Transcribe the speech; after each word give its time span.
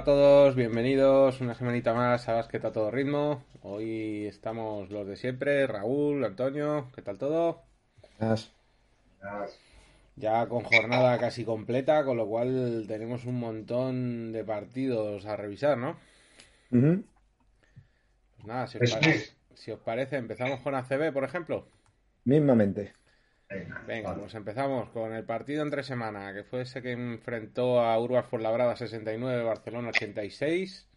A 0.00 0.04
todos, 0.04 0.54
bienvenidos 0.54 1.42
una 1.42 1.54
semanita 1.54 1.92
más 1.92 2.26
a 2.28 2.32
Basket 2.32 2.64
a 2.64 2.72
todo 2.72 2.90
ritmo. 2.90 3.44
Hoy 3.62 4.24
estamos 4.26 4.88
los 4.90 5.06
de 5.06 5.16
siempre, 5.16 5.66
Raúl, 5.66 6.24
Antonio, 6.24 6.88
¿qué 6.94 7.02
tal 7.02 7.18
todo? 7.18 7.60
Buenas. 8.18 8.50
Ya 10.16 10.46
con 10.48 10.62
jornada 10.64 11.18
casi 11.18 11.44
completa, 11.44 12.02
con 12.04 12.16
lo 12.16 12.26
cual 12.26 12.86
tenemos 12.88 13.26
un 13.26 13.38
montón 13.40 14.32
de 14.32 14.42
partidos 14.42 15.26
a 15.26 15.36
revisar, 15.36 15.76
¿no? 15.76 15.98
Ujú. 16.72 17.04
Pues 18.36 18.46
nada, 18.46 18.66
si 18.68 18.78
os, 18.78 18.84
Eso 18.84 18.94
pare- 18.94 19.10
es. 19.16 19.36
si 19.54 19.70
os 19.70 19.80
parece, 19.80 20.16
empezamos 20.16 20.60
con 20.60 20.74
ACB, 20.74 21.12
por 21.12 21.24
ejemplo. 21.24 21.66
Mismamente. 22.24 22.94
Venga, 23.50 23.84
Venga, 23.86 24.10
vale. 24.10 24.20
pues 24.20 24.34
empezamos 24.34 24.90
con 24.90 25.12
el 25.12 25.24
partido 25.24 25.62
entre 25.62 25.82
semana, 25.82 26.32
que 26.32 26.44
fue 26.44 26.62
ese 26.62 26.82
que 26.82 26.92
enfrentó 26.92 27.80
a 27.80 27.98
Urbas 27.98 28.26
Fuenlabrada 28.26 28.76
69, 28.76 29.42
Barcelona 29.42 29.88
86. 29.90 30.88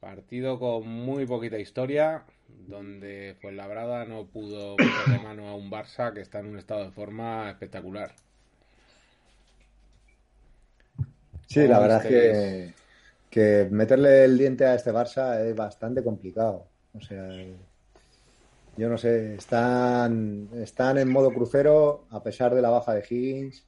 Partido 0.00 0.58
con 0.58 0.88
muy 0.88 1.26
poquita 1.26 1.58
historia, 1.58 2.24
donde 2.48 3.36
Fuenlabrada 3.40 4.04
no 4.04 4.26
pudo 4.26 4.76
meterle 4.78 5.20
mano 5.22 5.48
a 5.48 5.54
un 5.54 5.70
Barça 5.70 6.12
que 6.12 6.20
está 6.22 6.40
en 6.40 6.46
un 6.46 6.58
estado 6.58 6.84
de 6.84 6.90
forma 6.90 7.50
espectacular. 7.50 8.14
Sí, 11.46 11.60
¿Cómo 11.62 11.72
la 11.72 11.78
verdad 11.80 12.06
es 12.06 12.08
que, 12.08 12.74
que 13.30 13.68
meterle 13.70 14.24
el 14.24 14.38
diente 14.38 14.64
a 14.64 14.74
este 14.74 14.92
Barça 14.92 15.40
es 15.44 15.54
bastante 15.54 16.02
complicado. 16.02 16.66
O 16.94 17.00
sea, 17.00 17.28
yo 18.80 18.88
no 18.88 18.96
sé, 18.96 19.34
están, 19.34 20.48
están 20.54 20.96
en 20.96 21.10
modo 21.10 21.30
crucero 21.34 22.06
a 22.08 22.22
pesar 22.22 22.54
de 22.54 22.62
la 22.62 22.70
baja 22.70 22.94
de 22.94 23.04
Higgins 23.08 23.62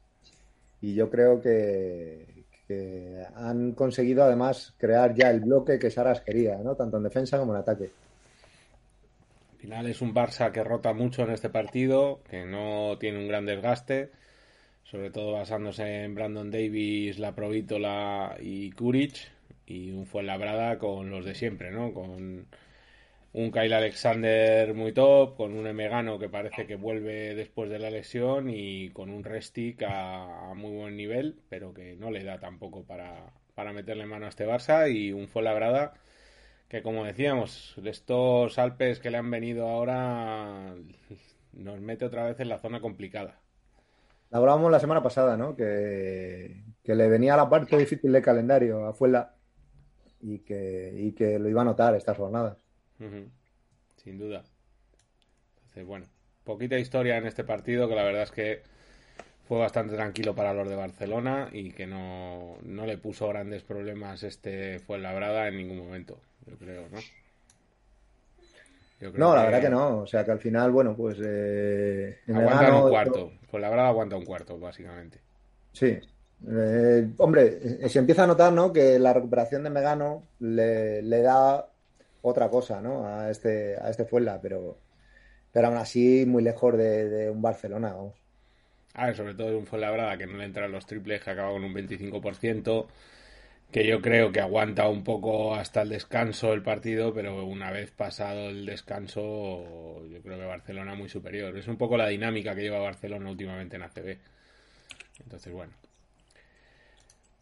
y 0.81 0.95
yo 0.95 1.11
creo 1.11 1.41
que, 1.41 2.27
han 3.37 3.73
conseguido 3.73 4.25
además 4.25 4.73
crear 4.79 5.15
ya 5.15 5.29
el 5.29 5.41
bloque 5.41 5.79
que 5.79 5.91
Saras 5.91 6.23
quería, 6.23 6.57
¿no? 6.57 6.75
Tanto 6.75 6.97
en 6.97 7.03
defensa 7.03 7.39
como 7.39 7.53
en 7.53 7.61
ataque. 7.61 7.91
Al 9.53 9.59
final 9.59 9.87
es 9.87 10.01
un 10.01 10.15
Barça 10.15 10.51
que 10.51 10.65
rota 10.65 10.95
mucho 10.95 11.23
en 11.23 11.33
este 11.33 11.51
partido, 11.51 12.21
que 12.31 12.47
no 12.47 12.97
tiene 12.99 13.19
un 13.19 13.29
gran 13.29 13.45
desgaste, 13.45 14.11
sobre 14.85 15.11
todo 15.11 15.33
basándose 15.33 16.05
en 16.05 16.15
Brandon 16.15 16.51
Davis, 16.51 17.19
La 17.19 17.35
Provítola 17.35 18.39
y 18.41 18.71
Kuric, 18.71 19.17
y 19.67 19.91
un 19.91 20.07
Fuenlabrada 20.07 20.79
con 20.79 21.11
los 21.11 21.27
de 21.27 21.35
siempre, 21.35 21.71
¿no? 21.71 21.93
Con 21.93 22.47
un 23.33 23.51
Kyle 23.51 23.73
Alexander 23.73 24.75
muy 24.75 24.93
top, 24.93 25.37
con 25.37 25.55
un 25.55 25.67
Emegano 25.67 26.19
que 26.19 26.29
parece 26.29 26.67
que 26.67 26.77
vuelve 26.77 27.35
después 27.35 27.71
de 27.71 27.79
la 27.79 27.91
lesión 27.91 28.51
y 28.51 28.91
con 28.91 29.11
un 29.11 29.25
Restic 29.25 29.83
a, 29.87 30.53
muy 30.55 30.73
buen 30.73 30.97
nivel, 30.97 31.41
pero 31.49 31.73
que 31.75 31.97
no 31.97 32.11
le 32.11 32.25
da 32.25 32.39
tampoco 32.39 32.85
para, 32.85 33.33
para 33.55 33.73
meterle 33.73 34.07
mano 34.07 34.27
a 34.27 34.29
este 34.29 34.47
Barça 34.47 34.91
y 34.93 35.13
un 35.13 35.29
Fuenlabrada 35.29 35.95
que 36.73 36.83
como 36.83 37.05
decíamos, 37.05 37.75
de 37.77 37.91
estos 37.91 38.59
Alpes 38.59 38.99
que 38.99 39.11
le 39.11 39.19
han 39.19 39.31
venido 39.31 39.69
ahora 39.69 40.75
nos 41.53 41.81
mete 41.81 42.07
otra 42.07 42.25
vez 42.25 42.41
en 42.41 42.49
la 42.49 42.61
zona 42.61 42.81
complicada. 42.81 43.41
Hablábamos 44.31 44.71
la 44.73 44.81
semana 44.81 45.03
pasada, 45.03 45.37
¿no? 45.37 45.55
Que, 45.55 46.65
que 46.83 46.95
le 46.95 47.09
venía 47.11 47.37
la 47.37 47.51
parte 47.51 47.77
difícil 47.77 48.11
de 48.11 48.23
calendario 48.23 48.87
a 48.87 48.95
Fuenla 48.95 49.35
y 50.21 50.39
que, 50.39 50.95
y 50.97 51.13
que 51.13 51.39
lo 51.39 51.51
iba 51.51 51.61
a 51.61 51.67
notar 51.67 51.95
estas 51.95 52.17
jornadas. 52.17 52.62
Sin 54.03 54.19
duda. 54.19 54.45
Entonces, 55.63 55.87
bueno, 55.87 56.07
poquita 56.45 56.79
historia 56.79 57.17
en 57.17 57.27
este 57.27 57.45
partido 57.45 57.89
que 57.89 57.95
la 57.95 58.03
verdad 58.05 58.23
es 58.23 58.31
que 58.31 58.63
fue 59.49 59.59
bastante 59.59 59.95
tranquilo 59.95 60.35
para 60.35 60.55
los 60.55 60.69
de 60.69 60.77
Barcelona 60.77 61.49
y 61.53 61.73
que 61.73 61.87
no, 61.87 62.57
no 62.63 62.87
le 62.87 62.99
puso 62.99 63.29
grandes 63.29 63.63
problemas 63.63 64.23
este 64.23 64.79
Fuenlabrada 64.81 65.49
en 65.49 65.57
ningún 65.57 65.79
momento, 65.79 66.19
yo 66.47 66.57
creo, 66.57 66.89
¿no? 66.91 66.99
Yo 69.01 69.13
creo 69.13 69.19
No, 69.29 69.35
la 69.35 69.45
verdad 69.45 69.61
que 69.61 69.69
no. 69.71 69.99
O 69.99 70.07
sea 70.07 70.25
que 70.25 70.31
al 70.31 70.39
final, 70.39 70.71
bueno, 70.71 70.95
pues 70.97 71.19
eh, 71.23 72.19
en 72.27 72.37
Aguantan 72.37 72.65
gano- 72.67 72.85
un 72.85 72.91
cuarto. 72.91 73.33
Fuenlabrada 73.51 73.89
aguanta 73.89 74.17
un 74.17 74.25
cuarto, 74.25 74.59
básicamente. 74.59 75.19
Sí. 75.73 75.99
Eh, 76.49 77.09
hombre, 77.19 77.59
eh, 77.83 77.89
se 77.89 77.99
empieza 77.99 78.25
a 78.25 78.27
notar, 78.29 78.53
¿no? 78.53 78.73
Que 78.73 78.99
la 78.99 79.13
recuperación 79.13 79.65
de 79.65 79.71
Megano 79.71 80.23
le, 80.39 81.03
le 81.03 81.21
da 81.23 81.69
otra 82.23 82.49
cosa, 82.49 82.81
¿no? 82.81 83.07
A 83.07 83.31
este, 83.31 83.77
a 83.81 83.91
este 83.91 84.05
Fuenla, 84.05 84.41
pero, 84.41 84.79
pero 85.53 85.69
aún 85.69 85.77
así 85.77 86.25
muy 86.27 86.43
lejos 86.43 86.77
de, 86.77 87.31
un 87.31 87.43
Barcelona, 87.43 87.93
vamos. 87.93 88.15
A 88.95 89.07
ver, 89.07 89.17
sobre 89.17 89.35
todo 89.35 89.51
de 89.51 89.57
un 89.57 89.67
Fuenlabrada 89.67 90.17
que 90.17 90.27
no 90.27 90.39
le 90.39 90.45
entran 90.45 90.73
los 90.73 90.87
triples, 90.87 91.23
que 91.23 91.31
acaba 91.31 91.51
con 91.51 91.65
un 91.65 91.75
25%, 91.75 92.87
que 93.71 93.87
yo 93.87 94.03
creo 94.03 94.33
que 94.33 94.41
aguanta 94.41 94.89
un 94.89 95.03
poco 95.03 95.55
hasta 95.55 95.83
el 95.83 95.89
descanso 95.89 96.53
el 96.53 96.63
partido, 96.63 97.15
pero 97.15 97.45
una 97.45 97.71
vez 97.71 97.91
pasado 97.91 98.51
el 98.51 98.67
descanso, 98.67 100.05
yo 100.07 100.23
creo 100.23 100.39
que 100.39 100.45
Barcelona 100.45 100.95
muy 100.95 101.09
superior. 101.09 101.57
Es 101.57 101.69
un 101.69 101.79
poco 101.79 101.97
la 101.97 102.09
dinámica 102.09 102.55
que 102.55 102.63
lleva 102.63 102.81
Barcelona 102.81 103.31
últimamente 103.31 103.77
en 103.77 103.83
ACB. 103.83 104.19
Entonces, 105.21 105.53
bueno. 105.53 105.73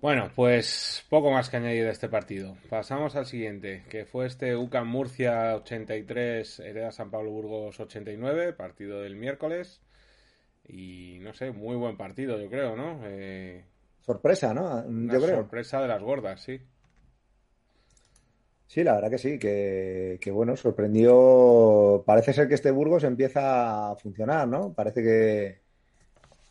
Bueno, 0.01 0.31
pues 0.35 1.05
poco 1.11 1.31
más 1.31 1.51
que 1.51 1.59
añadir 1.59 1.85
de 1.85 1.91
este 1.91 2.09
partido. 2.09 2.57
Pasamos 2.71 3.17
al 3.17 3.27
siguiente, 3.27 3.85
que 3.91 4.07
fue 4.07 4.27
este 4.27 4.57
UCAM 4.57 4.89
Murcia 4.89 5.55
83, 5.57 6.61
Hereda 6.61 6.91
San 6.91 7.11
Pablo 7.11 7.31
Burgos 7.31 7.79
89, 7.81 8.55
partido 8.55 9.03
del 9.03 9.17
miércoles. 9.17 9.83
Y 10.67 11.19
no 11.21 11.35
sé, 11.35 11.51
muy 11.51 11.77
buen 11.77 11.97
partido, 11.99 12.39
yo 12.41 12.49
creo, 12.49 12.77
¿no? 12.77 13.01
Eh, 13.05 13.65
Sorpresa, 14.01 14.53
¿no? 14.55 14.83
una 14.87 15.15
Yo 15.15 15.21
creo. 15.23 15.37
sorpresa 15.37 15.81
de 15.81 15.89
las 15.89 16.03
gordas, 16.03 16.43
sí. 16.43 16.61
Sí, 18.67 18.85
la 18.85 18.95
verdad 18.95 19.11
que 19.11 19.19
sí, 19.19 19.39
que, 19.39 20.19
que 20.21 20.31
bueno, 20.31 20.57
sorprendió. 20.57 22.05
Parece 22.07 22.33
ser 22.33 22.47
que 22.49 22.55
este 22.55 22.71
Burgos 22.71 23.03
empieza 23.05 23.91
a 23.91 23.97
funcionar, 23.97 24.47
¿no? 24.47 24.73
Parece 24.75 25.03
que, 25.03 25.60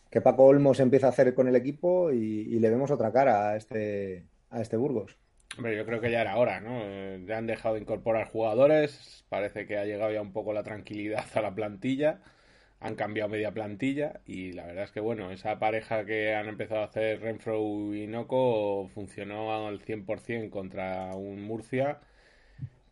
que 0.09 0.21
Paco 0.21 0.45
Olmos 0.45 0.79
empieza 0.79 1.07
a 1.07 1.09
hacer 1.09 1.33
con 1.33 1.47
el 1.47 1.55
equipo 1.55 2.11
y, 2.11 2.59
le 2.59 2.69
vemos 2.69 2.91
otra 2.91 3.11
cara 3.11 3.49
a 3.49 3.57
este, 3.57 4.25
a 4.49 4.61
este 4.61 4.77
Burgos. 4.77 5.17
Hombre, 5.57 5.75
yo 5.75 5.85
creo 5.85 5.99
que 5.99 6.11
ya 6.11 6.21
era 6.21 6.37
hora, 6.37 6.61
¿no? 6.61 6.79
Eh, 6.83 7.23
ya 7.27 7.37
han 7.37 7.47
dejado 7.47 7.75
de 7.75 7.81
incorporar 7.81 8.27
jugadores, 8.27 9.25
parece 9.29 9.65
que 9.65 9.77
ha 9.77 9.85
llegado 9.85 10.11
ya 10.11 10.21
un 10.21 10.31
poco 10.31 10.53
la 10.53 10.63
tranquilidad 10.63 11.25
a 11.33 11.41
la 11.41 11.53
plantilla, 11.53 12.21
han 12.79 12.95
cambiado 12.95 13.29
media 13.29 13.51
plantilla 13.51 14.21
y 14.25 14.53
la 14.53 14.65
verdad 14.65 14.85
es 14.85 14.91
que, 14.91 15.01
bueno, 15.01 15.31
esa 15.31 15.59
pareja 15.59 16.05
que 16.05 16.33
han 16.35 16.47
empezado 16.47 16.81
a 16.81 16.85
hacer 16.85 17.19
Renfro 17.21 17.93
y 17.93 18.07
Noco 18.07 18.89
funcionó 18.93 19.67
al 19.67 19.81
100% 19.81 20.49
contra 20.49 21.15
un 21.15 21.41
Murcia 21.43 21.99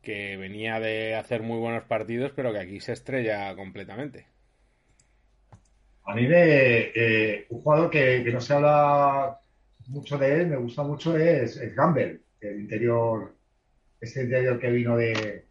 que 0.02 0.38
venía 0.38 0.80
de 0.80 1.16
hacer 1.16 1.44
muy 1.44 1.60
buenos 1.60 1.84
partidos, 1.84 2.32
pero 2.36 2.54
que 2.54 2.60
aquí 2.60 2.80
se 2.80 2.94
estrella 2.94 3.56
completamente. 3.56 4.28
A 6.08 6.16
mí 6.16 6.26
me, 6.26 6.92
eh, 6.96 7.46
un 7.50 7.62
jugador 7.62 7.90
que, 7.90 8.24
que 8.24 8.32
no 8.32 8.40
se 8.40 8.54
habla 8.54 9.40
mucho 9.88 10.18
de 10.18 10.42
él, 10.42 10.48
me 10.48 10.56
gusta 10.56 10.84
mucho, 10.84 11.18
es, 11.18 11.58
es 11.58 11.76
Gamble, 11.76 12.22
el 12.40 12.62
interior, 12.62 13.36
este 14.00 14.24
interior 14.24 14.58
que 14.60 14.72
vino 14.72 14.96
de, 14.96 15.46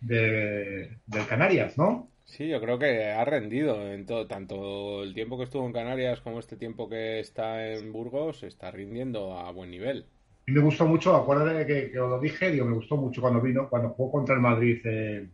de, 0.00 0.98
del 1.06 1.26
Canarias, 1.28 1.78
¿no? 1.78 2.08
Sí, 2.24 2.48
yo 2.48 2.60
creo 2.60 2.78
que 2.78 3.10
ha 3.10 3.24
rendido 3.24 3.92
en 3.92 4.06
todo, 4.06 4.26
tanto 4.26 5.02
el 5.04 5.14
tiempo 5.14 5.38
que 5.38 5.44
estuvo 5.44 5.66
en 5.66 5.72
Canarias 5.72 6.20
como 6.20 6.40
este 6.40 6.56
tiempo 6.56 6.88
que 6.88 7.20
está 7.20 7.68
en 7.68 7.92
Burgos, 7.92 8.42
está 8.42 8.70
rindiendo 8.72 9.38
a 9.38 9.52
buen 9.52 9.70
nivel. 9.70 10.06
Y 10.46 10.52
me 10.52 10.62
gustó 10.62 10.86
mucho, 10.86 11.14
acuérdate 11.14 11.66
que, 11.66 11.90
que 11.92 12.00
os 12.00 12.10
lo 12.10 12.18
dije, 12.20 12.50
digo, 12.50 12.66
me 12.66 12.74
gustó 12.74 12.96
mucho 12.96 13.20
cuando 13.20 13.40
vino, 13.40 13.68
cuando 13.68 13.90
jugó 13.90 14.10
contra 14.10 14.34
el 14.34 14.40
Madrid 14.40 14.80
eh, 14.84 15.28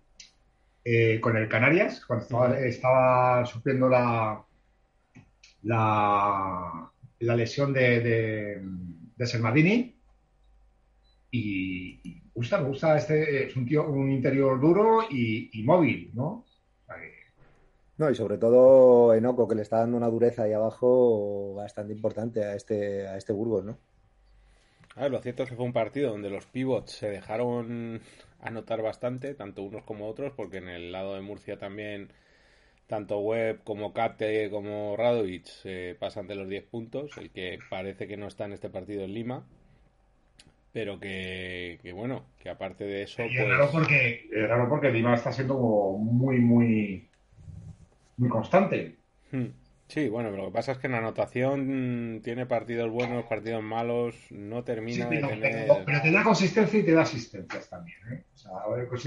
eh, 0.88 1.20
con 1.20 1.36
el 1.36 1.48
Canarias, 1.48 2.04
cuando 2.06 2.24
estaba, 2.24 2.60
estaba 2.60 3.44
sufriendo 3.44 3.88
la, 3.88 4.40
la, 5.64 6.90
la 7.18 7.36
lesión 7.36 7.72
de, 7.72 8.00
de, 8.00 8.62
de 9.16 9.26
Sermadini. 9.26 9.96
Y, 11.32 12.00
y 12.04 12.22
me 12.24 12.30
gusta, 12.32 12.60
me 12.60 12.68
gusta 12.68 12.96
este, 12.96 13.48
es 13.48 13.56
un 13.56 13.66
tío, 13.66 13.84
un 13.88 14.12
interior 14.12 14.60
duro 14.60 15.02
y, 15.10 15.50
y 15.52 15.64
móvil, 15.64 16.12
¿no? 16.14 16.44
No, 17.98 18.10
y 18.10 18.14
sobre 18.14 18.38
todo 18.38 19.12
Enoco, 19.12 19.48
que 19.48 19.56
le 19.56 19.62
está 19.62 19.78
dando 19.78 19.96
una 19.96 20.08
dureza 20.08 20.44
ahí 20.44 20.52
abajo 20.52 21.54
bastante 21.54 21.94
importante 21.94 22.44
a 22.44 22.54
este, 22.54 23.08
a 23.08 23.16
este 23.16 23.32
Burgos, 23.32 23.64
¿no? 23.64 23.76
A 24.96 25.02
ver, 25.02 25.10
lo 25.10 25.20
cierto 25.20 25.42
es 25.42 25.50
que 25.50 25.56
fue 25.56 25.64
un 25.66 25.74
partido 25.74 26.10
donde 26.10 26.30
los 26.30 26.46
pivots 26.46 26.92
se 26.92 27.10
dejaron 27.10 28.00
anotar 28.40 28.82
bastante, 28.82 29.34
tanto 29.34 29.62
unos 29.62 29.84
como 29.84 30.08
otros, 30.08 30.32
porque 30.34 30.56
en 30.56 30.68
el 30.68 30.90
lado 30.90 31.14
de 31.14 31.20
Murcia 31.20 31.58
también 31.58 32.08
tanto 32.86 33.18
Webb 33.18 33.62
como 33.64 33.92
Kate 33.92 34.48
como 34.50 34.96
Radovic 34.96 35.46
eh, 35.64 35.96
pasan 35.98 36.26
de 36.26 36.36
los 36.36 36.48
10 36.48 36.64
puntos, 36.64 37.10
el 37.18 37.30
que 37.30 37.58
parece 37.68 38.06
que 38.06 38.16
no 38.16 38.26
está 38.26 38.46
en 38.46 38.52
este 38.52 38.70
partido 38.70 39.04
en 39.04 39.12
Lima, 39.12 39.44
pero 40.72 40.98
que, 40.98 41.78
bueno, 41.94 42.24
que 42.38 42.48
aparte 42.48 42.84
de 42.84 43.02
eso... 43.02 43.22
es, 43.22 43.32
pues 43.36 43.48
raro 43.48 43.68
porque, 43.70 44.28
es 44.32 44.48
raro 44.48 44.68
porque 44.68 44.90
Lima 44.90 45.14
está 45.14 45.32
siendo 45.32 45.56
muy, 45.98 46.38
muy, 46.38 47.08
muy 48.16 48.28
constante. 48.28 48.96
Hmm. 49.30 49.48
Sí, 49.88 50.08
bueno, 50.08 50.30
pero 50.30 50.42
lo 50.42 50.48
que 50.48 50.54
pasa 50.54 50.72
es 50.72 50.78
que 50.78 50.88
en 50.88 50.94
anotación 50.94 52.20
tiene 52.24 52.44
partidos 52.46 52.90
buenos, 52.90 53.24
partidos 53.26 53.62
malos, 53.62 54.16
no 54.30 54.64
termina 54.64 55.08
de 55.08 55.20
tener... 55.20 55.68
Pero, 55.86 56.02
te 56.02 56.10
da 56.10 56.24
consistencia 56.24 56.80
y 56.80 56.82
te 56.82 56.92
da 56.92 57.02
asistencias 57.02 57.68
también, 57.68 57.98
¿eh? 58.10 58.24
O 58.34 58.36
sea, 58.36 58.50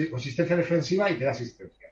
consistencia 0.09 0.55
defensiva 0.55 1.11
y 1.11 1.17
te 1.17 1.25
da 1.25 1.31
asistencia. 1.31 1.89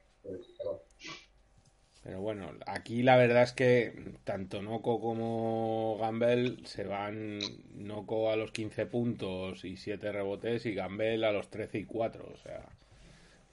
Pero 2.07 2.21
bueno, 2.21 2.53
aquí 2.65 3.03
la 3.03 3.17
verdad 3.17 3.43
es 3.43 3.51
que 3.51 4.13
tanto 4.23 4.61
Noco 4.61 5.01
como 5.01 5.97
Gambel 5.99 6.65
se 6.65 6.85
van 6.85 7.39
Noco 7.73 8.31
a 8.31 8.37
los 8.37 8.53
15 8.53 8.85
puntos 8.85 9.65
y 9.65 9.75
7 9.75 10.13
rebotes 10.13 10.65
y 10.65 10.73
Gambel 10.73 11.25
a 11.25 11.33
los 11.33 11.49
13 11.49 11.79
y 11.79 11.83
4. 11.83 12.31
O 12.33 12.37
sea, 12.37 12.61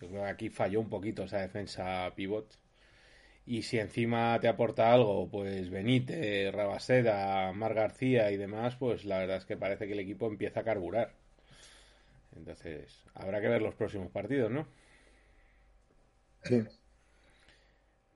yo 0.01 0.07
creo 0.07 0.23
que 0.23 0.31
aquí 0.31 0.51
falló 0.51 0.79
un 0.79 0.89
poquito 0.89 1.25
esa 1.25 1.41
defensa 1.41 2.13
pivot. 2.15 2.57
Y 3.47 3.63
si 3.63 3.79
encima 3.79 4.39
te 4.41 4.49
aporta 4.49 4.93
algo, 4.93 5.29
pues 5.31 5.71
Benítez, 5.71 6.53
Rabaseda, 6.53 7.53
Mar 7.53 7.75
García 7.75 8.31
y 8.31 8.37
demás, 8.37 8.77
pues 8.77 9.05
la 9.05 9.19
verdad 9.19 9.37
es 9.39 9.45
que 9.45 9.57
parece 9.57 9.87
que 9.87 9.93
el 9.93 10.01
equipo 10.01 10.27
empieza 10.27 10.61
a 10.61 10.65
carburar. 10.65 11.13
Entonces, 12.37 13.05
habrá 13.15 13.41
que 13.41 13.49
ver 13.49 13.63
los 13.63 13.75
próximos 13.75 14.11
partidos, 14.11 14.51
¿no? 14.51 14.67
Sí. 16.43 16.63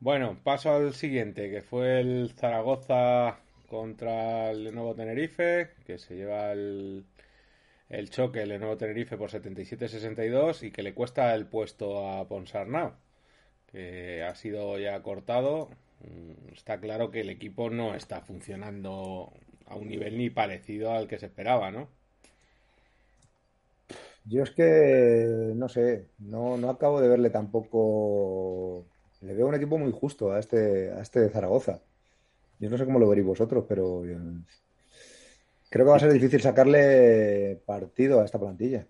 Bueno, 0.01 0.41
paso 0.45 0.73
al 0.75 0.95
siguiente, 0.95 1.51
que 1.51 1.61
fue 1.63 2.01
el 2.01 2.33
Zaragoza 2.37 3.41
contra 3.67 4.51
el 4.51 4.65
Lenovo 4.65 4.95
Tenerife, 4.95 5.71
que 5.85 5.99
se 5.99 6.15
lleva 6.17 6.53
el, 6.53 7.05
el 7.89 8.11
choque 8.11 8.43
el 8.43 8.51
Lenovo 8.51 8.77
Tenerife 8.77 9.17
por 9.17 9.31
77-62 9.31 10.63
y 10.65 10.71
que 10.71 10.83
le 10.83 10.95
cuesta 10.95 11.35
el 11.35 11.47
puesto 11.47 12.09
a 12.09 12.29
Ponsarnau, 12.29 12.95
que 13.71 14.23
ha 14.23 14.35
sido 14.35 14.79
ya 14.79 15.01
cortado. 15.03 15.71
Mm, 16.01 16.53
está 16.53 16.81
claro 16.81 17.11
que 17.11 17.21
el 17.21 17.31
equipo 17.31 17.71
no 17.71 17.95
está 17.95 18.21
funcionando 18.21 19.33
a 19.67 19.77
un 19.77 19.89
nivel 19.89 20.19
ni 20.19 20.31
parecido 20.31 20.93
al 20.93 21.09
que 21.09 21.19
se 21.19 21.27
esperaba, 21.27 21.71
¿no? 21.71 21.89
Yo 24.25 24.43
es 24.43 24.51
que 24.51 25.53
no 25.55 25.69
sé, 25.69 26.07
no, 26.19 26.59
no 26.59 26.69
acabo 26.69 27.01
de 27.01 27.09
verle 27.09 27.31
tampoco 27.31 28.85
le 29.21 29.35
veo 29.35 29.47
un 29.47 29.55
equipo 29.55 29.79
muy 29.79 29.91
justo 29.93 30.33
a 30.33 30.39
este, 30.39 30.93
a 30.93 31.01
este 31.01 31.29
Zaragoza. 31.31 31.81
Yo 32.59 32.71
no 32.71 32.79
sé 32.79 32.85
cómo 32.85 32.99
lo 32.99 33.09
veréis 33.09 33.27
vosotros, 33.27 33.65
pero 33.69 34.03
creo 35.71 35.85
que 35.85 35.91
va 35.91 35.97
a 35.97 36.01
ser 36.01 36.13
difícil 36.13 36.41
sacarle 36.41 37.61
partido 37.67 38.21
a 38.21 38.25
esta 38.25 38.39
plantilla. 38.39 38.87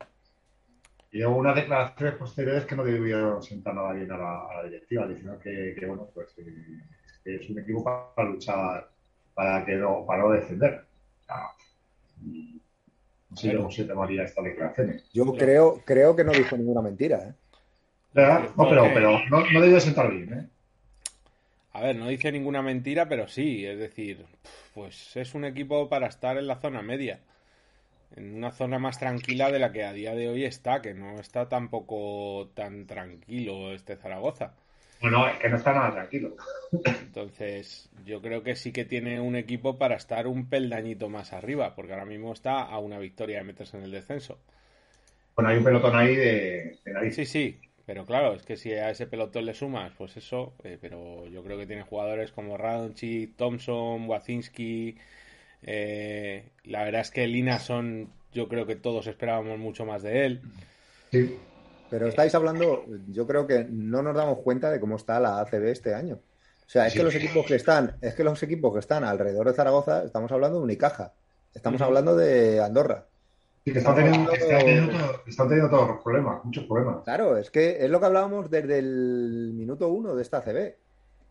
Y 1.11 1.25
hubo 1.25 1.37
unas 1.37 1.57
declaraciones 1.57 2.17
posteriores 2.17 2.67
que 2.67 2.77
no 2.77 2.85
debieron 2.85 3.43
sentar 3.43 3.75
nada 3.75 3.93
bien 3.93 4.11
a 4.13 4.19
la, 4.19 4.63
directiva, 4.65 5.07
diciendo 5.07 5.39
que, 5.39 5.75
bueno, 5.87 6.09
pues 6.13 6.37
eh, 6.39 6.83
es 7.25 7.49
un 7.49 7.59
equipo 7.59 8.13
para 8.15 8.29
luchar, 8.29 8.91
para 9.35 9.65
que 9.65 9.77
no, 9.77 10.05
para 10.07 10.23
no 10.23 10.31
descender. 10.33 10.85
no 13.31 13.37
sé 13.37 13.57
cómo 13.57 13.71
se 13.71 13.85
tomaría 13.85 14.25
estas 14.25 14.45
declaraciones. 14.45 15.09
Yo 15.13 15.33
creo, 15.35 15.81
creo 15.85 16.15
que 16.15 16.25
no 16.25 16.33
dijo 16.33 16.57
ninguna 16.57 16.83
mentira, 16.83 17.19
¿eh? 17.19 17.35
No, 18.15 18.69
pero, 18.69 18.91
pero 18.93 19.19
no, 19.31 19.51
no 19.51 19.61
debe 19.61 19.81
sentar 19.81 20.11
bien, 20.11 20.33
¿eh? 20.33 20.49
A 21.73 21.83
ver, 21.83 21.97
no 21.97 22.09
dice 22.09 22.33
ninguna 22.33 22.61
mentira, 22.61 23.09
pero 23.09 23.29
sí, 23.29 23.65
es 23.65 23.79
decir, 23.79 24.25
pues 24.75 25.17
es 25.17 25.35
un 25.35 25.45
equipo 25.45 25.89
para 25.89 26.09
estar 26.09 26.37
en 26.37 26.49
la 26.49 26.57
zona 26.57 26.83
media, 26.83 27.21
en 28.17 28.35
una 28.35 28.53
zona 28.53 28.79
más 28.79 28.99
tranquila 28.99 29.51
de 29.51 29.59
la 29.59 29.73
que 29.73 29.85
a 29.85 29.93
día 29.93 30.15
de 30.15 30.29
hoy 30.29 30.45
está, 30.45 30.83
que 30.83 30.95
no 30.95 31.21
está 31.21 31.49
tampoco 31.49 32.51
tan 32.55 32.87
tranquilo 32.87 33.73
este 33.73 33.97
Zaragoza. 33.97 34.55
Bueno, 35.01 35.29
es 35.29 35.39
que 35.39 35.49
no 35.49 35.57
está 35.57 35.73
nada 35.73 35.93
tranquilo. 35.93 36.37
Entonces, 37.01 37.91
yo 38.05 38.21
creo 38.23 38.43
que 38.43 38.57
sí 38.57 38.73
que 38.73 38.85
tiene 38.85 39.21
un 39.21 39.37
equipo 39.37 39.79
para 39.79 39.97
estar 39.97 40.27
un 40.27 40.49
peldañito 40.49 41.09
más 41.09 41.33
arriba, 41.33 41.75
porque 41.75 41.93
ahora 41.93 42.05
mismo 42.07 42.33
está 42.33 42.63
a 42.63 42.79
una 42.79 42.99
victoria 42.99 43.39
de 43.39 43.45
meterse 43.45 43.77
en 43.77 43.85
el 43.85 43.91
descenso. 43.91 44.39
Bueno, 45.35 45.51
hay 45.51 45.59
un 45.59 45.65
pelotón 45.65 45.97
ahí 45.97 46.17
de, 46.17 46.79
de 46.85 47.13
Sí, 47.13 47.25
sí, 47.27 47.61
pero 47.87 48.05
claro, 48.05 48.35
es 48.35 48.43
que 48.43 48.57
si 48.57 48.73
a 48.73 48.91
ese 48.91 49.07
pelotón 49.07 49.47
le 49.47 49.55
sumas, 49.55 49.93
pues 49.97 50.17
eso, 50.17 50.55
eh, 50.65 50.79
pero 50.81 51.27
yo 51.29 51.43
creo 51.45 51.57
que 51.59 51.67
tiene 51.67 51.83
jugadores 51.83 52.33
como 52.33 52.57
Radonchik, 52.57 53.37
Thompson, 53.37 54.09
Wacinski. 54.09 54.97
Eh, 55.63 56.51
la 56.65 56.85
verdad 56.85 57.01
es 57.03 57.11
que 57.11 57.27
Lina 57.27 57.59
son, 57.59 58.11
yo 58.33 58.49
creo 58.49 58.67
que 58.67 58.77
todos 58.77 59.07
esperábamos 59.07 59.59
mucho 59.59 59.85
más 59.85 60.03
de 60.03 60.27
él. 60.27 60.43
Sí. 61.11 61.39
Pero 61.91 62.07
estáis 62.07 62.35
hablando, 62.35 62.85
yo 63.09 63.27
creo 63.27 63.47
que 63.47 63.65
no 63.65 64.03
nos 64.03 64.15
damos 64.15 64.39
cuenta 64.41 64.71
de 64.71 64.79
cómo 64.79 64.97
está 64.97 65.19
la 65.21 65.41
ACB 65.41 65.65
este 65.69 65.95
año. 65.95 66.17
O 66.67 66.71
sea, 66.71 66.87
es 66.87 66.93
que 66.93 67.03
los 67.03 67.15
equipos 67.15 67.47
que 67.47 67.55
están, 67.55 67.97
es 68.03 68.15
que 68.15 68.25
los 68.25 68.43
equipos 68.43 68.75
que 68.75 68.81
están 68.81 69.05
alrededor 69.05 69.47
de 69.47 69.55
Zaragoza, 69.55 70.05
estamos 70.05 70.31
hablando 70.33 70.59
de 70.59 70.65
Unicaja, 70.65 71.15
estamos 71.55 71.81
hablando 71.81 72.15
de 72.15 72.63
Andorra, 72.63 73.07
están 73.75 73.95
teniendo, 73.95 75.71
todos 75.71 75.89
los 75.89 76.03
problemas, 76.03 76.45
muchos 76.45 76.65
problemas. 76.65 77.05
Claro, 77.05 77.37
es 77.37 77.51
que 77.51 77.85
es 77.85 77.91
lo 77.91 78.01
que 78.01 78.07
hablábamos 78.07 78.51
desde 78.51 78.79
el 78.79 79.53
minuto 79.55 79.89
uno 79.89 80.15
de 80.15 80.23
esta 80.23 80.41
CB. 80.41 80.77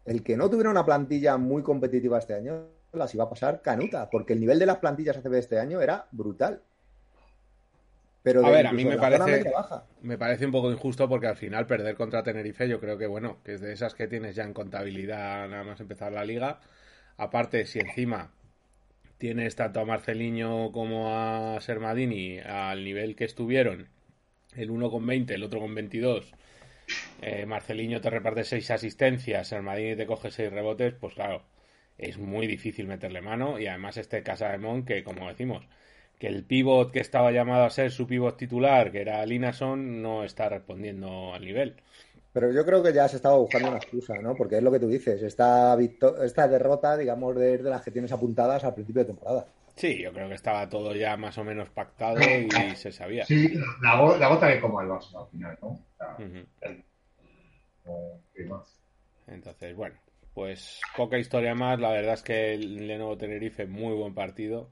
El 0.06 0.24
que 0.24 0.38
no 0.38 0.50
tuviera 0.50 0.70
una 0.70 0.86
plantilla 0.86 1.38
muy 1.38 1.64
competitiva 1.64 2.20
este 2.20 2.34
año 2.34 2.68
las 2.94 3.14
iba 3.14 3.26
a 3.26 3.30
pasar 3.30 3.62
canuta, 3.62 4.10
porque 4.10 4.34
el 4.34 4.40
nivel 4.40 4.60
de 4.60 4.66
las 4.66 4.78
plantillas 4.78 5.18
ACB 5.18 5.34
este 5.36 5.60
año 5.60 5.82
era 5.82 6.08
brutal. 6.12 6.62
Pero 8.24 8.46
a 8.46 8.50
ver, 8.50 8.68
a 8.68 8.74
mí 8.74 8.84
me 8.84 8.98
parece, 8.98 9.50
me 10.02 10.18
parece 10.18 10.46
un 10.46 10.52
poco 10.52 10.70
injusto 10.70 11.08
porque 11.08 11.28
al 11.28 11.38
final 11.38 11.66
perder 11.66 11.96
contra 11.96 12.24
Tenerife 12.24 12.68
yo 12.68 12.80
creo 12.80 12.98
que 12.98 13.08
bueno, 13.08 13.38
que 13.44 13.54
es 13.54 13.62
de 13.62 13.72
esas 13.72 13.94
que 13.94 14.08
tienes 14.08 14.36
ya 14.36 14.44
en 14.44 14.54
contabilidad 14.54 15.48
nada 15.48 15.64
más 15.64 15.80
empezar 15.80 16.12
la 16.12 16.26
liga. 16.26 16.60
Aparte, 17.16 17.66
si 17.66 17.80
encima 17.80 18.32
tienes 19.18 19.56
tanto 19.56 19.80
a 19.80 19.86
Marceliño 19.86 20.72
como 20.72 21.16
a 21.16 21.60
Sermadini 21.62 22.40
al 22.40 22.84
nivel 22.84 23.16
que 23.16 23.24
estuvieron, 23.24 23.88
el 24.56 24.72
uno 24.72 24.92
con 24.92 25.06
20, 25.06 25.34
el 25.34 25.44
otro 25.44 25.60
con 25.62 25.74
22. 25.74 26.34
Eh, 27.22 27.46
Marceliño 27.46 28.02
te 28.02 28.10
reparte 28.10 28.44
6 28.44 28.72
asistencias, 28.72 29.48
Sermadini 29.48 29.96
te 29.96 30.06
coge 30.06 30.32
6 30.32 30.52
rebotes, 30.52 30.94
pues 30.94 31.16
claro, 31.16 31.44
es 31.98 32.18
muy 32.18 32.48
difícil 32.48 32.88
meterle 32.88 33.22
mano. 33.22 33.60
Y 33.60 33.68
además 33.68 33.98
este 33.98 34.24
Casa 34.24 34.50
de 34.50 34.58
Mon, 34.58 34.86
que 34.86 35.04
como 35.04 35.28
decimos, 35.28 35.68
que 36.20 36.28
el 36.28 36.44
pivot 36.44 36.92
que 36.92 37.00
estaba 37.00 37.32
llamado 37.32 37.66
a 37.66 37.70
ser 37.70 37.92
su 37.92 38.08
pivot 38.08 38.38
titular, 38.38 38.92
que 38.92 39.02
era 39.02 39.26
Linason, 39.26 40.02
no 40.02 40.24
está 40.24 40.50
respondiendo 40.50 41.34
al 41.34 41.44
nivel. 41.44 41.76
Pero 42.34 42.52
yo 42.52 42.66
creo 42.66 42.84
que 42.84 42.94
ya 42.94 43.08
se 43.08 43.16
estaba 43.16 43.38
buscando 43.38 43.70
una 43.70 43.78
excusa, 43.78 44.16
¿no? 44.22 44.36
Porque 44.36 44.58
es 44.58 44.64
lo 44.64 44.72
que 44.72 44.80
tú 44.80 44.88
dices, 44.88 45.22
esta, 45.24 45.76
esta 46.24 46.48
derrota, 46.48 46.96
digamos, 46.96 47.36
de, 47.36 47.62
las 47.64 47.82
que 47.82 47.92
tienes 47.92 48.12
apuntadas 48.12 48.64
al 48.64 48.76
principio 48.76 49.02
de 49.02 49.08
temporada. 49.08 49.48
Sí, 49.76 50.02
yo 50.02 50.12
creo 50.12 50.28
que 50.28 50.36
estaba 50.36 50.68
todo 50.70 50.96
ya 50.96 51.18
más 51.18 51.38
o 51.38 51.44
menos 51.44 51.70
pactado 51.70 52.18
y 52.20 52.76
se 52.76 52.92
sabía. 52.92 53.26
Sí, 53.26 53.54
la, 53.82 53.96
la 54.18 54.28
gota 54.28 54.52
que 54.52 54.60
como 54.60 54.82
el 54.82 54.88
vaso 54.88 55.20
al 55.20 55.28
final, 55.30 55.58
¿no? 55.62 55.80
Entonces, 59.28 59.76
bueno, 59.76 59.96
pues 60.38 60.82
poca 60.96 61.18
historia 61.18 61.56
más. 61.56 61.80
La 61.80 61.90
verdad 61.90 62.14
es 62.14 62.22
que 62.22 62.54
el 62.54 62.86
Lenovo 62.88 63.18
Tenerife, 63.18 63.66
muy 63.66 63.96
buen 63.96 64.14
partido. 64.14 64.70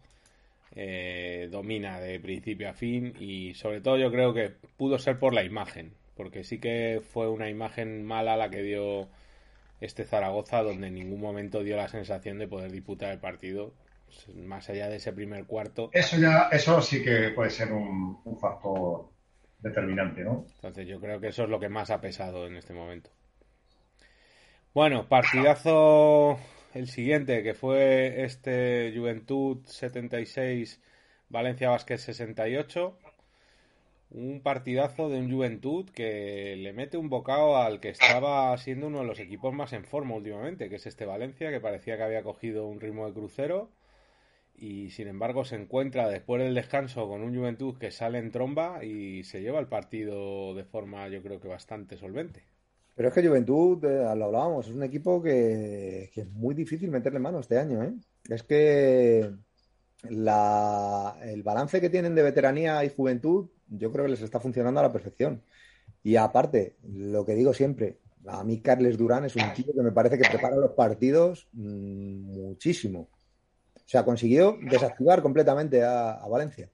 Eh, 0.76 1.48
domina 1.50 2.00
de 2.00 2.20
principio 2.20 2.70
a 2.70 2.74
fin 2.74 3.16
y 3.20 3.56
sobre 3.56 3.82
todo 3.82 3.98
yo 3.98 4.12
creo 4.12 4.32
que 4.32 4.52
pudo 4.78 5.00
ser 5.00 5.18
por 5.18 5.34
la 5.34 5.44
imagen 5.44 5.94
porque 6.16 6.44
sí 6.44 6.60
que 6.60 7.02
fue 7.04 7.30
una 7.30 7.50
imagen 7.50 8.06
mala 8.06 8.38
la 8.38 8.52
que 8.52 8.62
dio 8.62 9.08
este 9.82 10.06
Zaragoza, 10.06 10.62
donde 10.62 10.88
en 10.88 10.94
ningún 10.94 11.20
momento 11.20 11.64
dio 11.64 11.78
la 11.78 11.88
sensación 11.88 12.38
de 12.38 12.48
poder 12.48 12.72
disputar 12.72 13.12
el 13.12 13.20
partido, 13.20 13.74
más 14.36 14.70
allá 14.70 14.88
de 14.88 14.98
ese 14.98 15.14
primer 15.14 15.46
cuarto. 15.46 15.90
Eso 15.94 16.18
ya, 16.18 16.48
eso 16.52 16.80
sí 16.80 17.04
que 17.04 17.32
puede 17.32 17.50
ser 17.50 17.74
un, 17.74 18.22
factor 18.40 19.10
determinante, 19.58 20.24
¿no? 20.24 20.46
Entonces 20.58 20.88
yo 20.88 21.00
creo 21.02 21.20
que 21.20 21.30
eso 21.30 21.46
es 21.46 21.50
lo 21.50 21.60
que 21.60 21.70
más 21.70 21.90
ha 21.90 22.00
pesado 22.00 22.46
en 22.46 22.56
este 22.56 22.76
momento. 22.76 23.10
Bueno, 24.76 25.08
partidazo 25.08 26.38
el 26.74 26.90
siguiente, 26.90 27.44
que 27.44 27.54
fue 27.54 28.26
este 28.26 28.92
Juventud 28.94 29.66
76, 29.66 30.82
Valencia 31.30 31.70
Vázquez 31.70 32.02
68 32.02 32.98
un 34.10 34.42
partidazo 34.42 35.08
de 35.08 35.20
un 35.20 35.32
Juventud 35.32 35.90
que 35.92 36.58
le 36.58 36.74
mete 36.74 36.98
un 36.98 37.08
bocado 37.10 37.56
al 37.56 37.80
que 37.80 37.88
estaba 37.88 38.58
siendo 38.58 38.88
uno 38.88 39.00
de 39.00 39.06
los 39.06 39.20
equipos 39.20 39.54
más 39.54 39.72
en 39.72 39.86
forma 39.86 40.16
últimamente, 40.16 40.68
que 40.68 40.76
es 40.76 40.86
este 40.88 41.06
Valencia, 41.06 41.52
que 41.52 41.62
parecía 41.62 41.96
que 41.96 42.04
había 42.04 42.24
cogido 42.24 42.68
un 42.68 42.82
ritmo 42.82 43.08
de 43.08 43.14
crucero 43.14 43.70
y 44.58 44.90
sin 44.92 45.08
embargo 45.08 45.46
se 45.46 45.56
encuentra 45.56 46.10
después 46.10 46.44
del 46.44 46.54
descanso 46.54 47.08
con 47.08 47.22
un 47.22 47.34
Juventud 47.34 47.78
que 47.78 47.92
sale 47.92 48.20
en 48.20 48.32
tromba 48.32 48.84
y 48.84 49.24
se 49.24 49.42
lleva 49.42 49.60
el 49.60 49.68
partido 49.68 50.54
de 50.54 50.66
forma 50.66 51.08
yo 51.08 51.22
creo 51.24 51.40
que 51.40 51.48
bastante 51.48 51.96
solvente. 51.98 52.44
Pero 52.96 53.10
es 53.10 53.14
que 53.14 53.28
Juventud, 53.28 53.84
eh, 53.84 54.16
lo 54.16 54.26
hablábamos, 54.26 54.68
es 54.68 54.74
un 54.74 54.84
equipo 54.84 55.22
que, 55.22 56.12
es 56.16 56.32
muy 56.32 56.56
difícil 56.56 56.90
meterle 56.90 57.20
mano 57.20 57.40
este 57.40 57.60
año. 57.60 57.84
¿eh? 57.84 57.94
Es 58.30 58.44
que 58.44 59.30
la, 60.10 61.18
el 61.22 61.44
balance 61.44 61.82
que 61.82 61.90
tienen 61.90 62.16
de 62.16 62.24
veteranía 62.24 62.84
y 62.86 62.90
juventud 62.90 63.50
yo 63.68 63.92
creo 63.92 64.06
que 64.06 64.12
les 64.12 64.22
está 64.22 64.40
funcionando 64.40 64.80
a 64.80 64.84
la 64.84 64.92
perfección. 64.92 65.44
Y 66.04 66.16
aparte, 66.16 66.78
lo 66.84 67.26
que 67.26 67.36
digo 67.36 67.54
siempre, 67.54 68.00
a 68.28 68.44
mí 68.44 68.62
Carles 68.62 68.98
Durán 68.98 69.26
es 69.26 69.36
un 69.36 69.54
tío 69.54 69.74
que 69.74 69.82
me 69.82 69.92
parece 69.92 70.18
que 70.18 70.30
prepara 70.30 70.56
los 70.56 70.72
partidos 70.72 71.48
mm, 71.54 72.44
muchísimo. 72.44 73.10
O 73.76 73.88
sea, 73.88 74.04
consiguió 74.04 74.58
desactivar 74.62 75.22
completamente 75.22 75.84
a, 75.84 76.26
Valencia. 76.28 76.70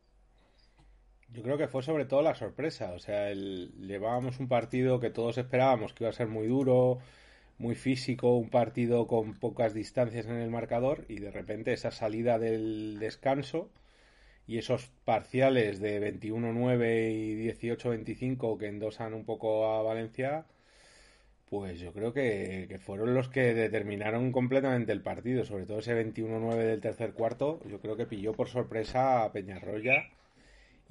Yo 1.34 1.44
creo 1.44 1.58
que 1.58 1.68
fue 1.68 1.84
sobre 1.84 2.06
todo 2.06 2.22
la 2.22 2.36
sorpresa. 2.36 2.92
O 2.94 3.00
sea, 3.00 3.34
llevábamos 3.34 4.40
un 4.40 4.48
partido 4.48 5.00
que 5.00 5.10
todos 5.10 5.38
esperábamos 5.38 5.94
que 5.94 6.04
iba 6.04 6.10
a 6.10 6.14
ser 6.14 6.28
muy 6.28 6.48
duro, 6.48 7.00
muy 7.58 7.76
físico, 7.76 8.36
un 8.36 8.50
partido 8.50 9.08
con 9.08 9.36
pocas 9.40 9.74
distancias 9.74 10.26
en 10.26 10.38
el 10.38 10.50
marcador 10.50 11.06
y 11.08 11.20
de 11.20 11.32
repente 11.32 11.74
esa 11.74 11.92
salida 11.92 12.40
del 12.40 13.00
descanso 13.00 13.70
y 14.48 14.58
esos 14.58 14.88
parciales 15.06 15.80
de 15.80 16.02
21-9 16.20 17.12
y 17.12 17.48
18-25 17.48 18.58
que 18.58 18.68
endosan 18.68 19.14
un 19.14 19.26
poco 19.26 19.68
a 19.74 19.82
Valencia, 19.84 20.46
pues 21.50 21.80
yo 21.80 21.94
creo 21.94 22.14
que, 22.14 22.80
fueron 22.84 23.14
los 23.14 23.30
que 23.30 23.54
determinaron 23.54 24.32
completamente 24.32 24.92
el 24.92 25.02
partido, 25.02 25.46
sobre 25.46 25.66
todo 25.66 25.80
ese 25.80 25.96
21-9 25.96 26.56
del 26.56 26.82
tercer 26.82 27.14
cuarto, 27.14 27.60
yo 27.70 27.80
creo 27.80 27.98
que 27.98 28.06
pilló 28.06 28.34
por 28.34 28.50
sorpresa 28.50 29.24
a 29.24 29.32
Peñarroya. 29.32 30.04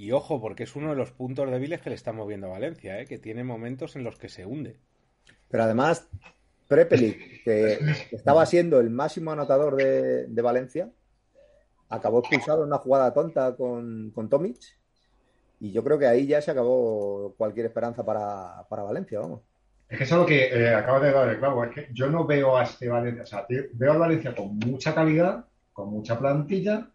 Y 0.00 0.12
ojo, 0.12 0.40
porque 0.40 0.62
es 0.62 0.74
uno 0.76 0.88
de 0.88 0.96
los 0.96 1.10
puntos 1.10 1.50
débiles 1.50 1.82
que 1.82 1.90
le 1.90 1.94
está 1.94 2.10
moviendo 2.10 2.46
a 2.46 2.52
Valencia, 2.52 2.98
¿eh? 2.98 3.04
que 3.04 3.18
tiene 3.18 3.44
momentos 3.44 3.96
en 3.96 4.02
los 4.02 4.16
que 4.16 4.30
se 4.30 4.46
hunde. 4.46 4.78
Pero 5.50 5.64
además, 5.64 6.08
Prepelic, 6.68 7.44
que 7.44 7.78
estaba 8.10 8.46
siendo 8.46 8.80
el 8.80 8.88
máximo 8.88 9.30
anotador 9.30 9.76
de, 9.76 10.26
de 10.26 10.40
Valencia, 10.42 10.90
acabó 11.90 12.20
expulsado 12.20 12.62
en 12.62 12.68
una 12.68 12.78
jugada 12.78 13.12
tonta 13.12 13.54
con, 13.56 14.10
con 14.14 14.30
Tomic. 14.30 14.56
Y 15.60 15.70
yo 15.70 15.84
creo 15.84 15.98
que 15.98 16.06
ahí 16.06 16.26
ya 16.26 16.40
se 16.40 16.52
acabó 16.52 17.34
cualquier 17.36 17.66
esperanza 17.66 18.02
para, 18.02 18.64
Valencia, 18.70 19.20
vamos. 19.20 19.42
Es 19.86 19.98
que 19.98 20.04
es 20.04 20.12
algo 20.12 20.24
que 20.24 20.46
eh, 20.46 20.74
acabas 20.74 21.02
de 21.02 21.12
dar 21.12 21.28
el 21.28 21.38
clavo. 21.38 21.62
Es 21.62 21.74
que 21.74 21.88
yo 21.92 22.08
no 22.08 22.24
veo 22.24 22.56
a 22.56 22.62
este 22.62 22.88
Valencia, 22.88 23.24
o 23.24 23.26
sea, 23.26 23.46
veo 23.74 23.92
a 23.92 23.98
Valencia 23.98 24.34
con 24.34 24.56
mucha 24.56 24.94
calidad, 24.94 25.44
con 25.74 25.90
mucha 25.90 26.18
plantilla, 26.18 26.88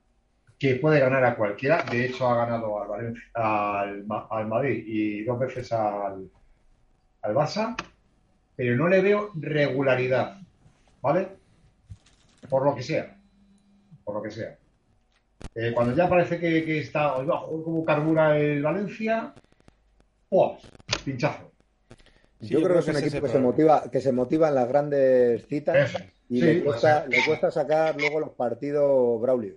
que 0.58 0.76
puede 0.76 1.00
ganar 1.00 1.24
a 1.24 1.36
cualquiera. 1.36 1.84
De 1.84 2.06
hecho, 2.06 2.28
ha 2.30 2.38
ganado 2.38 2.82
al, 2.82 2.88
Valencia, 2.88 3.24
al, 3.34 4.06
al 4.30 4.48
Madrid 4.48 4.84
y 4.86 5.24
dos 5.24 5.40
veces 5.40 5.72
al, 5.72 6.30
al 7.22 7.34
Barça, 7.34 7.76
pero 8.56 8.76
no 8.76 8.88
le 8.88 9.02
veo 9.02 9.32
regularidad, 9.36 10.38
¿vale? 11.02 11.28
Por 12.50 12.64
lo 12.64 12.76
que 12.76 12.84
sea, 12.84 13.18
por 14.04 14.16
lo 14.16 14.22
que 14.22 14.32
sea. 14.32 14.58
Eh, 15.56 15.72
cuando 15.74 15.96
ya 15.96 16.08
parece 16.10 16.40
que, 16.40 16.80
está, 16.80 17.16
oiga, 17.16 17.40
como 17.42 17.84
carbura 17.84 18.38
el 18.38 18.62
Valencia, 18.62 19.34
¡oh! 20.30 20.58
Pinchazo. 21.04 21.52
yo, 22.42 22.62
creo, 22.62 22.74
que 22.74 22.80
es 22.80 22.88
un 22.88 22.98
equipo 22.98 23.22
que 23.22 23.32
se, 23.32 23.40
motiva, 23.40 23.84
que 23.92 24.02
se 24.02 24.12
motiva 24.12 24.50
en 24.50 24.56
las 24.56 24.68
grandes 24.68 25.46
citas 25.48 25.94
y 26.30 26.42
le, 26.42 26.64
cuesta, 26.64 27.06
le, 27.08 27.24
cuesta, 27.26 27.52
sacar 27.52 27.96
luego 27.98 28.20
los 28.20 28.32
partidos 28.32 29.22
Braulio. 29.22 29.56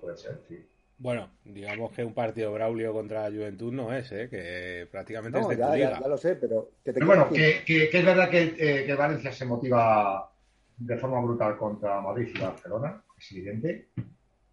Puede 0.00 0.16
ser, 0.16 0.40
sí. 0.48 0.64
Bueno, 0.98 1.28
digamos 1.44 1.92
que 1.92 2.04
un 2.04 2.14
partido 2.14 2.52
Braulio 2.52 2.92
contra 2.92 3.26
Juventud 3.26 3.72
no 3.72 3.92
es, 3.92 4.10
¿eh? 4.12 4.28
que 4.30 4.86
prácticamente 4.90 5.40
es 5.40 5.48
de 5.48 5.56
ya, 5.56 5.76
ya, 5.76 6.00
ya, 6.00 6.08
lo 6.08 6.16
sé, 6.16 6.36
pero... 6.36 6.70
bueno, 7.04 7.28
que, 7.30 7.62
es 7.66 8.04
verdad 8.04 8.30
que, 8.30 8.54
eh, 8.56 8.86
que 8.86 8.94
Valencia 8.94 9.32
se 9.32 9.44
motiva 9.44 10.30
de 10.76 10.96
forma 10.96 11.20
brutal 11.20 11.56
contra 11.56 12.00
Madrid 12.00 12.28
y 12.34 12.40
Barcelona, 12.40 13.02
es 13.18 13.32
evidente 13.32 13.88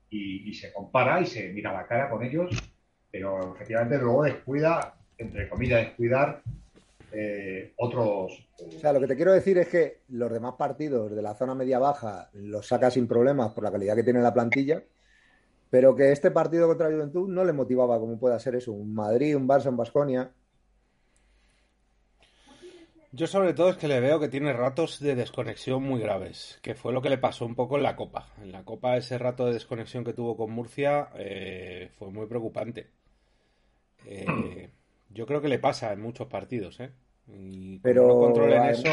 y, 0.10 0.54
se 0.54 0.74
compara 0.74 1.22
y 1.22 1.26
se 1.26 1.50
mira 1.50 1.72
la 1.72 1.88
cara 1.88 2.10
con 2.10 2.24
ellos, 2.24 2.52
pero 3.10 3.56
efectivamente 3.56 3.98
luego 3.98 4.24
descuida, 4.24 4.96
entre 5.18 5.48
comillas, 5.48 5.86
descuidar 5.86 6.42
eh, 7.14 7.74
otros. 7.78 8.48
O 8.58 8.80
sea, 8.80 8.94
lo 8.94 9.00
que 9.00 9.08
te 9.08 9.16
quiero 9.16 9.32
decir 9.32 9.58
es 9.58 9.68
que 9.68 10.02
los 10.10 10.32
demás 10.32 10.56
partidos 10.58 11.16
de 11.16 11.22
la 11.22 11.36
zona 11.36 11.56
media-baja 11.56 12.30
los 12.34 12.68
saca 12.68 12.92
sin 12.92 13.08
problemas 13.08 13.54
por 13.54 13.64
la 13.64 13.72
calidad 13.72 13.96
que 13.96 14.04
tiene 14.04 14.22
la 14.22 14.34
plantilla, 14.34 14.84
pero 15.72 15.96
que 15.96 16.12
este 16.12 16.30
partido 16.32 16.68
contra 16.68 16.90
la 16.90 16.96
Juventud 16.96 17.30
no 17.30 17.46
le 17.46 17.54
motivaba 17.54 17.98
como 17.98 18.20
pueda 18.20 18.38
ser 18.40 18.56
eso, 18.56 18.74
un 18.74 18.94
Madrid, 18.94 19.38
un 19.38 19.48
Barça, 19.48 19.70
un 19.70 19.78
Basconia. 19.78 20.30
Yo 23.14 23.26
sobre 23.26 23.54
todo 23.54 23.70
es 23.70 23.78
que 23.78 23.88
le 23.88 24.02
veo 24.02 24.20
que 24.20 24.28
tiene 24.28 24.52
ratos 24.52 25.00
de 25.00 25.16
desconexión 25.16 25.82
muy 25.82 26.02
graves, 26.02 26.60
que 26.62 26.76
fue 26.76 26.92
lo 26.92 27.02
que 27.02 27.10
le 27.10 27.18
pasó 27.18 27.46
un 27.46 27.56
poco 27.56 27.78
en 27.78 27.84
la 27.84 27.96
Copa. 27.96 28.28
En 28.42 28.52
la 28.52 28.64
Copa 28.64 28.98
ese 28.98 29.18
rato 29.18 29.46
de 29.46 29.54
desconexión 29.54 30.04
que 30.04 30.14
tuvo 30.14 30.36
con 30.36 30.52
Murcia 30.52 31.10
eh, 31.16 31.90
fue 31.98 32.12
muy 32.12 32.28
preocupante. 32.28 32.90
Eh, 34.06 34.70
yo 35.10 35.26
creo 35.26 35.42
que 35.42 35.48
le 35.48 35.60
pasa 35.60 35.94
en 35.94 36.02
muchos 36.02 36.28
partidos, 36.28 36.82
¿eh? 36.82 36.92
Y 37.28 37.80
Pero 37.80 38.08
no 38.08 38.16
controlen 38.16 38.64
eso... 38.66 38.90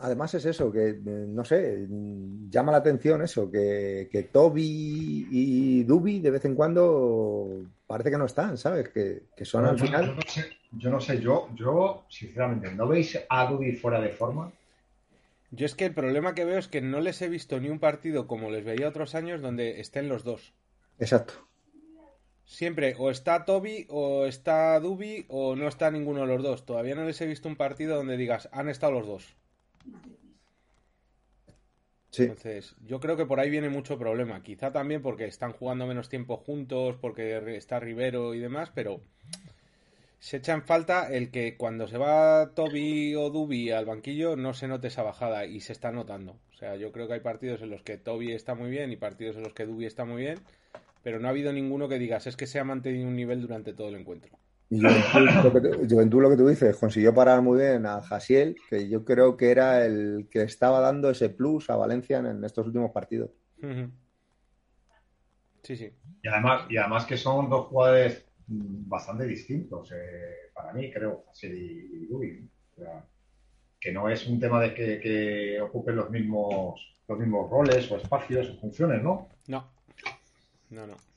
además 0.00 0.34
es 0.34 0.44
eso, 0.44 0.70
que 0.70 0.98
no 1.02 1.44
sé, 1.44 1.86
llama 2.50 2.72
la 2.72 2.78
atención 2.78 3.22
eso, 3.22 3.50
que, 3.50 4.08
que 4.10 4.24
Toby 4.24 5.28
y 5.30 5.84
Dubi 5.84 6.20
de 6.20 6.30
vez 6.30 6.44
en 6.44 6.54
cuando 6.54 7.64
parece 7.86 8.10
que 8.10 8.18
no 8.18 8.26
están, 8.26 8.58
¿sabes? 8.58 8.88
Que, 8.90 9.22
son 9.44 9.66
al 9.66 9.78
final 9.78 10.14
yo 10.72 10.90
no 10.90 11.00
sé, 11.00 11.20
yo, 11.20 11.48
yo, 11.54 12.04
sinceramente, 12.08 12.72
¿no 12.72 12.88
veis 12.88 13.18
a 13.28 13.46
Dubi 13.46 13.72
fuera 13.72 14.00
de 14.00 14.08
forma? 14.08 14.50
Yo 15.50 15.66
es 15.66 15.74
que 15.74 15.84
el 15.84 15.92
problema 15.92 16.34
que 16.34 16.46
veo 16.46 16.58
es 16.58 16.68
que 16.68 16.80
no 16.80 17.00
les 17.00 17.20
he 17.20 17.28
visto 17.28 17.60
ni 17.60 17.68
un 17.68 17.78
partido 17.78 18.26
como 18.26 18.50
les 18.50 18.64
veía 18.64 18.88
otros 18.88 19.14
años 19.14 19.42
donde 19.42 19.80
estén 19.80 20.08
los 20.08 20.24
dos. 20.24 20.54
Exacto. 20.98 21.34
Siempre 22.46 22.94
o 22.98 23.10
está 23.10 23.44
Toby 23.44 23.86
o 23.90 24.24
está 24.24 24.80
Dubi 24.80 25.26
o 25.28 25.54
no 25.54 25.68
está 25.68 25.90
ninguno 25.90 26.22
de 26.22 26.26
los 26.28 26.42
dos. 26.42 26.64
Todavía 26.64 26.94
no 26.94 27.04
les 27.04 27.20
he 27.20 27.26
visto 27.26 27.48
un 27.48 27.56
partido 27.56 27.96
donde 27.96 28.16
digas, 28.16 28.48
han 28.52 28.70
estado 28.70 28.92
los 28.92 29.06
dos. 29.06 29.36
Entonces, 32.18 32.76
yo 32.84 33.00
creo 33.00 33.16
que 33.16 33.24
por 33.24 33.40
ahí 33.40 33.48
viene 33.48 33.70
mucho 33.70 33.98
problema. 33.98 34.42
Quizá 34.42 34.70
también 34.70 35.00
porque 35.00 35.24
están 35.24 35.52
jugando 35.52 35.86
menos 35.86 36.10
tiempo 36.10 36.36
juntos, 36.36 36.96
porque 37.00 37.56
está 37.56 37.80
Rivero 37.80 38.34
y 38.34 38.38
demás, 38.38 38.70
pero 38.74 39.00
se 40.18 40.36
echa 40.36 40.52
en 40.52 40.62
falta 40.62 41.10
el 41.10 41.30
que 41.30 41.56
cuando 41.56 41.88
se 41.88 41.98
va 41.98 42.52
Toby 42.54 43.14
o 43.16 43.30
Dubi 43.30 43.70
al 43.70 43.86
banquillo 43.86 44.36
no 44.36 44.52
se 44.52 44.68
note 44.68 44.88
esa 44.88 45.02
bajada 45.02 45.46
y 45.46 45.60
se 45.60 45.72
está 45.72 45.90
notando. 45.90 46.38
O 46.52 46.54
sea, 46.54 46.76
yo 46.76 46.92
creo 46.92 47.08
que 47.08 47.14
hay 47.14 47.20
partidos 47.20 47.62
en 47.62 47.70
los 47.70 47.82
que 47.82 47.96
Toby 47.96 48.32
está 48.32 48.54
muy 48.54 48.70
bien 48.70 48.92
y 48.92 48.96
partidos 48.96 49.36
en 49.36 49.42
los 49.42 49.54
que 49.54 49.66
Dubi 49.66 49.86
está 49.86 50.04
muy 50.04 50.22
bien, 50.22 50.38
pero 51.02 51.18
no 51.18 51.28
ha 51.28 51.30
habido 51.30 51.52
ninguno 51.52 51.88
que 51.88 51.98
digas 51.98 52.26
es 52.26 52.36
que 52.36 52.46
se 52.46 52.60
ha 52.60 52.64
mantenido 52.64 53.08
un 53.08 53.16
nivel 53.16 53.40
durante 53.40 53.72
todo 53.72 53.88
el 53.88 53.96
encuentro. 53.96 54.38
Y 54.74 54.80
Juventud, 54.80 56.22
lo 56.22 56.30
que, 56.30 56.36
tú 56.36 56.48
dices, 56.48 56.74
consiguió 56.78 57.12
parar 57.12 57.42
muy 57.42 57.60
bien 57.60 57.84
a 57.84 58.00
Jasiel, 58.00 58.56
que 58.70 58.88
yo 58.88 59.04
creo 59.04 59.36
que 59.36 59.50
era 59.50 59.84
el 59.84 60.28
que 60.30 60.44
estaba 60.44 60.80
dando 60.80 61.10
ese 61.10 61.28
plus 61.28 61.68
a 61.68 61.76
Valencia 61.76 62.16
en, 62.20 62.42
estos 62.42 62.68
últimos 62.68 62.90
partidos. 62.90 63.28
Sí, 65.62 65.76
sí. 65.76 65.92
Y 66.22 66.28
además, 66.28 66.62
y 66.70 66.78
además 66.78 67.04
que 67.04 67.18
son 67.18 67.50
dos 67.50 67.66
jugadores 67.66 68.24
bastante 68.46 69.26
distintos 69.26 69.92
eh, 69.92 70.50
para 70.54 70.72
mí, 70.72 70.90
creo, 70.90 71.26
así 71.30 71.48
y, 71.48 72.48
que 73.78 73.92
no 73.92 74.08
es 74.08 74.26
un 74.26 74.40
tema 74.40 74.58
de 74.58 74.72
que, 74.72 75.60
ocupen 75.60 75.96
los 75.96 76.08
mismos, 76.08 76.96
los 77.06 77.18
mismos 77.18 77.50
roles 77.50 77.90
o 77.92 77.98
espacios 77.98 78.48
o 78.48 78.56
funciones, 78.58 79.02
¿no? 79.02 79.28
No, 79.48 79.70
no, 80.70 80.86
no. 80.86 81.11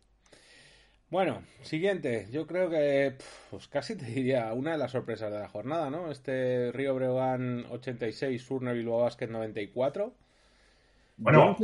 Bueno, 1.10 1.44
siguiente. 1.62 2.28
Yo 2.32 2.48
creo 2.48 2.70
que, 2.70 3.16
pues 3.50 3.68
casi 3.68 3.96
te 3.96 4.06
diría 4.06 4.54
una 4.54 4.72
de 4.72 4.78
las 4.78 4.92
sorpresas 4.92 5.32
de 5.32 5.40
la 5.40 5.48
jornada, 5.48 5.90
¿no? 5.90 6.12
Este 6.12 6.72
Río 6.72 6.96
Breogán 6.96 7.66
86, 7.70 8.42
Surne 8.42 8.74
Bilbao 8.74 9.02
Basket 9.02 9.28
94. 9.28 10.14
Bueno, 11.18 11.56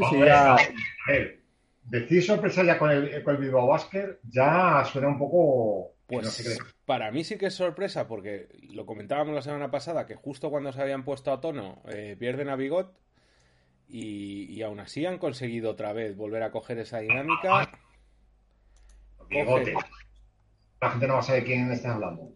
decir 1.83 2.24
sorpresa 2.24 2.63
ya 2.63 2.77
con 2.77 2.91
el, 2.91 3.24
con 3.24 3.36
el 3.36 3.41
Bilbao 3.41 3.67
Basket 3.67 4.19
ya 4.29 4.83
suena 4.86 5.07
un 5.07 5.17
poco... 5.17 5.93
Pues 6.07 6.60
para 6.86 7.10
mí 7.12 7.24
sí 7.24 7.38
que 7.38 7.45
es 7.45 7.53
sorpresa 7.53 8.07
porque 8.07 8.50
lo 8.69 8.86
comentábamos 8.86 9.33
la 9.33 9.41
semana 9.41 9.71
pasada 9.71 10.05
que 10.05 10.15
justo 10.15 10.50
cuando 10.50 10.74
se 10.74 10.81
habían 10.81 11.05
puesto 11.05 11.31
a 11.31 11.39
tono 11.39 11.81
eh, 11.88 12.17
pierden 12.19 12.50
a 12.50 12.57
Bigot 12.57 12.93
y, 13.88 14.62
aún 14.62 14.79
así 14.79 15.05
han 15.05 15.17
conseguido 15.17 15.71
otra 15.71 15.93
vez 15.93 16.15
volver 16.15 16.43
a 16.43 16.51
coger 16.51 16.79
esa 16.79 17.00
dinámica. 17.00 17.69
Bigote. 19.31 19.73
la 20.81 20.91
gente 20.91 21.07
no 21.07 21.13
va 21.13 21.19
a 21.19 21.23
saber 21.23 21.43
quién 21.45 21.71
está 21.71 21.93
hablando. 21.93 22.31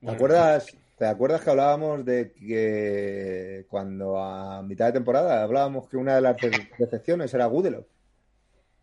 ¿Te 0.00 0.10
acuerdas, 0.10 0.76
¿Te 0.96 1.06
acuerdas 1.06 1.42
que 1.42 1.50
hablábamos 1.50 2.04
de 2.04 2.32
que 2.32 3.66
cuando 3.68 4.22
a 4.22 4.62
mitad 4.62 4.86
de 4.86 4.92
temporada 4.92 5.42
hablábamos 5.42 5.88
que 5.88 5.96
una 5.96 6.14
de 6.14 6.20
las 6.20 6.36
decepciones 6.78 7.34
era 7.34 7.46
Gudelo? 7.46 7.88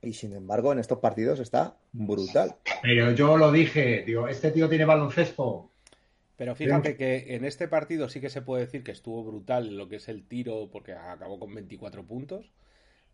Y 0.02 0.14
sin 0.14 0.34
embargo, 0.34 0.74
en 0.74 0.80
estos 0.80 1.00
partidos 1.00 1.40
está 1.40 1.78
brutal. 1.94 2.56
Pero 2.82 3.12
yo 3.12 3.38
lo 3.38 3.52
dije, 3.52 4.04
digo, 4.06 4.28
este 4.28 4.52
tío 4.52 4.68
tiene 4.68 4.84
baloncesto. 4.86 5.70
Pero 6.36 6.56
fíjate 6.56 6.98
que 6.98 7.36
en 7.36 7.46
este 7.46 7.68
partido 7.68 8.10
sí 8.10 8.20
que 8.20 8.30
se 8.30 8.42
puede 8.42 8.66
decir 8.66 8.84
que 8.84 8.92
estuvo 8.92 9.24
brutal 9.24 9.78
lo 9.78 9.88
que 9.88 9.98
es 9.98 10.10
el 10.10 10.28
tiro, 10.28 10.70
porque 10.72 10.94
acabó 10.94 11.40
con 11.40 11.54
24 11.54 12.04
puntos. 12.04 12.52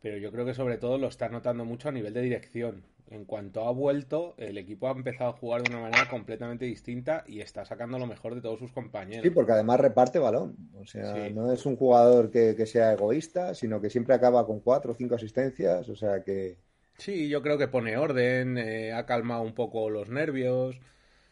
Pero 0.02 0.18
yo 0.18 0.32
creo 0.32 0.46
que 0.46 0.54
sobre 0.56 0.78
todo 0.78 0.98
lo 0.98 1.08
está 1.08 1.30
notando 1.30 1.66
mucho 1.66 1.90
a 1.90 1.92
nivel 1.92 2.14
de 2.14 2.22
dirección. 2.22 2.84
En 3.10 3.26
cuanto 3.26 3.66
ha 3.68 3.72
vuelto, 3.72 4.36
el 4.38 4.58
equipo 4.58 4.88
ha 4.88 4.92
empezado 4.92 5.30
a 5.32 5.34
jugar 5.34 5.62
de 5.62 5.68
una 5.68 5.80
manera 5.82 6.08
completamente 6.08 6.66
distinta 6.66 7.24
y 7.28 7.42
está 7.42 7.66
sacando 7.66 8.00
lo 8.00 8.08
mejor 8.08 8.36
de 8.36 8.42
todos 8.42 8.60
sus 8.60 8.72
compañeros. 8.72 9.22
Sí, 9.22 9.30
porque 9.32 9.52
además 9.52 9.80
reparte 9.80 10.20
balón. 10.20 10.70
O 10.76 10.86
sea, 10.86 11.30
no 11.30 11.52
es 11.52 11.66
un 11.66 11.76
jugador 11.76 12.30
que, 12.32 12.56
que 12.56 12.66
sea 12.66 12.94
egoísta, 12.94 13.54
sino 13.56 13.82
que 13.82 13.90
siempre 13.90 14.14
acaba 14.16 14.46
con 14.46 14.60
cuatro 14.62 14.92
o 14.92 14.96
cinco 14.96 15.16
asistencias. 15.16 15.90
O 15.90 15.96
sea 15.96 16.24
que 16.24 16.60
Sí, 16.98 17.30
yo 17.30 17.42
creo 17.42 17.58
que 17.58 17.68
pone 17.68 17.98
orden, 17.98 18.58
eh, 18.58 18.92
ha 18.94 19.06
calmado 19.06 19.42
un 19.44 19.54
poco 19.54 19.90
los 19.90 20.10
nervios. 20.10 20.80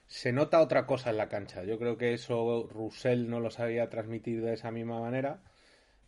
Se 0.08 0.32
nota 0.34 0.62
otra 0.62 0.86
cosa 0.88 1.10
en 1.12 1.18
la 1.18 1.30
cancha. 1.30 1.64
Yo 1.64 1.80
creo 1.80 1.98
que 1.98 2.14
eso 2.14 2.68
Russell 2.72 3.30
no 3.30 3.40
lo 3.40 3.52
sabía 3.52 3.90
transmitir 3.90 4.42
de 4.44 4.54
esa 4.54 4.72
misma 4.72 5.00
manera. 5.02 5.44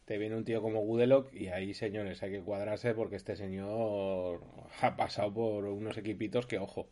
Te 0.07 0.17
viene 0.17 0.37
un 0.37 0.45
tío 0.45 0.61
como 0.61 0.79
Gudelock 0.79 1.33
y 1.33 1.49
ahí, 1.49 1.73
señores, 1.73 2.23
hay 2.23 2.31
que 2.31 2.39
cuadrarse 2.39 2.93
porque 2.93 3.17
este 3.17 3.35
señor 3.35 4.39
ha 4.81 4.95
pasado 4.95 5.33
por 5.33 5.65
unos 5.65 5.97
equipitos 5.97 6.47
que, 6.47 6.57
ojo. 6.57 6.87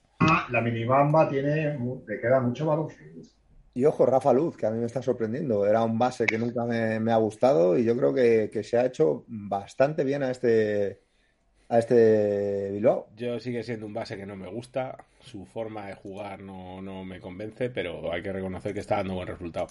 La 0.51 0.59
minibamba 0.59 1.29
tiene, 1.29 1.79
le 1.79 2.19
queda 2.19 2.41
mucho 2.41 2.65
valor. 2.65 2.91
Y 3.73 3.85
ojo, 3.85 4.05
Rafa 4.05 4.33
Luz, 4.33 4.57
que 4.57 4.65
a 4.65 4.71
mí 4.71 4.79
me 4.79 4.85
está 4.85 5.01
sorprendiendo. 5.01 5.65
Era 5.65 5.81
un 5.83 5.97
base 5.97 6.25
que 6.25 6.37
nunca 6.37 6.65
me, 6.65 7.09
ha 7.09 7.15
gustado 7.15 7.77
y 7.77 7.85
yo 7.85 7.95
creo 7.95 8.13
que, 8.13 8.49
que 8.51 8.63
se 8.63 8.77
ha 8.77 8.85
hecho 8.85 9.23
bastante 9.27 10.03
bien 10.03 10.21
a 10.21 10.31
este, 10.31 10.99
a 11.69 11.79
este 11.79 12.71
Bilbao. 12.71 13.07
Yo 13.15 13.39
sigue 13.39 13.63
siendo 13.63 13.85
un 13.85 13.93
base 13.93 14.17
que 14.17 14.25
no 14.25 14.35
me 14.35 14.49
gusta, 14.49 15.05
su 15.21 15.45
forma 15.45 15.87
de 15.87 15.95
jugar 15.95 16.41
no, 16.41 16.81
me 17.05 17.19
convence, 17.19 17.69
pero 17.69 18.11
hay 18.11 18.21
que 18.21 18.33
reconocer 18.33 18.73
que 18.73 18.81
está 18.81 18.97
dando 18.97 19.15
buen 19.15 19.27
resultado. 19.27 19.67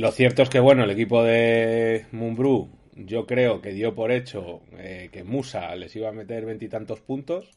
Lo 0.00 0.12
cierto 0.12 0.40
es 0.40 0.48
que, 0.48 0.60
bueno, 0.60 0.84
el 0.84 0.90
equipo 0.90 1.22
de 1.22 2.06
Mumbrú, 2.10 2.70
yo 2.94 3.26
creo 3.26 3.60
que 3.60 3.74
dio 3.74 3.94
por 3.94 4.12
hecho 4.12 4.62
eh, 4.78 5.10
que 5.12 5.24
Musa 5.24 5.76
les 5.76 5.94
iba 5.94 6.08
a 6.08 6.12
meter 6.12 6.46
veintitantos 6.46 7.02
puntos 7.02 7.50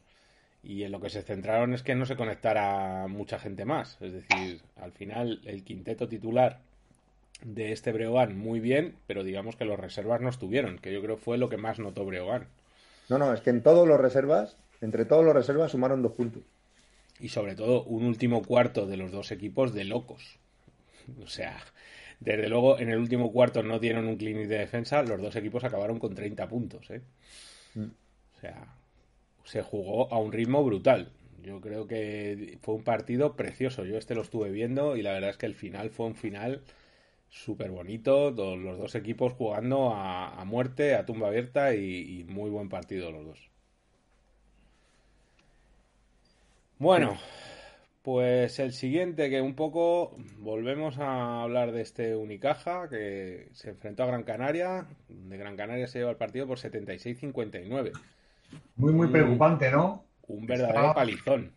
y 0.62 0.83
en 0.83 0.91
lo 0.91 1.00
que 1.00 1.09
se 1.09 1.21
centraron 1.21 1.73
es 1.73 1.83
que 1.83 1.95
no 1.95 2.05
se 2.05 2.17
conectara 2.17 3.07
mucha 3.07 3.39
gente 3.39 3.63
más. 3.63 3.97
Es 4.01 4.12
decir, 4.12 4.62
al 4.75 4.91
final 4.91 5.39
el 5.45 5.63
quinteto 5.63 6.09
titular 6.09 6.59
de 7.45 7.71
este 7.71 7.93
Breogán 7.93 8.38
muy 8.38 8.59
bien, 8.59 8.97
pero 9.07 9.23
digamos 9.23 9.55
que 9.55 9.63
los 9.63 9.79
reservas 9.79 10.19
no 10.19 10.27
estuvieron, 10.27 10.79
que 10.79 10.91
yo 10.91 11.01
creo 11.01 11.15
fue 11.15 11.38
lo 11.38 11.47
que 11.47 11.55
más 11.55 11.79
notó 11.79 12.03
Breogán. 12.03 12.47
No, 13.07 13.19
no, 13.19 13.33
es 13.33 13.39
que 13.39 13.51
en 13.51 13.63
todos 13.63 13.88
los 13.88 14.01
reservas, 14.01 14.57
entre 14.81 15.05
todos 15.05 15.23
los 15.23 15.33
reservas 15.33 15.71
sumaron 15.71 16.01
dos 16.01 16.12
puntos. 16.12 16.43
Y 17.21 17.29
sobre 17.29 17.55
todo 17.55 17.85
un 17.85 18.03
último 18.03 18.41
cuarto 18.43 18.85
de 18.85 18.97
los 18.97 19.13
dos 19.13 19.31
equipos 19.31 19.73
de 19.73 19.85
locos. 19.85 20.39
O 21.23 21.27
sea, 21.27 21.57
desde 22.24 22.48
luego 22.48 22.80
en 22.80 22.89
el 22.89 22.98
último 22.98 23.32
cuarto 23.32 23.63
no 23.63 23.80
dieron 23.80 24.08
un 24.08 24.18
clinic 24.18 24.48
de 24.48 24.60
defensa, 24.60 25.03
los 25.03 25.22
dos 25.22 25.36
equipos 25.36 25.63
acabaron 25.63 26.00
con 26.00 26.15
30 26.15 26.48
puntos. 26.48 26.89
¿eh? 26.89 27.01
Mm. 27.75 27.84
O 27.84 28.39
sea, 28.39 28.75
se 29.44 29.62
jugó 29.62 30.12
a 30.13 30.18
un 30.20 30.32
ritmo 30.32 30.63
brutal. 30.63 31.12
Yo 31.44 31.60
creo 31.60 31.88
que 31.88 32.58
fue 32.62 32.75
un 32.75 32.84
partido 32.84 33.36
precioso. 33.36 33.84
Yo 33.84 33.98
este 33.98 34.15
lo 34.15 34.22
estuve 34.22 34.51
viendo 34.51 34.96
y 34.96 35.01
la 35.01 35.12
verdad 35.12 35.32
es 35.32 35.38
que 35.38 35.46
el 35.46 35.56
final 35.56 35.89
fue 35.89 36.06
un 36.06 36.15
final 36.15 36.62
súper 37.30 37.72
bonito, 37.72 38.32
los 38.32 38.77
dos 38.77 38.96
equipos 38.96 39.34
jugando 39.34 39.92
a, 39.94 40.44
muerte, 40.46 40.96
a 40.96 41.06
tumba 41.06 41.27
abierta 41.27 41.75
y, 41.75 42.24
muy 42.29 42.50
buen 42.50 42.70
partido 42.70 43.12
los 43.12 43.25
dos. 43.25 43.50
Bueno, 46.77 47.18
pues 48.03 48.59
el 48.59 48.74
siguiente 48.74 49.29
que 49.29 49.42
un 49.42 49.55
poco 49.55 50.16
volvemos 50.39 51.00
a 51.00 51.42
hablar 51.42 51.72
de 51.72 51.81
este 51.81 52.16
Unicaja 52.16 52.89
que 52.89 53.48
se 53.53 53.70
enfrentó 53.70 54.03
a 54.03 54.07
Gran 54.07 54.24
Canaria, 54.24 54.87
de 55.07 55.37
Gran 55.37 55.55
Canaria 55.55 55.87
se 55.87 56.00
lleva 56.00 56.11
el 56.11 56.18
partido 56.18 56.46
por 56.46 56.59
76-59. 56.59 57.92
Muy, 58.75 58.94
muy 58.94 59.07
preocupante, 59.07 59.72
¿no? 59.72 60.03
Un 60.27 60.46
verdadero 60.46 60.94
palizón. 60.94 61.53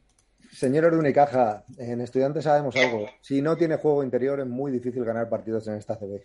Señores 0.53 0.93
de 0.93 0.99
Unicaja, 0.99 1.65
en 1.79 2.01
Estudiantes 2.01 2.45
sabemos 2.45 2.77
algo. 2.77 3.09
Si 3.21 3.43
no 3.43 3.57
tiene 3.57 3.77
juego 3.77 4.05
interior 4.05 4.39
es 4.39 4.47
muy 4.47 4.71
difícil 4.71 5.05
ganar 5.05 5.29
partidos 5.29 5.67
en 5.67 5.75
esta 5.75 5.97
CB. 5.97 6.25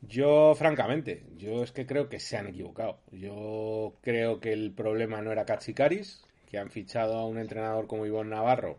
Yo, 0.00 0.54
francamente, 0.56 1.26
yo 1.36 1.62
es 1.62 1.70
que 1.70 1.86
creo 1.86 2.08
que 2.08 2.18
se 2.18 2.36
han 2.36 2.48
equivocado. 2.48 3.00
Yo 3.12 3.94
creo 4.00 4.40
que 4.40 4.52
el 4.52 4.72
problema 4.72 5.22
no 5.22 5.30
era 5.30 5.44
Cachicaris, 5.44 6.24
que 6.48 6.58
han 6.58 6.70
fichado 6.70 7.14
a 7.18 7.26
un 7.26 7.38
entrenador 7.38 7.86
como 7.86 8.06
Ivonne 8.06 8.30
Navarro, 8.30 8.78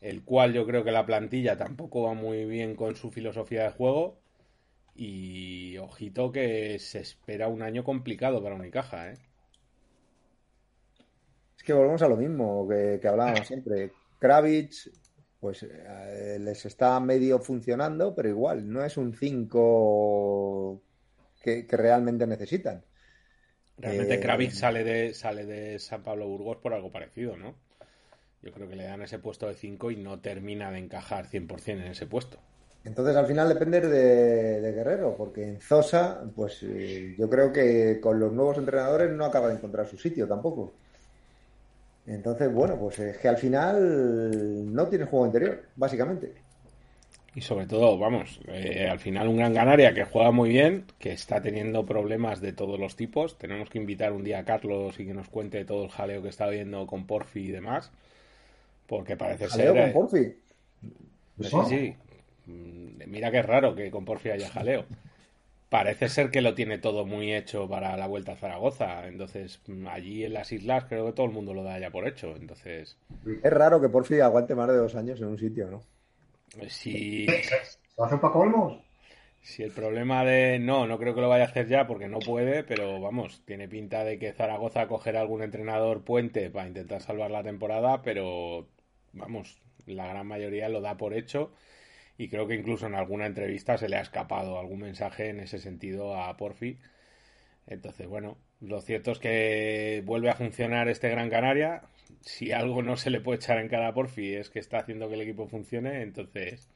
el 0.00 0.24
cual 0.24 0.52
yo 0.52 0.66
creo 0.66 0.84
que 0.84 0.92
la 0.92 1.06
plantilla 1.06 1.56
tampoco 1.56 2.02
va 2.02 2.14
muy 2.14 2.44
bien 2.44 2.76
con 2.76 2.96
su 2.96 3.10
filosofía 3.10 3.64
de 3.64 3.70
juego. 3.70 4.18
Y 4.94 5.78
ojito 5.78 6.32
que 6.32 6.78
se 6.80 7.00
espera 7.00 7.48
un 7.48 7.62
año 7.62 7.84
complicado 7.84 8.42
para 8.42 8.56
Unicaja, 8.56 9.12
¿eh? 9.12 9.18
que 11.68 11.74
volvemos 11.74 12.00
a 12.00 12.08
lo 12.08 12.16
mismo 12.16 12.66
que, 12.66 12.98
hablábamos 13.06 13.46
siempre. 13.46 13.92
Kravitz, 14.18 14.90
pues 15.38 15.64
eh, 15.64 16.38
les 16.40 16.64
está 16.64 16.98
medio 16.98 17.40
funcionando, 17.40 18.14
pero 18.14 18.30
igual, 18.30 18.66
no 18.72 18.82
es 18.82 18.96
un 18.96 19.14
5 19.14 20.82
que, 21.42 21.66
realmente 21.68 22.26
necesitan. 22.26 22.82
Realmente 23.78 24.14
eh, 24.14 24.20
Kravitz 24.20 24.58
sale 24.58 24.84
de, 24.84 25.14
sale 25.14 25.46
de 25.46 25.78
San 25.78 26.02
Pablo 26.02 26.26
Burgos 26.26 26.58
por 26.58 26.74
algo 26.74 26.90
parecido, 26.90 27.36
¿no? 27.36 27.54
Yo 28.42 28.52
creo 28.52 28.68
que 28.68 28.76
le 28.76 28.84
dan 28.84 29.02
ese 29.02 29.18
puesto 29.18 29.46
de 29.46 29.54
5 29.54 29.90
y 29.90 29.96
no 29.96 30.20
termina 30.20 30.70
de 30.70 30.78
encajar 30.78 31.28
100% 31.28 31.72
en 31.72 31.82
ese 31.82 32.06
puesto. 32.06 32.38
Entonces 32.84 33.16
al 33.16 33.26
final 33.26 33.48
depende 33.48 33.80
de, 33.80 34.60
de, 34.60 34.72
Guerrero, 34.72 35.14
porque 35.16 35.46
en 35.46 35.60
Zosa, 35.60 36.22
pues 36.34 36.62
eh, 36.62 37.14
yo 37.18 37.28
creo 37.28 37.52
que 37.52 38.00
con 38.00 38.18
los 38.18 38.32
nuevos 38.32 38.56
entrenadores 38.56 39.10
no 39.10 39.24
acaba 39.24 39.48
de 39.48 39.54
encontrar 39.54 39.86
su 39.86 39.98
sitio 39.98 40.26
tampoco. 40.26 40.72
Entonces, 42.06 42.50
bueno, 42.52 42.78
pues 42.78 42.98
es 43.00 43.18
que 43.18 43.28
al 43.28 43.36
final 43.36 44.72
no 44.74 44.88
tiene 44.88 45.04
juego 45.04 45.26
interior, 45.26 45.64
básicamente. 45.76 46.32
Y 47.38 47.40
sobre 47.40 47.66
todo, 47.66 47.96
vamos, 47.96 48.40
eh, 48.48 48.88
al 48.90 48.98
final 48.98 49.28
un 49.28 49.36
Gran 49.36 49.54
Canaria 49.54 49.94
que 49.94 50.02
juega 50.02 50.32
muy 50.32 50.48
bien, 50.48 50.86
que 50.98 51.12
está 51.12 51.40
teniendo 51.40 51.86
problemas 51.86 52.40
de 52.40 52.52
todos 52.52 52.80
los 52.80 52.96
tipos. 52.96 53.38
Tenemos 53.38 53.70
que 53.70 53.78
invitar 53.78 54.12
un 54.12 54.24
día 54.24 54.40
a 54.40 54.44
Carlos 54.44 54.98
y 54.98 55.06
que 55.06 55.14
nos 55.14 55.28
cuente 55.28 55.64
todo 55.64 55.84
el 55.84 55.90
jaleo 55.90 56.20
que 56.20 56.30
está 56.30 56.48
viendo 56.48 56.84
con 56.88 57.06
Porfi 57.06 57.44
y 57.44 57.52
demás. 57.52 57.92
Porque 58.88 59.16
parece 59.16 59.46
¿Jaleo 59.46 59.72
ser. 59.72 59.92
con 59.92 60.08
Porfi? 60.08 60.34
Sí, 61.40 61.56
sí. 61.68 61.94
Mm, 62.46 63.08
mira 63.08 63.30
que 63.30 63.38
es 63.38 63.46
raro 63.46 63.72
que 63.76 63.88
con 63.88 64.04
Porfi 64.04 64.30
haya 64.30 64.48
jaleo 64.48 64.84
parece 65.68 66.08
ser 66.08 66.32
que 66.32 66.40
lo 66.40 66.54
tiene 66.54 66.78
todo 66.78 67.04
muy 67.06 67.32
hecho 67.34 67.68
para 67.68 67.96
la 67.96 68.08
vuelta 68.08 68.32
a 68.32 68.36
Zaragoza. 68.36 69.06
Entonces, 69.06 69.60
allí 69.88 70.24
en 70.24 70.32
las 70.32 70.50
islas 70.50 70.86
creo 70.88 71.06
que 71.06 71.12
todo 71.12 71.26
el 71.26 71.32
mundo 71.32 71.54
lo 71.54 71.62
da 71.62 71.78
ya 71.78 71.90
por 71.90 72.08
hecho. 72.08 72.34
Entonces. 72.34 72.96
Es 73.44 73.52
raro 73.52 73.80
que 73.80 73.88
Porfi 73.88 74.18
aguante 74.18 74.56
más 74.56 74.66
de 74.66 74.76
dos 74.76 74.96
años 74.96 75.20
en 75.20 75.28
un 75.28 75.38
sitio, 75.38 75.70
¿no? 75.70 75.82
Si. 76.68 77.26
¿Lo 77.96 78.04
hace 78.04 78.16
para 78.18 78.32
colmos? 78.32 78.78
Si 79.42 79.62
el 79.62 79.70
problema 79.72 80.24
de. 80.24 80.58
No, 80.58 80.86
no 80.86 80.98
creo 80.98 81.14
que 81.14 81.20
lo 81.20 81.28
vaya 81.28 81.44
a 81.44 81.48
hacer 81.48 81.68
ya 81.68 81.86
porque 81.86 82.08
no 82.08 82.18
puede, 82.18 82.64
pero 82.64 83.00
vamos, 83.00 83.42
tiene 83.44 83.68
pinta 83.68 84.04
de 84.04 84.18
que 84.18 84.32
Zaragoza 84.32 84.86
cogerá 84.88 85.20
algún 85.20 85.42
entrenador 85.42 86.04
puente 86.04 86.50
para 86.50 86.68
intentar 86.68 87.00
salvar 87.00 87.30
la 87.30 87.42
temporada, 87.42 88.02
pero 88.02 88.68
vamos, 89.12 89.60
la 89.86 90.06
gran 90.06 90.26
mayoría 90.26 90.68
lo 90.68 90.80
da 90.80 90.96
por 90.96 91.14
hecho 91.14 91.52
y 92.18 92.28
creo 92.28 92.48
que 92.48 92.56
incluso 92.56 92.86
en 92.86 92.96
alguna 92.96 93.26
entrevista 93.26 93.78
se 93.78 93.88
le 93.88 93.96
ha 93.96 94.00
escapado 94.00 94.58
algún 94.58 94.80
mensaje 94.80 95.28
en 95.28 95.40
ese 95.40 95.58
sentido 95.60 96.16
a 96.16 96.36
Porfi. 96.36 96.78
Entonces, 97.68 98.08
bueno, 98.08 98.38
lo 98.60 98.80
cierto 98.80 99.12
es 99.12 99.18
que 99.18 100.02
vuelve 100.04 100.30
a 100.30 100.34
funcionar 100.34 100.88
este 100.88 101.08
Gran 101.08 101.30
Canaria. 101.30 101.82
Si 102.20 102.52
algo 102.52 102.82
no 102.82 102.96
se 102.96 103.10
le 103.10 103.20
puede 103.20 103.36
echar 103.36 103.58
en 103.58 103.68
cara 103.68 103.88
a 103.88 103.94
Porfi 103.94 104.34
es 104.34 104.50
que 104.50 104.58
está 104.58 104.78
haciendo 104.78 105.08
que 105.08 105.14
el 105.14 105.22
equipo 105.22 105.46
funcione, 105.48 106.02
entonces, 106.02 106.68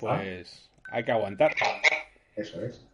pues 0.00 0.70
hay 0.90 1.04
que 1.04 1.12
aguantar. 1.12 1.54
Eso 2.36 2.64
es. 2.64 2.86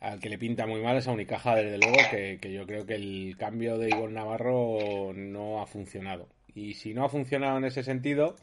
Al 0.00 0.20
que 0.20 0.28
le 0.28 0.38
pinta 0.38 0.66
muy 0.66 0.82
mal 0.82 0.96
es 0.96 1.08
a 1.08 1.12
Unicaja, 1.12 1.56
desde 1.56 1.78
luego, 1.78 1.96
que, 2.10 2.38
que 2.40 2.52
yo 2.52 2.66
creo 2.66 2.86
que 2.86 2.94
el 2.94 3.36
cambio 3.38 3.78
de 3.78 3.88
Igor 3.88 4.10
Navarro 4.10 5.12
no 5.14 5.60
ha 5.62 5.66
funcionado. 5.66 6.28
Y 6.54 6.74
si 6.74 6.94
no 6.94 7.04
ha 7.04 7.08
funcionado 7.08 7.58
en 7.58 7.64
ese 7.64 7.82
sentido, 7.82 8.36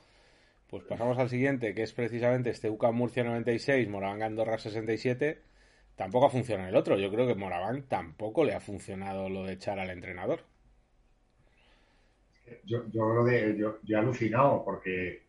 pues 0.73 0.83
pasamos 0.85 1.19
al 1.19 1.29
siguiente, 1.29 1.75
que 1.75 1.83
es 1.83 1.93
precisamente 1.93 2.49
este 2.49 2.69
UCAM 2.69 2.95
Murcia 2.95 3.23
96, 3.23 3.87
Moraván 3.89 4.23
Andorra 4.23 4.57
67. 4.57 5.39
Tampoco 5.95 6.25
ha 6.25 6.29
funcionado 6.31 6.67
el 6.67 6.75
otro. 6.75 6.97
Yo 6.97 7.11
creo 7.11 7.27
que 7.27 7.35
Moraván 7.35 7.83
tampoco 7.83 8.43
le 8.43 8.55
ha 8.55 8.59
funcionado 8.59 9.29
lo 9.29 9.43
de 9.45 9.53
echar 9.53 9.77
al 9.79 9.91
entrenador. 9.91 10.45
Yo, 12.65 12.83
yo, 12.91 13.13
lo 13.13 13.23
de, 13.23 13.57
yo, 13.57 13.79
he 13.87 13.95
alucinado 13.95 14.63
porque 14.63 15.23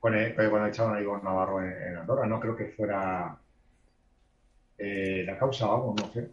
con 0.00 0.14
el, 0.14 0.34
cuando 0.34 0.66
echaron 0.66 0.96
a 0.96 1.00
Iván 1.00 1.24
Navarro 1.24 1.62
en, 1.62 1.96
Andorra, 1.96 2.26
no 2.26 2.40
creo 2.40 2.56
que 2.56 2.66
fuera 2.66 3.36
eh, 4.78 5.22
la 5.26 5.38
causa, 5.38 5.66
vamos, 5.66 6.00
no 6.00 6.12
sé. 6.12 6.30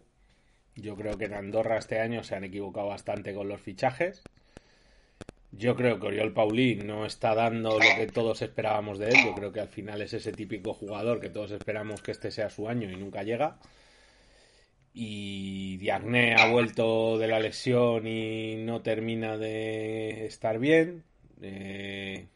Yo 0.76 0.96
creo 0.96 1.16
que 1.16 1.26
en 1.26 1.34
Andorra 1.34 1.78
este 1.78 2.00
año 2.00 2.22
se 2.24 2.34
han 2.34 2.44
equivocado 2.44 2.88
bastante 2.88 3.34
con 3.34 3.48
los 3.48 3.60
fichajes. 3.60 4.22
Yo 5.52 5.76
creo 5.76 6.00
que 6.00 6.08
Oriol 6.08 6.32
Paulín 6.32 6.86
no 6.86 7.06
está 7.06 7.34
dando 7.34 7.78
lo 7.78 7.96
que 7.96 8.08
todos 8.08 8.42
esperábamos 8.42 8.98
de 8.98 9.10
él. 9.10 9.16
Yo 9.24 9.34
creo 9.34 9.52
que 9.52 9.60
al 9.60 9.68
final 9.68 10.02
es 10.02 10.12
ese 10.12 10.32
típico 10.32 10.74
jugador 10.74 11.20
que 11.20 11.30
todos 11.30 11.52
esperamos 11.52 12.02
que 12.02 12.10
este 12.10 12.32
sea 12.32 12.50
su 12.50 12.68
año 12.68 12.90
y 12.90 12.96
nunca 12.96 13.22
llega. 13.22 13.58
Y 14.96 15.76
Diagne 15.78 16.36
ha 16.38 16.48
vuelto 16.48 17.18
de 17.18 17.26
la 17.26 17.40
lesión 17.40 18.06
y 18.06 18.54
no 18.64 18.80
termina 18.80 19.36
de 19.36 20.24
estar 20.26 20.60
bien. 20.60 21.02
Eh, 21.42 22.28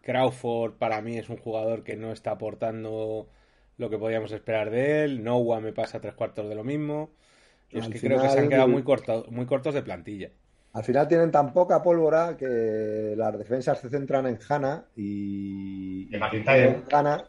Crawford 0.00 0.72
para 0.78 1.02
mí 1.02 1.18
es 1.18 1.28
un 1.28 1.36
jugador 1.36 1.84
que 1.84 1.94
no 1.94 2.10
está 2.10 2.30
aportando 2.30 3.28
lo 3.76 3.90
que 3.90 3.98
podíamos 3.98 4.32
esperar 4.32 4.70
de 4.70 5.04
él. 5.04 5.22
Noah 5.22 5.60
me 5.60 5.74
pasa 5.74 6.00
tres 6.00 6.14
cuartos 6.14 6.48
de 6.48 6.54
lo 6.54 6.64
mismo. 6.64 7.10
es 7.70 7.86
que 7.88 8.00
creo 8.00 8.22
que 8.22 8.30
se 8.30 8.38
han 8.38 8.48
quedado 8.48 8.68
muy, 8.68 8.82
cortos, 8.82 9.30
muy 9.30 9.44
cortos 9.44 9.74
de 9.74 9.82
plantilla. 9.82 10.30
Al 10.72 10.84
final 10.84 11.06
tienen 11.06 11.30
tan 11.30 11.52
poca 11.52 11.82
pólvora 11.82 12.34
que 12.38 13.14
las 13.14 13.38
defensas 13.38 13.78
se 13.78 13.90
centran 13.90 14.26
en 14.26 14.38
Hanna 14.48 14.86
y, 14.96 16.08
en 16.14 16.82
Hanna 16.90 17.24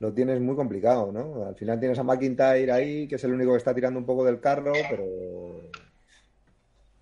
lo 0.00 0.12
tienes 0.12 0.40
muy 0.40 0.56
complicado, 0.56 1.12
¿no? 1.12 1.44
Al 1.44 1.54
final 1.54 1.78
tienes 1.78 1.98
a 1.98 2.02
McIntyre 2.02 2.72
ahí, 2.72 3.06
que 3.06 3.16
es 3.16 3.24
el 3.24 3.34
único 3.34 3.52
que 3.52 3.58
está 3.58 3.74
tirando 3.74 4.00
un 4.00 4.06
poco 4.06 4.24
del 4.24 4.40
carro, 4.40 4.72
pero... 4.88 5.04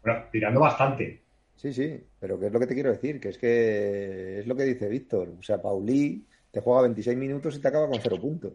Bueno, 0.03 0.25
tirando 0.33 0.61
bastante. 0.61 1.23
Sí, 1.55 1.73
sí, 1.73 2.01
pero 2.19 2.39
¿qué 2.39 2.47
es 2.47 2.53
lo 2.53 2.59
que 2.59 2.67
te 2.67 2.75
quiero 2.75 2.91
decir? 2.91 3.21
Que 3.21 3.29
es 3.31 3.39
que 3.39 4.41
es 4.41 4.47
lo 4.47 4.57
que 4.57 4.65
dice 4.65 4.89
Víctor. 4.89 5.33
O 5.39 5.43
sea, 5.43 5.63
Paulí 5.63 6.27
te 6.51 6.61
juega 6.61 6.83
26 6.83 7.17
minutos 7.17 7.57
y 7.57 7.61
te 7.61 7.69
acaba 7.69 7.89
con 7.89 8.01
cero 8.01 8.17
puntos. 8.21 8.55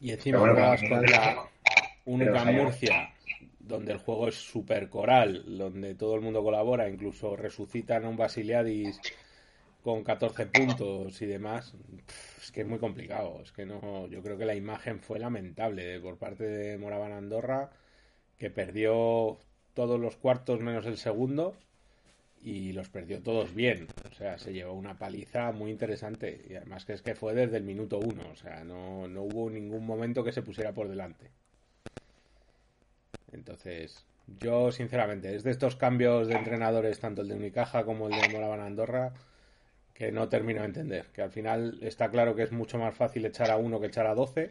Y 0.00 0.10
encima 0.10 0.40
juegas 0.40 0.80
con 0.80 1.02
la 1.02 1.48
única 2.06 2.44
Murcia, 2.44 3.14
donde 3.60 3.92
el 3.92 3.98
juego 3.98 4.26
es 4.26 4.34
súper 4.34 4.88
coral, 4.88 5.44
donde 5.56 5.94
todo 5.94 6.16
el 6.16 6.20
mundo 6.20 6.42
colabora, 6.42 6.88
incluso 6.88 7.36
resucitan 7.36 8.04
a 8.04 8.08
un 8.08 8.16
Basiliadis 8.16 9.00
con 9.82 10.04
14 10.04 10.46
puntos 10.46 11.20
y 11.22 11.26
demás. 11.26 11.74
Es 12.40 12.52
que 12.52 12.62
es 12.62 12.66
muy 12.66 12.78
complicado. 12.78 13.40
Es 13.42 13.52
que 13.52 13.66
no, 13.66 14.06
yo 14.08 14.22
creo 14.22 14.38
que 14.38 14.44
la 14.44 14.54
imagen 14.54 15.00
fue 15.00 15.18
lamentable 15.18 16.00
por 16.00 16.18
parte 16.18 16.44
de 16.44 16.78
Moraban 16.78 17.12
Andorra, 17.12 17.70
que 18.38 18.50
perdió 18.50 19.38
todos 19.74 20.00
los 20.00 20.16
cuartos 20.16 20.60
menos 20.60 20.86
el 20.86 20.96
segundo 20.96 21.56
y 22.42 22.72
los 22.72 22.88
perdió 22.88 23.22
todos 23.22 23.54
bien. 23.54 23.88
O 24.10 24.14
sea, 24.14 24.38
se 24.38 24.52
llevó 24.52 24.72
una 24.74 24.98
paliza 24.98 25.52
muy 25.52 25.70
interesante. 25.70 26.44
Y 26.48 26.54
además 26.54 26.84
que 26.84 26.92
es 26.94 27.02
que 27.02 27.14
fue 27.14 27.34
desde 27.34 27.56
el 27.56 27.64
minuto 27.64 27.98
uno. 27.98 28.22
O 28.32 28.36
sea, 28.36 28.64
no, 28.64 29.08
no 29.08 29.22
hubo 29.22 29.50
ningún 29.50 29.86
momento 29.86 30.24
que 30.24 30.32
se 30.32 30.42
pusiera 30.42 30.72
por 30.72 30.88
delante. 30.88 31.30
Entonces, 33.32 34.04
yo 34.38 34.70
sinceramente, 34.72 35.34
es 35.34 35.42
de 35.42 35.50
estos 35.50 35.76
cambios 35.76 36.28
de 36.28 36.34
entrenadores, 36.34 37.00
tanto 37.00 37.22
el 37.22 37.28
de 37.28 37.34
Unicaja 37.34 37.84
como 37.84 38.08
el 38.08 38.20
de 38.20 38.28
Moraban 38.28 38.60
Andorra, 38.60 39.14
que 40.02 40.10
no 40.10 40.28
termino 40.28 40.62
de 40.62 40.66
entender. 40.66 41.06
Que 41.14 41.22
al 41.22 41.30
final 41.30 41.78
está 41.80 42.10
claro 42.10 42.34
que 42.34 42.42
es 42.42 42.50
mucho 42.50 42.76
más 42.76 42.92
fácil 42.92 43.24
echar 43.24 43.52
a 43.52 43.56
uno 43.56 43.78
que 43.80 43.86
echar 43.86 44.08
a 44.08 44.16
doce. 44.16 44.50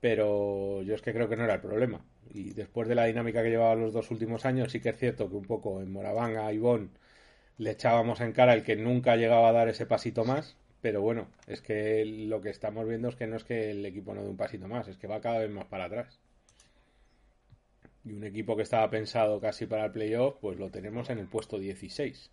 Pero 0.00 0.80
yo 0.82 0.94
es 0.94 1.02
que 1.02 1.12
creo 1.12 1.28
que 1.28 1.36
no 1.36 1.44
era 1.44 1.56
el 1.56 1.60
problema. 1.60 2.02
Y 2.32 2.54
después 2.54 2.88
de 2.88 2.94
la 2.94 3.04
dinámica 3.04 3.42
que 3.42 3.50
llevaba 3.50 3.74
los 3.74 3.92
dos 3.92 4.10
últimos 4.10 4.46
años, 4.46 4.72
sí 4.72 4.80
que 4.80 4.88
es 4.88 4.96
cierto 4.96 5.28
que 5.28 5.36
un 5.36 5.44
poco 5.44 5.82
en 5.82 5.92
Moraván 5.92 6.38
a 6.38 6.50
Ivón 6.50 6.92
le 7.58 7.72
echábamos 7.72 8.22
en 8.22 8.32
cara 8.32 8.54
el 8.54 8.62
que 8.62 8.74
nunca 8.76 9.16
llegaba 9.16 9.50
a 9.50 9.52
dar 9.52 9.68
ese 9.68 9.84
pasito 9.84 10.24
más. 10.24 10.56
Pero 10.80 11.02
bueno, 11.02 11.28
es 11.46 11.60
que 11.60 12.06
lo 12.06 12.40
que 12.40 12.48
estamos 12.48 12.88
viendo 12.88 13.08
es 13.10 13.16
que 13.16 13.26
no 13.26 13.36
es 13.36 13.44
que 13.44 13.70
el 13.70 13.84
equipo 13.84 14.14
no 14.14 14.22
dé 14.22 14.30
un 14.30 14.38
pasito 14.38 14.66
más, 14.66 14.88
es 14.88 14.96
que 14.96 15.06
va 15.06 15.20
cada 15.20 15.40
vez 15.40 15.50
más 15.50 15.66
para 15.66 15.84
atrás. 15.84 16.18
Y 18.02 18.12
un 18.14 18.24
equipo 18.24 18.56
que 18.56 18.62
estaba 18.62 18.88
pensado 18.88 19.40
casi 19.40 19.66
para 19.66 19.84
el 19.84 19.92
playoff, 19.92 20.36
pues 20.40 20.58
lo 20.58 20.70
tenemos 20.70 21.10
en 21.10 21.18
el 21.18 21.26
puesto 21.26 21.58
16. 21.58 22.30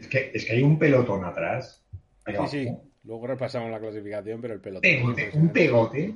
Es 0.00 0.08
que, 0.08 0.30
es 0.34 0.44
que 0.44 0.52
hay 0.52 0.62
un 0.62 0.78
pelotón 0.78 1.24
atrás. 1.24 1.84
sí, 2.26 2.48
sí. 2.48 2.68
Luego 3.04 3.26
repasamos 3.26 3.70
la 3.70 3.80
clasificación, 3.80 4.40
pero 4.40 4.54
el 4.54 4.60
pelotón. 4.60 5.16
un 5.34 5.48
pegote. 5.50 6.14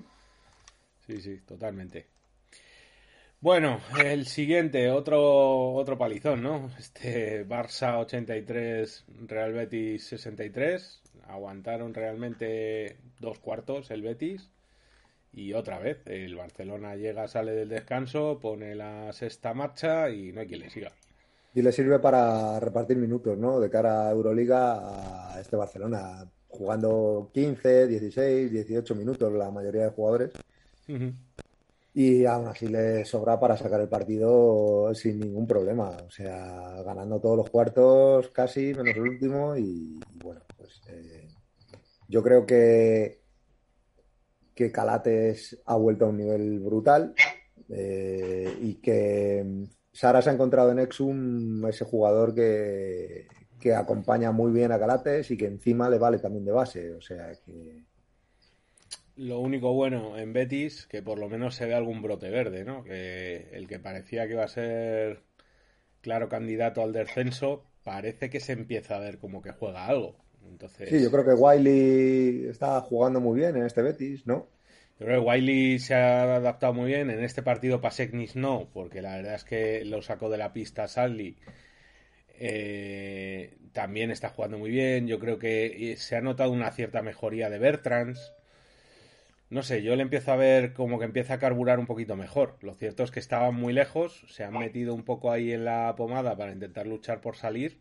Sí, 1.06 1.20
sí, 1.20 1.40
totalmente. 1.46 2.06
Bueno, 3.40 3.78
el 4.02 4.26
siguiente, 4.26 4.90
otro, 4.90 5.72
otro 5.72 5.98
palizón, 5.98 6.42
¿no? 6.42 6.70
Este 6.78 7.46
Barça 7.46 7.98
83, 7.98 9.04
Real 9.26 9.52
Betis 9.52 10.06
63. 10.06 11.02
Aguantaron 11.26 11.92
realmente 11.92 12.96
dos 13.20 13.38
cuartos 13.38 13.90
el 13.90 14.00
Betis. 14.00 14.50
Y 15.32 15.52
otra 15.52 15.78
vez, 15.78 15.98
el 16.06 16.36
Barcelona 16.36 16.96
llega, 16.96 17.28
sale 17.28 17.52
del 17.52 17.68
descanso, 17.68 18.38
pone 18.40 18.74
la 18.74 19.12
sexta 19.12 19.52
marcha 19.52 20.08
y 20.08 20.32
no 20.32 20.40
hay 20.40 20.46
quien 20.46 20.60
le 20.60 20.70
siga. 20.70 20.92
Y 21.54 21.62
le 21.62 21.70
sirve 21.70 22.00
para 22.00 22.58
repartir 22.58 22.96
minutos, 22.96 23.38
¿no? 23.38 23.60
De 23.60 23.70
cara 23.70 24.08
a 24.08 24.10
Euroliga 24.10 25.32
a 25.32 25.40
este 25.40 25.54
Barcelona, 25.54 26.28
jugando 26.48 27.30
15, 27.32 27.86
16, 27.86 28.50
18 28.50 28.94
minutos 28.96 29.32
la 29.32 29.52
mayoría 29.52 29.84
de 29.84 29.90
jugadores. 29.90 30.32
Y 31.96 32.24
aún 32.24 32.48
así 32.48 32.66
le 32.66 33.04
sobra 33.04 33.38
para 33.38 33.56
sacar 33.56 33.80
el 33.80 33.88
partido 33.88 34.92
sin 34.96 35.20
ningún 35.20 35.46
problema. 35.46 35.96
O 36.04 36.10
sea, 36.10 36.82
ganando 36.82 37.20
todos 37.20 37.36
los 37.36 37.50
cuartos 37.50 38.30
casi, 38.30 38.74
menos 38.74 38.96
el 38.96 39.02
último. 39.02 39.56
Y, 39.56 40.00
bueno, 40.14 40.40
pues 40.56 40.82
eh, 40.88 41.28
yo 42.08 42.20
creo 42.20 42.44
que, 42.44 43.20
que 44.56 44.72
Calates 44.72 45.62
ha 45.66 45.76
vuelto 45.76 46.06
a 46.06 46.08
un 46.08 46.16
nivel 46.16 46.58
brutal 46.58 47.14
eh, 47.68 48.58
y 48.60 48.74
que 48.74 49.68
Sara 49.94 50.20
se 50.20 50.28
ha 50.28 50.32
encontrado 50.32 50.72
en 50.72 50.80
Exum 50.80 51.64
ese 51.66 51.84
jugador 51.84 52.34
que, 52.34 53.28
que 53.60 53.74
acompaña 53.74 54.32
muy 54.32 54.52
bien 54.52 54.72
a 54.72 54.78
Calates 54.78 55.30
y 55.30 55.36
que 55.36 55.46
encima 55.46 55.88
le 55.88 55.98
vale 55.98 56.18
también 56.18 56.44
de 56.44 56.52
base. 56.52 56.92
O 56.92 57.00
sea 57.00 57.32
que 57.46 57.84
lo 59.16 59.38
único 59.38 59.72
bueno 59.72 60.18
en 60.18 60.32
Betis, 60.32 60.86
que 60.88 61.00
por 61.00 61.18
lo 61.18 61.28
menos 61.28 61.54
se 61.54 61.66
ve 61.66 61.74
algún 61.74 62.02
brote 62.02 62.30
verde, 62.30 62.64
¿no? 62.64 62.82
Que 62.82 63.48
el 63.52 63.68
que 63.68 63.78
parecía 63.78 64.26
que 64.26 64.32
iba 64.32 64.42
a 64.42 64.48
ser 64.48 65.22
claro 66.00 66.28
candidato 66.28 66.82
al 66.82 66.92
descenso, 66.92 67.64
parece 67.84 68.28
que 68.28 68.40
se 68.40 68.52
empieza 68.52 68.96
a 68.96 69.00
ver 69.00 69.18
como 69.18 69.42
que 69.42 69.52
juega 69.52 69.86
algo. 69.86 70.16
Entonces... 70.44 70.88
Sí, 70.88 71.00
yo 71.00 71.12
creo 71.12 71.24
que 71.24 71.34
Wiley 71.34 72.48
está 72.48 72.80
jugando 72.80 73.20
muy 73.20 73.38
bien 73.38 73.56
en 73.56 73.64
este 73.64 73.82
Betis, 73.82 74.26
¿no? 74.26 74.48
Creo 74.98 75.20
que 75.20 75.26
Wiley 75.26 75.78
se 75.78 75.94
ha 75.94 76.36
adaptado 76.36 76.72
muy 76.72 76.86
bien. 76.86 77.10
En 77.10 77.22
este 77.22 77.42
partido 77.42 77.80
Pasecnis 77.80 78.36
no, 78.36 78.68
porque 78.72 79.02
la 79.02 79.16
verdad 79.16 79.34
es 79.34 79.44
que 79.44 79.84
lo 79.84 80.02
sacó 80.02 80.30
de 80.30 80.38
la 80.38 80.52
pista 80.52 80.88
Sally. 80.88 81.36
Eh, 82.38 83.56
también 83.72 84.10
está 84.10 84.28
jugando 84.28 84.58
muy 84.58 84.70
bien. 84.70 85.06
Yo 85.06 85.18
creo 85.18 85.38
que 85.38 85.94
se 85.98 86.16
ha 86.16 86.20
notado 86.20 86.50
una 86.52 86.70
cierta 86.70 87.02
mejoría 87.02 87.50
de 87.50 87.58
Bertrands 87.58 88.32
no 89.54 89.62
sé, 89.62 89.82
yo 89.82 89.94
le 89.94 90.02
empiezo 90.02 90.32
a 90.32 90.36
ver 90.36 90.72
como 90.72 90.98
que 90.98 91.04
empieza 91.04 91.34
a 91.34 91.38
carburar 91.38 91.78
un 91.78 91.86
poquito 91.86 92.16
mejor. 92.16 92.56
Lo 92.62 92.74
cierto 92.74 93.04
es 93.04 93.12
que 93.12 93.20
estaban 93.20 93.54
muy 93.54 93.72
lejos, 93.72 94.24
se 94.28 94.42
han 94.42 94.58
metido 94.58 94.94
un 94.94 95.04
poco 95.04 95.30
ahí 95.30 95.52
en 95.52 95.64
la 95.64 95.94
pomada 95.96 96.36
para 96.36 96.52
intentar 96.52 96.88
luchar 96.88 97.20
por 97.20 97.36
salir. 97.36 97.78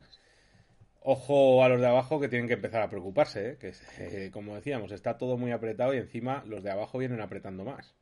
Ojo 1.04 1.64
a 1.64 1.70
los 1.70 1.82
de 1.82 1.88
abajo 1.88 2.20
que 2.20 2.30
tienen 2.30 2.48
que 2.48 2.54
empezar 2.54 2.82
a 2.82 2.90
preocuparse, 2.90 3.52
¿eh? 3.52 3.58
que 3.58 3.74
eh, 4.00 4.32
como 4.32 4.56
decíamos, 4.56 4.92
está 4.92 5.18
todo 5.18 5.38
muy 5.38 5.52
apretado 5.52 5.94
y 5.94 5.98
encima 5.98 6.44
los 6.48 6.64
de 6.64 6.72
abajo 6.72 6.98
vienen 6.98 7.22
apretando 7.22 7.66
más. 7.66 7.94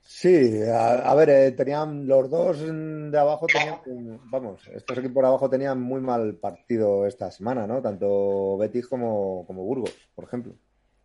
Sí, 0.00 0.60
a, 0.72 1.14
ver, 1.14 1.30
eh, 1.30 1.52
tenían 1.52 2.06
los 2.06 2.30
dos 2.30 2.60
de 2.60 3.18
abajo 3.18 3.46
tenían, 3.46 4.20
vamos, 4.30 4.66
estos 4.68 4.98
equipos 4.98 5.22
de 5.22 5.28
abajo 5.28 5.50
tenían 5.50 5.80
muy 5.80 6.00
mal 6.00 6.36
partido 6.36 7.06
esta 7.06 7.30
semana, 7.30 7.66
¿no? 7.66 7.82
Tanto 7.82 8.56
Betis 8.56 8.88
como, 8.88 9.44
como 9.46 9.62
Burgos, 9.64 10.08
por 10.14 10.24
ejemplo 10.24 10.54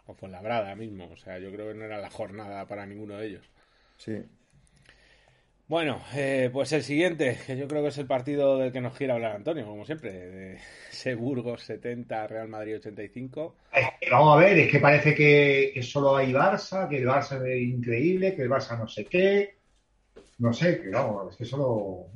o 0.08 0.14
brada 0.42 0.76
mismo. 0.76 1.10
O 1.12 1.18
sea, 1.18 1.40
yo 1.40 1.52
creo 1.52 1.70
que 1.70 1.80
no 1.80 1.86
era 1.86 2.00
la 2.00 2.10
jornada 2.10 2.68
para 2.68 2.86
ninguno 2.86 3.18
de 3.18 3.28
ellos. 3.28 3.50
Sí. 3.98 4.24
Bueno, 5.68 6.00
eh, 6.14 6.52
pues 6.54 6.72
el 6.74 6.84
siguiente, 6.84 7.40
que 7.44 7.58
yo 7.58 7.68
creo 7.68 7.82
que 7.82 7.88
es 7.88 7.98
el 7.98 8.06
partido 8.06 8.60
del 8.60 8.72
que 8.72 8.82
nos 8.82 8.96
quiere 8.96 9.14
hablar 9.14 9.36
Antonio, 9.36 9.66
como 9.66 9.84
siempre, 9.84 10.12
de 10.12 10.60
Seburgos 10.92 11.64
70, 11.64 12.28
Real 12.28 12.48
Madrid 12.48 12.76
85. 12.76 13.56
vamos 14.12 14.38
a 14.38 14.40
ver, 14.40 14.60
es 14.60 14.72
que 14.72 14.80
parece 14.80 15.16
que, 15.16 15.82
solo 15.82 16.16
hay 16.16 16.32
Barça, 16.32 16.88
que 16.88 16.98
el 16.98 17.08
Barça 17.08 17.44
es 17.48 17.62
increíble, 17.64 18.36
que 18.36 18.44
el 18.44 18.50
Barça 18.50 18.78
no 18.78 18.88
sé 18.88 19.06
qué. 19.06 19.56
No 20.38 20.54
sé, 20.54 20.82
que 20.82 20.90
vamos, 20.90 21.32
es 21.32 21.38
que 21.38 21.46
solo. 21.46 22.08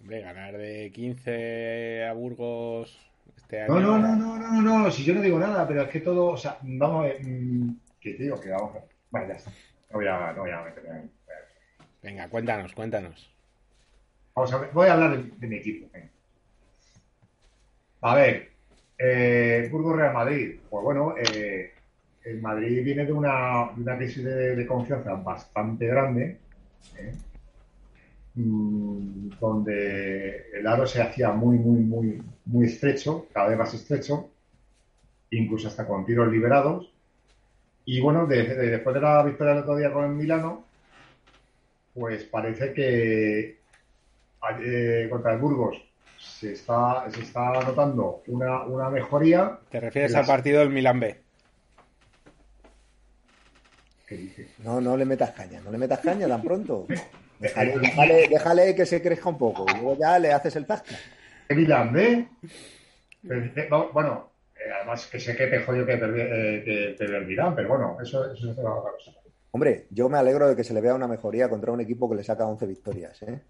Hombre, 0.00 0.20
ganar 0.20 0.56
de 0.56 0.90
15 0.90 2.04
a 2.04 2.12
Burgos 2.14 2.98
este 3.36 3.66
no, 3.68 3.78
no, 3.78 3.98
no, 3.98 4.16
no, 4.16 4.38
no, 4.38 4.78
no, 4.78 4.90
si 4.90 5.04
yo 5.04 5.14
no 5.14 5.20
digo 5.20 5.38
nada, 5.38 5.68
pero 5.68 5.82
es 5.82 5.88
que 5.88 6.00
todo, 6.00 6.28
o 6.28 6.36
sea, 6.36 6.58
vamos 6.62 7.04
a 7.04 7.08
ver, 7.08 7.24
mm, 7.24 7.76
¿qué 8.00 8.14
te 8.14 8.24
digo? 8.24 8.40
Que 8.40 8.50
vamos 8.50 8.70
a 8.70 8.78
ver. 8.80 8.88
Vale, 9.10 9.28
ya 9.28 9.34
está. 9.34 9.50
No 9.90 9.98
voy 9.98 10.06
a, 10.06 10.32
no 10.32 10.42
voy 10.42 10.50
a 10.50 10.62
meterme 10.62 11.19
Venga, 12.02 12.28
cuéntanos, 12.28 12.72
cuéntanos. 12.72 13.30
Vamos 14.34 14.52
a 14.52 14.58
ver, 14.58 14.70
voy 14.72 14.88
a 14.88 14.94
hablar 14.94 15.22
de, 15.22 15.46
mi 15.46 15.56
equipo. 15.56 15.88
A 18.02 18.14
ver, 18.14 18.50
eh, 18.98 19.68
Burgos 19.70 19.96
Real 19.96 20.14
Madrid. 20.14 20.60
Pues 20.70 20.84
bueno, 20.84 21.14
eh, 21.18 21.72
el 22.24 22.40
Madrid 22.40 22.82
viene 22.84 23.04
de 23.04 23.12
una, 23.12 23.70
crisis 23.98 24.24
de, 24.24 24.66
confianza 24.66 25.14
bastante 25.14 25.86
grande, 25.86 26.38
¿eh? 26.98 27.12
Mm, 28.34 29.30
donde 29.40 30.50
el 30.54 30.66
aro 30.66 30.86
se 30.86 31.02
hacía 31.02 31.32
muy, 31.32 31.58
muy, 31.58 31.80
muy, 31.80 32.22
muy 32.46 32.66
estrecho, 32.66 33.26
cada 33.32 33.48
vez 33.48 33.58
más 33.58 33.74
estrecho, 33.74 34.30
incluso 35.30 35.68
hasta 35.68 35.86
con 35.86 36.06
tiros 36.06 36.28
liberados. 36.32 36.92
Y 37.84 38.00
bueno, 38.00 38.26
de- 38.26 38.44
de- 38.44 38.70
después 38.70 38.94
de 38.94 39.00
la 39.02 39.22
victoria 39.24 39.54
del 39.54 39.62
otro 39.64 39.76
día 39.76 39.92
con 39.92 40.04
el 40.04 40.12
Milano, 40.12 40.69
pues 41.94 42.24
parece 42.24 42.72
que 42.72 43.60
eh, 44.62 45.06
contra 45.10 45.32
el 45.32 45.38
Burgos 45.38 45.76
se 46.18 46.52
está, 46.52 47.04
se 47.10 47.20
está 47.22 47.52
notando 47.64 48.22
una, 48.26 48.62
una 48.64 48.90
mejoría. 48.90 49.58
¿Te 49.70 49.80
refieres 49.80 50.12
Las- 50.12 50.20
al 50.28 50.36
partido 50.36 50.60
del 50.60 50.70
Milan 50.70 51.00
B? 51.00 51.20
¿Qué 54.06 54.16
dices? 54.16 54.48
No, 54.64 54.80
no 54.80 54.96
le 54.96 55.04
metas 55.04 55.30
caña, 55.30 55.60
no 55.60 55.70
le 55.70 55.78
metas 55.78 56.00
caña 56.00 56.26
tan 56.28 56.42
pronto. 56.42 56.86
Déjale, 57.38 57.78
déjale- 57.78 58.28
déjale 58.28 58.74
que 58.74 58.84
se 58.84 59.00
crezca 59.00 59.30
un 59.30 59.38
poco 59.38 59.64
y 59.64 59.74
luego 59.80 59.96
ya 59.98 60.18
le 60.18 60.30
haces 60.30 60.54
el 60.56 60.66
tasca. 60.66 60.94
¿Qué 61.48 61.54
Milan 61.54 61.90
B? 61.90 62.28
Eh, 63.30 63.66
no, 63.70 63.90
Bueno, 63.92 64.32
eh, 64.54 64.70
además 64.76 65.06
que 65.06 65.18
sé 65.18 65.34
que 65.34 65.46
te 65.46 65.60
jodió 65.60 65.86
que 65.86 65.98
perdi- 65.98 66.28
eh, 66.30 66.62
que 66.98 67.04
el 67.04 67.54
pero 67.56 67.68
bueno, 67.68 67.96
eso, 68.02 68.30
eso 68.30 68.50
es 68.50 68.58
otra 68.58 68.92
cosa. 68.92 69.12
Hombre, 69.52 69.86
yo 69.90 70.08
me 70.08 70.18
alegro 70.18 70.48
de 70.48 70.54
que 70.56 70.64
se 70.64 70.72
le 70.74 70.80
vea 70.80 70.94
una 70.94 71.08
mejoría 71.08 71.48
contra 71.48 71.72
un 71.72 71.80
equipo 71.80 72.08
que 72.08 72.16
le 72.16 72.24
saca 72.24 72.46
11 72.46 72.66
victorias. 72.66 73.20
¿eh? 73.22 73.40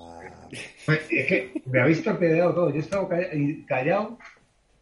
Ah, 0.00 0.20
Pues, 0.86 1.00
Es 1.10 1.26
que 1.26 1.62
me 1.66 1.80
habéis 1.80 2.02
torpedeado 2.02 2.54
todo. 2.54 2.70
Yo 2.70 2.76
he 2.76 2.80
estado 2.80 3.08
calla- 3.08 3.30
callado, 3.68 4.18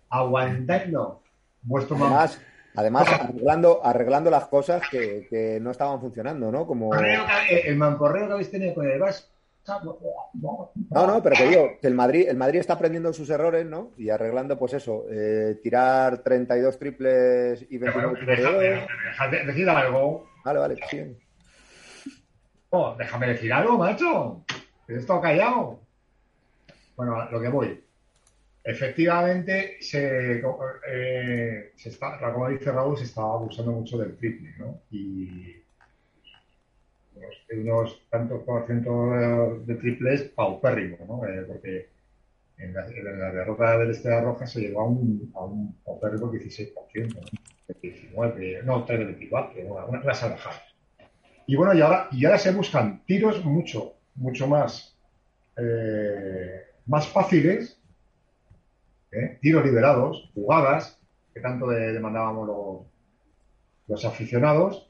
aguantando 0.09 1.23
vuestro. 1.63 1.97
Además, 1.97 2.41
además 2.75 3.09
arreglando, 3.09 3.85
arreglando 3.85 4.31
las 4.31 4.47
cosas 4.47 4.83
que, 4.91 5.27
que 5.29 5.59
no 5.61 5.71
estaban 5.71 6.01
funcionando, 6.01 6.51
¿no? 6.51 6.67
Como... 6.67 6.95
El 6.95 7.77
mamporreo 7.77 8.27
que 8.29 8.33
habéis 8.33 8.51
tenido 8.51 8.75
con 8.75 8.89
el 8.89 9.01
Barça. 9.01 9.27
No, 9.69 9.99
no, 10.35 10.73
No, 10.91 11.07
no, 11.07 11.23
pero 11.23 11.37
que 11.37 11.49
digo, 11.49 11.71
que 11.81 11.87
el 11.87 11.95
Madrid, 11.95 12.27
el 12.29 12.37
Madrid 12.37 12.61
está 12.61 12.75
aprendiendo 12.75 13.13
sus 13.13 13.31
errores, 13.31 13.67
¿no? 13.67 13.93
Y 13.97 14.11
arreglando, 14.11 14.59
pues 14.59 14.73
eso, 14.75 15.05
eh, 15.11 15.59
tirar 15.63 16.19
32 16.19 16.79
triples 16.79 17.63
y 17.71 17.79
Pero 17.79 17.93
29 17.93 18.09
bueno, 18.09 18.27
déjame, 18.27 18.59
tiros. 18.59 18.89
déjame 19.05 19.45
decir 19.47 19.69
algo. 19.71 20.27
Vale, 20.45 20.59
vale, 20.59 20.77
que 20.77 20.87
sigan. 20.89 21.17
Oh, 22.71 22.95
déjame 22.99 23.29
decir 23.29 23.53
algo, 23.53 23.79
macho. 23.79 24.45
Que 24.87 24.95
he 24.95 24.97
estado 24.97 25.21
callado. 25.21 25.81
Bueno, 26.97 27.31
lo 27.31 27.41
que 27.41 27.49
voy. 27.49 27.85
Efectivamente, 28.63 29.79
se, 29.81 30.43
eh, 30.89 31.73
se 31.75 31.89
está, 31.89 32.19
como 32.33 32.49
dice 32.49 32.71
Raúl, 32.71 32.97
se 32.99 33.05
está 33.05 33.23
abusando 33.23 33.73
mucho 33.73 33.97
del 33.99 34.17
triple, 34.17 34.55
¿no? 34.59 34.83
Y 34.91 35.60
unos, 37.53 38.07
tantos 38.11 38.43
por 38.43 38.67
ciento 38.67 39.59
de 39.67 39.75
triples 39.77 40.23
paupérrimo, 40.35 40.99
¿no? 41.07 41.27
Eh, 41.27 41.45
porque 41.47 41.89
en 42.59 42.75
la, 42.75 42.87
derrota 43.33 43.79
del 43.79 43.91
Estrella 43.91 44.21
Roja 44.21 44.47
se 44.47 44.61
llegó 44.61 44.83
a 44.83 44.85
un, 44.87 45.33
a 45.35 45.45
un 45.45 45.75
paupérrimo 45.85 46.31
16%, 46.33 47.15
¿no? 47.15 47.21
De 47.69 47.75
19, 47.81 48.63
no, 48.65 48.85
3 48.85 48.99
de 48.99 49.05
24, 49.07 49.63
una, 49.63 49.85
una, 49.87 50.01
una. 50.01 50.37
Y 51.47 51.57
bueno, 51.57 51.75
y 51.75 51.81
ahora, 51.81 52.09
y 52.13 52.25
ahora 52.25 52.39
se 52.39 52.53
buscan 52.53 53.05
tiros 53.07 53.45
mucho, 53.45 53.95
mucho 54.15 54.47
más, 54.47 54.97
eh, 55.57 56.63
más 56.87 57.09
fáciles, 57.09 57.81
¿eh? 59.13 59.39
tiros 59.41 59.65
liberados, 59.65 60.31
jugadas, 60.35 61.01
que 61.35 61.41
tanto 61.41 61.69
de- 61.69 61.93
demandábamos 61.93 62.47
los, 62.47 62.87
los 63.89 64.05
aficionados. 64.05 64.90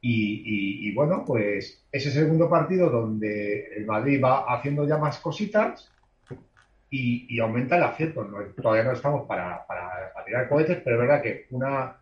Y, 0.00 0.88
y- 0.90 0.94
bueno, 0.94 1.24
pues 1.26 1.84
ese 1.90 2.10
segundo 2.12 2.48
partido 2.48 2.88
donde 2.90 3.66
el 3.76 3.84
Madrid 3.86 4.22
va 4.22 4.44
haciendo 4.54 4.86
ya 4.86 4.96
más 4.96 5.18
cositas 5.18 5.90
y, 6.90 7.38
aumenta 7.40 7.76
el 7.76 7.82
acierto. 7.82 8.24
No- 8.24 8.44
todavía 8.54 8.84
no 8.84 8.92
estamos 8.92 9.26
para, 9.26 9.66
para- 9.66 10.12
tirar 10.26 10.48
cohetes, 10.48 10.78
pero 10.84 10.96
es 10.96 11.00
verdad 11.08 11.22
que 11.22 11.46
una, 11.50 11.96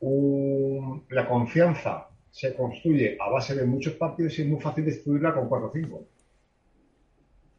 un- 0.00 1.04
la 1.10 1.28
confianza 1.28 2.08
se 2.30 2.54
construye 2.54 3.16
a 3.20 3.28
base 3.30 3.54
de 3.54 3.64
muchos 3.66 3.94
partidos 3.94 4.38
y 4.38 4.42
es 4.42 4.48
muy 4.48 4.60
fácil 4.60 4.84
destruirla 4.86 5.34
con 5.34 5.48
4 5.48 5.68
o 5.68 5.72
5. 5.72 6.06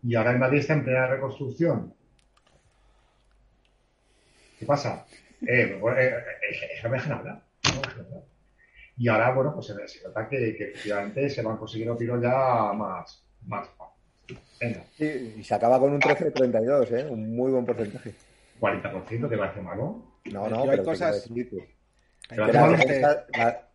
Y 0.04 0.16
ahora 0.16 0.32
el 0.32 0.40
Madrid 0.40 0.60
está 0.60 0.74
en 0.74 0.84
plena 0.84 1.08
reconstrucción. 1.08 1.94
¿Qué 4.60 4.66
pasa? 4.66 5.06
Eh, 5.42 5.80
eh, 5.98 6.14
eh, 6.50 6.90
no 7.08 7.16
hablar. 7.16 7.42
Y 8.98 9.08
ahora, 9.08 9.34
bueno, 9.34 9.54
pues 9.54 9.68
se, 9.68 9.88
se 9.88 10.04
nota 10.08 10.28
que, 10.30 10.56
que 10.56 10.70
efectivamente 10.70 11.30
se 11.30 11.42
van 11.42 11.58
consiguiendo 11.58 11.98
tiros 11.98 12.22
ya 12.22 12.72
más, 12.74 13.24
más. 13.48 13.68
Venga, 14.60 14.84
Sí, 14.98 15.36
y 15.40 15.44
se 15.44 15.54
acaba 15.56 15.80
con 15.80 15.94
un 15.94 16.00
13-32, 16.00 16.92
¿eh? 16.92 17.06
Un 17.10 17.36
muy 17.36 17.52
buen 17.52 17.66
porcentaje. 17.66 18.14
40% 18.62 19.30
te 19.30 19.38
parece 19.38 19.62
malo. 19.62 20.04
No, 20.26 20.48
no, 20.48 20.64
hay 20.64 20.70
pero 20.70 20.84
cosas- 20.86 21.24
te 21.24 21.34
quiero 21.34 21.50
decir 21.50 21.60
que- 21.68 21.74
Pero 22.30 22.46
que 22.46 22.52
hace 22.52 22.54
la 22.60 22.68
mal- 22.68 22.80
defensa- 22.80 23.26
la- 23.38 23.68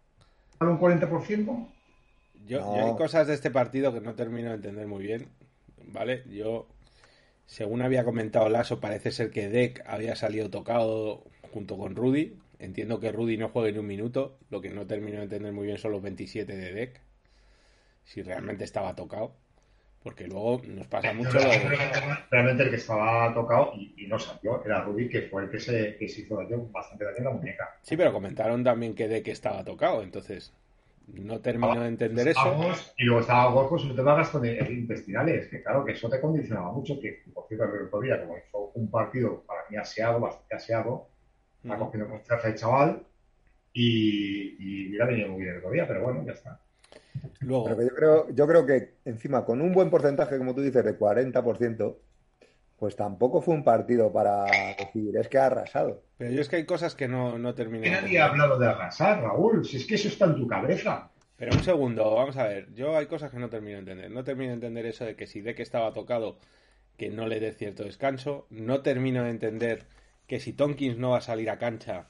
¿Malo 0.60 0.72
un 0.72 0.78
40%? 0.78 1.68
Yo, 2.46 2.60
No. 2.60 2.76
yo 2.76 2.86
hay 2.86 2.96
cosas 2.96 3.26
de 3.26 3.34
este 3.34 3.50
partido 3.50 3.92
que 3.92 4.00
no 4.00 4.14
termino 4.14 4.48
de 4.48 4.54
entender 4.54 4.86
muy 4.86 5.02
bien, 5.02 5.28
¿vale? 5.84 6.22
Yo, 6.30 6.66
según 7.44 7.82
había 7.82 8.04
comentado 8.04 8.48
Lasso, 8.48 8.80
parece 8.80 9.10
ser 9.10 9.30
que 9.30 9.48
Deck 9.48 9.82
había 9.86 10.16
salido 10.16 10.48
tocado 10.48 11.24
junto 11.52 11.76
con 11.76 11.94
Rudy. 11.94 12.38
Entiendo 12.58 12.98
que 12.98 13.12
Rudy 13.12 13.36
no 13.36 13.48
juegue 13.48 13.72
ni 13.72 13.78
un 13.78 13.86
minuto, 13.86 14.38
lo 14.50 14.60
que 14.60 14.70
no 14.70 14.86
termino 14.86 15.18
de 15.18 15.24
entender 15.24 15.52
muy 15.52 15.66
bien 15.66 15.78
son 15.78 15.92
los 15.92 16.02
27 16.02 16.56
de 16.56 16.72
Deck, 16.72 17.00
si 18.04 18.22
realmente 18.22 18.64
estaba 18.64 18.94
tocado, 18.96 19.34
porque 20.02 20.26
luego 20.26 20.62
nos 20.66 20.86
pasa 20.88 21.12
mucho 21.12 21.34
lo 21.34 21.48
de... 21.50 21.78
Realmente 22.30 22.64
el 22.64 22.70
que 22.70 22.76
estaba 22.76 23.32
tocado 23.32 23.72
y, 23.76 23.94
y 24.04 24.06
no 24.08 24.18
salió 24.18 24.64
era 24.64 24.82
Rudy, 24.82 25.08
que 25.08 25.22
fue 25.22 25.44
el 25.44 25.50
que 25.50 25.60
se, 25.60 25.96
que 25.96 26.08
se 26.08 26.22
hizo 26.22 26.36
daño, 26.36 26.64
bastante 26.72 27.04
daño 27.04 27.18
en 27.18 27.24
la 27.24 27.30
muñeca. 27.30 27.76
Sí, 27.82 27.96
pero 27.96 28.12
comentaron 28.12 28.64
también 28.64 28.94
que 28.94 29.08
Deck 29.08 29.28
estaba 29.28 29.62
tocado, 29.64 30.02
entonces 30.02 30.52
no 31.06 31.40
termino 31.40 31.80
de 31.80 31.88
entender 31.88 32.28
eso. 32.28 32.40
Y 32.96 33.04
luego 33.04 33.20
estaba 33.20 33.50
Gorko 33.50 33.70
con 33.70 33.78
sus 33.78 33.94
temas 33.96 34.16
gastro- 34.18 34.44
intestinales, 34.44 35.48
que 35.48 35.62
claro, 35.62 35.84
que 35.84 35.92
eso 35.92 36.08
te 36.10 36.20
condicionaba 36.20 36.72
mucho, 36.72 36.98
que 37.00 37.22
por 37.32 37.46
cierto 37.46 37.64
el 37.66 37.86
otro 37.86 38.00
día, 38.00 38.20
como 38.20 38.36
hizo 38.36 38.72
un 38.74 38.90
partido 38.90 39.42
para 39.46 39.60
mí 39.70 39.76
aseado, 39.76 40.20
bastante 40.20 40.56
aseado, 40.56 41.08
ha 41.74 41.78
cogido 41.78 42.08
confianza 42.08 42.48
el 42.48 42.54
chaval 42.54 43.02
y, 43.72 44.56
y 44.58 44.88
mira, 44.90 45.06
venía 45.06 45.26
muy 45.26 45.42
bien 45.42 45.52
el 45.52 45.58
otro 45.58 45.70
día, 45.70 45.86
pero 45.86 46.02
bueno, 46.02 46.24
ya 46.24 46.32
está. 46.32 46.60
Luego, 47.40 47.64
Pero 47.64 47.76
que 47.78 47.84
yo 47.84 47.94
creo, 47.94 48.30
yo 48.30 48.46
creo 48.46 48.66
que 48.66 48.94
encima 49.04 49.44
con 49.44 49.60
un 49.60 49.72
buen 49.72 49.90
porcentaje, 49.90 50.38
como 50.38 50.54
tú 50.54 50.60
dices, 50.60 50.84
de 50.84 50.98
40%, 50.98 51.96
pues 52.78 52.94
tampoco 52.94 53.40
fue 53.42 53.54
un 53.54 53.64
partido 53.64 54.12
para 54.12 54.44
decir, 54.78 55.16
es 55.16 55.28
que 55.28 55.38
ha 55.38 55.46
arrasado. 55.46 56.02
pero 56.16 56.30
yo 56.30 56.40
es 56.40 56.48
que 56.48 56.56
hay 56.56 56.64
cosas 56.64 56.94
que 56.94 57.08
no, 57.08 57.38
no 57.38 57.54
termino 57.54 57.82
Que 57.82 57.90
de 57.90 57.96
nadie 57.96 58.20
ha 58.20 58.26
hablado 58.26 58.58
de 58.58 58.68
arrasar, 58.68 59.20
Raúl, 59.20 59.64
si 59.64 59.78
es 59.78 59.86
que 59.86 59.96
eso 59.96 60.08
está 60.08 60.26
en 60.26 60.36
tu 60.36 60.46
cabeza. 60.46 61.10
Pero 61.36 61.54
un 61.56 61.62
segundo, 61.62 62.14
vamos 62.14 62.36
a 62.36 62.44
ver. 62.48 62.72
Yo 62.74 62.96
hay 62.96 63.06
cosas 63.06 63.30
que 63.30 63.38
no 63.38 63.48
termino 63.48 63.74
de 63.74 63.78
entender. 63.80 64.10
No 64.10 64.24
termino 64.24 64.48
de 64.48 64.54
entender 64.54 64.86
eso 64.86 65.04
de 65.04 65.14
que 65.14 65.28
si 65.28 65.40
Deck 65.40 65.60
estaba 65.60 65.92
tocado, 65.92 66.38
que 66.96 67.10
no 67.10 67.28
le 67.28 67.38
dé 67.38 67.52
cierto 67.52 67.84
descanso. 67.84 68.46
No 68.50 68.82
termino 68.82 69.22
de 69.22 69.30
entender 69.30 69.84
que 70.28 70.38
si 70.38 70.52
Tonkins 70.52 70.98
no 70.98 71.10
va 71.10 71.18
a 71.18 71.22
salir 71.22 71.50
a 71.50 71.58
cancha, 71.58 72.06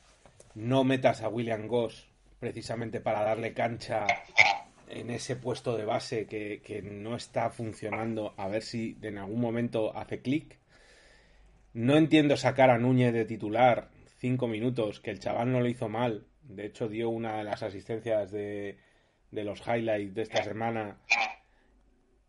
no 0.54 0.84
metas 0.84 1.22
a 1.22 1.28
William 1.28 1.68
Goss 1.68 2.08
precisamente 2.40 3.00
para 3.00 3.22
darle 3.22 3.54
cancha 3.54 4.06
en 4.88 5.10
ese 5.10 5.36
puesto 5.36 5.76
de 5.76 5.84
base 5.84 6.26
que, 6.26 6.60
que 6.60 6.82
no 6.82 7.14
está 7.14 7.48
funcionando. 7.50 8.34
A 8.36 8.48
ver 8.48 8.62
si 8.62 8.98
en 9.02 9.18
algún 9.18 9.40
momento 9.40 9.96
hace 9.96 10.20
clic. 10.20 10.58
No 11.72 11.96
entiendo 11.96 12.36
sacar 12.36 12.70
a 12.70 12.78
Núñez 12.78 13.12
de 13.12 13.24
titular 13.24 13.88
cinco 14.18 14.48
minutos, 14.48 14.98
que 15.00 15.10
el 15.10 15.20
chaval 15.20 15.52
no 15.52 15.60
lo 15.60 15.68
hizo 15.68 15.88
mal. 15.88 16.26
De 16.42 16.66
hecho, 16.66 16.88
dio 16.88 17.10
una 17.10 17.38
de 17.38 17.44
las 17.44 17.62
asistencias 17.62 18.32
de, 18.32 18.78
de 19.30 19.44
los 19.44 19.60
highlights 19.66 20.14
de 20.14 20.22
esta 20.22 20.42
semana 20.42 20.98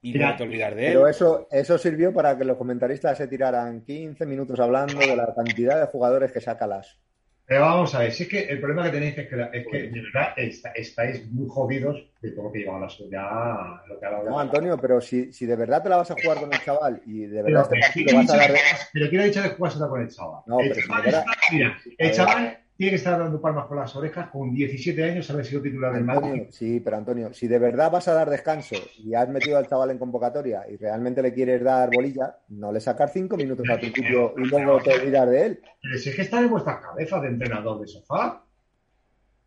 y 0.01 0.13
Mira, 0.13 0.31
no 0.31 0.37
te 0.37 0.43
olvidar 0.43 0.75
de 0.75 0.87
él. 0.87 0.93
Pero 0.93 1.07
eso, 1.07 1.47
eso 1.51 1.77
sirvió 1.77 2.13
para 2.13 2.37
que 2.37 2.45
los 2.45 2.57
comentaristas 2.57 3.17
se 3.17 3.27
tiraran 3.27 3.81
15 3.81 4.25
minutos 4.25 4.59
hablando 4.59 5.05
de 5.05 5.15
la 5.15 5.33
cantidad 5.35 5.79
de 5.79 5.87
jugadores 5.87 6.31
que 6.31 6.41
saca 6.41 6.67
las. 6.67 6.97
Pero 7.45 7.61
vamos 7.61 7.95
a 7.95 7.99
ver, 8.01 8.11
si 8.11 8.23
es 8.23 8.29
que 8.29 8.41
el 8.43 8.59
problema 8.59 8.83
que 8.83 8.91
tenéis 8.91 9.17
es 9.17 9.27
que, 9.27 9.35
la- 9.35 9.47
es 9.47 9.65
que 9.65 9.89
de 9.89 10.01
verdad 10.01 10.33
está- 10.37 10.69
estáis 10.71 11.29
muy 11.31 11.47
jodidos 11.49 11.97
de 12.21 12.31
todo 12.31 12.43
lo 12.43 12.51
que 12.51 12.59
lleva 12.59 12.79
la 12.79 12.87
ya 12.87 13.81
lo 13.87 13.99
que 13.99 14.05
ha 14.05 14.11
No, 14.23 14.39
Antonio, 14.39 14.77
pero 14.77 15.01
si, 15.01 15.33
si 15.33 15.47
de 15.47 15.55
verdad 15.55 15.81
te 15.81 15.89
la 15.89 15.97
vas 15.97 16.11
a 16.11 16.15
jugar 16.15 16.37
con 16.39 16.53
el 16.53 16.59
chaval 16.63 17.01
y 17.07 17.21
de 17.21 17.41
Pero, 17.41 17.45
verdad 17.45 17.67
pero, 17.71 17.81
partido 17.81 18.05
¿quién 18.05 18.17
ha 18.17 18.21
vas 18.21 18.29
a 18.29 18.37
dar 18.37 18.47
que- 18.53 18.59
pero 18.93 19.09
¿quién 19.09 19.21
ha 19.21 19.23
dicho 19.25 19.41
de 19.41 19.49
jugársela 19.49 19.87
con 19.87 20.01
el 20.01 20.09
chaval? 20.09 20.41
No, 20.45 20.59
el 20.59 20.69
pero 20.69 20.87
chaval 20.87 21.25
mira, 21.51 21.77
el 21.97 22.11
chaval 22.11 22.59
tiene 22.79 22.91
que 22.91 22.95
estar 22.95 23.19
dando 23.19 23.41
palmas 23.41 23.67
por 23.67 23.75
las 23.75 23.93
orejas 23.97 24.29
con 24.29 24.53
17 24.53 25.03
años 25.03 25.29
haber 25.29 25.45
sido 25.45 25.61
titular 25.61 25.93
del 25.93 26.05
Madrid. 26.05 26.43
Sí, 26.49 26.79
pero 26.79 26.95
Antonio, 26.95 27.33
si 27.33 27.45
de 27.49 27.59
verdad 27.59 27.91
vas 27.91 28.07
a 28.07 28.13
dar 28.13 28.29
descanso 28.29 28.77
y 28.99 29.13
has 29.15 29.27
metido 29.27 29.57
al 29.57 29.67
chaval 29.67 29.91
en 29.91 29.97
convocatoria 29.97 30.63
y 30.65 30.77
realmente 30.77 31.21
le 31.21 31.33
quieres 31.33 31.61
dar 31.61 31.89
bolilla, 31.93 32.37
no 32.47 32.71
le 32.71 32.79
sacar 32.79 33.09
cinco 33.09 33.35
minutos 33.35 33.67
al 33.67 33.81
principio 33.81 34.33
y 34.37 34.45
luego 34.45 34.79
te 34.81 34.93
olvidas 34.93 35.29
de 35.29 35.45
él. 35.45 35.61
Pero 35.81 35.97
si 35.97 36.09
es 36.09 36.15
que 36.15 36.21
está 36.21 36.39
en 36.39 36.51
vuestras 36.51 36.77
cabezas 36.77 37.21
de 37.21 37.27
entrenador 37.27 37.81
de 37.81 37.87
sofá. 37.87 38.45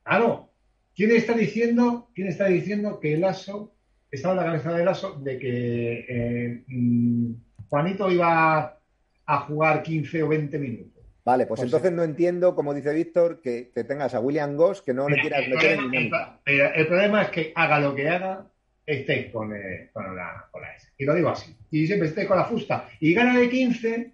Claro. 0.03 0.51
¿Quién 0.95 1.13
está 1.13 1.33
diciendo, 1.33 2.11
quién 2.15 2.29
está 2.29 2.49
diciendo 2.49 3.01
que 3.01 3.15
el 3.15 3.25
ASO, 3.25 3.73
estaba 4.11 4.35
en 4.35 4.41
la 4.41 4.45
cabeza 4.45 4.73
del 4.75 4.89
ASO, 4.89 5.19
de 5.23 5.39
que 5.39 6.05
eh, 6.07 6.65
mm, 6.67 7.33
Juanito 7.71 8.11
iba 8.11 8.79
a 9.25 9.39
jugar 9.39 9.83
15 9.83 10.23
o 10.23 10.29
20 10.29 10.59
minutos? 10.59 10.92
Vale, 11.25 11.47
pues, 11.47 11.63
entonces 11.63 11.93
no 11.93 12.03
entiendo, 12.03 12.55
como 12.55 12.75
dice 12.75 12.93
Víctor, 12.93 13.41
que, 13.41 13.71
tengas 13.87 14.15
a 14.15 14.21
William 14.21 14.57
Goss 14.57 14.83
que 14.83 14.93
no 14.93 15.09
le 15.09 15.21
quieras 15.21 15.49
meter 15.49 15.73
en 15.73 15.91
dinámica. 15.91 16.41
Pero 16.45 16.75
el 16.75 16.87
problema 16.89 17.23
es 17.23 17.29
que 17.31 17.53
haga 17.55 17.79
lo 17.79 17.95
que 17.95 18.09
haga, 18.09 18.47
esté 18.85 19.31
con, 19.31 19.55
eh, 19.55 19.91
con, 19.93 20.17
la, 20.17 20.49
con 20.51 20.63
la 20.63 20.75
S. 20.75 20.89
Y 20.99 21.05
lo 21.05 21.15
digo 21.15 21.29
así. 21.29 21.57
Y 21.71 21.87
siempre 21.87 22.09
esté 22.09 22.27
con 22.27 22.37
la 22.37 22.45
fusta. 22.45 22.89
Y 22.99 23.15
gana 23.15 23.39
de 23.39 23.49
15 23.49 24.13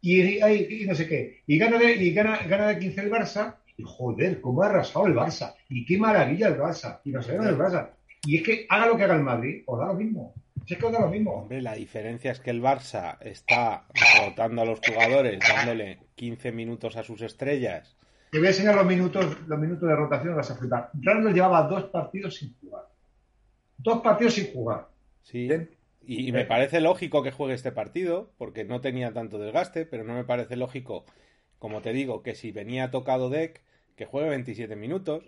y, 0.00 0.40
no 0.86 0.94
sé 0.94 1.06
qué. 1.06 1.42
Y 1.46 1.58
gana 1.58 1.78
de, 1.78 1.92
y 1.92 2.12
gana, 2.12 2.40
gana 2.48 2.68
de 2.68 2.78
15 2.78 3.00
el 3.02 3.10
Barça. 3.10 3.56
Y 3.76 3.84
joder, 3.86 4.40
cómo 4.40 4.62
ha 4.62 4.66
arrasado 4.66 5.06
el 5.06 5.14
Barça. 5.14 5.54
Y 5.68 5.84
qué 5.84 5.96
maravilla 5.96 6.48
el 6.48 6.58
Barça. 6.58 7.00
Y 7.04 7.10
no 7.10 7.22
sé, 7.22 7.36
el 7.36 7.56
Barça. 7.56 7.90
Y 8.24 8.38
es 8.38 8.42
que 8.42 8.66
haga 8.68 8.86
lo 8.86 8.96
que 8.96 9.04
haga 9.04 9.14
el 9.14 9.22
Madrid, 9.22 9.62
o 9.66 9.76
da 9.76 9.86
lo 9.86 9.94
mismo. 9.94 10.34
Si 10.68 10.74
es 10.74 10.80
que 10.80 10.90
da 10.90 11.00
lo 11.00 11.08
mismo. 11.08 11.32
Hombre, 11.32 11.62
la 11.62 11.74
diferencia 11.74 12.30
es 12.30 12.40
que 12.40 12.50
el 12.50 12.60
Barça 12.60 13.16
está 13.22 13.86
rotando 14.22 14.60
a 14.60 14.66
los 14.66 14.80
jugadores, 14.86 15.40
dándole 15.40 16.00
15 16.16 16.52
minutos 16.52 16.94
a 16.96 17.02
sus 17.02 17.22
estrellas. 17.22 17.96
Te 18.30 18.36
voy 18.36 18.48
a 18.48 18.50
enseñar 18.50 18.74
los 18.74 18.84
minutos, 18.84 19.38
los 19.46 19.58
minutos 19.58 19.88
de 19.88 19.96
rotación, 19.96 20.36
vas 20.36 20.50
a 20.50 20.56
flipar. 20.56 20.90
Randall 21.00 21.32
llevaba 21.32 21.62
dos 21.62 21.84
partidos 21.84 22.36
sin 22.36 22.54
jugar. 22.60 22.82
Dos 23.78 24.02
partidos 24.02 24.34
sin 24.34 24.52
jugar. 24.52 24.88
Sí. 25.22 25.48
Y, 26.04 26.32
me 26.32 26.44
parece 26.44 26.82
lógico 26.82 27.22
que 27.22 27.32
juegue 27.32 27.54
este 27.54 27.72
partido, 27.72 28.30
porque 28.36 28.64
no 28.64 28.82
tenía 28.82 29.14
tanto 29.14 29.38
desgaste, 29.38 29.86
pero 29.86 30.04
no 30.04 30.12
me 30.12 30.24
parece 30.24 30.56
lógico, 30.56 31.06
como 31.58 31.80
te 31.80 31.94
digo, 31.94 32.22
que 32.22 32.34
si 32.34 32.52
venía 32.52 32.90
tocado 32.90 33.30
deck, 33.30 33.62
que 33.96 34.04
juegue 34.04 34.28
27 34.28 34.76
minutos. 34.76 35.24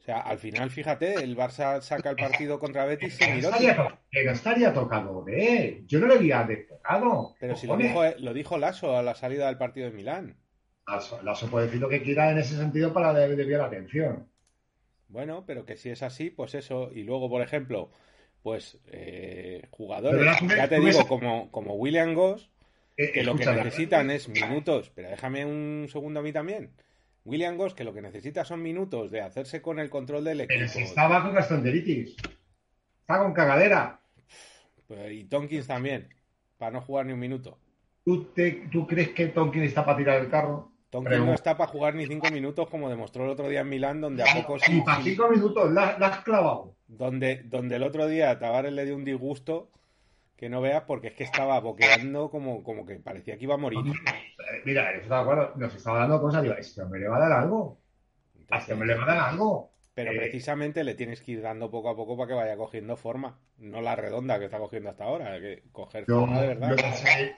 O 0.00 0.02
sea, 0.02 0.20
al 0.20 0.38
final, 0.38 0.70
fíjate, 0.70 1.14
el 1.22 1.36
Barça 1.36 1.82
saca 1.82 2.08
el 2.08 2.16
partido 2.16 2.58
contra 2.58 2.86
Betis 2.86 3.16
sin 3.16 3.42
no 3.42 3.50
no 3.50 4.30
estaría 4.32 4.72
tocado 4.72 5.22
de 5.24 5.82
Yo 5.86 6.00
no 6.00 6.06
lo 6.06 6.14
había 6.14 6.48
tocado. 6.66 7.36
Pero 7.38 7.54
si 7.54 7.66
lo 7.66 7.76
dijo, 7.76 8.02
lo 8.18 8.32
dijo 8.32 8.56
Lasso 8.56 8.96
a 8.96 9.02
la 9.02 9.14
salida 9.14 9.48
del 9.48 9.58
partido 9.58 9.90
de 9.90 9.96
Milán. 9.96 10.36
Lasso, 10.86 11.50
puede 11.50 11.66
decir 11.66 11.82
lo 11.82 11.88
que 11.90 12.02
quiera 12.02 12.30
en 12.30 12.38
ese 12.38 12.56
sentido 12.56 12.94
para 12.94 13.12
desviar 13.12 13.60
la 13.60 13.66
atención. 13.66 14.26
Bueno, 15.08 15.44
pero 15.46 15.66
que 15.66 15.76
si 15.76 15.90
es 15.90 16.02
así, 16.02 16.30
pues 16.30 16.54
eso. 16.54 16.90
Y 16.94 17.02
luego, 17.02 17.28
por 17.28 17.42
ejemplo, 17.42 17.90
pues 18.42 18.78
eh, 18.86 19.66
jugadores, 19.70 20.34
ya 20.48 20.66
te 20.66 20.80
digo, 20.80 21.06
como, 21.06 21.50
como 21.50 21.74
William 21.74 22.14
Goss, 22.14 22.50
eh, 22.96 23.12
que 23.12 23.22
lo 23.22 23.36
que 23.36 23.44
necesitan 23.44 24.10
es 24.10 24.30
minutos. 24.30 24.90
Pero 24.94 25.10
déjame 25.10 25.44
un 25.44 25.88
segundo 25.90 26.20
a 26.20 26.22
mí 26.22 26.32
también. 26.32 26.70
William 27.24 27.56
Goss, 27.56 27.74
que 27.74 27.84
lo 27.84 27.92
que 27.92 28.02
necesita 28.02 28.44
son 28.44 28.62
minutos 28.62 29.10
de 29.10 29.20
hacerse 29.20 29.60
con 29.60 29.78
el 29.78 29.90
control 29.90 30.24
del 30.24 30.42
equipo. 30.42 30.58
Pero 30.58 30.68
si 30.68 30.82
estaba 30.82 31.22
con 31.22 31.34
gastroenteritis. 31.34 32.16
Está 33.00 33.18
con 33.18 33.32
cagadera. 33.32 34.00
Pues, 34.86 35.12
y 35.12 35.24
Tonkins 35.24 35.66
también, 35.66 36.08
para 36.56 36.72
no 36.72 36.80
jugar 36.80 37.06
ni 37.06 37.12
un 37.12 37.20
minuto. 37.20 37.58
¿Tú, 38.04 38.32
¿Tú 38.72 38.86
crees 38.86 39.10
que 39.10 39.28
Tonkins 39.28 39.66
está 39.66 39.84
para 39.84 39.98
tirar 39.98 40.20
el 40.20 40.30
carro? 40.30 40.72
Tonkins 40.90 41.24
no 41.24 41.34
está 41.34 41.56
para 41.56 41.70
jugar 41.70 41.94
ni 41.94 42.06
cinco 42.06 42.30
minutos, 42.30 42.68
como 42.68 42.88
demostró 42.88 43.24
el 43.24 43.30
otro 43.30 43.48
día 43.48 43.60
en 43.60 43.68
Milán, 43.68 44.00
donde 44.00 44.24
a 44.24 44.34
pocos. 44.34 44.62
Y 44.68 44.80
para 44.80 45.02
cinco 45.02 45.28
minutos, 45.28 45.70
la, 45.70 45.90
has 45.90 46.24
clavado. 46.24 46.74
Donde, 46.88 47.42
donde 47.44 47.76
el 47.76 47.84
otro 47.84 48.08
día 48.08 48.38
Tavares 48.38 48.72
le 48.72 48.84
dio 48.84 48.96
un 48.96 49.04
disgusto 49.04 49.70
que 50.36 50.48
no 50.48 50.60
veas 50.60 50.84
porque 50.84 51.08
es 51.08 51.14
que 51.14 51.22
estaba 51.22 51.60
boqueando 51.60 52.30
como, 52.30 52.64
como 52.64 52.86
que 52.86 52.96
parecía 52.96 53.36
que 53.36 53.44
iba 53.44 53.54
a 53.54 53.58
morir. 53.58 53.78
Mira, 54.64 54.90
eso 54.92 55.02
está 55.02 55.16
de 55.16 55.20
acuerdo, 55.22 55.52
nos 55.56 55.74
estaba 55.74 56.00
dando 56.00 56.20
cosas, 56.20 56.42
digo, 56.42 56.54
este 56.54 56.82
hombre 56.82 57.00
le 57.00 57.08
va 57.08 57.16
a 57.16 57.20
dar 57.20 57.32
algo. 57.32 57.80
A 58.50 58.58
este 58.58 58.72
hombre 58.72 58.88
le 58.88 58.94
va 58.94 59.02
a 59.04 59.14
dar 59.14 59.28
algo. 59.30 59.72
Pero 59.94 60.12
eh, 60.12 60.16
precisamente 60.16 60.84
le 60.84 60.94
tienes 60.94 61.20
que 61.20 61.32
ir 61.32 61.42
dando 61.42 61.70
poco 61.70 61.90
a 61.90 61.96
poco 61.96 62.16
para 62.16 62.28
que 62.28 62.34
vaya 62.34 62.56
cogiendo 62.56 62.96
forma, 62.96 63.38
no 63.58 63.80
la 63.80 63.96
redonda 63.96 64.38
que 64.38 64.46
está 64.46 64.58
cogiendo 64.58 64.90
hasta 64.90 65.04
ahora, 65.04 65.40
que 65.40 65.64
coger 65.72 66.04
forma 66.06 66.40
de 66.40 66.48
verdad. 66.48 66.76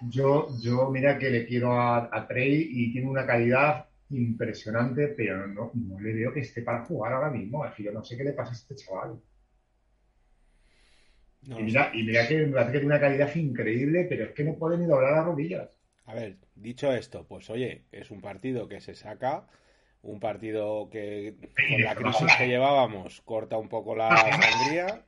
Yo, 0.02 0.48
yo, 0.60 0.90
mira 0.90 1.18
que 1.18 1.30
le 1.30 1.46
quiero 1.46 1.72
a, 1.72 2.08
a, 2.12 2.26
Trey 2.26 2.68
y 2.70 2.92
tiene 2.92 3.08
una 3.08 3.26
calidad 3.26 3.86
impresionante, 4.10 5.08
pero 5.08 5.46
no, 5.46 5.70
no 5.74 6.00
le 6.00 6.12
veo 6.12 6.32
que 6.32 6.40
esté 6.40 6.62
para 6.62 6.84
jugar 6.84 7.14
ahora 7.14 7.30
mismo. 7.30 7.64
Es 7.64 7.74
que 7.74 7.84
yo 7.84 7.92
no 7.92 8.04
sé 8.04 8.16
qué 8.16 8.24
le 8.24 8.32
pasa 8.32 8.52
a 8.52 8.54
este 8.54 8.76
chaval 8.76 9.18
y, 11.44 11.62
mira, 11.62 11.90
y 11.92 12.02
mira 12.04 12.26
que 12.28 12.46
me 12.46 12.52
parece 12.52 12.72
que 12.72 12.78
tiene 12.78 12.94
una 12.94 13.00
calidad 13.00 13.34
increíble, 13.34 14.06
pero 14.08 14.24
es 14.24 14.30
que 14.30 14.44
no 14.44 14.54
puede 14.54 14.78
ni 14.78 14.86
doblar 14.86 15.12
las 15.12 15.24
rodillas. 15.24 15.76
A 16.06 16.14
ver, 16.14 16.36
dicho 16.54 16.92
esto, 16.92 17.26
pues 17.26 17.48
oye, 17.50 17.84
es 17.92 18.10
un 18.10 18.20
partido 18.20 18.68
que 18.68 18.80
se 18.80 18.94
saca, 18.94 19.46
un 20.02 20.18
partido 20.18 20.88
que 20.90 21.34
con 21.70 21.82
la 21.82 21.94
crisis 21.94 22.36
que 22.36 22.48
llevábamos 22.48 23.20
corta 23.22 23.56
un 23.56 23.68
poco 23.68 23.94
la 23.94 24.16
sangría. 24.16 25.04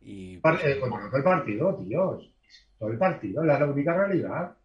Y, 0.00 0.38
pues, 0.38 0.64
eh, 0.64 0.76
todo 0.80 1.16
el 1.16 1.22
partido, 1.22 1.76
tíos. 1.76 2.32
Todo 2.78 2.90
el 2.90 2.98
partido, 2.98 3.44
la 3.44 3.64
única 3.64 3.94
realidad. 3.94 4.56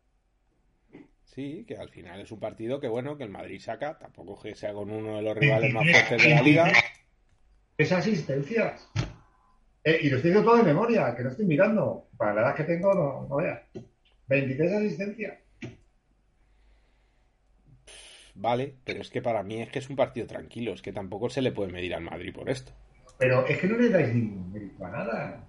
Sí, 1.23 1.63
que 1.65 1.77
al 1.77 1.89
final 1.89 2.19
es 2.19 2.31
un 2.31 2.39
partido 2.39 2.79
que 2.79 2.89
bueno, 2.89 3.17
que 3.17 3.23
el 3.23 3.29
Madrid 3.29 3.59
saca, 3.59 3.97
tampoco 3.97 4.41
que 4.41 4.53
sea 4.53 4.73
con 4.73 4.91
uno 4.91 5.15
de 5.15 5.21
los 5.21 5.37
rivales 5.37 5.73
más 5.73 5.89
fuertes 5.89 6.23
de 6.23 6.29
la 6.29 6.41
liga. 6.41 6.71
Esas 7.77 7.99
asistencias. 7.99 8.89
Eh, 9.83 9.99
y 10.03 10.09
lo 10.09 10.17
estoy 10.17 10.31
diciendo 10.31 10.43
todo 10.43 10.57
de 10.57 10.63
memoria, 10.63 11.15
que 11.15 11.23
no 11.23 11.29
estoy 11.29 11.45
mirando. 11.45 12.07
Para 12.17 12.33
la 12.33 12.41
edad 12.41 12.55
que 12.55 12.65
tengo, 12.65 12.93
no, 12.93 13.27
no 13.27 13.35
veas. 13.37 13.61
23 14.27 14.73
asistencias. 14.73 15.40
Vale, 18.35 18.73
pero 18.83 19.01
es 19.01 19.09
que 19.09 19.21
para 19.21 19.43
mí 19.43 19.61
es 19.61 19.69
que 19.69 19.79
es 19.79 19.89
un 19.89 19.95
partido 19.95 20.27
tranquilo, 20.27 20.73
es 20.73 20.81
que 20.81 20.93
tampoco 20.93 21.29
se 21.29 21.41
le 21.41 21.51
puede 21.51 21.71
medir 21.71 21.93
al 21.93 22.01
Madrid 22.01 22.33
por 22.33 22.49
esto. 22.49 22.71
Pero 23.17 23.45
es 23.45 23.57
que 23.59 23.67
no 23.67 23.77
le 23.77 23.89
dais 23.89 24.13
ningún 24.13 24.51
mérito 24.51 24.85
a 24.85 24.89
nada. 24.89 25.43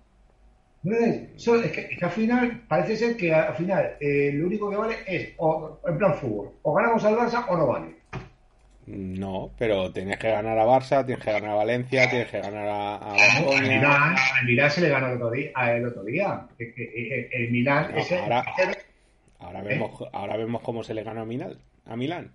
No 0.82 0.92
le 0.92 1.00
dais... 1.00 1.48
es, 1.48 1.72
que, 1.72 1.98
al 2.04 2.10
final, 2.10 2.62
parece 2.68 2.96
ser 2.96 3.16
que 3.16 3.32
al 3.32 3.54
final 3.54 3.96
eh, 4.00 4.32
lo 4.34 4.46
único 4.46 4.70
que 4.70 4.76
vale 4.76 4.96
es, 5.06 5.32
o, 5.38 5.80
en 5.86 5.98
plan 5.98 6.14
fútbol, 6.14 6.50
o 6.62 6.74
ganamos 6.74 7.04
al 7.04 7.16
Barça 7.16 7.44
o 7.48 7.56
no 7.56 7.66
vale. 7.66 8.02
No, 8.86 9.52
pero 9.58 9.92
tienes 9.92 10.18
que 10.18 10.28
ganar 10.28 10.58
a 10.58 10.66
Barça, 10.66 11.06
tienes 11.06 11.24
que 11.24 11.30
ganar 11.30 11.50
a 11.50 11.54
Valencia, 11.54 12.10
tienes 12.10 12.28
que 12.28 12.40
ganar 12.40 12.66
a, 12.66 12.96
a 12.96 13.14
Milán, 13.60 14.16
al 14.16 14.44
Milán 14.44 14.70
se 14.70 14.80
le 14.80 14.88
ganó 14.88 15.06
el 15.06 15.14
otro 15.14 15.30
día. 15.30 15.52
El, 15.54 15.86
otro 15.86 16.02
día. 16.02 16.48
el 16.58 17.50
Milán. 17.52 17.94
ahora, 19.38 19.60
¿Eh? 19.60 19.62
vemos, 19.64 20.04
ahora 20.12 20.36
vemos 20.36 20.62
cómo 20.62 20.82
se 20.82 20.94
le 20.94 21.04
ganó 21.04 21.22
a 21.22 21.24
Milán. 21.24 21.58
A 21.86 21.96
Milán. 21.96 22.32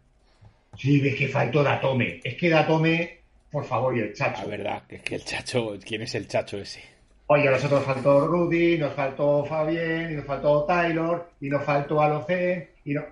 Sí, 0.76 1.08
es 1.08 1.16
que 1.16 1.28
faltó 1.28 1.64
Datome. 1.64 2.20
Es 2.24 2.36
que 2.36 2.50
Datome, 2.50 3.20
por 3.52 3.66
favor, 3.66 3.96
y 3.98 4.02
el 4.02 4.14
Chacho. 4.14 4.42
La 4.44 4.48
verdad, 4.48 4.84
que 4.88 4.96
es 4.98 5.02
que 5.02 5.16
el 5.16 5.24
Chacho, 5.24 5.78
¿quién 5.86 6.02
es 6.02 6.16
el 6.16 6.28
Chacho 6.28 6.58
ese? 6.58 6.82
Oye, 7.28 7.48
a 7.48 7.52
nosotros 7.52 7.84
faltó 7.84 8.28
Rudy, 8.28 8.78
nos 8.78 8.94
faltó 8.94 9.44
Fabien, 9.46 10.12
y 10.12 10.16
nos 10.16 10.26
faltó 10.26 10.64
Taylor, 10.64 11.30
y 11.42 11.50
nos 11.50 11.64
faltó 11.64 12.02
Alocen, 12.02 12.70
y 12.86 12.94
no 12.94 13.04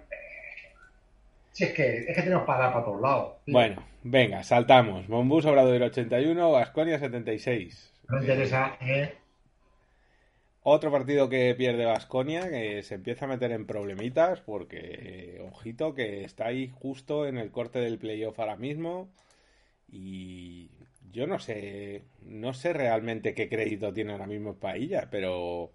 si 1.56 1.64
es 1.64 1.72
que, 1.72 2.00
es 2.00 2.14
que 2.14 2.22
tenemos 2.22 2.44
para 2.46 2.66
dar 2.66 2.74
para 2.74 2.84
todos 2.84 3.02
lados. 3.02 3.34
Bueno, 3.48 3.82
venga, 4.04 4.44
saltamos. 4.44 5.08
Monbus 5.08 5.46
Obrador 5.46 5.82
81, 5.84 6.52
Vasconia 6.52 7.00
76. 7.00 7.94
No 8.10 8.20
interesa, 8.20 8.76
¿eh? 8.82 9.14
Otro 10.68 10.92
partido 10.92 11.30
que 11.30 11.54
pierde 11.54 11.86
Vasconia, 11.86 12.50
que 12.50 12.82
se 12.82 12.96
empieza 12.96 13.26
a 13.26 13.28
meter 13.28 13.52
en 13.52 13.68
problemitas, 13.68 14.42
porque, 14.42 15.40
ojito, 15.52 15.94
que 15.94 16.24
está 16.24 16.48
ahí 16.48 16.72
justo 16.74 17.28
en 17.28 17.38
el 17.38 17.52
corte 17.52 17.78
del 17.78 18.00
playoff 18.00 18.40
ahora 18.40 18.56
mismo. 18.56 19.12
Y 19.88 20.72
yo 21.12 21.28
no 21.28 21.38
sé, 21.38 22.02
no 22.24 22.56
sé 22.56 22.74
realmente 22.74 23.36
qué 23.36 23.48
crédito 23.48 23.94
tiene 23.94 24.14
ahora 24.14 24.26
mismo 24.26 24.56
Pailla, 24.56 25.08
pero 25.12 25.72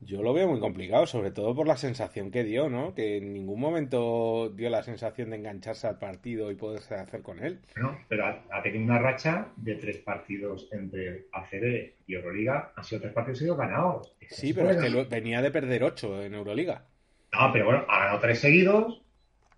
yo 0.00 0.22
lo 0.22 0.34
veo 0.34 0.48
muy 0.48 0.60
complicado, 0.60 1.06
sobre 1.06 1.30
todo 1.30 1.54
por 1.54 1.66
la 1.66 1.76
sensación 1.76 2.30
que 2.30 2.44
dio, 2.44 2.68
¿no? 2.68 2.94
Que 2.94 3.16
en 3.16 3.32
ningún 3.32 3.60
momento 3.60 4.50
dio 4.50 4.68
la 4.70 4.82
sensación 4.82 5.30
de 5.30 5.36
engancharse 5.36 5.86
al 5.86 5.98
partido 5.98 6.50
y 6.50 6.56
poderse 6.56 6.94
hacer 6.94 7.22
con 7.22 7.42
él. 7.42 7.60
No, 7.76 7.98
pero 8.08 8.26
ha, 8.26 8.62
tenido 8.62 8.84
una 8.84 8.98
racha 8.98 9.48
de 9.56 9.76
tres 9.76 9.98
partidos 9.98 10.68
entre 10.72 11.26
ACB 11.32 11.94
y 12.06 12.14
Euroliga. 12.14 12.72
Han 12.76 12.84
sido 12.84 13.00
tres 13.02 13.12
partidos 13.12 13.42
y 13.42 13.46
ganados. 13.46 14.14
Sí, 14.28 14.52
pero 14.52 14.70
es 14.70 14.76
que 14.76 15.04
venía 15.04 15.40
de 15.40 15.50
perder 15.50 15.84
ocho 15.84 16.22
en 16.22 16.34
Euroliga. 16.34 16.84
No, 17.32 17.52
pero 17.52 17.64
bueno, 17.66 17.84
ha 17.88 18.00
ganado 18.00 18.20
tres 18.20 18.40
seguidos 18.40 19.02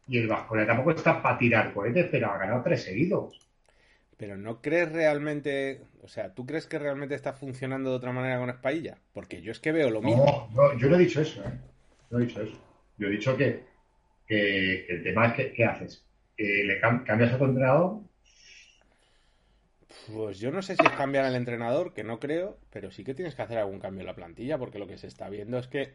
y 0.06 0.18
el 0.18 0.28
Vasconia 0.28 0.66
tampoco 0.66 0.92
está 0.92 1.20
para 1.20 1.38
tirar 1.38 1.72
cohetes, 1.72 2.06
pero 2.10 2.30
ha 2.30 2.38
ganado 2.38 2.62
tres 2.62 2.84
seguidos. 2.84 3.45
Pero 4.16 4.36
¿no 4.36 4.62
crees 4.62 4.90
realmente, 4.92 5.82
o 6.02 6.08
sea, 6.08 6.34
¿tú 6.34 6.46
crees 6.46 6.66
que 6.66 6.78
realmente 6.78 7.14
está 7.14 7.34
funcionando 7.34 7.90
de 7.90 7.96
otra 7.96 8.12
manera 8.12 8.38
con 8.38 8.48
Espailla? 8.48 8.98
Porque 9.12 9.42
yo 9.42 9.52
es 9.52 9.60
que 9.60 9.72
veo 9.72 9.90
lo 9.90 10.00
mismo. 10.00 10.48
No, 10.54 10.76
yo 10.78 10.88
no 10.88 10.96
he 10.96 11.00
dicho 11.00 11.20
eso, 11.20 11.42
¿eh? 11.42 11.52
No 12.10 12.18
he 12.18 12.26
dicho 12.26 12.40
eso. 12.40 12.58
Yo 12.96 13.08
he 13.08 13.10
dicho 13.10 13.36
que, 13.36 13.64
el 14.28 15.02
tema 15.02 15.26
es 15.26 15.34
que, 15.34 15.52
¿qué 15.52 15.64
haces? 15.64 16.06
eh, 16.36 16.64
¿le 16.64 16.80
cambias 16.80 17.32
a 17.32 17.38
tu 17.38 17.44
entrenador? 17.44 18.00
Pues 20.12 20.38
yo 20.38 20.50
no 20.52 20.62
sé 20.62 20.76
si 20.76 20.86
es 20.86 20.92
cambiar 20.92 21.24
al 21.24 21.34
entrenador, 21.34 21.92
que 21.92 22.04
no 22.04 22.20
creo, 22.20 22.58
pero 22.70 22.90
sí 22.90 23.02
que 23.02 23.14
tienes 23.14 23.34
que 23.34 23.42
hacer 23.42 23.58
algún 23.58 23.80
cambio 23.80 24.00
en 24.00 24.06
la 24.06 24.14
plantilla, 24.14 24.58
porque 24.58 24.78
lo 24.78 24.86
que 24.86 24.98
se 24.98 25.06
está 25.06 25.28
viendo 25.28 25.58
es 25.58 25.66
que 25.66 25.94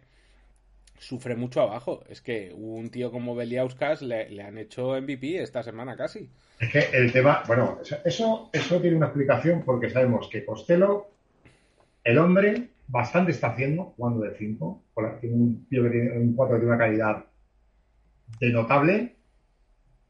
sufre 1.02 1.36
mucho 1.36 1.62
abajo. 1.62 2.04
Es 2.08 2.22
que 2.22 2.54
un 2.54 2.90
tío 2.92 3.12
como 3.12 3.36
Beliauskas 3.36 4.04
le, 4.04 4.30
le 4.30 4.44
han 4.44 4.58
hecho 4.58 5.00
MVP 5.02 5.42
esta 5.42 5.64
semana 5.64 5.98
casi. 5.98 6.30
Es 6.60 6.72
que 6.72 6.80
el 6.94 7.12
tema, 7.12 7.44
bueno, 7.48 7.80
eso, 8.06 8.50
eso 8.54 8.80
tiene 8.82 8.98
una 8.98 9.08
explicación 9.08 9.64
porque 9.66 9.90
sabemos 9.90 10.30
que 10.30 10.46
Costello, 10.46 11.08
el 12.04 12.18
hombre, 12.20 12.70
bastante 12.88 13.32
está 13.32 13.48
haciendo 13.48 13.86
jugando 13.98 14.22
de 14.22 14.36
5. 14.36 14.84
Tiene 15.20 15.36
un 15.36 15.66
tío 15.68 15.84
que 15.84 15.90
tiene 15.90 16.12
un 16.12 16.36
4 16.36 16.56
que 16.56 16.60
tiene 16.60 16.76
una 16.76 16.84
calidad 16.86 17.26
de 18.40 18.50
notable. 18.52 19.16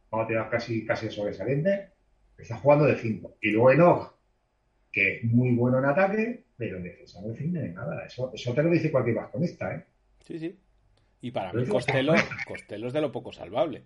Vamos 0.09 0.25
a 0.25 0.27
tirar 0.27 0.49
casi, 0.49 0.85
casi 0.85 1.09
sobresaliente. 1.09 1.91
Está 2.37 2.57
jugando 2.57 2.85
de 2.85 2.97
5. 2.97 3.37
Y 3.41 3.51
luego 3.51 3.71
Enoch, 3.71 4.13
que 4.91 5.17
es 5.17 5.23
muy 5.23 5.55
bueno 5.55 5.79
en 5.79 5.85
ataque, 5.85 6.43
pero 6.57 6.77
en 6.77 6.83
defensa 6.83 7.21
no 7.21 7.29
defiende 7.29 7.69
nada. 7.69 8.05
Eso, 8.05 8.29
eso 8.33 8.53
te 8.53 8.61
lo 8.61 8.69
dice 8.69 8.91
cualquier 8.91 9.15
bastonista, 9.15 9.73
¿eh? 9.73 9.85
Sí, 10.19 10.37
sí. 10.37 10.59
Y 11.21 11.31
para 11.31 11.53
mí 11.53 11.65
Costello, 11.65 12.13
Costello 12.47 12.87
es 12.87 12.93
de 12.93 13.01
lo 13.01 13.11
poco 13.11 13.31
salvable. 13.31 13.83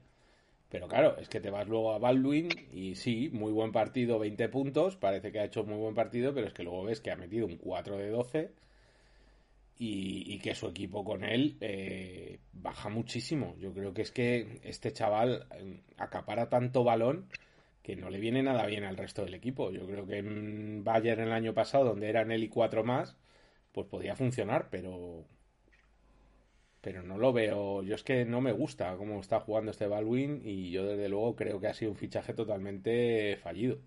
Pero 0.69 0.88
claro, 0.88 1.17
es 1.17 1.29
que 1.29 1.39
te 1.39 1.49
vas 1.49 1.67
luego 1.67 1.93
a 1.93 1.99
Baldwin 1.99 2.49
y 2.71 2.95
sí, 2.95 3.29
muy 3.31 3.51
buen 3.51 3.71
partido, 3.71 4.19
20 4.19 4.49
puntos, 4.49 4.95
parece 4.95 5.31
que 5.31 5.39
ha 5.39 5.45
hecho 5.45 5.63
muy 5.63 5.77
buen 5.77 5.93
partido, 5.93 6.33
pero 6.33 6.47
es 6.47 6.53
que 6.53 6.63
luego 6.63 6.83
ves 6.83 7.01
que 7.01 7.11
ha 7.11 7.15
metido 7.15 7.45
un 7.45 7.57
4 7.57 7.97
de 7.97 8.09
12 8.09 8.51
y, 9.77 10.39
que 10.39 10.55
su 10.55 10.67
equipo 10.67 11.03
con 11.03 11.23
él 11.23 11.57
eh, 11.61 12.39
baja 12.53 12.89
muchísimo. 12.89 13.55
Yo 13.59 13.73
creo 13.73 13.93
que 13.93 14.01
es 14.01 14.11
que 14.11 14.59
este 14.63 14.91
chaval 14.93 15.47
eh, 15.51 15.81
acapara 15.97 16.49
tanto 16.49 16.83
balón 16.83 17.27
que 17.83 17.95
no 17.95 18.09
le 18.09 18.19
viene 18.19 18.41
nada 18.41 18.65
bien 18.65 18.83
al 18.83 18.97
resto 18.97 19.23
del 19.23 19.36
equipo. 19.36 19.71
Yo 19.71 19.86
creo 19.86 20.07
que 20.07 20.17
en 20.17 20.83
Bayern 20.83 21.21
el 21.21 21.31
año 21.31 21.53
pasado, 21.53 21.86
donde 21.86 22.09
eran 22.09 22.31
él 22.31 22.43
y 22.43 22.49
cuatro 22.49 22.83
más, 22.83 23.15
pues 23.71 23.88
podía 23.88 24.15
funcionar, 24.15 24.69
pero 24.71 25.25
pero 26.86 27.01
no 27.01 27.17
lo 27.17 27.33
veo. 27.33 27.81
Yo 27.81 27.95
es 27.95 28.03
que 28.03 28.25
no 28.25 28.41
me 28.41 28.51
gusta 28.51 28.95
cómo 28.95 29.19
está 29.19 29.39
jugando 29.39 29.71
este 29.71 29.88
Baldwin 29.88 30.41
y 30.45 30.69
yo 30.69 30.86
desde 30.86 31.09
luego 31.09 31.36
creo 31.36 31.59
que 31.59 31.65
ha 31.65 31.73
sido 31.73 31.89
un 31.89 31.97
fichaje 31.97 32.36
totalmente 32.36 33.39
fallido. 33.41 33.79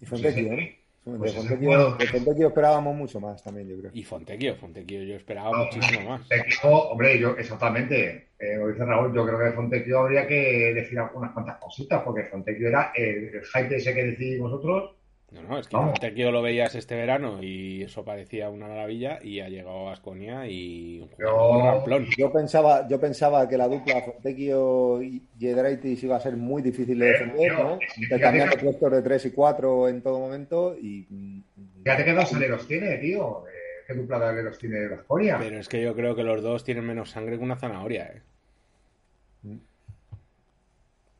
Y 0.00 0.06
Fontecchio, 0.06 0.50
¿eh? 0.54 0.78
Pues 1.04 1.34
de 1.34 2.06
Fontecchio, 2.06 2.48
esperábamos 2.48 2.96
mucho 2.96 3.20
más 3.20 3.42
también, 3.42 3.68
yo 3.68 3.78
creo. 3.78 3.90
Y 3.92 4.02
Fontecchio, 4.02 4.56
Fontecchio 4.56 5.02
yo 5.02 5.14
esperaba 5.14 5.52
muchísimo 5.64 6.08
más. 6.08 6.20
Fontecchio, 6.20 6.70
hombre, 6.70 7.18
yo 7.18 7.36
exactamente, 7.36 8.28
eh, 8.38 8.56
lo 8.56 8.68
dice 8.68 8.86
Raúl, 8.86 9.14
yo 9.14 9.26
creo 9.26 9.38
que 9.38 9.44
de 9.44 9.52
Fontecchio 9.52 9.98
habría 9.98 10.26
que 10.26 10.72
decir 10.72 10.98
algunas 10.98 11.32
cuantas 11.32 11.58
cositas, 11.58 12.02
porque 12.02 12.24
Fontecchio 12.24 12.68
era 12.68 12.92
el, 12.94 13.34
el 13.34 13.44
hype 13.44 13.76
ese 13.76 13.94
que 13.94 14.04
decís 14.04 14.40
vosotros, 14.40 14.94
no, 15.32 15.42
no, 15.42 15.58
es 15.58 15.68
que 15.68 15.76
Fontecchio 15.76 16.32
lo 16.32 16.42
veías 16.42 16.74
este 16.74 16.96
verano 16.96 17.42
y 17.42 17.82
eso 17.82 18.04
parecía 18.04 18.48
una 18.48 18.66
maravilla 18.66 19.18
y 19.22 19.40
ha 19.40 19.48
llegado 19.48 19.88
a 19.88 19.92
Asconia 19.92 20.46
y 20.46 21.00
un 21.00 21.08
jugador 21.08 22.04
Yo 22.16 22.32
pensaba, 22.32 22.88
yo 22.88 23.00
pensaba 23.00 23.48
que 23.48 23.56
la 23.56 23.68
dupla 23.68 24.02
Fontecchio 24.02 25.02
y 25.02 25.22
Jedraitis 25.38 26.02
iba 26.02 26.16
a 26.16 26.20
ser 26.20 26.36
muy 26.36 26.62
difícil 26.62 26.98
de 26.98 27.06
defender, 27.06 27.52
¿no? 27.52 27.78
Intercambiando 27.96 28.56
puestos 28.56 28.90
de 28.90 29.02
3 29.02 29.26
y 29.26 29.30
4 29.30 29.88
en 29.88 30.02
todo 30.02 30.18
momento 30.18 30.76
y... 30.76 31.44
Fíjate 31.84 32.04
qué 32.04 32.12
dos 32.12 32.32
aleros 32.34 32.66
tiene, 32.66 32.98
tío. 32.98 33.46
Eh, 33.46 33.84
¿Qué 33.86 33.94
dupla 33.94 34.18
de 34.18 34.26
aleros 34.26 34.58
tiene 34.58 34.86
Asconia? 34.94 35.38
Pero 35.38 35.58
es 35.58 35.68
que 35.68 35.80
yo 35.80 35.94
creo 35.94 36.14
que 36.14 36.24
los 36.24 36.42
dos 36.42 36.64
tienen 36.64 36.84
menos 36.84 37.10
sangre 37.10 37.38
que 37.38 37.44
una 37.44 37.56
zanahoria, 37.56 38.04
¿eh? 38.04 38.22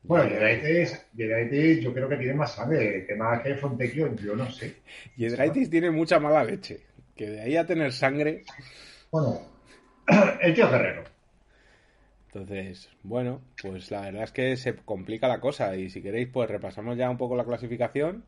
Bueno, 0.03 0.29
Yedraitis, 0.29 1.81
yo 1.81 1.93
creo 1.93 2.09
que 2.09 2.17
tiene 2.17 2.33
más 2.33 2.53
sangre. 2.55 3.05
que 3.05 3.15
más 3.15 3.41
que 3.41 3.55
Fontecchio, 3.55 4.15
yo 4.15 4.35
no 4.35 4.49
sé. 4.51 4.77
Yedraitis 5.15 5.69
tiene 5.69 5.91
mucha 5.91 6.19
mala 6.19 6.43
leche. 6.43 6.81
Que 7.15 7.29
de 7.29 7.41
ahí 7.41 7.55
a 7.55 7.65
tener 7.65 7.91
sangre. 7.93 8.43
Bueno, 9.11 9.41
el 10.41 10.53
tío 10.53 10.69
Guerrero. 10.69 11.03
Entonces, 12.33 12.89
bueno, 13.03 13.41
pues 13.61 13.91
la 13.91 14.01
verdad 14.01 14.23
es 14.23 14.31
que 14.31 14.55
se 14.55 14.75
complica 14.75 15.27
la 15.27 15.39
cosa. 15.39 15.75
Y 15.75 15.89
si 15.89 16.01
queréis, 16.01 16.29
pues 16.29 16.49
repasamos 16.49 16.97
ya 16.97 17.09
un 17.09 17.17
poco 17.17 17.35
la 17.35 17.43
clasificación. 17.45 18.23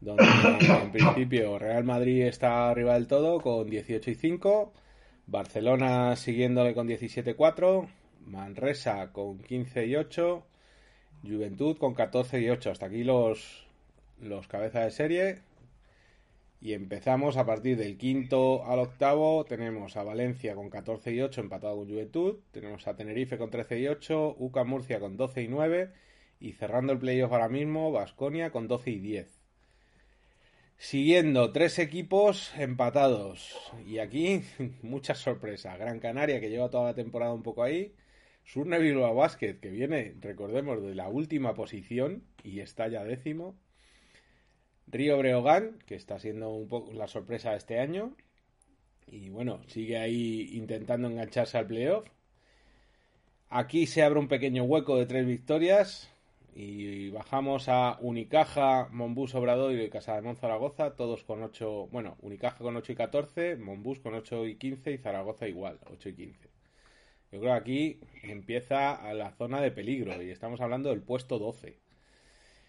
Donde 0.00 0.24
en 0.82 0.92
principio 0.92 1.58
Real 1.58 1.82
Madrid 1.84 2.26
está 2.26 2.68
arriba 2.68 2.94
del 2.94 3.06
todo 3.06 3.40
con 3.40 3.68
18 3.68 4.10
y 4.10 4.14
5. 4.14 4.72
Barcelona 5.26 6.14
siguiéndole 6.14 6.74
con 6.74 6.86
17 6.86 7.30
y 7.30 7.34
4. 7.34 7.88
Manresa 8.26 9.10
con 9.12 9.38
15 9.38 9.86
y 9.86 9.96
8. 9.96 10.46
Juventud 11.26 11.76
con 11.76 11.94
14 11.94 12.40
y 12.40 12.48
8. 12.50 12.70
Hasta 12.70 12.86
aquí 12.86 13.04
los, 13.04 13.66
los 14.20 14.46
cabezas 14.48 14.84
de 14.84 14.90
serie. 14.90 15.38
Y 16.60 16.72
empezamos 16.72 17.36
a 17.36 17.44
partir 17.44 17.76
del 17.76 17.98
quinto 17.98 18.64
al 18.64 18.78
octavo. 18.78 19.44
Tenemos 19.44 19.96
a 19.96 20.02
Valencia 20.02 20.54
con 20.54 20.70
14 20.70 21.12
y 21.12 21.20
8 21.20 21.40
empatado 21.42 21.76
con 21.76 21.88
Juventud. 21.88 22.36
Tenemos 22.50 22.86
a 22.88 22.96
Tenerife 22.96 23.38
con 23.38 23.50
13 23.50 23.80
y 23.80 23.88
8. 23.88 24.36
UCA 24.38 24.64
Murcia 24.64 24.98
con 24.98 25.16
12 25.16 25.42
y 25.42 25.48
9. 25.48 25.92
Y 26.40 26.52
cerrando 26.52 26.92
el 26.92 26.98
playoff 26.98 27.32
ahora 27.32 27.48
mismo, 27.48 27.92
Vasconia 27.92 28.50
con 28.50 28.68
12 28.68 28.90
y 28.90 28.98
10. 29.00 29.46
Siguiendo, 30.78 31.52
tres 31.52 31.78
equipos 31.78 32.52
empatados. 32.56 33.56
Y 33.86 33.98
aquí, 33.98 34.42
muchas 34.82 35.18
sorpresas. 35.18 35.78
Gran 35.78 36.00
Canaria, 36.00 36.40
que 36.40 36.50
lleva 36.50 36.70
toda 36.70 36.84
la 36.84 36.94
temporada 36.94 37.32
un 37.32 37.42
poco 37.42 37.62
ahí. 37.62 37.94
Surne 38.46 38.78
Bilbao 38.78 39.12
Basket, 39.12 39.58
que 39.60 39.70
viene, 39.70 40.14
recordemos, 40.20 40.80
de 40.80 40.94
la 40.94 41.08
última 41.08 41.54
posición 41.54 42.22
y 42.44 42.60
está 42.60 42.86
ya 42.86 43.02
décimo. 43.02 43.56
Río 44.86 45.18
Breogán, 45.18 45.80
que 45.84 45.96
está 45.96 46.20
siendo 46.20 46.50
un 46.50 46.68
poco 46.68 46.92
la 46.92 47.08
sorpresa 47.08 47.56
este 47.56 47.80
año. 47.80 48.14
Y 49.08 49.30
bueno, 49.30 49.60
sigue 49.66 49.98
ahí 49.98 50.50
intentando 50.52 51.08
engancharse 51.08 51.58
al 51.58 51.66
playoff. 51.66 52.06
Aquí 53.48 53.86
se 53.88 54.04
abre 54.04 54.20
un 54.20 54.28
pequeño 54.28 54.62
hueco 54.62 54.96
de 54.96 55.06
tres 55.06 55.26
victorias. 55.26 56.08
Y 56.54 57.10
bajamos 57.10 57.68
a 57.68 57.98
Unicaja, 58.00 58.88
Monbús 58.92 59.34
Obrador 59.34 59.72
y 59.72 59.90
Casa 59.90 60.20
de 60.20 60.34
Zaragoza, 60.36 60.94
todos 60.94 61.22
con 61.24 61.42
8, 61.42 61.88
bueno, 61.92 62.16
Unicaja 62.22 62.58
con 62.58 62.76
8 62.76 62.92
y 62.92 62.94
14, 62.94 63.56
Monbús 63.56 63.98
con 63.98 64.14
8 64.14 64.46
y 64.46 64.54
15 64.54 64.92
y 64.92 64.98
Zaragoza 64.98 65.46
igual, 65.48 65.78
8 65.90 66.08
y 66.08 66.14
15. 66.14 66.55
Yo 67.36 67.42
creo 67.42 67.52
que 67.52 67.60
aquí 67.60 68.00
empieza 68.22 68.94
a 68.94 69.12
la 69.12 69.30
zona 69.32 69.60
de 69.60 69.70
peligro 69.70 70.22
y 70.22 70.30
estamos 70.30 70.62
hablando 70.62 70.88
del 70.88 71.02
puesto 71.02 71.38
12. 71.38 71.78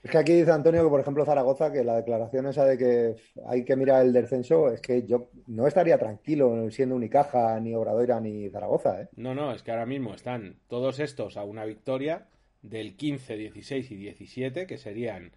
Es 0.04 0.12
que 0.12 0.18
aquí 0.18 0.34
dice 0.34 0.52
Antonio 0.52 0.84
que, 0.84 0.90
por 0.90 1.00
ejemplo, 1.00 1.24
Zaragoza, 1.24 1.72
que 1.72 1.86
la 1.86 1.96
declaración 1.96 2.48
esa 2.48 2.66
de 2.66 2.78
que 2.78 3.16
hay 3.46 3.64
que 3.64 3.78
mirar 3.78 4.06
el 4.06 4.12
descenso, 4.12 4.70
es 4.70 4.82
que 4.82 5.04
yo 5.04 5.30
no 5.48 5.68
estaría 5.68 5.98
tranquilo 5.98 6.70
siendo 6.70 6.98
Unicaja, 6.98 7.58
ni 7.62 7.76
Obradoira, 7.76 8.20
ni 8.20 8.50
Zaragoza. 8.50 9.04
¿eh? 9.04 9.08
No, 9.16 9.34
no, 9.34 9.54
es 9.54 9.64
que 9.64 9.72
ahora 9.72 9.86
mismo 9.86 10.14
están 10.14 10.60
todos 10.68 11.00
estos 11.00 11.38
a 11.38 11.46
una 11.46 11.64
victoria 11.64 12.28
del 12.62 12.98
15, 12.98 13.38
16 13.38 13.92
y 13.92 13.96
17, 13.96 14.68
que 14.68 14.78
serían 14.78 15.32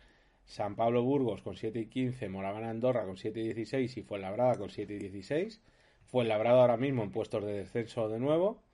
San 0.44 0.74
Pablo 0.74 1.04
Burgos 1.04 1.42
con 1.42 1.54
7 1.54 1.78
y 1.78 1.86
15, 1.86 2.28
Moraván 2.30 2.64
Andorra 2.64 3.04
con 3.04 3.16
7 3.16 3.38
y 3.38 3.44
16 3.44 3.96
y 3.96 4.02
Fuenlabrada 4.02 4.56
con 4.56 4.70
7 4.70 4.92
y 4.92 4.98
16. 4.98 5.62
Fuenlabrada 6.06 6.62
ahora 6.62 6.76
mismo 6.76 7.04
en 7.04 7.12
puestos 7.12 7.44
de 7.44 7.52
descenso 7.52 8.08
de 8.08 8.18
nuevo 8.18 8.64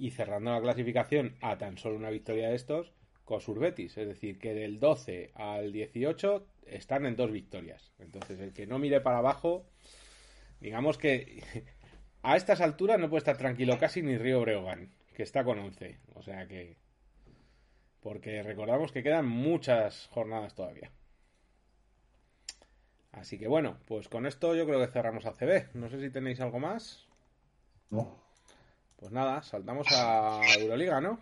y 0.00 0.10
cerrando 0.12 0.50
la 0.50 0.62
clasificación 0.62 1.36
a 1.42 1.58
tan 1.58 1.76
solo 1.76 1.96
una 1.96 2.08
victoria 2.08 2.48
de 2.48 2.56
estos, 2.56 2.92
Cosurbetis. 3.24 3.98
Es 3.98 4.08
decir, 4.08 4.38
que 4.38 4.54
del 4.54 4.80
12 4.80 5.32
al 5.34 5.72
18 5.72 6.46
están 6.66 7.04
en 7.04 7.16
dos 7.16 7.30
victorias. 7.30 7.92
Entonces, 7.98 8.40
el 8.40 8.54
que 8.54 8.66
no 8.66 8.78
mire 8.78 9.02
para 9.02 9.18
abajo, 9.18 9.66
digamos 10.58 10.96
que 10.96 11.42
a 12.22 12.36
estas 12.36 12.62
alturas 12.62 12.98
no 12.98 13.10
puede 13.10 13.18
estar 13.18 13.36
tranquilo 13.36 13.78
casi 13.78 14.00
ni 14.02 14.16
Río 14.16 14.40
Breogán, 14.40 14.90
que 15.14 15.22
está 15.22 15.44
con 15.44 15.58
11. 15.58 16.00
O 16.14 16.22
sea 16.22 16.48
que. 16.48 16.78
Porque 18.00 18.42
recordamos 18.42 18.90
que 18.90 19.02
quedan 19.02 19.28
muchas 19.28 20.06
jornadas 20.06 20.54
todavía. 20.54 20.90
Así 23.12 23.38
que 23.38 23.48
bueno, 23.48 23.78
pues 23.86 24.08
con 24.08 24.24
esto 24.24 24.54
yo 24.54 24.64
creo 24.66 24.80
que 24.80 24.90
cerramos 24.90 25.26
a 25.26 25.32
CB. 25.32 25.74
No 25.74 25.90
sé 25.90 26.00
si 26.00 26.08
tenéis 26.10 26.40
algo 26.40 26.58
más. 26.58 27.06
No. 27.90 28.29
Pues 29.00 29.12
nada, 29.12 29.42
saltamos 29.42 29.86
a 29.92 30.42
Euroliga, 30.58 31.00
¿no? 31.00 31.18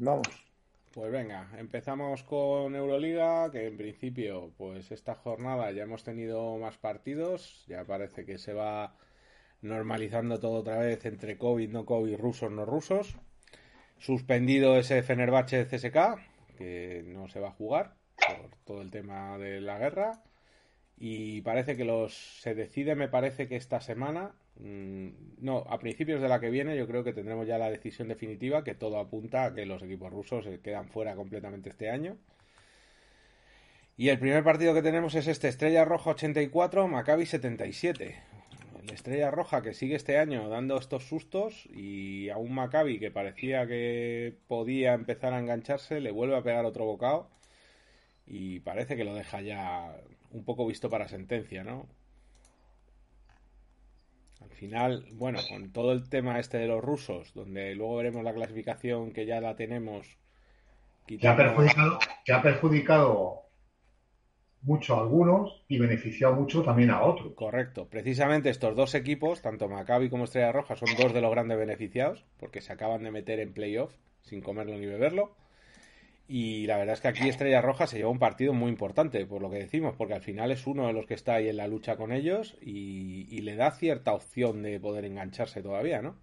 Vamos. 0.00 0.26
Pues 0.92 1.12
venga, 1.12 1.48
empezamos 1.56 2.24
con 2.24 2.74
Euroliga, 2.74 3.52
que 3.52 3.68
en 3.68 3.76
principio, 3.76 4.50
pues 4.58 4.90
esta 4.90 5.14
jornada 5.14 5.70
ya 5.70 5.84
hemos 5.84 6.02
tenido 6.02 6.58
más 6.58 6.76
partidos, 6.76 7.64
ya 7.68 7.84
parece 7.84 8.26
que 8.26 8.38
se 8.38 8.52
va 8.52 8.96
normalizando 9.62 10.40
todo 10.40 10.54
otra 10.54 10.78
vez 10.78 11.06
entre 11.06 11.38
COVID, 11.38 11.70
no 11.70 11.86
COVID, 11.86 12.16
rusos, 12.16 12.50
no 12.50 12.64
rusos. 12.64 13.16
Suspendido 13.98 14.76
ese 14.76 15.04
Fenerbahce 15.04 15.66
CSK, 15.66 16.56
que 16.58 17.04
no 17.06 17.28
se 17.28 17.38
va 17.38 17.50
a 17.50 17.52
jugar 17.52 17.94
por 18.16 18.50
todo 18.64 18.82
el 18.82 18.90
tema 18.90 19.38
de 19.38 19.60
la 19.60 19.78
guerra. 19.78 20.24
Y 20.98 21.42
parece 21.42 21.76
que 21.76 21.84
los 21.84 22.40
se 22.40 22.56
decide, 22.56 22.96
me 22.96 23.08
parece 23.08 23.46
que 23.46 23.54
esta 23.54 23.80
semana 23.80 24.34
no, 24.62 25.64
a 25.68 25.78
principios 25.78 26.20
de 26.20 26.28
la 26.28 26.40
que 26.40 26.50
viene 26.50 26.76
yo 26.76 26.86
creo 26.86 27.02
que 27.02 27.12
tendremos 27.12 27.46
ya 27.46 27.58
la 27.58 27.70
decisión 27.70 28.08
definitiva 28.08 28.64
que 28.64 28.74
todo 28.74 28.98
apunta 28.98 29.44
a 29.44 29.54
que 29.54 29.66
los 29.66 29.82
equipos 29.82 30.12
rusos 30.12 30.44
se 30.44 30.60
quedan 30.60 30.88
fuera 30.88 31.14
completamente 31.14 31.70
este 31.70 31.90
año. 31.90 32.16
Y 33.96 34.08
el 34.08 34.18
primer 34.18 34.42
partido 34.44 34.74
que 34.74 34.82
tenemos 34.82 35.14
es 35.14 35.28
este 35.28 35.48
Estrella 35.48 35.84
Roja 35.84 36.10
84, 36.10 36.88
Maccabi 36.88 37.26
77. 37.26 38.16
La 38.86 38.94
Estrella 38.94 39.30
Roja 39.30 39.62
que 39.62 39.74
sigue 39.74 39.94
este 39.94 40.18
año 40.18 40.48
dando 40.48 40.78
estos 40.78 41.04
sustos 41.04 41.66
y 41.66 42.30
a 42.30 42.38
un 42.38 42.54
Maccabi 42.54 42.98
que 42.98 43.10
parecía 43.10 43.66
que 43.66 44.36
podía 44.48 44.94
empezar 44.94 45.34
a 45.34 45.38
engancharse 45.38 46.00
le 46.00 46.10
vuelve 46.10 46.36
a 46.36 46.42
pegar 46.42 46.64
otro 46.64 46.86
bocado 46.86 47.30
y 48.26 48.60
parece 48.60 48.96
que 48.96 49.04
lo 49.04 49.14
deja 49.14 49.42
ya 49.42 49.94
un 50.30 50.44
poco 50.44 50.66
visto 50.66 50.88
para 50.88 51.08
sentencia, 51.08 51.64
¿no? 51.64 51.86
Al 54.60 54.66
final, 54.66 55.06
bueno, 55.12 55.38
con 55.48 55.72
todo 55.72 55.90
el 55.92 56.10
tema 56.10 56.38
este 56.38 56.58
de 56.58 56.66
los 56.66 56.84
rusos, 56.84 57.32
donde 57.32 57.74
luego 57.74 57.96
veremos 57.96 58.22
la 58.22 58.34
clasificación 58.34 59.10
que 59.14 59.24
ya 59.24 59.40
la 59.40 59.56
tenemos. 59.56 60.18
Que 61.06 61.26
ha 61.26 61.34
perjudicado, 61.34 61.98
que 62.26 62.32
ha 62.34 62.42
perjudicado 62.42 63.44
mucho 64.60 64.96
a 64.96 65.00
algunos 65.00 65.64
y 65.66 65.78
beneficiado 65.78 66.34
mucho 66.34 66.62
también 66.62 66.90
a 66.90 67.00
otros. 67.00 67.32
Correcto. 67.36 67.88
Precisamente 67.88 68.50
estos 68.50 68.76
dos 68.76 68.94
equipos, 68.94 69.40
tanto 69.40 69.66
Maccabi 69.66 70.10
como 70.10 70.24
Estrella 70.24 70.52
Roja, 70.52 70.76
son 70.76 70.90
dos 70.94 71.14
de 71.14 71.22
los 71.22 71.30
grandes 71.30 71.56
beneficiados, 71.56 72.26
porque 72.36 72.60
se 72.60 72.74
acaban 72.74 73.02
de 73.02 73.12
meter 73.12 73.40
en 73.40 73.54
playoff 73.54 73.94
sin 74.20 74.42
comerlo 74.42 74.76
ni 74.76 74.84
beberlo. 74.84 75.34
Y 76.32 76.64
la 76.68 76.76
verdad 76.76 76.94
es 76.94 77.00
que 77.00 77.08
aquí 77.08 77.28
Estrella 77.28 77.60
Roja 77.60 77.88
se 77.88 77.96
lleva 77.96 78.08
un 78.08 78.20
partido 78.20 78.52
muy 78.52 78.70
importante, 78.70 79.26
por 79.26 79.42
lo 79.42 79.50
que 79.50 79.58
decimos, 79.58 79.96
porque 79.98 80.14
al 80.14 80.22
final 80.22 80.52
es 80.52 80.64
uno 80.64 80.86
de 80.86 80.92
los 80.92 81.04
que 81.04 81.14
está 81.14 81.34
ahí 81.34 81.48
en 81.48 81.56
la 81.56 81.66
lucha 81.66 81.96
con 81.96 82.12
ellos 82.12 82.56
y, 82.60 83.40
le 83.40 83.56
da 83.56 83.72
cierta 83.72 84.12
opción 84.12 84.62
de 84.62 84.78
poder 84.78 85.06
engancharse 85.06 85.60
todavía, 85.60 86.02
¿no? 86.02 86.14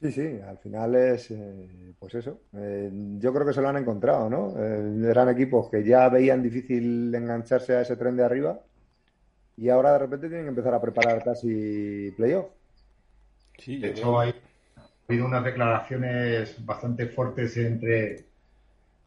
Sí, 0.00 0.12
sí, 0.12 0.38
al 0.46 0.58
final 0.58 0.94
es, 0.94 1.32
eh, 1.32 1.92
pues 1.98 2.14
eso, 2.14 2.42
eh, 2.56 2.88
yo 3.18 3.34
creo 3.34 3.44
que 3.44 3.52
se 3.52 3.62
lo 3.62 3.68
han 3.68 3.78
encontrado, 3.78 4.30
¿no? 4.30 4.54
Eh, 4.56 5.10
eran 5.10 5.28
equipos 5.28 5.68
que 5.68 5.82
ya 5.82 6.08
veían 6.08 6.40
difícil 6.40 7.12
engancharse 7.12 7.74
a 7.74 7.80
ese 7.80 7.96
tren 7.96 8.16
de 8.16 8.24
arriba 8.24 8.60
y 9.56 9.70
ahora 9.70 9.92
de 9.94 9.98
repente 9.98 10.28
tienen 10.28 10.44
que 10.44 10.50
empezar 10.50 10.74
a 10.74 10.80
preparar 10.80 11.24
casi 11.24 12.12
playoff. 12.16 12.46
Sí, 13.58 13.78
de 13.78 13.90
hecho 13.90 14.20
hay 14.20 14.30
ha 14.30 14.51
habido 15.12 15.26
unas 15.26 15.44
declaraciones 15.44 16.64
bastante 16.64 17.06
fuertes 17.06 17.54
entre, 17.58 18.24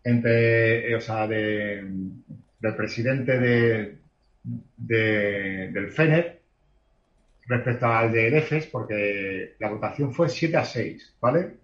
entre 0.03 0.91
eh, 0.91 0.95
o 0.95 1.01
sea, 1.01 1.27
del 1.27 2.21
presidente 2.77 3.39
de, 3.39 3.97
del 4.77 5.89
FENER 5.89 6.41
respecto 7.47 7.87
al 7.87 8.11
de 8.11 8.37
EFES, 8.37 8.67
porque 8.67 9.55
la 9.59 9.69
votación 9.69 10.13
fue 10.13 10.29
7 10.29 10.57
a 10.57 10.65
6, 10.65 11.15
¿vale? 11.19 11.57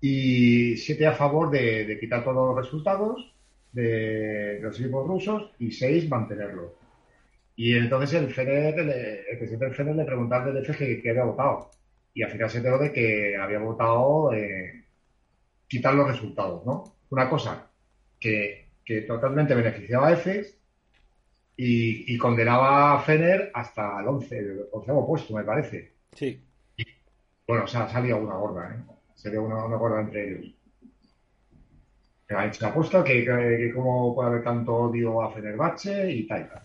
Y 0.00 0.76
7 0.76 1.06
a 1.06 1.12
favor 1.12 1.50
de, 1.50 1.96
quitar 1.98 2.22
todos 2.22 2.54
los 2.54 2.64
resultados 2.64 3.34
de, 3.72 4.58
los 4.60 4.78
equipos 4.78 5.06
rusos 5.06 5.52
y 5.58 5.70
6 5.72 6.08
mantenerlos. 6.10 6.72
Y 7.56 7.74
entonces 7.74 8.20
el 8.20 8.30
FENER, 8.30 8.78
el, 8.78 9.38
presidente 9.38 9.64
del 9.64 9.74
FENER 9.74 9.96
le 9.96 10.04
preguntó 10.04 10.34
al 10.34 10.62
que, 10.62 11.00
que 11.00 11.10
había 11.10 11.24
votado 11.24 11.70
y 12.16 12.22
al 12.22 12.30
final 12.30 12.48
se 12.48 12.56
enteró 12.56 12.78
de 12.78 12.90
que 12.94 13.36
había 13.36 13.58
votado 13.58 14.32
eh, 14.32 14.86
quitar 15.68 15.92
los 15.92 16.08
resultados, 16.08 16.64
¿no? 16.64 16.96
Una 17.10 17.28
cosa 17.28 17.70
que, 18.18 18.64
totalmente 19.06 19.54
beneficiaba 19.54 20.08
a 20.08 20.12
EFES 20.12 20.56
y, 21.58 22.16
condenaba 22.16 22.94
a 22.94 23.00
Fener 23.00 23.50
hasta 23.52 24.00
el 24.00 24.08
11, 24.08 24.38
el 24.38 24.66
onceavo 24.72 25.06
puesto, 25.06 25.34
me 25.34 25.44
parece. 25.44 25.92
Sí. 26.14 26.42
bueno, 27.46 27.64
o 27.64 27.66
sea, 27.66 27.86
salía 27.86 28.16
una 28.16 28.36
gorda, 28.36 28.74
¿eh? 28.74 28.94
Sería 29.14 29.42
una, 29.42 29.66
una 29.66 29.76
gorda 29.76 30.00
entre 30.00 30.30
ellos. 30.30 30.54
Que 32.26 32.34
ha 32.34 32.46
hecho 32.46 32.66
apuesta 32.66 33.04
que, 33.04 33.26
que, 33.26 33.56
que 33.58 33.72
cómo 33.74 34.14
puede 34.14 34.30
haber 34.30 34.42
tanto 34.42 34.74
odio 34.74 35.20
a 35.20 35.32
Fenerbahce 35.32 36.10
y 36.10 36.26
tal 36.26 36.40
y 36.40 36.48
tal. 36.48 36.62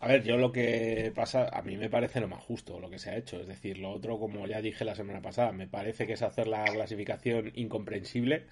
A 0.00 0.08
ver, 0.08 0.22
yo 0.24 0.36
lo 0.38 0.50
que 0.50 1.12
pasa, 1.14 1.48
a 1.52 1.62
mí 1.62 1.76
me 1.76 1.90
parece 1.90 2.20
lo 2.20 2.28
más 2.28 2.42
justo 2.42 2.80
lo 2.80 2.88
que 2.90 2.98
se 2.98 3.10
ha 3.10 3.16
hecho. 3.16 3.38
Es 3.40 3.46
decir, 3.46 3.78
lo 3.78 3.90
otro, 3.90 4.18
como 4.18 4.46
ya 4.46 4.62
dije 4.62 4.84
la 4.84 4.94
semana 4.94 5.20
pasada, 5.20 5.52
me 5.52 5.66
parece 5.68 6.06
que 6.06 6.14
es 6.14 6.22
hacer 6.22 6.46
la 6.48 6.64
clasificación 6.64 7.52
incomprensible. 7.54 8.46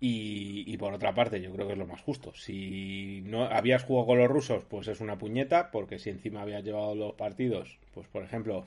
Y, 0.00 0.76
por 0.78 0.94
otra 0.94 1.14
parte, 1.14 1.40
yo 1.40 1.52
creo 1.52 1.66
que 1.66 1.74
es 1.74 1.78
lo 1.78 1.86
más 1.86 2.00
justo. 2.00 2.34
Si 2.34 3.22
no 3.26 3.44
habías 3.44 3.84
jugado 3.84 4.06
con 4.08 4.18
los 4.18 4.28
rusos, 4.28 4.64
pues 4.68 4.88
es 4.88 5.00
una 5.00 5.18
puñeta, 5.18 5.70
porque 5.70 5.98
si 5.98 6.10
encima 6.10 6.42
habías 6.42 6.64
llevado 6.64 6.94
los 6.96 7.14
partidos, 7.14 7.78
pues 7.94 8.08
por 8.08 8.24
ejemplo, 8.24 8.66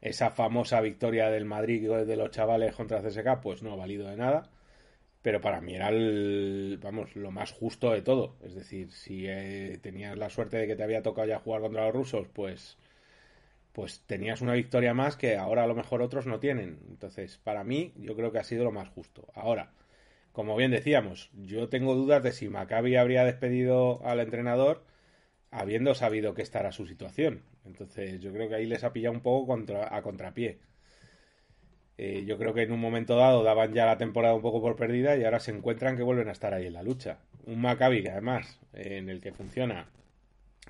esa 0.00 0.30
famosa 0.30 0.80
victoria 0.80 1.30
del 1.30 1.44
Madrid 1.44 1.88
de 1.90 2.16
los 2.16 2.30
chavales 2.30 2.74
contra 2.74 3.02
CSK, 3.02 3.40
pues 3.42 3.62
no 3.62 3.72
ha 3.72 3.76
valido 3.76 4.08
de 4.08 4.16
nada 4.16 4.50
pero 5.22 5.40
para 5.40 5.60
mí 5.60 5.74
era 5.74 5.88
el, 5.90 6.78
vamos, 6.82 7.14
lo 7.16 7.30
más 7.30 7.52
justo 7.52 7.92
de 7.92 8.02
todo. 8.02 8.36
Es 8.42 8.54
decir, 8.54 8.92
si 8.92 9.26
eh, 9.28 9.78
tenías 9.82 10.16
la 10.18 10.30
suerte 10.30 10.56
de 10.58 10.66
que 10.66 10.76
te 10.76 10.82
había 10.82 11.02
tocado 11.02 11.28
ya 11.28 11.38
jugar 11.38 11.60
contra 11.60 11.84
los 11.86 11.94
rusos, 11.94 12.28
pues, 12.28 12.78
pues 13.72 14.02
tenías 14.06 14.40
una 14.40 14.54
victoria 14.54 14.94
más 14.94 15.16
que 15.16 15.36
ahora 15.36 15.64
a 15.64 15.66
lo 15.66 15.74
mejor 15.74 16.02
otros 16.02 16.26
no 16.26 16.40
tienen. 16.40 16.80
Entonces, 16.88 17.38
para 17.38 17.64
mí, 17.64 17.92
yo 17.96 18.16
creo 18.16 18.32
que 18.32 18.38
ha 18.38 18.44
sido 18.44 18.64
lo 18.64 18.72
más 18.72 18.88
justo. 18.88 19.26
Ahora, 19.34 19.72
como 20.32 20.56
bien 20.56 20.70
decíamos, 20.70 21.30
yo 21.34 21.68
tengo 21.68 21.94
dudas 21.94 22.22
de 22.22 22.32
si 22.32 22.48
Maccabi 22.48 22.96
habría 22.96 23.24
despedido 23.24 24.00
al 24.04 24.20
entrenador 24.20 24.84
habiendo 25.50 25.94
sabido 25.94 26.34
que 26.34 26.42
esta 26.42 26.60
era 26.60 26.72
su 26.72 26.86
situación. 26.86 27.42
Entonces, 27.64 28.20
yo 28.20 28.32
creo 28.32 28.48
que 28.48 28.54
ahí 28.56 28.66
les 28.66 28.84
ha 28.84 28.92
pillado 28.92 29.14
un 29.14 29.22
poco 29.22 29.46
contra, 29.46 29.94
a 29.94 30.02
contrapié. 30.02 30.60
Eh, 32.02 32.24
yo 32.24 32.38
creo 32.38 32.54
que 32.54 32.62
en 32.62 32.72
un 32.72 32.80
momento 32.80 33.14
dado 33.14 33.42
daban 33.42 33.74
ya 33.74 33.84
la 33.84 33.98
temporada 33.98 34.32
un 34.34 34.40
poco 34.40 34.62
por 34.62 34.74
perdida 34.74 35.18
y 35.18 35.24
ahora 35.24 35.38
se 35.38 35.50
encuentran 35.50 35.98
que 35.98 36.02
vuelven 36.02 36.30
a 36.30 36.32
estar 36.32 36.54
ahí 36.54 36.64
en 36.64 36.72
la 36.72 36.82
lucha. 36.82 37.18
Un 37.44 37.60
Maccabi 37.60 38.02
que 38.02 38.08
además, 38.08 38.58
en 38.72 39.10
el 39.10 39.20
que 39.20 39.32
funciona 39.32 39.86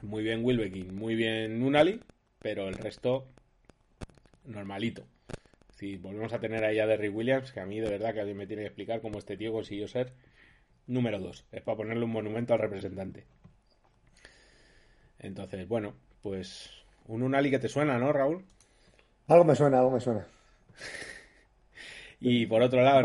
muy 0.02 0.24
bien 0.24 0.44
Wilbekin, 0.44 0.92
muy 0.92 1.14
bien 1.14 1.60
Nunali, 1.60 2.00
pero 2.40 2.66
el 2.66 2.74
resto 2.74 3.28
normalito. 4.44 5.06
Si 5.76 5.98
volvemos 5.98 6.32
a 6.32 6.40
tener 6.40 6.64
ahí 6.64 6.80
a 6.80 6.88
Derry 6.88 7.10
Williams, 7.10 7.52
que 7.52 7.60
a 7.60 7.64
mí 7.64 7.78
de 7.78 7.90
verdad 7.90 8.12
que 8.12 8.18
alguien 8.18 8.36
me 8.36 8.48
tiene 8.48 8.62
que 8.62 8.68
explicar 8.68 9.00
cómo 9.00 9.18
este 9.18 9.36
tío 9.36 9.52
consiguió 9.52 9.86
ser 9.86 10.12
número 10.88 11.20
2. 11.20 11.46
Es 11.52 11.62
para 11.62 11.76
ponerle 11.76 12.06
un 12.06 12.10
monumento 12.10 12.54
al 12.54 12.58
representante. 12.58 13.24
Entonces, 15.20 15.68
bueno, 15.68 15.94
pues 16.22 16.70
un 17.06 17.22
Unali 17.22 17.50
que 17.50 17.60
te 17.60 17.68
suena, 17.68 17.98
¿no, 17.98 18.12
Raúl? 18.12 18.44
Algo 19.28 19.44
me 19.44 19.54
suena, 19.54 19.78
algo 19.78 19.92
me 19.92 20.00
suena. 20.00 20.26
Y 22.20 22.46
por 22.46 22.62
otro 22.62 22.82
lado, 22.82 23.00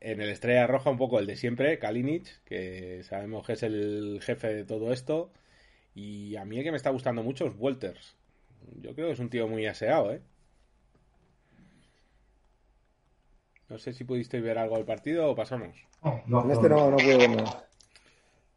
en, 0.00 0.20
el 0.20 0.28
Estrella 0.30 0.66
Roja, 0.66 0.90
un 0.90 0.96
poco 0.98 1.18
el 1.18 1.26
de 1.26 1.36
siempre, 1.36 1.78
Kalinic, 1.78 2.42
que 2.44 3.02
sabemos 3.02 3.46
que 3.46 3.54
es 3.54 3.62
el 3.64 4.20
jefe 4.22 4.54
de 4.54 4.64
todo 4.64 4.92
esto. 4.92 5.30
Y 5.94 6.36
a 6.36 6.44
mí 6.44 6.58
el 6.58 6.64
que 6.64 6.70
me 6.70 6.76
está 6.76 6.90
gustando 6.90 7.22
mucho 7.22 7.46
es 7.46 7.54
Walters. 7.58 8.16
Yo 8.80 8.94
creo 8.94 9.08
que 9.08 9.14
es 9.14 9.18
un 9.18 9.30
tío 9.30 9.48
muy 9.48 9.66
aseado, 9.66 10.12
¿eh? 10.12 10.20
No 13.68 13.78
sé 13.78 13.92
si 13.92 14.04
pudisteis 14.04 14.42
ver 14.42 14.56
algo 14.56 14.76
del 14.76 14.86
partido 14.86 15.28
o 15.28 15.34
pasamos. 15.34 15.76
No, 16.26 16.50
este 16.50 16.68
no, 16.68 16.90
no 16.90 16.96
puedo 16.96 17.18
ver 17.18 17.30
nada. 17.30 17.68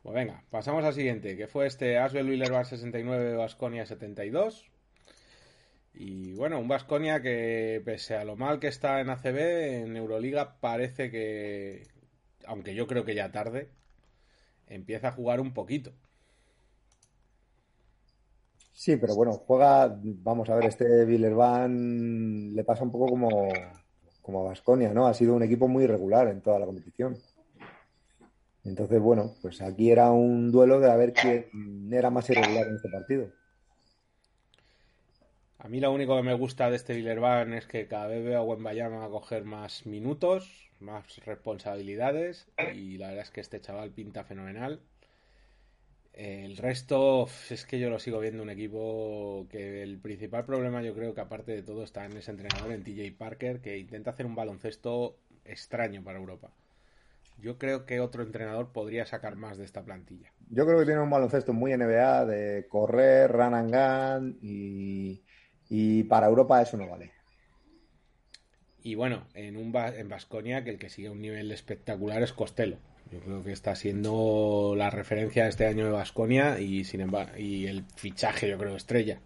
Pues 0.03 0.15
venga, 0.15 0.43
pasamos 0.49 0.84
al 0.84 0.93
siguiente, 0.93 1.36
que 1.36 1.47
fue 1.47 1.67
este 1.67 1.97
Asbel 1.97 2.29
Willebar 2.29 2.65
69, 2.65 3.36
Vasconia 3.36 3.86
72. 3.86 4.71
Y 5.93 6.33
bueno, 6.33 6.59
un 6.59 6.67
Vasconia 6.67 7.21
que 7.21 7.81
pese 7.83 8.15
a 8.15 8.23
lo 8.23 8.35
mal 8.35 8.59
que 8.59 8.67
está 8.67 9.01
en 9.01 9.09
ACB, 9.09 9.83
en 9.83 9.97
Euroliga 9.97 10.59
parece 10.59 11.11
que, 11.11 11.87
aunque 12.45 12.73
yo 12.75 12.87
creo 12.87 13.05
que 13.05 13.15
ya 13.15 13.31
tarde, 13.31 13.69
empieza 14.67 15.09
a 15.09 15.11
jugar 15.11 15.39
un 15.41 15.53
poquito. 15.53 15.93
Sí, 18.71 18.95
pero 18.97 19.15
bueno, 19.15 19.33
juega, 19.33 19.95
vamos 20.01 20.49
a 20.49 20.55
ver, 20.55 20.65
este 20.65 21.05
Villerban 21.05 22.55
le 22.55 22.63
pasa 22.63 22.83
un 22.83 22.91
poco 22.91 23.07
como, 23.07 23.29
como 24.21 24.41
a 24.41 24.49
Vasconia, 24.49 24.93
¿no? 24.93 25.05
Ha 25.05 25.13
sido 25.13 25.35
un 25.35 25.43
equipo 25.43 25.67
muy 25.67 25.83
irregular 25.83 26.29
en 26.29 26.41
toda 26.41 26.57
la 26.57 26.65
competición. 26.65 27.17
Entonces, 28.63 28.99
bueno, 28.99 29.35
pues 29.41 29.61
aquí 29.61 29.91
era 29.91 30.11
un 30.11 30.51
duelo 30.51 30.79
de 30.79 30.89
a 30.89 30.95
ver 30.95 31.13
quién 31.13 31.89
era 31.91 32.09
más 32.09 32.29
irregular 32.29 32.67
en 32.67 32.75
este 32.75 32.89
partido. 32.89 33.31
A 35.64 35.68
mí 35.68 35.80
lo 35.80 35.91
único 35.91 36.18
que 36.18 36.24
me 36.24 36.34
gusta 36.34 36.72
de 36.72 36.76
este 36.76 36.95
Villerban 36.95 37.53
es 37.53 37.68
que 37.68 37.88
cada 37.88 38.07
vez 38.07 38.26
veo 38.26 38.39
a 38.39 38.43
Wembayama 38.43 39.05
a 39.05 39.09
coger 39.09 39.43
más 39.43 39.86
minutos, 39.86 40.72
más 40.80 41.24
responsabilidades 41.24 42.47
y 42.74 42.97
la 42.97 43.09
verdad 43.09 43.26
es 43.26 43.30
que 43.30 43.41
este 43.41 43.62
chaval 43.62 43.91
pinta 43.91 44.24
fenomenal. 44.24 44.82
El 46.14 46.57
resto 46.57 47.28
es 47.51 47.64
que 47.68 47.78
yo 47.78 47.91
lo 47.91 47.99
sigo 47.99 48.20
viendo 48.20 48.41
un 48.41 48.49
equipo 48.49 49.45
que 49.51 49.84
el 49.84 49.99
principal 49.99 50.45
problema 50.45 50.82
yo 50.82 50.95
creo 50.95 51.14
que 51.14 51.22
aparte 51.22 51.51
de 51.51 51.62
todo 51.62 51.84
está 51.84 52.05
en 52.05 52.18
ese 52.18 52.32
entrenador, 52.32 52.72
en 52.72 52.84
TJ 52.84 53.16
Parker, 53.16 53.62
que 53.62 53.78
intenta 53.78 54.09
hacer 54.09 54.26
un 54.26 54.34
baloncesto 54.34 55.20
extraño 55.45 56.03
para 56.03 56.18
Europa. 56.18 56.49
yo 57.38 57.59
creo 57.59 57.86
que 57.86 57.99
otro 57.99 58.24
entrenador 58.24 58.72
podría 58.72 59.05
sacar 59.05 59.36
más 59.36 59.59
de 59.59 59.66
esta 59.66 59.84
plantilla. 59.84 60.32
Yo 60.49 60.66
creo 60.66 60.80
que 60.80 60.86
tiene 60.86 61.01
un 61.01 61.09
baloncesto 61.12 61.53
muy 61.53 61.72
NBA 61.78 62.26
de 62.26 62.68
correr, 62.68 63.32
run 63.32 63.53
and 63.53 63.72
gun 63.72 64.39
y, 64.41 65.22
y 65.74 66.03
para 66.03 66.28
Europa 66.28 66.61
eso 66.61 66.76
no 66.76 66.86
vale. 66.86 67.11
Y 68.84 68.95
bueno, 68.95 69.24
en 69.34 69.55
un 69.55 69.74
en 69.74 70.09
Vasconia 70.09 70.65
que 70.65 70.72
el 70.72 70.78
que 70.78 70.89
sigue 70.89 71.09
un 71.09 71.22
nivel 71.22 71.49
espectacular 71.49 72.22
es 72.22 72.34
Costello. 72.34 72.76
Yo 73.09 73.19
creo 73.22 73.41
que 73.41 73.53
está 73.53 73.74
siendo 73.76 74.74
la 74.76 74.89
referencia 74.89 75.47
este 75.47 75.65
año 75.65 75.86
de 75.86 75.91
Vasconia 75.91 76.59
y 76.59 76.84
sin 76.84 76.99
embargo 76.99 77.38
y 77.38 77.67
el 77.67 77.86
fichaje 77.95 78.49
yo 78.49 78.57
creo 78.57 78.76
estrella. 78.76 79.22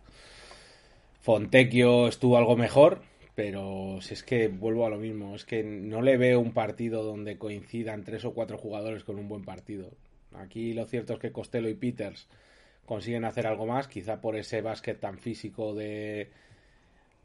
Fontecchio 1.21 2.07
estuvo 2.07 2.37
algo 2.37 2.55
mejor, 2.55 3.01
pero 3.33 3.97
si 4.01 4.13
es 4.13 4.21
que 4.21 4.47
vuelvo 4.47 4.85
a 4.85 4.91
lo 4.91 4.97
mismo, 4.97 5.35
es 5.35 5.45
que 5.45 5.63
no 5.63 6.03
le 6.03 6.17
veo 6.17 6.39
un 6.39 6.53
partido 6.53 7.03
donde 7.03 7.39
coincidan 7.39 8.03
tres 8.03 8.23
o 8.23 8.35
cuatro 8.35 8.59
jugadores 8.59 9.03
con 9.03 9.17
un 9.17 9.27
buen 9.27 9.43
partido. 9.43 9.89
Aquí 10.35 10.73
lo 10.73 10.85
cierto 10.85 11.13
es 11.13 11.19
que 11.19 11.31
Costello 11.31 11.69
y 11.69 11.73
Peters 11.73 12.27
consiguen 12.85 13.25
hacer 13.25 13.47
algo 13.47 13.65
más, 13.65 13.87
quizá 13.87 14.21
por 14.21 14.35
ese 14.35 14.61
básquet 14.61 14.99
tan 14.99 15.17
físico 15.17 15.73
de 15.73 16.29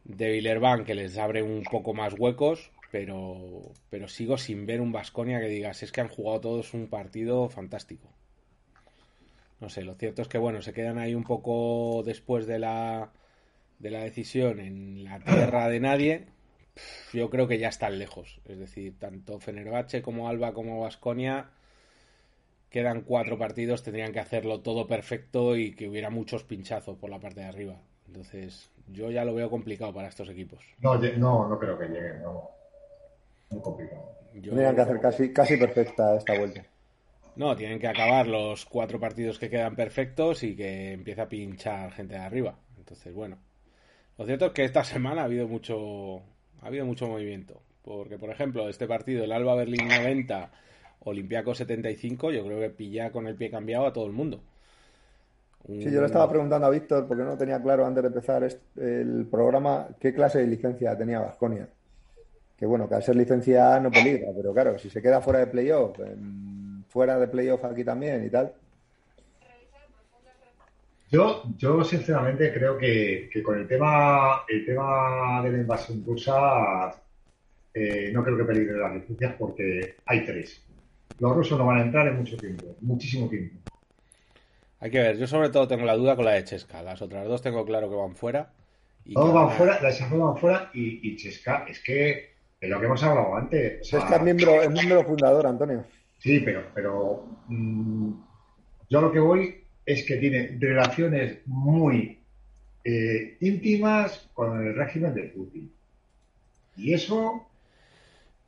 de 0.05 0.33
Villerban 0.33 0.85
que 0.85 0.95
les 0.95 1.19
abre 1.19 1.43
un 1.43 1.63
poco 1.63 1.95
más 1.95 2.15
huecos, 2.19 2.71
pero, 2.91 3.73
pero 3.89 4.09
sigo 4.09 4.39
sin 4.39 4.67
ver 4.67 4.81
un 4.81 4.93
Vasconia 4.93 5.41
que 5.41 5.49
digas, 5.49 5.83
es 5.83 5.93
que 5.93 6.01
han 6.01 6.09
jugado 6.09 6.41
todos 6.41 6.75
un 6.75 6.89
partido 6.89 7.49
fantástico. 7.49 8.09
No 9.61 9.69
sé, 9.69 9.83
lo 9.83 9.95
cierto 9.95 10.23
es 10.23 10.29
que 10.29 10.39
bueno, 10.39 10.63
se 10.63 10.73
quedan 10.73 10.99
ahí 10.99 11.15
un 11.15 11.25
poco 11.25 12.03
después 12.05 12.47
de 12.47 12.59
la, 12.59 13.13
de 13.79 13.91
la 13.91 14.01
decisión 14.01 14.59
en 14.59 15.05
la 15.05 15.21
tierra 15.21 15.69
de 15.69 15.81
nadie. 15.81 16.27
Yo 17.13 17.29
creo 17.29 17.47
que 17.47 17.59
ya 17.59 17.69
están 17.69 17.99
lejos. 17.99 18.41
Es 18.47 18.59
decir, 18.59 18.99
tanto 18.99 19.39
Fenerbahce 19.39 20.01
como 20.01 20.29
Alba 20.29 20.55
como 20.55 20.81
Vasconia 20.81 21.51
quedan 22.71 23.03
cuatro 23.03 23.37
partidos, 23.37 23.83
tendrían 23.83 24.13
que 24.13 24.21
hacerlo 24.21 24.61
todo 24.61 24.87
perfecto 24.87 25.57
y 25.57 25.75
que 25.75 25.89
hubiera 25.89 26.09
muchos 26.09 26.45
pinchazos 26.45 26.97
por 26.97 27.11
la 27.11 27.19
parte 27.19 27.41
de 27.41 27.47
arriba. 27.47 27.77
Entonces, 28.07 28.71
yo 28.89 29.11
ya 29.11 29.25
lo 29.25 29.35
veo 29.35 29.51
complicado 29.51 29.93
para 29.93 30.09
estos 30.09 30.29
equipos. 30.29 30.65
No, 30.81 30.97
no, 30.97 31.49
no 31.49 31.59
creo 31.59 31.79
que 31.79 31.87
lleguen, 31.87 32.23
no. 32.23 32.51
Muy 33.51 33.61
complicado. 33.61 34.17
Tendrían 34.33 34.75
que 34.75 34.81
hacer 34.81 35.01
casi, 35.01 35.33
casi 35.33 35.57
perfecta 35.57 36.17
esta 36.17 36.39
vuelta. 36.39 36.65
No, 37.37 37.57
tienen 37.57 37.79
que 37.79 37.89
acabar 37.89 38.27
los 38.27 38.65
cuatro 38.65 39.01
partidos 39.01 39.39
que 39.39 39.51
quedan 39.51 39.75
perfectos 39.75 40.43
y 40.43 40.55
que 40.55 40.93
empiece 40.93 41.21
a 41.21 41.29
pinchar 41.29 41.93
gente 41.93 42.15
de 42.15 42.21
arriba. 42.21 42.55
Entonces, 42.77 43.13
bueno. 43.13 43.39
Lo 44.19 44.27
cierto 44.27 44.47
es 44.47 44.53
que 44.53 44.65
esta 44.65 44.85
semana 44.85 45.23
ha 45.23 45.25
habido 45.25 45.49
mucho, 45.49 46.19
ha 46.61 46.67
habido 46.67 46.85
mucho 46.85 47.09
movimiento. 47.09 47.61
Porque, 47.83 48.19
por 48.19 48.31
ejemplo, 48.31 48.69
este 48.69 48.87
partido, 48.87 49.25
el 49.25 49.33
Alba 49.33 49.55
Berlín 49.55 49.89
90, 49.89 50.51
Olimpiaco 51.01 51.55
75, 51.55 52.31
yo 52.31 52.45
creo 52.45 52.61
que 52.61 52.71
pilla 52.71 53.11
con 53.11 53.27
el 53.27 53.35
pie 53.35 53.51
cambiado 53.51 53.87
a 53.87 53.93
todo 53.93 54.07
el 54.07 54.13
mundo. 54.13 54.41
Sí, 55.67 55.91
yo 55.91 56.01
le 56.01 56.07
estaba 56.07 56.29
preguntando 56.29 56.67
a 56.67 56.71
Víctor, 56.71 57.07
porque 57.07 57.23
no 57.23 57.37
tenía 57.37 57.63
claro 57.63 57.87
antes 57.87 58.03
de 58.03 58.09
empezar 58.09 58.49
el 58.77 59.27
programa, 59.31 59.89
qué 60.01 60.15
clase 60.15 60.39
de 60.39 60.47
licencia 60.47 60.97
tenía 60.97 61.21
Vasconia. 61.21 61.69
Que 62.57 62.67
bueno, 62.67 62.89
que 62.89 62.95
al 62.95 63.03
ser 63.03 63.17
licencia 63.17 63.79
no 63.79 63.91
peligra, 63.91 64.31
pero 64.35 64.53
claro, 64.53 64.79
si 64.79 64.91
se 64.91 65.01
queda 65.01 65.21
fuera 65.21 65.41
de 65.41 65.47
playoff, 65.47 65.99
fuera 66.89 67.19
de 67.19 67.29
playoff 67.29 67.65
aquí 67.65 67.85
también 67.85 68.25
y 68.25 68.31
tal. 68.31 68.53
Yo, 71.11 71.43
yo 71.57 71.83
sinceramente 71.83 72.53
creo 72.53 72.79
que, 72.79 73.31
con 73.45 73.59
el 73.59 73.67
tema, 73.67 74.45
el 74.49 74.65
tema 74.65 75.43
de 75.43 75.53
la 75.53 75.59
invasión 75.59 76.05
rusa 76.07 76.95
eh, 77.75 78.11
no 78.13 78.23
creo 78.23 78.37
que 78.37 78.45
peligre 78.45 78.79
las 78.79 78.95
licencias 78.95 79.35
porque 79.39 79.97
hay 80.07 80.25
tres. 80.25 80.63
Los 81.19 81.37
rusos 81.37 81.59
no 81.59 81.67
van 81.67 81.79
a 81.79 81.83
entrar 81.83 82.07
en 82.09 82.17
mucho 82.17 82.37
tiempo, 82.37 82.77
muchísimo 82.81 83.29
tiempo. 83.29 83.57
Hay 84.81 84.91
que 84.91 85.01
ver, 85.01 85.19
yo 85.19 85.27
sobre 85.27 85.51
todo 85.51 85.69
tengo 85.69 85.85
la 85.85 85.95
duda 85.95 86.17
con 86.17 86.25
la 86.25 86.33
de 86.33 86.45
Chesca. 86.45 86.83
Las 86.83 87.03
otras 87.03 87.27
dos 87.29 87.43
tengo 87.43 87.65
claro 87.67 87.91
que 87.91 87.97
van 87.97 88.17
fuera. 88.17 88.51
Y 89.05 89.15
Todos 89.15 89.35
van 89.35 89.51
fuera, 89.51 89.81
las 89.83 90.11
van 90.11 90.37
fuera 90.37 90.71
y, 90.73 91.17
Chesca, 91.17 91.67
es 91.69 91.81
que 91.81 92.31
es 92.61 92.69
lo 92.71 92.79
que 92.81 92.87
hemos 92.87 93.03
hablado 93.03 93.37
antes. 93.37 93.87
Chesca 93.87 94.17
es 94.17 94.23
miembro, 94.23 94.63
es 94.63 94.71
miembro 94.71 95.05
fundador, 95.05 95.47
Antonio. 95.47 95.85
Sí, 96.19 96.41
pero, 96.41 96.65
pero 96.75 97.27
mm, 97.49 98.13
yo 98.89 99.01
lo 99.01 99.13
que 99.13 99.21
voy 99.21 99.65
es 99.85 100.05
que 100.05 100.17
tiene 100.17 100.57
relaciones 100.59 101.39
muy 101.47 102.19
eh, 102.85 103.37
íntimas 103.41 104.29
con 104.33 104.67
el 104.67 104.75
régimen 104.75 105.15
de 105.15 105.25
Putin. 105.25 105.73
Y 106.77 106.95
eso 106.95 107.50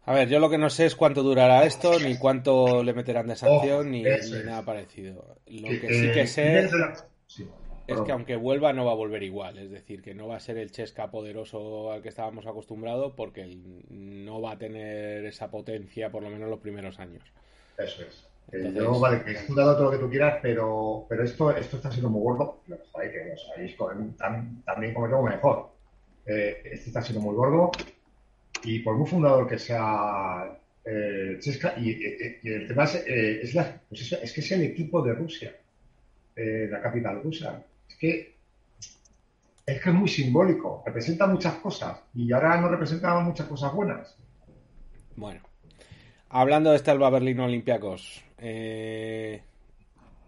a 0.04 0.14
ver, 0.14 0.28
yo 0.28 0.40
lo 0.40 0.50
que 0.50 0.58
no 0.58 0.68
sé 0.68 0.86
es 0.86 0.96
cuánto 0.96 1.22
durará 1.22 1.64
esto, 1.64 2.00
ni 2.00 2.18
cuánto 2.18 2.82
le 2.82 2.92
meterán 2.92 3.28
de 3.28 3.36
sanción, 3.36 3.90
ni, 3.90 4.02
nada 4.02 4.64
parecido. 4.64 5.36
Lo 5.46 5.68
que 5.68 5.94
sí 5.94 6.12
que 6.12 6.26
sé 6.26 6.68
es 7.86 8.00
que 8.00 8.12
aunque 8.12 8.36
vuelva 8.36 8.72
no 8.72 8.84
va 8.84 8.92
a 8.92 8.96
volver 8.96 9.22
igual, 9.22 9.58
es 9.58 9.70
decir, 9.70 10.02
que 10.02 10.14
no 10.14 10.26
va 10.26 10.36
a 10.36 10.40
ser 10.40 10.58
el 10.58 10.72
Chesca 10.72 11.10
poderoso 11.10 11.92
al 11.92 12.02
que 12.02 12.08
estábamos 12.08 12.46
acostumbrados 12.46 13.12
porque 13.16 13.46
no 13.90 14.40
va 14.40 14.52
a 14.52 14.58
tener 14.58 15.24
esa 15.24 15.50
potencia 15.50 16.10
por 16.10 16.22
lo 16.22 16.30
menos 16.30 16.50
los 16.50 16.60
primeros 16.60 16.98
años. 16.98 17.22
Eso 17.78 18.02
es. 18.02 18.28
Eh, 18.50 18.72
vale, 19.00 19.22
que 19.22 19.32
es 19.32 19.48
un 19.48 19.54
todo 19.54 19.84
lo 19.84 19.90
que 19.92 19.98
tú 19.98 20.10
quieras, 20.10 20.40
pero, 20.42 21.06
pero 21.08 21.22
esto, 21.22 21.56
esto 21.56 21.76
está 21.76 21.90
siendo 21.92 22.10
muy 22.10 22.22
gordo. 22.22 22.60
que 22.66 22.70
lo 22.74 23.36
sabéis 23.36 23.76
también 24.64 24.94
como 24.94 25.08
yo 25.08 25.22
mejor. 25.22 25.70
Eh, 26.26 26.60
esto 26.64 26.88
está 26.88 27.02
siendo 27.02 27.20
muy 27.20 27.34
gordo 27.34 27.70
y 28.64 28.78
por 28.80 28.96
muy 28.96 29.06
fundador 29.06 29.48
que 29.48 29.58
sea 29.58 30.58
eh, 30.84 31.36
Chesca, 31.38 31.74
y, 31.78 31.90
el 32.42 32.66
tema 32.66 32.84
es, 32.84 32.94
eh, 33.06 33.40
es, 33.42 33.54
la, 33.54 33.80
pues 33.88 34.12
es, 34.12 34.32
que 34.32 34.40
es 34.40 34.52
el 34.52 34.62
equipo 34.62 35.00
de 35.02 35.14
Rusia, 35.14 35.54
eh, 36.34 36.68
la 36.70 36.80
capital 36.80 37.22
rusa. 37.22 37.64
Es 37.88 37.96
que 37.96 38.32
es 39.64 39.80
que 39.80 39.90
es 39.90 39.94
muy 39.94 40.08
simbólico, 40.08 40.82
representa 40.84 41.26
muchas 41.28 41.54
cosas 41.54 42.00
y 42.14 42.32
ahora 42.32 42.60
no 42.60 42.68
representa 42.68 43.18
muchas 43.20 43.46
cosas 43.46 43.72
buenas. 43.72 44.16
Bueno, 45.14 45.40
hablando 46.30 46.70
de 46.70 46.76
este 46.76 46.90
Alba 46.90 47.10
Berlín 47.10 47.38
Olympiacos, 47.38 48.24
¿qué 48.36 49.40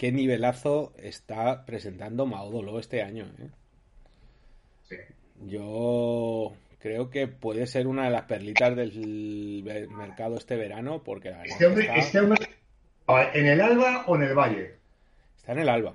nivelazo 0.01 0.93
está 0.99 1.65
presentando 1.65 2.27
Maudolo 2.27 2.79
este 2.79 3.03
año? 3.03 3.27
Sí. 4.89 4.97
Yo 5.47 6.53
creo 6.85 7.09
que 7.09 7.27
puede 7.29 7.67
ser 7.67 7.87
una 7.87 8.05
de 8.05 8.11
las 8.11 8.25
perlitas 8.25 8.77
del 8.77 9.65
mercado 9.97 10.37
este 10.37 10.55
verano, 10.55 11.03
porque 11.03 11.35
este, 11.47 11.67
este 11.97 12.21
hombre, 12.21 12.39
¿En 13.33 13.47
el 13.47 13.63
Alba 13.63 14.05
o 14.07 14.17
en 14.17 14.25
el 14.25 14.35
Valle? 14.35 14.75
Está 15.35 15.53
en 15.53 15.61
el 15.61 15.71
Alba. 15.71 15.95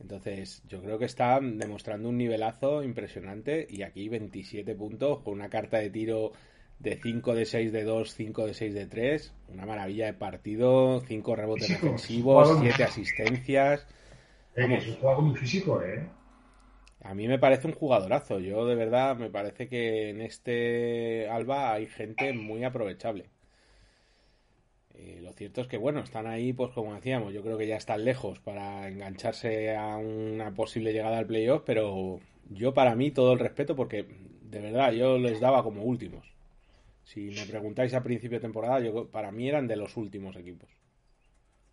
Entonces, 0.00 0.60
yo 0.66 0.82
creo 0.82 0.98
que 0.98 1.04
está 1.04 1.38
demostrando 1.40 2.08
un 2.08 2.18
nivelazo 2.18 2.82
impresionante 2.82 3.64
y 3.70 3.82
aquí 3.82 4.08
27 4.08 4.74
puntos 4.74 5.20
con 5.20 5.34
una 5.34 5.48
carta 5.48 5.78
de 5.78 5.90
tiro 5.90 6.32
de 6.80 6.98
5 7.00 7.36
de 7.36 7.46
6 7.46 7.70
de 7.70 7.84
2, 7.84 8.12
5 8.12 8.46
de 8.46 8.54
6 8.54 8.74
de 8.74 8.86
3, 8.86 9.34
una 9.50 9.66
maravilla 9.66 10.06
de 10.06 10.14
partido, 10.14 11.00
5 11.06 11.36
rebotes 11.36 11.68
defensivos, 11.68 12.58
7 12.60 12.82
asistencias. 12.82 13.86
es 14.56 14.88
un 14.88 14.96
juego 14.96 15.22
muy 15.22 15.36
físico, 15.36 15.80
¿eh? 15.80 16.08
A 17.02 17.14
mí 17.14 17.28
me 17.28 17.38
parece 17.38 17.66
un 17.66 17.74
jugadorazo. 17.74 18.40
Yo 18.40 18.66
de 18.66 18.74
verdad 18.74 19.16
me 19.16 19.30
parece 19.30 19.68
que 19.68 20.10
en 20.10 20.20
este 20.20 21.28
Alba 21.30 21.72
hay 21.72 21.86
gente 21.86 22.32
muy 22.32 22.64
aprovechable. 22.64 23.30
Eh, 24.94 25.20
lo 25.22 25.32
cierto 25.32 25.62
es 25.62 25.66
que, 25.66 25.78
bueno, 25.78 26.00
están 26.00 26.26
ahí, 26.26 26.52
pues 26.52 26.72
como 26.72 26.94
decíamos, 26.94 27.32
yo 27.32 27.42
creo 27.42 27.56
que 27.56 27.66
ya 27.66 27.76
están 27.76 28.04
lejos 28.04 28.38
para 28.40 28.88
engancharse 28.88 29.74
a 29.74 29.96
una 29.96 30.52
posible 30.54 30.92
llegada 30.92 31.18
al 31.18 31.26
playoff, 31.26 31.62
pero 31.64 32.20
yo 32.50 32.74
para 32.74 32.94
mí 32.94 33.10
todo 33.10 33.32
el 33.32 33.38
respeto 33.38 33.74
porque 33.76 34.06
de 34.42 34.60
verdad 34.60 34.92
yo 34.92 35.18
les 35.18 35.40
daba 35.40 35.62
como 35.62 35.84
últimos. 35.84 36.26
Si 37.04 37.30
me 37.30 37.46
preguntáis 37.46 37.94
a 37.94 38.02
principio 38.02 38.38
de 38.38 38.42
temporada, 38.42 38.80
yo 38.80 39.08
para 39.08 39.32
mí 39.32 39.48
eran 39.48 39.66
de 39.66 39.76
los 39.76 39.96
últimos 39.96 40.36
equipos. 40.36 40.68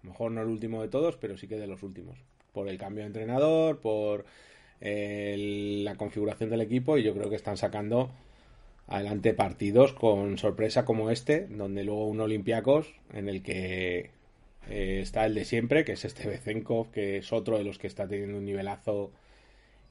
A 0.01 0.05
lo 0.05 0.11
mejor 0.11 0.31
no 0.31 0.41
el 0.41 0.47
último 0.47 0.81
de 0.81 0.87
todos, 0.87 1.17
pero 1.17 1.37
sí 1.37 1.47
que 1.47 1.57
de 1.57 1.67
los 1.67 1.83
últimos. 1.83 2.17
Por 2.53 2.69
el 2.69 2.77
cambio 2.77 3.03
de 3.03 3.07
entrenador, 3.07 3.81
por 3.81 4.25
la 4.79 5.95
configuración 5.95 6.49
del 6.49 6.61
equipo 6.61 6.97
y 6.97 7.03
yo 7.03 7.13
creo 7.13 7.29
que 7.29 7.35
están 7.35 7.57
sacando 7.57 8.11
adelante 8.87 9.33
partidos 9.33 9.93
con 9.93 10.37
sorpresa 10.37 10.85
como 10.85 11.09
este, 11.09 11.47
donde 11.47 11.83
luego 11.83 12.07
un 12.07 12.21
Olympiacos 12.21 12.93
en 13.13 13.27
el 13.27 13.43
que 13.43 14.11
eh, 14.69 14.99
está 15.01 15.25
el 15.25 15.33
de 15.33 15.45
siempre, 15.45 15.83
que 15.83 15.93
es 15.93 16.05
este 16.05 16.27
Bezenkov, 16.27 16.91
que 16.91 17.17
es 17.17 17.33
otro 17.33 17.57
de 17.57 17.63
los 17.63 17.77
que 17.77 17.87
está 17.87 18.07
teniendo 18.07 18.37
un 18.37 18.45
nivelazo 18.45 19.11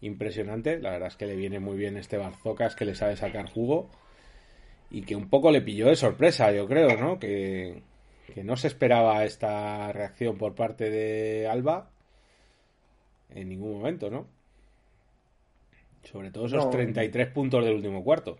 impresionante. 0.00 0.78
La 0.78 0.90
verdad 0.90 1.08
es 1.08 1.16
que 1.16 1.26
le 1.26 1.36
viene 1.36 1.60
muy 1.60 1.76
bien 1.76 1.96
este 1.96 2.16
Barzocas, 2.16 2.76
que 2.76 2.84
le 2.84 2.94
sabe 2.94 3.16
sacar 3.16 3.50
jugo 3.50 3.90
y 4.90 5.02
que 5.02 5.16
un 5.16 5.28
poco 5.28 5.50
le 5.50 5.62
pilló 5.62 5.88
de 5.88 5.96
sorpresa, 5.96 6.52
yo 6.52 6.66
creo, 6.66 6.96
¿no? 6.96 7.18
Que, 7.18 7.82
que 8.34 8.44
no 8.44 8.56
se 8.56 8.68
esperaba 8.68 9.24
esta 9.24 9.92
reacción 9.92 10.38
por 10.38 10.54
parte 10.54 10.90
de 10.90 11.46
Alba 11.48 11.90
en 13.30 13.48
ningún 13.48 13.72
momento, 13.72 14.10
¿no? 14.10 14.35
Sobre 16.10 16.30
todo 16.30 16.46
esos 16.46 16.70
33 16.70 17.28
puntos 17.28 17.64
del 17.64 17.74
último 17.74 18.02
cuarto. 18.04 18.36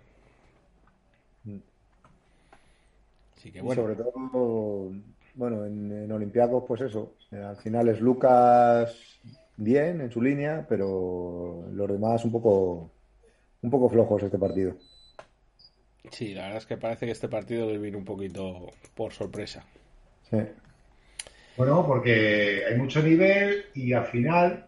Así 3.37 3.51
que 3.51 3.61
bueno. 3.61 3.83
sobre 3.83 3.97
todo, 3.97 4.93
bueno, 5.35 5.67
en, 5.67 6.05
en 6.05 6.13
Olympiacos, 6.13 6.65
pues 6.67 6.81
eso. 6.83 7.15
Eh, 7.31 7.43
al 7.43 7.57
final 7.57 7.89
es 7.89 8.01
Lucas 8.01 9.19
bien 9.57 10.01
en 10.01 10.11
su 10.11 10.21
línea, 10.23 10.67
pero 10.69 11.65
los 11.73 11.89
demás 11.89 12.25
un 12.25 12.33
poco, 12.33 12.91
un 13.63 13.71
poco 13.71 13.89
flojos 13.89 14.23
este 14.23 14.39
partido. 14.39 14.77
Sí, 16.11 16.35
la 16.35 16.43
verdad 16.43 16.59
es 16.59 16.67
que 16.67 16.77
parece 16.77 17.07
que 17.07 17.13
este 17.13 17.29
partido 17.29 17.71
le 17.71 17.79
viene 17.79 17.97
un 17.97 18.05
poquito 18.05 18.71
por 18.95 19.13
sorpresa. 19.13 19.65
Sí. 20.31 20.39
Bueno, 21.57 21.87
porque 21.87 22.63
hay 22.69 22.77
mucho 22.77 23.03
nivel 23.03 23.65
y 23.75 23.93
al 23.93 24.07
final 24.07 24.66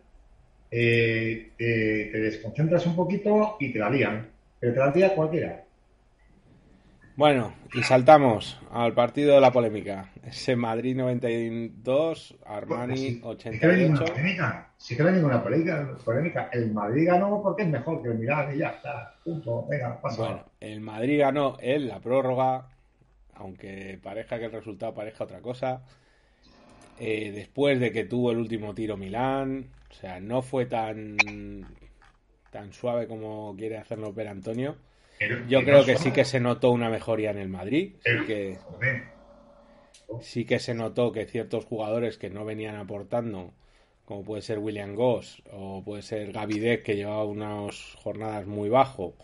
eh, 0.71 1.53
te, 1.57 1.65
desconcentras 2.19 2.87
un 2.87 2.97
poquito 2.97 3.57
y 3.61 3.73
te 3.73 3.79
la 3.79 3.91
lían. 3.91 4.29
Pero 4.59 4.73
te 4.73 4.79
la 4.79 4.91
lía 4.91 5.15
cualquiera. 5.15 5.65
Bueno, 7.17 7.53
y 7.75 7.83
saltamos 7.83 8.61
al 8.71 8.93
partido 8.93 9.35
de 9.35 9.41
la 9.41 9.51
polémica. 9.51 10.13
Ese 10.25 10.55
Madrid 10.55 10.95
92, 10.95 12.37
Armani 12.47 13.21
88. 13.23 13.51
Sí 13.51 13.59
que 13.59 15.03
no 15.03 15.09
hay 15.09 15.15
ninguna 15.17 15.43
polémica. 15.43 16.49
El 16.53 16.73
Madrid 16.73 17.09
ganó 17.09 17.43
porque 17.43 17.63
es 17.63 17.69
mejor 17.69 18.01
que 18.03 18.11
el 18.11 18.19
Milán 18.19 18.55
y 18.55 18.59
ya 18.59 18.69
está. 18.69 19.17
Punto. 19.25 19.67
Venga, 19.69 20.01
pasa. 20.01 20.23
Bueno, 20.23 20.45
el 20.61 20.81
Madrid 20.81 21.19
ganó 21.19 21.57
en 21.61 21.89
la 21.89 21.99
prórroga, 21.99 22.69
aunque 23.35 23.99
parezca 24.01 24.39
que 24.39 24.45
el 24.45 24.53
resultado 24.53 24.95
parezca 24.95 25.25
otra 25.25 25.41
cosa. 25.41 25.83
Eh, 27.01 27.33
después 27.33 27.81
de 27.81 27.91
que 27.91 28.05
tuvo 28.05 28.31
el 28.31 28.39
último 28.39 28.75
tiro 28.75 28.97
Milán, 28.97 29.71
o 29.91 29.95
sea, 29.95 30.21
no 30.21 30.43
fue 30.43 30.67
tan 30.67 31.17
tan 32.51 32.73
suave 32.73 33.07
como 33.07 33.55
quiere 33.57 33.79
hacerlo 33.79 34.13
ver 34.13 34.29
Antonio 34.29 34.77
yo 35.49 35.65
creo 35.65 35.85
que 35.85 35.97
sí 35.97 36.13
que 36.13 36.25
se 36.25 36.41
notó 36.41 36.71
una 36.71 36.91
mejoría 36.91 37.31
en 37.31 37.39
el 37.39 37.49
Madrid. 37.49 37.95
Sí 38.05 38.27
que, 38.27 38.59
sí 40.21 40.45
que 40.45 40.59
se 40.59 40.75
notó 40.75 41.13
que 41.13 41.27
ciertos 41.27 41.65
jugadores 41.65 42.19
que 42.19 42.31
no 42.31 42.45
venían 42.45 42.77
aportando, 42.77 43.53
como 44.05 44.23
puede 44.23 44.43
ser 44.43 44.59
William 44.59 44.95
Goss 44.95 45.43
o 45.53 45.83
puede 45.85 46.03
ser 46.03 46.33
Gavidec, 46.33 46.85
que 46.85 46.97
llevaba 46.97 47.25
unas 47.25 47.95
jornadas 47.97 48.47
muy 48.47 48.69
bajo, 48.69 49.15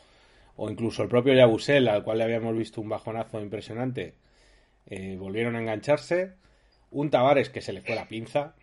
o 0.56 0.68
incluso 0.68 1.02
el 1.02 1.08
propio 1.08 1.34
Yabusel, 1.34 1.88
al 1.88 2.02
cual 2.02 2.18
le 2.18 2.24
habíamos 2.24 2.56
visto 2.56 2.80
un 2.80 2.88
bajonazo 2.88 3.40
impresionante, 3.40 4.14
eh, 4.86 5.16
volvieron 5.18 5.56
a 5.56 5.60
engancharse. 5.60 6.32
Un 6.90 7.10
Tavares 7.10 7.50
que 7.50 7.60
se 7.60 7.72
le 7.72 7.82
fue 7.82 7.96
la 7.96 8.06
pinza 8.06 8.54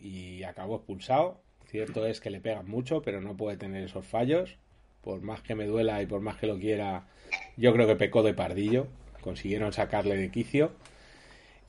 y 0.00 0.42
acabó 0.42 0.76
expulsado. 0.76 1.42
Cierto 1.74 2.06
es 2.06 2.20
que 2.20 2.30
le 2.30 2.40
pegan 2.40 2.68
mucho, 2.68 3.02
pero 3.02 3.20
no 3.20 3.36
puede 3.36 3.56
tener 3.56 3.82
esos 3.82 4.06
fallos 4.06 4.58
por 5.02 5.22
más 5.22 5.42
que 5.42 5.56
me 5.56 5.66
duela 5.66 6.00
y 6.00 6.06
por 6.06 6.20
más 6.20 6.36
que 6.36 6.46
lo 6.46 6.56
quiera, 6.56 7.08
yo 7.56 7.72
creo 7.72 7.88
que 7.88 7.96
pecó 7.96 8.22
de 8.22 8.32
pardillo. 8.32 8.86
Consiguieron 9.20 9.72
sacarle 9.72 10.16
de 10.16 10.30
quicio. 10.30 10.70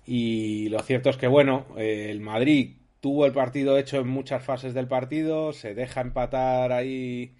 Y 0.05 0.69
lo 0.69 0.77
cierto 0.83 1.09
es 1.09 1.17
que, 1.17 1.25
bueno, 1.25 1.65
eh, 1.75 2.09
el 2.11 2.21
Madrid 2.21 2.75
tuvo 3.01 3.25
el 3.25 3.31
partido 3.31 3.79
hecho 3.79 3.97
en 3.97 4.07
muchas 4.07 4.43
fases 4.43 4.75
del 4.75 4.87
partido, 4.87 5.53
se 5.53 5.73
deja 5.73 6.01
empatar 6.01 6.71
ahí 6.71 7.33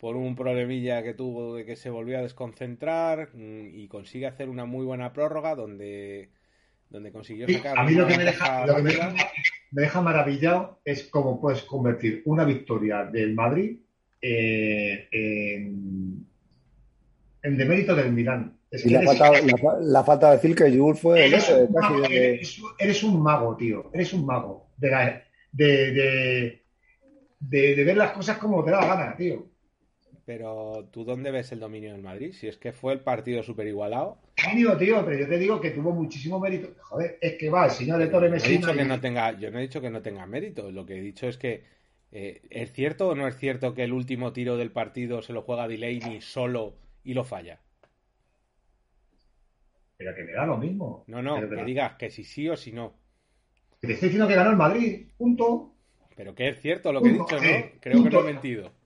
por 0.00 0.16
un 0.16 0.34
problemilla 0.34 1.04
que 1.04 1.14
tuvo 1.14 1.54
de 1.54 1.64
que 1.64 1.76
se 1.76 1.88
volvió 1.88 2.18
a 2.18 2.22
desconcentrar 2.22 3.30
mm, 3.32 3.76
y 3.78 3.86
consigue 3.86 4.26
hacer 4.26 4.48
una 4.48 4.64
muy 4.64 4.84
buena 4.84 5.12
prórroga 5.12 5.54
donde, 5.54 6.30
donde 6.90 7.12
consiguió 7.12 7.46
sacar. 7.48 7.78
a 7.78 7.84
mí 7.84 7.92
lo 7.92 8.08
que, 8.08 8.16
me 8.16 8.24
deja, 8.24 8.66
lo 8.66 8.74
que 8.74 8.82
me 8.82 8.90
deja 8.90 9.14
maravillado 9.72 10.80
es 10.84 11.04
cómo 11.04 11.40
puedes 11.40 11.62
convertir 11.62 12.22
una 12.26 12.44
victoria 12.44 13.04
del 13.04 13.34
Madrid 13.34 13.78
eh, 14.20 15.08
en, 15.12 16.26
en, 17.42 17.56
demérito 17.56 17.94
del 17.94 18.12
Milán. 18.12 18.58
y 18.70 18.90
la, 18.90 19.02
falta, 19.02 19.30
la, 19.80 20.04
falta, 20.04 20.30
de 20.30 20.36
decir 20.36 20.54
que 20.56 20.76
Jules 20.76 21.00
fue 21.00 21.26
eres, 21.26 21.48
un 21.50 21.72
mago, 21.72 22.04
eres, 22.78 23.02
un 23.02 23.22
mago, 23.22 23.56
tío. 23.56 23.90
Eres 23.92 24.12
un 24.12 24.26
mago. 24.26 24.68
De, 24.76 24.90
de, 25.52 26.62
de, 27.40 27.84
ver 27.84 27.96
las 27.96 28.12
cosas 28.12 28.38
como 28.38 28.64
te 28.64 28.70
da 28.70 28.80
la 28.80 28.86
gana, 28.86 29.16
tío. 29.16 29.46
Pero 30.28 30.86
tú 30.92 31.06
dónde 31.06 31.30
ves 31.30 31.52
el 31.52 31.60
dominio 31.60 31.90
del 31.92 32.02
Madrid? 32.02 32.34
Si 32.34 32.48
es 32.48 32.58
que 32.58 32.72
fue 32.72 32.92
el 32.92 33.00
partido 33.00 33.42
súper 33.42 33.66
igualado. 33.66 34.18
Tío, 34.34 34.76
tío, 34.76 35.02
pero 35.02 35.20
yo 35.20 35.26
te 35.26 35.38
digo 35.38 35.58
que 35.58 35.70
tuvo 35.70 35.92
muchísimo 35.92 36.38
mérito. 36.38 36.68
Joder, 36.82 37.16
es 37.18 37.38
que 37.38 37.48
va, 37.48 37.64
el 37.64 37.70
señor 37.70 37.98
de 37.98 38.08
Torre 38.08 38.28
Messina. 38.28 38.52
He 38.52 38.58
dicho 38.58 38.74
que 38.74 38.84
no 38.84 39.00
tenga, 39.00 39.32
yo 39.38 39.50
no 39.50 39.58
he 39.58 39.62
dicho 39.62 39.80
que 39.80 39.88
no 39.88 40.02
tenga 40.02 40.26
mérito. 40.26 40.70
Lo 40.70 40.84
que 40.84 40.98
he 40.98 41.00
dicho 41.00 41.28
es 41.28 41.38
que 41.38 41.62
eh, 42.12 42.42
¿Es 42.50 42.74
cierto 42.74 43.08
o 43.08 43.14
no 43.14 43.26
es 43.26 43.38
cierto 43.38 43.72
que 43.72 43.84
el 43.84 43.94
último 43.94 44.34
tiro 44.34 44.58
del 44.58 44.70
partido 44.70 45.22
se 45.22 45.32
lo 45.32 45.40
juega 45.40 45.66
Delaney 45.66 46.20
solo 46.20 46.74
y 47.04 47.14
lo 47.14 47.24
falla? 47.24 47.60
Pero 49.96 50.14
que 50.14 50.24
me 50.24 50.32
da 50.32 50.44
lo 50.44 50.58
mismo. 50.58 51.04
No, 51.06 51.22
no, 51.22 51.40
que 51.40 51.64
digas 51.64 51.94
que 51.94 52.10
si 52.10 52.24
sí 52.24 52.50
o 52.50 52.56
si 52.58 52.72
no. 52.72 52.92
te 53.80 53.94
estoy 53.94 54.10
diciendo 54.10 54.28
que 54.28 54.34
ganó 54.34 54.50
el 54.50 54.56
Madrid, 54.56 55.06
punto. 55.16 55.72
Pero 56.14 56.34
que 56.34 56.48
es 56.48 56.60
cierto 56.60 56.92
lo 56.92 57.00
que 57.00 57.08
he 57.08 57.12
dicho, 57.12 57.36
¿no? 57.36 57.48
Eh, 57.48 57.78
creo 57.80 58.04
que 58.04 58.10
no 58.10 58.20
he 58.20 58.24
mentido. 58.24 58.77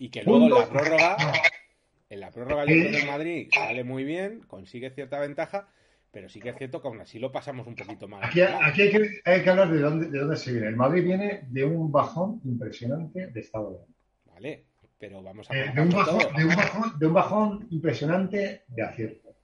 Y 0.00 0.08
que 0.08 0.22
luego 0.22 0.46
en 0.46 0.50
la 0.50 0.66
prórroga, 0.66 1.16
en 2.08 2.20
la 2.20 2.30
prórroga 2.30 2.64
yo 2.64 2.72
creo 2.72 2.90
que 2.90 3.00
el 3.00 3.06
Madrid 3.06 3.48
sale 3.52 3.84
muy 3.84 4.04
bien, 4.04 4.40
consigue 4.46 4.90
cierta 4.90 5.20
ventaja, 5.20 5.68
pero 6.10 6.30
sí 6.30 6.40
que 6.40 6.48
es 6.48 6.56
cierto 6.56 6.80
que 6.80 6.88
aún 6.88 7.02
así 7.02 7.18
lo 7.18 7.30
pasamos 7.30 7.66
un 7.66 7.76
poquito 7.76 8.08
mal. 8.08 8.24
Aquí, 8.24 8.40
hay, 8.40 8.90
que, 9.42 9.50
hablar 9.50 9.70
de 9.70 9.78
dónde, 9.78 10.08
de 10.08 10.18
dónde 10.18 10.38
se 10.38 10.52
viene. 10.52 10.68
El 10.68 10.76
Madrid 10.76 11.04
viene 11.04 11.42
de 11.48 11.64
un 11.64 11.92
bajón 11.92 12.40
impresionante 12.44 13.26
de 13.26 13.40
estado 13.40 13.72
de 13.72 13.76
ánimo. 13.76 13.94
Vale, 14.32 14.64
pero 14.98 15.22
vamos 15.22 15.50
a 15.50 15.54
eh, 15.54 15.70
de, 15.74 15.82
un 15.82 15.90
bajón, 15.90 16.18
de, 16.98 17.06
un 17.06 17.12
bajón, 17.12 17.66
impresionante 17.70 18.64
de 18.68 18.82
acierto. 18.82 19.36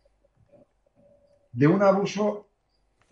De 1.53 1.67
un 1.67 1.83
abuso 1.83 2.49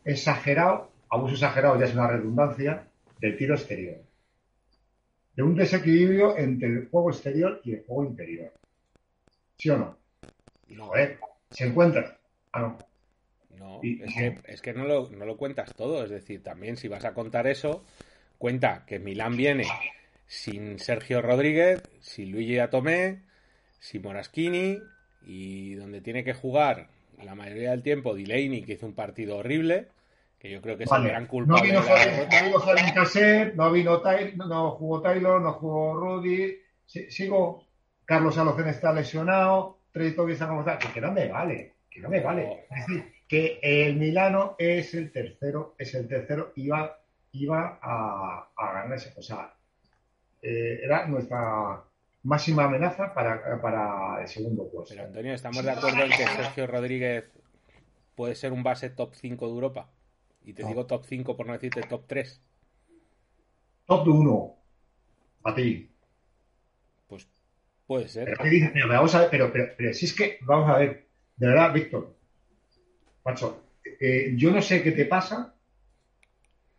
exagerado, 0.02 0.92
abuso 1.10 1.34
exagerado 1.34 1.78
ya 1.78 1.84
es 1.84 1.92
una 1.92 2.06
redundancia, 2.06 2.88
del 3.20 3.36
tiro 3.36 3.54
exterior. 3.54 4.03
De 5.34 5.42
un 5.42 5.54
desequilibrio 5.54 6.36
entre 6.36 6.68
el 6.68 6.88
juego 6.88 7.10
exterior 7.10 7.60
y 7.64 7.72
el 7.74 7.84
juego 7.84 8.04
interior. 8.04 8.52
¿Sí 9.56 9.70
o 9.70 9.78
no? 9.78 9.98
No. 10.68 10.90
se 11.50 11.66
encuentra. 11.66 12.18
Ah, 12.52 12.60
no 12.60 12.78
no, 13.58 13.80
es 13.82 14.62
que, 14.62 14.72
no, 14.72 14.84
lo, 14.84 15.10
no 15.10 15.24
lo 15.24 15.36
cuentas 15.36 15.74
todo. 15.74 16.04
Es 16.04 16.10
decir, 16.10 16.42
también 16.42 16.76
si 16.76 16.88
vas 16.88 17.04
a 17.04 17.14
contar 17.14 17.46
eso, 17.46 17.84
cuenta 18.38 18.84
que 18.86 18.98
Milán 18.98 19.36
viene 19.36 19.66
sin 20.26 20.78
Sergio 20.78 21.22
Rodríguez, 21.22 21.82
sin 22.00 22.32
Luigi 22.32 22.58
Atomé, 22.58 23.22
sin 23.78 24.02
Moraschini 24.02 24.78
y 25.26 25.74
donde 25.74 26.00
tiene 26.00 26.24
que 26.24 26.34
jugar 26.34 26.88
la 27.22 27.34
mayoría 27.34 27.70
del 27.70 27.82
tiempo 27.82 28.14
Delaney, 28.14 28.62
que 28.62 28.74
hizo 28.74 28.86
un 28.86 28.94
partido 28.94 29.36
horrible, 29.36 29.88
que 30.44 30.50
yo 30.50 30.60
creo 30.60 30.76
que 30.76 30.84
es 30.84 30.92
el 30.92 31.04
gran 31.04 31.26
culpable. 31.26 31.72
No 31.72 31.80
vino, 31.80 31.80
Javier, 31.80 33.54
no 33.56 33.72
vino 33.72 34.00
Taylor, 34.02 34.46
no 34.46 34.70
jugó 34.72 35.00
Taylor, 35.00 35.40
no 35.40 35.54
jugó 35.54 35.94
Rudy, 35.94 36.58
sigo, 36.84 37.66
Carlos 38.04 38.36
Alocen 38.36 38.68
está 38.68 38.92
lesionado, 38.92 39.78
Trey 39.90 40.08
está 40.08 40.46
como 40.46 40.60
está, 40.60 40.78
que 40.78 41.00
no 41.00 41.12
me 41.12 41.28
vale, 41.28 41.72
que 41.90 41.98
no 42.00 42.10
me 42.10 42.20
vale. 42.20 42.66
Es 42.70 42.86
decir, 42.86 43.10
que 43.26 43.58
el 43.62 43.96
Milano 43.96 44.54
es 44.58 44.92
el 44.92 45.10
tercero, 45.12 45.76
es 45.78 45.94
el 45.94 46.06
tercero, 46.08 46.52
iba, 46.56 46.98
iba 47.32 47.78
a, 47.80 48.50
a 48.54 48.72
ganar 48.74 48.98
ese. 48.98 49.14
O 49.16 49.22
sea, 49.22 49.54
eh, 50.42 50.80
era 50.82 51.06
nuestra 51.06 51.82
máxima 52.22 52.64
amenaza 52.64 53.14
para, 53.14 53.62
para 53.62 54.20
el 54.20 54.28
segundo 54.28 54.68
puesto. 54.70 54.94
Pero 54.94 55.06
Antonio, 55.06 55.32
¿estamos 55.32 55.64
de 55.64 55.70
acuerdo 55.70 56.02
en 56.02 56.10
que 56.10 56.26
Sergio 56.26 56.66
Rodríguez 56.66 57.30
puede 58.14 58.34
ser 58.34 58.52
un 58.52 58.62
base 58.62 58.90
top 58.90 59.14
5 59.14 59.46
de 59.46 59.50
Europa? 59.50 59.88
Y 60.44 60.52
te 60.52 60.64
digo 60.64 60.86
top 60.86 61.04
5 61.06 61.36
por 61.36 61.46
no 61.46 61.54
decirte 61.54 61.82
top 61.82 62.04
3. 62.06 62.42
Top 63.86 64.06
1. 64.06 64.56
A 65.44 65.54
ti. 65.54 65.90
Pues 67.06 67.28
puede 67.86 68.08
ser. 68.08 68.36
Pero, 68.38 68.88
vamos 68.88 69.14
a 69.14 69.20
ver, 69.20 69.30
pero, 69.30 69.52
pero 69.52 69.92
si 69.94 70.06
es 70.06 70.12
que, 70.12 70.38
vamos 70.42 70.70
a 70.70 70.78
ver, 70.78 71.06
de 71.36 71.46
verdad, 71.46 71.72
Víctor, 71.72 72.16
macho, 73.24 73.62
eh, 74.00 74.32
yo 74.36 74.50
no 74.50 74.62
sé 74.62 74.82
qué 74.82 74.92
te 74.92 75.06
pasa, 75.06 75.54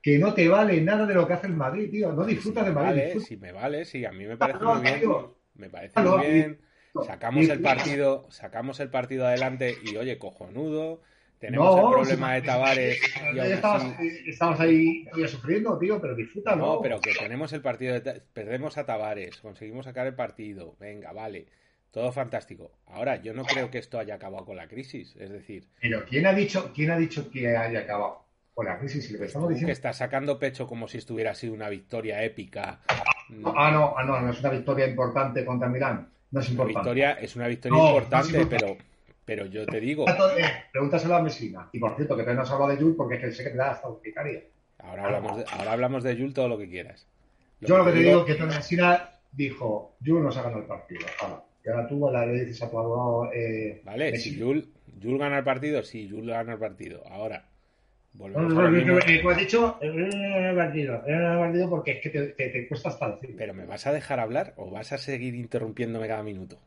que 0.02 0.20
no 0.20 0.34
te 0.34 0.48
vale 0.48 0.80
nada 0.82 1.06
de 1.06 1.16
lo 1.16 1.28
que 1.28 1.34
hace 1.34 1.48
el 1.48 1.56
Madrid, 1.56 1.90
tío. 1.90 2.14
No 2.14 2.26
disfrutas 2.26 2.66
de 2.66 2.72
Madrid. 2.72 3.02
Vale, 3.02 3.20
si 3.20 3.38
me 3.38 3.52
vale, 3.52 3.86
sí, 3.86 4.06
a 4.06 4.12
mí 4.12 4.26
me 4.26 4.38
parece 4.38 4.64
muy 4.64 4.82
bien. 4.82 5.02
Me 5.56 5.70
parece 5.70 6.00
muy 6.00 6.28
bien. 6.28 6.62
Sacamos 7.06 7.50
el 7.50 7.62
partido, 7.62 8.28
sacamos 8.30 8.80
el 8.80 8.90
partido 8.90 9.26
adelante 9.26 9.76
y 9.84 9.98
oye, 9.98 10.18
cojonudo. 10.18 11.02
Tenemos 11.46 11.78
el 11.78 11.92
problema 11.92 12.34
de 12.34 12.42
Tavares. 12.42 13.00
estamos, 14.28 14.60
ahí 14.60 15.06
sufriendo, 15.28 15.78
tío, 15.78 16.02
pero 16.02 16.16
disfrútalo. 16.16 16.66
No, 16.66 16.82
pero 16.82 17.00
que 17.00 17.14
tenemos 17.14 17.54
el 17.54 17.62
partido, 17.62 18.00
de, 18.00 18.22
perdemos 18.34 18.78
a 18.78 18.86
Tavares, 18.86 19.38
conseguimos 19.42 19.86
sacar 19.86 20.08
el 20.08 20.16
partido. 20.16 20.76
Venga, 20.80 21.12
vale. 21.12 21.46
Todo 21.92 22.12
fantástico. 22.12 22.72
Ahora, 22.88 23.22
yo 23.22 23.34
no 23.34 23.46
creo 23.46 23.72
que 23.72 23.78
esto 23.78 23.98
haya 23.98 24.16
acabado 24.16 24.44
con 24.44 24.58
la 24.58 24.68
crisis. 24.68 25.16
Es 25.18 25.30
decir. 25.30 25.70
Pero 25.80 26.04
¿quién 26.04 26.26
ha 26.26 26.34
dicho, 26.34 26.72
quién 26.76 26.92
ha 26.92 26.98
dicho 26.98 27.32
que 27.32 27.56
haya 27.56 27.80
acabado 27.80 28.26
con 28.54 28.66
la 28.66 28.78
crisis? 28.78 29.08
que 29.08 29.24
estamos 29.24 29.48
diciendo... 29.48 29.68
que 29.68 29.72
está 29.72 29.94
sacando 29.94 30.38
pecho 30.38 30.68
como 30.68 30.90
si 30.90 30.98
estuviera 30.98 31.34
sido 31.36 31.54
una 31.54 31.70
victoria 31.70 32.22
épica. 32.24 32.82
Ah, 32.90 33.72
no, 33.72 33.98
ah, 33.98 34.04
no, 34.04 34.20
no 34.20 34.30
es 34.30 34.40
una 34.42 34.50
victoria 34.50 34.88
importante 34.88 35.46
contra 35.46 35.70
Milán. 35.70 36.10
No 36.32 36.42
es 36.42 36.50
importante. 36.50 36.80
victoria, 36.80 37.12
es 37.14 37.36
una 37.38 37.48
victoria 37.48 37.78
importante, 37.78 38.46
pero, 38.46 38.76
Pero 39.26 39.48
yo 39.48 39.66
te 39.66 39.80
digo. 39.80 40.06
Pregúntaselo 40.72 41.16
a 41.16 41.22
Mesina. 41.22 41.70
Y 41.72 41.80
por 41.80 41.96
cierto, 41.96 42.16
que 42.16 42.24
no 42.34 42.42
has 42.42 42.52
hablado 42.52 42.72
de 42.72 42.78
Jules 42.78 42.96
porque 42.96 43.16
es 43.16 43.22
que 43.22 43.32
sé 43.32 43.44
que 43.44 43.50
te 43.50 43.58
da 43.58 43.72
hasta 43.72 43.90
urticaria. 43.90 44.44
Ahora 44.80 45.06
hablamos, 45.06 45.38
de, 45.38 45.46
ahora 45.52 45.72
hablamos 45.72 46.04
de 46.04 46.16
Jules 46.16 46.34
todo 46.34 46.48
lo 46.48 46.58
que 46.58 46.70
quieras. 46.70 47.08
yo 47.62 47.78
lo 47.78 47.86
que 47.86 47.92
te 47.92 48.00
digo 48.00 48.20
es 48.20 48.26
que 48.26 48.36
Tony 48.36 48.54
Mesina 48.54 49.10
dijo: 49.32 49.96
Jules 50.06 50.24
nos 50.24 50.38
ha 50.38 50.44
ganado 50.44 50.62
el 50.62 50.68
partido. 50.68 51.02
Ahora, 51.22 51.44
y 51.66 51.70
ahora 51.70 51.88
tú 51.88 52.10
la 52.12 52.26
le 52.26 52.46
dices 52.46 52.62
a 52.62 52.70
tu 52.70 52.78
abogado. 52.78 53.34
Eh, 53.34 53.82
vale, 53.84 54.16
si 54.18 54.40
Jules, 54.40 54.66
Jules 55.02 55.20
gana 55.20 55.40
el 55.40 55.44
partido, 55.44 55.82
sí, 55.82 56.08
Jules 56.10 56.28
gana 56.28 56.54
el 56.54 56.60
partido. 56.60 57.04
Ahora. 57.10 57.46
Volvemos 58.18 58.54
no, 58.54 58.62
no, 58.62 58.72
no, 58.72 58.86
no, 58.86 58.98
has 58.98 59.04
dicho, 59.38 59.78
el 59.82 60.56
partido, 60.56 61.04
el 61.06 61.38
partido 61.38 61.70
porque 61.70 61.92
es 61.92 62.02
que 62.02 62.10
te, 62.10 62.28
te, 62.28 62.48
te 62.48 62.66
cuesta 62.66 62.88
hasta 62.88 63.12
decir. 63.12 63.36
Pero 63.38 63.54
¿me 63.54 63.66
vas 63.66 63.88
a 63.88 63.92
dejar 63.92 64.22
hablar 64.22 64.54
o 64.56 64.72
vas 64.72 64.94
a 64.94 64.98
seguir 64.98 65.36
interrumpiéndome 65.36 66.08
cada 66.08 66.24
minuto? 66.24 66.58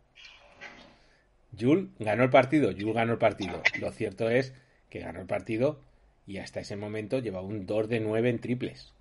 Jules 1.57 1.87
ganó 1.99 2.25
el 2.25 2.31
partido, 2.31 2.73
Jules 2.73 2.95
ganó 2.95 3.13
el 3.13 3.19
partido. 3.19 3.63
Lo 3.81 3.91
cierto 3.93 4.29
es 4.29 4.55
que 4.91 5.01
ganó 5.01 5.21
el 5.21 5.27
partido 5.27 5.81
y 6.27 6.39
hasta 6.39 6.61
ese 6.61 6.77
momento 6.77 7.21
llevaba 7.21 7.47
un 7.47 7.67
2 7.67 7.89
de 7.89 8.01
9 8.01 8.31
en 8.31 8.39
triples. 8.39 8.93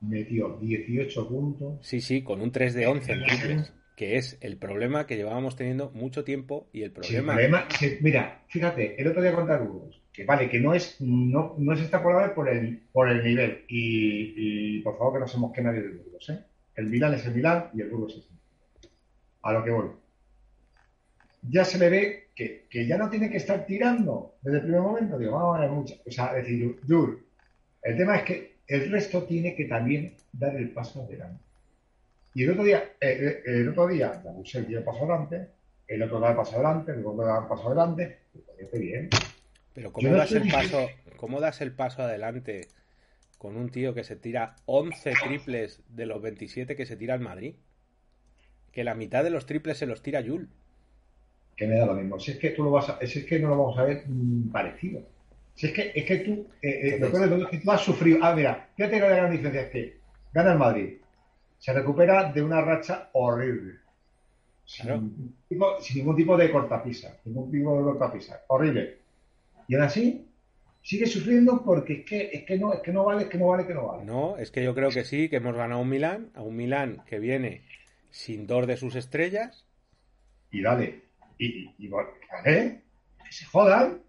Metió 0.00 0.58
18 0.60 1.28
puntos. 1.28 1.86
Sí, 1.86 2.00
sí, 2.00 2.22
con 2.22 2.40
un 2.40 2.52
3 2.52 2.74
de 2.74 2.86
11 2.86 3.12
en 3.12 3.24
triples, 3.24 3.72
que 3.96 4.16
es 4.16 4.38
el 4.40 4.56
problema 4.56 5.06
que 5.06 5.16
llevábamos 5.16 5.56
teniendo 5.56 5.90
mucho 5.90 6.24
tiempo 6.24 6.68
y 6.72 6.82
el 6.82 6.92
problema... 6.92 7.36
mira, 8.00 8.42
fíjate, 8.48 9.00
el 9.00 9.08
otro 9.08 9.22
día 9.22 9.34
contar 9.34 9.66
Burgos, 9.66 10.00
que 10.12 10.24
vale, 10.24 10.48
que 10.48 10.60
no 10.60 10.74
es 10.74 11.00
no, 11.00 11.54
no 11.58 11.72
es 11.72 11.80
extrapolable 11.80 12.34
por 12.34 12.48
el, 12.48 12.82
por 12.92 13.08
el 13.08 13.24
nivel 13.24 13.64
y, 13.68 14.80
por 14.82 14.98
favor 14.98 15.14
que 15.14 15.20
no 15.20 15.28
se 15.28 15.38
mosque 15.38 15.62
nadie 15.62 15.82
del 15.82 15.98
Burgos, 15.98 16.28
¿eh? 16.30 16.38
El 16.76 16.86
Milán 16.86 17.14
es 17.14 17.26
el 17.26 17.34
Milán 17.34 17.70
y 17.74 17.80
el 17.80 17.90
Burgos 17.90 18.16
es 18.16 18.30
el 18.30 18.90
A 19.42 19.52
lo 19.52 19.64
que 19.64 19.70
voy 19.72 19.88
ya 21.42 21.64
se 21.64 21.78
le 21.78 21.90
ve 21.90 22.28
que, 22.34 22.66
que, 22.68 22.86
ya 22.86 22.98
no 22.98 23.10
tiene 23.10 23.30
que 23.30 23.36
estar 23.36 23.66
tirando 23.66 24.36
desde 24.42 24.58
el 24.58 24.62
primer 24.64 24.80
momento. 24.80 25.18
Digo, 25.18 25.32
vamos 25.32 25.56
a 25.56 25.60
ver 25.60 25.70
mucho. 25.70 25.94
O 26.06 26.10
sea, 26.10 26.32
decir, 26.32 26.78
Jur, 26.86 27.20
el 27.82 27.96
tema 27.96 28.16
es 28.16 28.22
que 28.24 28.56
el 28.66 28.90
resto 28.90 29.24
tiene 29.24 29.54
que 29.54 29.64
también 29.64 30.14
dar 30.32 30.54
el 30.56 30.70
paso 30.70 31.02
adelante. 31.02 31.42
Y 32.34 32.44
el 32.44 32.50
otro 32.50 32.64
día, 32.64 32.84
eh, 33.00 33.18
eh, 33.20 33.42
el, 33.46 33.68
otro 33.70 33.88
día, 33.88 34.22
el 34.54 34.66
dio 34.66 34.78
el 34.78 34.84
paso 34.84 35.04
adelante, 35.04 35.48
el 35.88 36.02
otro 36.02 36.20
da 36.20 36.30
el 36.30 36.36
paso 36.36 36.54
adelante, 36.56 36.92
el 36.92 37.04
otro 37.04 37.24
da 37.24 37.40
el 37.40 37.48
paso 37.48 37.66
adelante, 37.68 38.18
pues 38.32 38.80
bien. 38.80 39.08
Pero 39.74 39.92
¿cómo 39.92 40.10
das, 40.10 40.32
el 40.32 40.50
paso, 40.50 40.88
¿cómo 41.16 41.40
das 41.40 41.60
el 41.60 41.72
paso 41.72 42.02
adelante 42.02 42.68
con 43.38 43.56
un 43.56 43.70
tío 43.70 43.94
que 43.94 44.04
se 44.04 44.16
tira 44.16 44.56
11 44.66 45.12
triples 45.24 45.80
de 45.88 46.06
los 46.06 46.20
27 46.20 46.76
que 46.76 46.86
se 46.86 46.96
tira 46.96 47.14
al 47.14 47.20
Madrid? 47.20 47.54
Que 48.72 48.84
la 48.84 48.94
mitad 48.94 49.24
de 49.24 49.30
los 49.30 49.46
triples 49.46 49.78
se 49.78 49.86
los 49.86 50.02
tira 50.02 50.20
Yul 50.20 50.50
que 51.58 51.66
me 51.66 51.76
da 51.76 51.86
lo 51.86 51.94
mismo. 51.94 52.20
Si 52.20 52.30
es 52.30 52.38
que 52.38 52.50
tú 52.50 52.62
lo 52.62 52.70
vas 52.70 52.88
a, 52.88 53.04
si 53.04 53.18
es 53.18 53.24
que 53.26 53.40
no 53.40 53.48
lo 53.48 53.58
vamos 53.58 53.78
a 53.78 53.82
ver 53.82 54.04
mm, 54.06 54.50
parecido. 54.50 55.02
Si 55.54 55.66
es 55.66 55.72
que, 55.72 55.92
es 55.92 56.04
que 56.04 56.18
tú, 56.18 56.46
eh, 56.62 56.94
eh, 56.94 56.98
lo 57.00 57.10
que 57.10 57.42
es 57.42 57.48
que 57.48 57.58
tú 57.58 57.70
has 57.72 57.80
sufrido. 57.80 58.20
Ah, 58.22 58.32
mira, 58.32 58.68
fíjate 58.76 58.94
que 58.94 59.00
la 59.00 59.08
gran 59.08 59.32
diferencia 59.32 59.62
es 59.62 59.70
que 59.70 59.96
gana 60.32 60.52
el 60.52 60.58
Madrid, 60.58 60.98
se 61.58 61.72
recupera 61.72 62.32
de 62.32 62.42
una 62.42 62.60
racha 62.60 63.10
horrible. 63.12 63.74
Sin, 64.64 65.34
ningún 65.50 66.14
tipo 66.14 66.36
de 66.36 66.52
cortapisa, 66.52 67.16
ningún 67.24 67.50
tipo 67.50 67.76
de 67.76 67.82
cortapisa, 67.82 68.42
horrible. 68.46 68.98
Y 69.66 69.74
aún 69.74 69.84
así, 69.84 70.28
sigue 70.82 71.06
sufriendo 71.06 71.64
porque 71.64 71.94
es 71.94 72.04
que, 72.04 72.30
es 72.32 72.44
que 72.44 72.56
no, 72.56 72.72
es 72.72 72.80
que 72.80 72.92
no 72.92 73.04
vale, 73.04 73.24
es 73.24 73.28
que 73.28 73.38
no 73.38 73.48
vale, 73.48 73.66
que 73.66 73.74
no 73.74 73.86
vale. 73.88 74.04
No, 74.04 74.36
es 74.36 74.52
que 74.52 74.62
yo 74.62 74.76
creo 74.76 74.90
que 74.90 75.04
sí, 75.04 75.28
que 75.28 75.36
hemos 75.36 75.56
ganado 75.56 75.80
un 75.80 75.88
Milán, 75.88 76.30
a 76.34 76.42
un 76.42 76.54
Milán 76.54 77.02
que 77.06 77.18
viene 77.18 77.62
sin 78.10 78.46
dos 78.46 78.66
de 78.68 78.76
sus 78.76 78.94
estrellas. 78.94 79.64
Y 80.52 80.62
dale, 80.62 81.07
y, 81.38 81.74
y, 81.78 81.90
¿eh? 82.46 82.82
Que 83.24 83.32
se 83.32 83.44
jodan, 83.46 84.02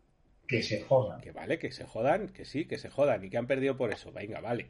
que 0.48 0.64
se 0.64 0.82
jodan. 0.82 1.22
Que 1.22 1.32
vale, 1.32 1.60
que 1.60 1.72
se 1.72 1.86
jodan, 1.86 2.30
que 2.30 2.44
sí, 2.44 2.66
que 2.66 2.78
se 2.78 2.90
jodan 2.90 3.24
y 3.24 3.30
que 3.30 3.38
han 3.38 3.48
perdido 3.48 3.78
por 3.78 3.94
eso. 3.94 4.12
Venga, 4.12 4.42
vale. 4.42 4.68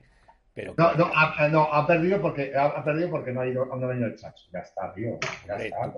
Pero 0.53 0.73
no, 0.77 0.93
no, 0.95 1.09
ha, 1.15 1.47
no, 1.47 1.61
ha 1.71 1.87
perdido 1.87 2.21
porque 2.21 2.51
ha, 2.53 2.83
perdido 2.83 3.09
porque 3.09 3.31
no 3.31 3.39
ha 3.39 3.47
ido, 3.47 3.65
no 3.65 3.85
ha 3.85 3.87
venido 3.87 4.07
el 4.07 4.15
Chacho. 4.17 4.49
Ya 4.51 4.59
está, 4.59 4.93
tío. 4.93 5.17
Ya 5.47 5.55
está. 5.55 5.93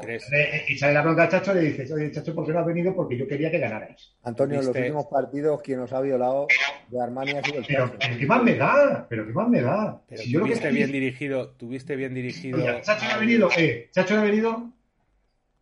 Y 0.68 0.78
sale 0.78 0.94
la 0.94 1.02
bronca 1.02 1.24
al 1.24 1.30
Chacho 1.30 1.54
y 1.54 1.56
le 1.56 1.62
dices, 1.62 1.92
oye, 1.92 2.12
Chacho, 2.12 2.36
¿por 2.36 2.46
qué 2.46 2.52
no 2.52 2.60
ha 2.60 2.64
venido? 2.64 2.94
Porque 2.94 3.18
yo 3.18 3.28
quería 3.28 3.50
que 3.50 3.58
ganarais. 3.58 4.14
Antonio, 4.22 4.60
en 4.60 4.68
los 4.68 4.76
últimos 4.76 5.08
partidos, 5.08 5.62
quien 5.64 5.80
nos 5.80 5.92
ha 5.94 6.02
violado 6.02 6.48
de 6.90 7.02
Armani 7.02 7.32
ha 7.32 7.44
sido 7.44 7.60
el 7.60 7.66
Chacho. 7.66 7.96
Pero, 8.00 8.20
¿qué 8.20 8.26
más 8.28 8.44
me 8.44 8.56
da? 8.56 9.08
Pero 9.10 9.26
¿qué 9.26 9.34
más 9.34 9.50
me 9.50 9.62
da? 9.62 10.00
Pero 10.08 10.22
si 10.22 10.32
tuviste 10.32 10.70
bien 10.70 10.92
dirigido, 10.92 11.50
tuviste 11.52 11.96
bien 11.96 12.14
dirigido. 12.14 12.64
Oye, 12.64 12.82
Chacho 12.82 13.06
no 13.06 13.12
ha 13.14 13.18
venido, 13.18 13.50
eh, 13.58 13.90
Chacho 13.92 14.14
no 14.14 14.22
ha 14.22 14.26
venido. 14.26 14.70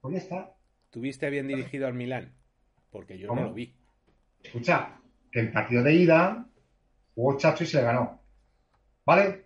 Pues 0.02 0.14
ya 0.14 0.20
está. 0.20 0.59
¿Tuviste 0.90 1.30
bien 1.30 1.48
dirigido 1.48 1.88
al 1.88 1.94
Milán? 1.94 2.34
Porque 2.92 3.18
yo 3.18 3.34
no 3.34 3.44
lo 3.44 3.54
vi. 3.54 3.76
Escucha, 4.42 5.00
que 5.32 5.40
el 5.42 5.52
partido 5.52 5.84
de 5.84 5.94
ida 5.94 6.48
jugó 7.14 7.38
Chacho 7.38 7.64
y 7.64 7.68
se 7.68 7.78
le 7.78 7.84
ganó. 7.84 8.22
¿Vale? 9.06 9.46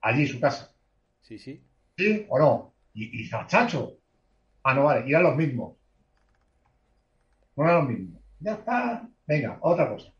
Allí, 0.00 0.22
en 0.22 0.28
su 0.28 0.40
casa. 0.40 0.74
Sí, 1.20 1.38
sí. 1.38 1.62
¿Sí 1.96 2.26
o 2.28 2.38
no? 2.38 2.74
Y, 2.94 3.22
y 3.22 3.28
Chacho. 3.28 3.98
Ah, 4.62 4.74
no, 4.74 4.84
vale, 4.84 5.08
eran 5.08 5.24
los 5.24 5.36
mismos. 5.36 5.76
No 7.56 7.64
eran 7.64 7.76
los 7.76 7.88
mismos. 7.88 8.22
Ya 8.40 8.54
está. 8.54 9.08
Venga, 9.26 9.58
otra 9.60 9.88
cosa. 9.88 10.12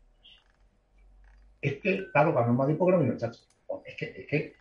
Es 1.61 1.77
que, 1.81 2.11
claro, 2.11 2.33
cuando 2.33 2.53
Madrid 2.53 2.75
porque 2.77 2.97
no 2.97 3.03
vino 3.03 3.17
Chacho. 3.17 3.41
Es 3.85 3.95
que, 3.95 4.05
es 4.05 4.27
que 4.27 4.55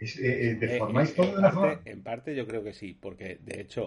es, 0.00 0.18
eh, 0.18 0.50
eh, 0.50 0.54
deformáis 0.54 1.14
todo 1.14 1.32
de 1.32 1.38
una 1.38 1.50
forma. 1.50 1.80
En 1.84 2.02
parte 2.02 2.34
yo 2.34 2.46
creo 2.46 2.62
que 2.62 2.72
sí, 2.72 2.96
porque 3.00 3.38
de 3.40 3.60
hecho 3.60 3.86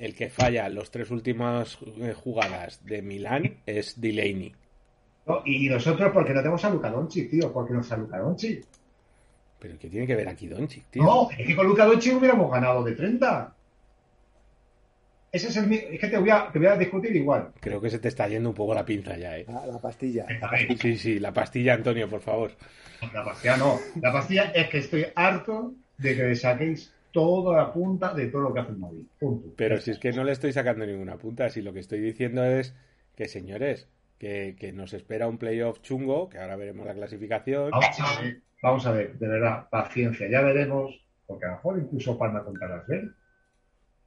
el 0.00 0.14
que 0.14 0.30
falla 0.30 0.68
los 0.68 0.90
tres 0.90 1.10
últimas 1.10 1.78
eh, 2.00 2.12
jugadas 2.14 2.84
de 2.84 3.02
Milán 3.02 3.58
es 3.66 4.00
Delaney. 4.00 4.54
y 5.44 5.68
nosotros 5.68 6.10
porque 6.12 6.32
no 6.32 6.40
tenemos 6.40 6.64
a 6.64 6.70
Luca 6.70 6.90
Doncic, 6.90 7.30
tío, 7.30 7.52
porque 7.52 7.74
no 7.74 7.80
está 7.80 7.96
Luca 7.96 8.18
Doncic. 8.18 8.64
Pero 9.58 9.78
¿qué 9.78 9.88
tiene 9.88 10.06
que 10.06 10.14
ver 10.14 10.28
aquí 10.28 10.46
Doncic, 10.46 10.84
tío? 10.90 11.02
No, 11.02 11.28
es 11.36 11.46
que 11.46 11.56
con 11.56 11.66
Luca 11.66 11.84
Doncic 11.84 12.16
hubiéramos 12.16 12.50
ganado 12.50 12.82
de 12.84 12.92
30. 12.92 13.54
Ese 15.30 15.48
es 15.48 15.56
el 15.58 15.70
es 15.72 16.00
que 16.00 16.08
te 16.08 16.16
voy, 16.16 16.30
a, 16.30 16.50
te 16.50 16.58
voy 16.58 16.68
a 16.68 16.76
discutir 16.76 17.14
igual. 17.14 17.52
Creo 17.60 17.80
que 17.80 17.90
se 17.90 17.98
te 17.98 18.08
está 18.08 18.26
yendo 18.28 18.48
un 18.48 18.54
poco 18.54 18.72
la 18.72 18.84
pinza 18.84 19.16
ya, 19.18 19.36
¿eh? 19.36 19.44
La, 19.46 19.66
la 19.66 19.78
pastilla. 19.78 20.26
Sí, 20.80 20.96
sí, 20.96 21.18
la 21.18 21.32
pastilla, 21.32 21.74
Antonio, 21.74 22.08
por 22.08 22.22
favor. 22.22 22.52
La 23.12 23.24
pastilla 23.24 23.56
no. 23.58 23.78
La 24.00 24.12
pastilla 24.12 24.44
es 24.54 24.68
que 24.70 24.78
estoy 24.78 25.06
harto 25.14 25.74
de 25.98 26.16
que 26.16 26.34
saquéis 26.34 26.94
toda 27.12 27.56
la 27.56 27.72
punta 27.72 28.14
de 28.14 28.28
todo 28.28 28.42
lo 28.42 28.54
que 28.54 28.60
hace 28.60 28.72
el 28.72 28.78
Madrid. 28.78 29.04
Punto. 29.18 29.54
Pero 29.56 29.78
si 29.80 29.90
es 29.90 29.98
que 29.98 30.12
no 30.12 30.24
le 30.24 30.32
estoy 30.32 30.52
sacando 30.52 30.86
ninguna 30.86 31.16
punta, 31.16 31.48
si 31.48 31.62
lo 31.62 31.72
que 31.72 31.80
estoy 31.80 32.00
diciendo 32.00 32.44
es 32.44 32.74
que, 33.16 33.26
señores, 33.26 33.88
que, 34.18 34.72
nos 34.74 34.92
espera 34.92 35.28
un 35.28 35.38
playoff 35.38 35.80
chungo, 35.80 36.28
que 36.28 36.38
ahora 36.38 36.56
veremos 36.56 36.86
la 36.86 36.94
clasificación. 36.94 37.70
Vamos 37.70 38.00
a 38.00 38.20
ver, 38.20 38.40
vamos 38.62 38.86
a 38.86 38.92
ver, 38.92 39.18
de 39.18 39.28
verdad, 39.28 39.68
paciencia, 39.70 40.28
ya 40.28 40.42
veremos, 40.42 41.00
porque 41.26 41.46
a 41.46 41.48
lo 41.48 41.54
mejor 41.54 41.78
incluso 41.78 42.18
Palma 42.18 42.44
contra 42.44 42.68
las 42.68 42.84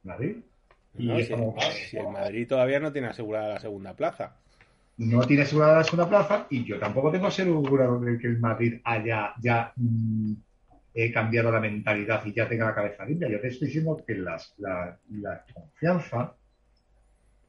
Madrid. 0.02 0.36
Y 0.98 1.22
si, 1.22 1.96
el 1.96 2.08
Madrid 2.08 2.46
todavía 2.46 2.78
no 2.78 2.92
tiene 2.92 3.08
asegurada 3.08 3.48
la 3.48 3.60
segunda 3.60 3.96
plaza. 3.96 4.36
No 4.98 5.22
tiene 5.26 5.44
asegurada 5.44 5.78
la 5.78 5.84
segunda 5.84 6.08
plaza 6.08 6.46
y 6.50 6.64
yo 6.64 6.78
tampoco 6.78 7.10
tengo 7.10 7.28
asegurado 7.28 7.98
que 8.00 8.26
el 8.26 8.38
Madrid 8.38 8.80
haya 8.84 9.32
ya 9.40 9.72
mm, 9.76 10.34
he 10.94 11.12
cambiado 11.12 11.50
la 11.50 11.60
mentalidad 11.60 12.24
y 12.26 12.32
ya 12.32 12.48
tenga 12.48 12.66
la 12.66 12.74
cabeza 12.74 13.04
limpia. 13.04 13.28
Yo 13.28 13.40
te 13.40 13.48
estoy 13.48 13.68
diciendo 13.68 14.02
que 14.06 14.14
las, 14.14 14.54
la, 14.58 14.98
confianza 15.52 16.34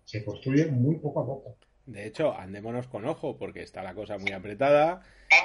se 0.05 0.23
construye 0.23 0.67
muy 0.67 0.95
poco 0.95 1.21
a 1.21 1.25
poco. 1.25 1.57
De 1.85 2.05
hecho, 2.05 2.37
andémonos 2.37 2.87
con 2.87 3.05
ojo 3.05 3.37
porque 3.37 3.61
está 3.61 3.83
la 3.83 3.93
cosa 3.93 4.17
muy 4.17 4.31
apretada 4.31 5.01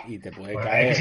y 0.07 0.19
te 0.19 0.31
puede 0.31 0.55
caer. 0.55 0.97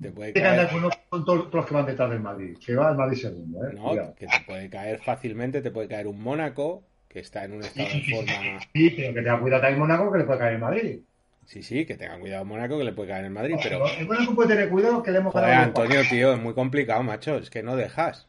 te 0.00 0.10
puede 0.10 0.32
caer. 0.32 0.68
Con, 1.10 1.24
todos 1.24 1.52
los 1.52 1.66
que 1.66 1.74
van 1.74 1.86
detrás 1.86 2.10
del 2.10 2.20
Madrid, 2.20 2.56
que 2.64 2.74
va 2.74 2.90
el 2.90 2.96
Madrid 2.96 3.18
segundo. 3.18 3.66
¿eh? 3.66 3.74
No, 3.74 4.14
que 4.14 4.26
te 4.26 4.40
puede 4.46 4.70
caer 4.70 5.00
fácilmente, 5.00 5.60
te 5.60 5.70
puede 5.70 5.88
caer 5.88 6.06
un 6.06 6.22
Mónaco 6.22 6.84
que 7.08 7.20
está 7.20 7.44
en 7.44 7.52
un 7.52 7.62
estado 7.62 7.88
de 7.88 8.02
forma. 8.02 8.60
Sí, 8.72 8.90
pero 8.90 9.14
que 9.14 9.20
tenga 9.20 9.40
cuidado 9.40 9.62
también 9.62 9.80
Mónaco 9.80 10.12
que 10.12 10.18
le 10.18 10.24
puede 10.24 10.38
caer 10.38 10.54
el 10.54 10.60
Madrid. 10.60 11.00
Sí, 11.48 11.62
sí, 11.62 11.86
que 11.86 11.96
tengan 11.96 12.20
cuidado 12.20 12.44
Mónaco, 12.44 12.76
que 12.76 12.84
le 12.84 12.92
puede 12.92 13.08
caer 13.08 13.24
en 13.24 13.32
Madrid, 13.32 13.56
pero... 13.62 13.86
El 13.86 14.06
Mónaco 14.06 14.34
puede 14.34 14.50
tener 14.50 14.68
cuidado 14.68 15.02
que 15.02 15.10
le 15.10 15.16
hemos 15.16 15.32
ganado... 15.32 15.62
Antonio, 15.62 16.02
tío, 16.10 16.34
es 16.34 16.38
muy 16.38 16.52
complicado, 16.52 17.02
macho, 17.02 17.38
es 17.38 17.48
que 17.48 17.62
no 17.62 17.74
dejas. 17.74 18.28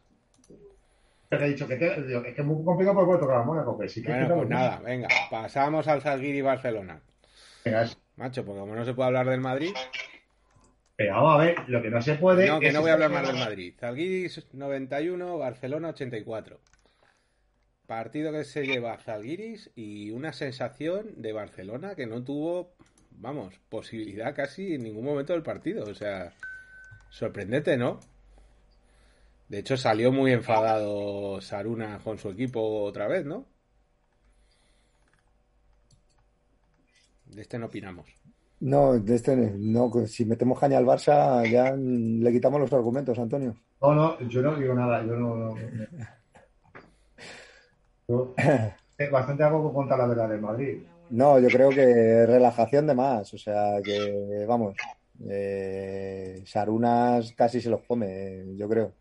Te 1.27 1.35
he 1.35 1.49
dicho 1.49 1.67
que, 1.67 1.73
es 1.73 1.79
que 1.79 2.33
es 2.37 2.45
muy 2.45 2.63
complicado 2.63 2.95
porque 2.95 3.07
puede 3.07 3.19
tocar 3.19 3.41
a 3.41 3.43
Mónaco, 3.43 3.77
pero 3.77 3.89
sí 3.89 4.01
que... 4.01 4.07
Bueno, 4.07 4.35
pues 4.35 4.47
nada, 4.47 4.79
venga, 4.79 5.09
pasamos 5.29 5.89
al 5.89 6.01
Zalgiris 6.01 6.45
Barcelona. 6.45 7.01
Venga, 7.65 7.89
Macho, 8.15 8.45
porque 8.45 8.61
como 8.61 8.73
no 8.73 8.85
se 8.85 8.93
puede 8.93 9.07
hablar 9.07 9.27
del 9.27 9.41
Madrid... 9.41 9.73
Pero 10.95 11.15
vamos 11.15 11.35
a 11.35 11.43
ver, 11.43 11.57
lo 11.67 11.81
que 11.81 11.89
no 11.89 12.01
se 12.01 12.15
puede... 12.15 12.47
No, 12.47 12.61
que 12.61 12.71
no 12.71 12.79
voy 12.79 12.91
a 12.91 12.93
hablar 12.93 13.11
más 13.11 13.27
del 13.27 13.35
Madrid. 13.35 13.73
Zalgiris 13.77 14.47
91, 14.53 15.37
Barcelona 15.37 15.89
84. 15.89 16.57
Partido 17.85 18.31
que 18.31 18.45
se 18.45 18.65
lleva 18.65 18.97
Zalgiris 18.97 19.71
y 19.75 20.11
una 20.11 20.31
sensación 20.31 21.21
de 21.21 21.33
Barcelona 21.33 21.95
que 21.95 22.05
no 22.05 22.23
tuvo 22.23 22.75
vamos, 23.19 23.59
posibilidad 23.69 24.35
casi 24.35 24.73
en 24.73 24.83
ningún 24.83 25.05
momento 25.05 25.33
del 25.33 25.43
partido. 25.43 25.85
O 25.85 25.93
sea, 25.93 26.33
sorprendente, 27.09 27.77
¿no? 27.77 27.99
De 29.47 29.59
hecho, 29.59 29.77
salió 29.77 30.11
muy 30.11 30.31
enfadado 30.31 31.41
Saruna 31.41 31.99
con 32.03 32.17
su 32.17 32.29
equipo 32.29 32.83
otra 32.83 33.07
vez, 33.07 33.25
¿no? 33.25 33.45
De 37.25 37.41
este 37.41 37.59
no 37.59 37.67
opinamos. 37.67 38.07
No, 38.61 38.99
de 38.99 39.15
este 39.15 39.35
no. 39.35 39.91
Si 40.05 40.25
metemos 40.25 40.59
caña 40.59 40.77
al 40.77 40.85
Barça, 40.85 41.49
ya 41.49 41.73
le 41.75 42.31
quitamos 42.31 42.59
los 42.59 42.73
argumentos, 42.73 43.17
Antonio. 43.17 43.55
No, 43.81 43.95
no, 43.95 44.19
yo 44.27 44.41
no 44.41 44.55
digo 44.55 44.73
nada. 44.73 45.03
Yo 45.05 45.15
no. 45.15 45.35
no, 45.35 45.55
Yo, 48.07 48.33
bastante 49.11 49.43
hago 49.43 49.71
contra 49.71 49.95
la 49.95 50.07
verdad 50.07 50.29
de 50.29 50.37
Madrid. 50.39 50.81
No, 51.09 51.39
yo 51.39 51.47
creo 51.49 51.69
que 51.69 52.25
relajación 52.25 52.87
de 52.87 52.93
más. 52.95 53.33
O 53.33 53.37
sea, 53.37 53.81
que 53.83 54.45
vamos. 54.47 54.75
Eh, 55.29 56.41
Sarunas 56.45 57.33
casi 57.33 57.61
se 57.61 57.69
los 57.69 57.81
come, 57.83 58.55
yo 58.55 58.69
creo. 58.69 58.93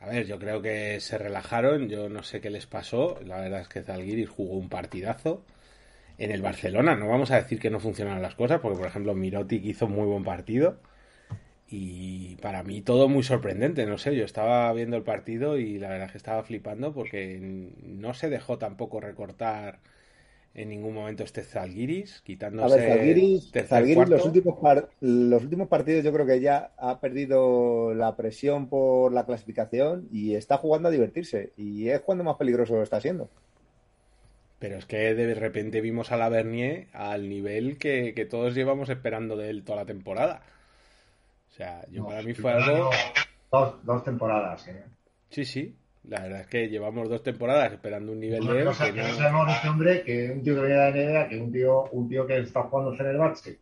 A 0.00 0.08
ver, 0.08 0.26
yo 0.26 0.38
creo 0.38 0.62
que 0.62 0.98
se 1.00 1.18
relajaron. 1.18 1.88
Yo 1.88 2.08
no 2.08 2.22
sé 2.22 2.40
qué 2.40 2.50
les 2.50 2.66
pasó. 2.66 3.18
La 3.24 3.40
verdad 3.40 3.60
es 3.60 3.68
que 3.68 3.82
Zalgiris 3.82 4.28
jugó 4.28 4.56
un 4.56 4.68
partidazo 4.68 5.44
en 6.18 6.32
el 6.32 6.42
Barcelona. 6.42 6.96
No 6.96 7.08
vamos 7.08 7.30
a 7.32 7.36
decir 7.36 7.60
que 7.60 7.70
no 7.70 7.80
funcionaron 7.80 8.22
las 8.22 8.34
cosas, 8.36 8.60
porque 8.60 8.78
por 8.78 8.88
ejemplo 8.88 9.14
Mirotic 9.14 9.64
hizo 9.64 9.88
muy 9.88 10.06
buen 10.06 10.24
partido. 10.24 10.78
Y 11.68 12.36
para 12.36 12.62
mí 12.64 12.82
todo 12.82 13.08
muy 13.08 13.22
sorprendente, 13.22 13.86
no 13.86 13.96
sé, 13.98 14.16
yo 14.16 14.24
estaba 14.24 14.72
viendo 14.72 14.96
el 14.96 15.04
partido 15.04 15.56
y 15.58 15.78
la 15.78 15.88
verdad 15.88 16.06
es 16.06 16.12
que 16.12 16.18
estaba 16.18 16.42
flipando 16.42 16.92
porque 16.92 17.38
no 17.40 18.12
se 18.14 18.28
dejó 18.28 18.58
tampoco 18.58 19.00
recortar 19.00 19.78
en 20.54 20.68
ningún 20.68 20.94
momento 20.94 21.22
este 21.22 21.42
Zalgiris, 21.42 22.22
quitándose. 22.22 22.74
A 22.74 22.76
ver, 22.76 22.98
Zalgiris, 22.98 23.52
Zalgiris 23.68 24.08
los, 24.08 24.24
últimos 24.24 24.58
los 25.00 25.42
últimos 25.42 25.68
partidos 25.68 26.04
yo 26.04 26.12
creo 26.12 26.26
que 26.26 26.40
ya 26.40 26.72
ha 26.76 27.00
perdido 27.00 27.94
la 27.94 28.16
presión 28.16 28.68
por 28.68 29.12
la 29.12 29.24
clasificación 29.26 30.08
y 30.10 30.34
está 30.34 30.58
jugando 30.58 30.88
a 30.88 30.92
divertirse. 30.92 31.52
Y 31.56 31.88
es 31.88 32.00
cuando 32.00 32.24
más 32.24 32.36
peligroso 32.36 32.74
lo 32.74 32.82
está 32.82 33.00
siendo. 33.00 33.28
Pero 34.58 34.76
es 34.76 34.86
que 34.86 35.14
de 35.14 35.34
repente 35.34 35.80
vimos 35.80 36.12
a 36.12 36.16
la 36.16 36.28
Bernier 36.28 36.88
al 36.92 37.28
nivel 37.28 37.78
que, 37.78 38.12
todos 38.28 38.54
llevamos 38.54 38.90
esperando 38.90 39.36
de 39.36 39.50
él 39.50 39.64
toda 39.64 39.78
la 39.78 39.86
temporada. 39.86 40.42
O 41.48 41.52
sea, 41.52 41.86
yo 41.90 42.04
para 42.06 42.22
mí 42.22 42.34
fue 42.34 42.52
algo. 42.52 42.90
Dos, 43.50 43.84
dos 43.84 44.04
temporadas, 44.04 44.68
¿eh? 44.68 44.84
Sí, 45.30 45.44
sí. 45.44 45.76
La 46.04 46.20
verdad 46.20 46.40
es 46.40 46.46
que 46.46 46.68
llevamos 46.68 47.08
dos 47.08 47.22
temporadas 47.22 47.72
esperando 47.72 48.12
un 48.12 48.20
nivel 48.20 48.46
de 48.46 48.52
él. 48.52 48.58
que, 48.58 48.64
no... 48.64 49.14
sabemos 49.14 49.54
este 49.54 49.68
hombre 49.68 50.02
que 50.02 50.30
un 50.30 50.42
tío 50.42 50.54
que 50.54 50.66
viene 50.66 50.92
de 50.92 51.12
la 51.12 51.22
NBA, 51.22 51.28
que 51.28 51.40
un 51.40 51.52
tío, 51.52 51.84
un 51.90 52.08
tío 52.08 52.26
que 52.26 52.38
está 52.38 52.62
jugando 52.62 52.90
en 52.90 52.94
el 52.94 52.98
Fenerbahce. 52.98 53.58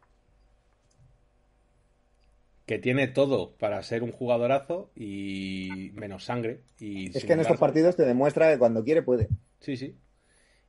Que 2.65 2.79
tiene 2.79 3.09
todo 3.09 3.57
para 3.57 3.83
ser 3.83 4.03
un 4.03 4.13
jugadorazo 4.13 4.91
y 4.95 5.91
menos 5.95 6.25
sangre. 6.25 6.61
Y 6.79 7.17
es 7.17 7.25
que 7.25 7.33
en 7.33 7.41
estos 7.41 7.59
partidos 7.59 7.97
te 7.97 8.05
demuestra 8.05 8.53
que 8.53 8.59
cuando 8.59 8.85
quiere 8.85 9.03
puede. 9.03 9.29
Sí, 9.61 9.77
sí. 9.77 9.97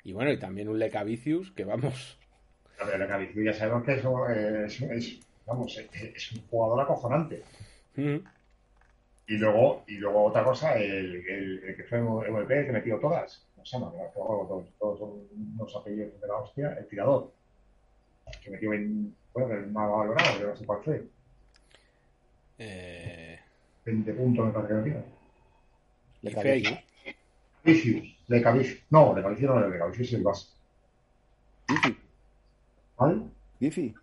Y 0.03 0.13
bueno, 0.13 0.31
y 0.31 0.39
también 0.39 0.69
un 0.69 0.79
Lecavicius, 0.79 1.51
que 1.51 1.65
vamos. 1.65 2.17
Pero 2.77 2.97
Lecavicius 2.97 3.45
ya 3.45 3.53
sabemos 3.53 3.83
que 3.83 3.93
es, 3.93 4.81
es, 4.81 5.19
vamos, 5.45 5.77
es, 5.77 6.31
un 6.31 6.41
jugador 6.47 6.81
acojonante. 6.81 7.43
Y 9.29 9.37
luego, 9.37 9.83
y 9.85 9.97
luego 9.97 10.23
otra 10.23 10.43
cosa, 10.43 10.75
el, 10.75 11.23
el, 11.27 11.75
que 11.77 11.83
fue 11.83 12.01
MVP, 12.01 12.65
que 12.65 12.71
metió 12.71 12.97
todas. 12.97 13.47
No 13.55 13.63
se 13.63 13.77
llama, 13.77 13.91
todos, 14.11 14.65
todos 14.79 14.97
son 14.97 15.27
unos 15.53 15.75
apellidos 15.75 16.19
de 16.19 16.27
la 16.27 16.37
hostia, 16.37 16.73
el 16.73 16.87
tirador. 16.87 17.31
Que 18.43 18.49
metió 18.49 18.73
en, 18.73 19.15
bueno, 19.31 19.53
el 19.53 19.67
más 19.67 19.87
valorado, 19.87 20.39
yo 20.39 20.47
no 20.47 20.55
sé 20.55 20.65
cuál 20.65 20.83
fue. 20.83 21.03
Eh... 22.57 23.39
20 23.85 24.13
puntos 24.13 24.47
me 24.47 24.51
parece 24.51 24.73
que 24.73 24.79
metió. 24.79 25.03
Lecavicius. 27.63 28.17
Lecavicius. 28.27 28.83
No, 28.89 29.15
Lecavicius 29.15 29.51
no, 29.51 29.69
Lecavicius 29.69 30.07
es 30.07 30.13
el 30.15 30.23
base. 30.23 30.47
Gifi. 31.67 31.97
¿Vale? 32.97 33.21
Gifi. 33.59 33.93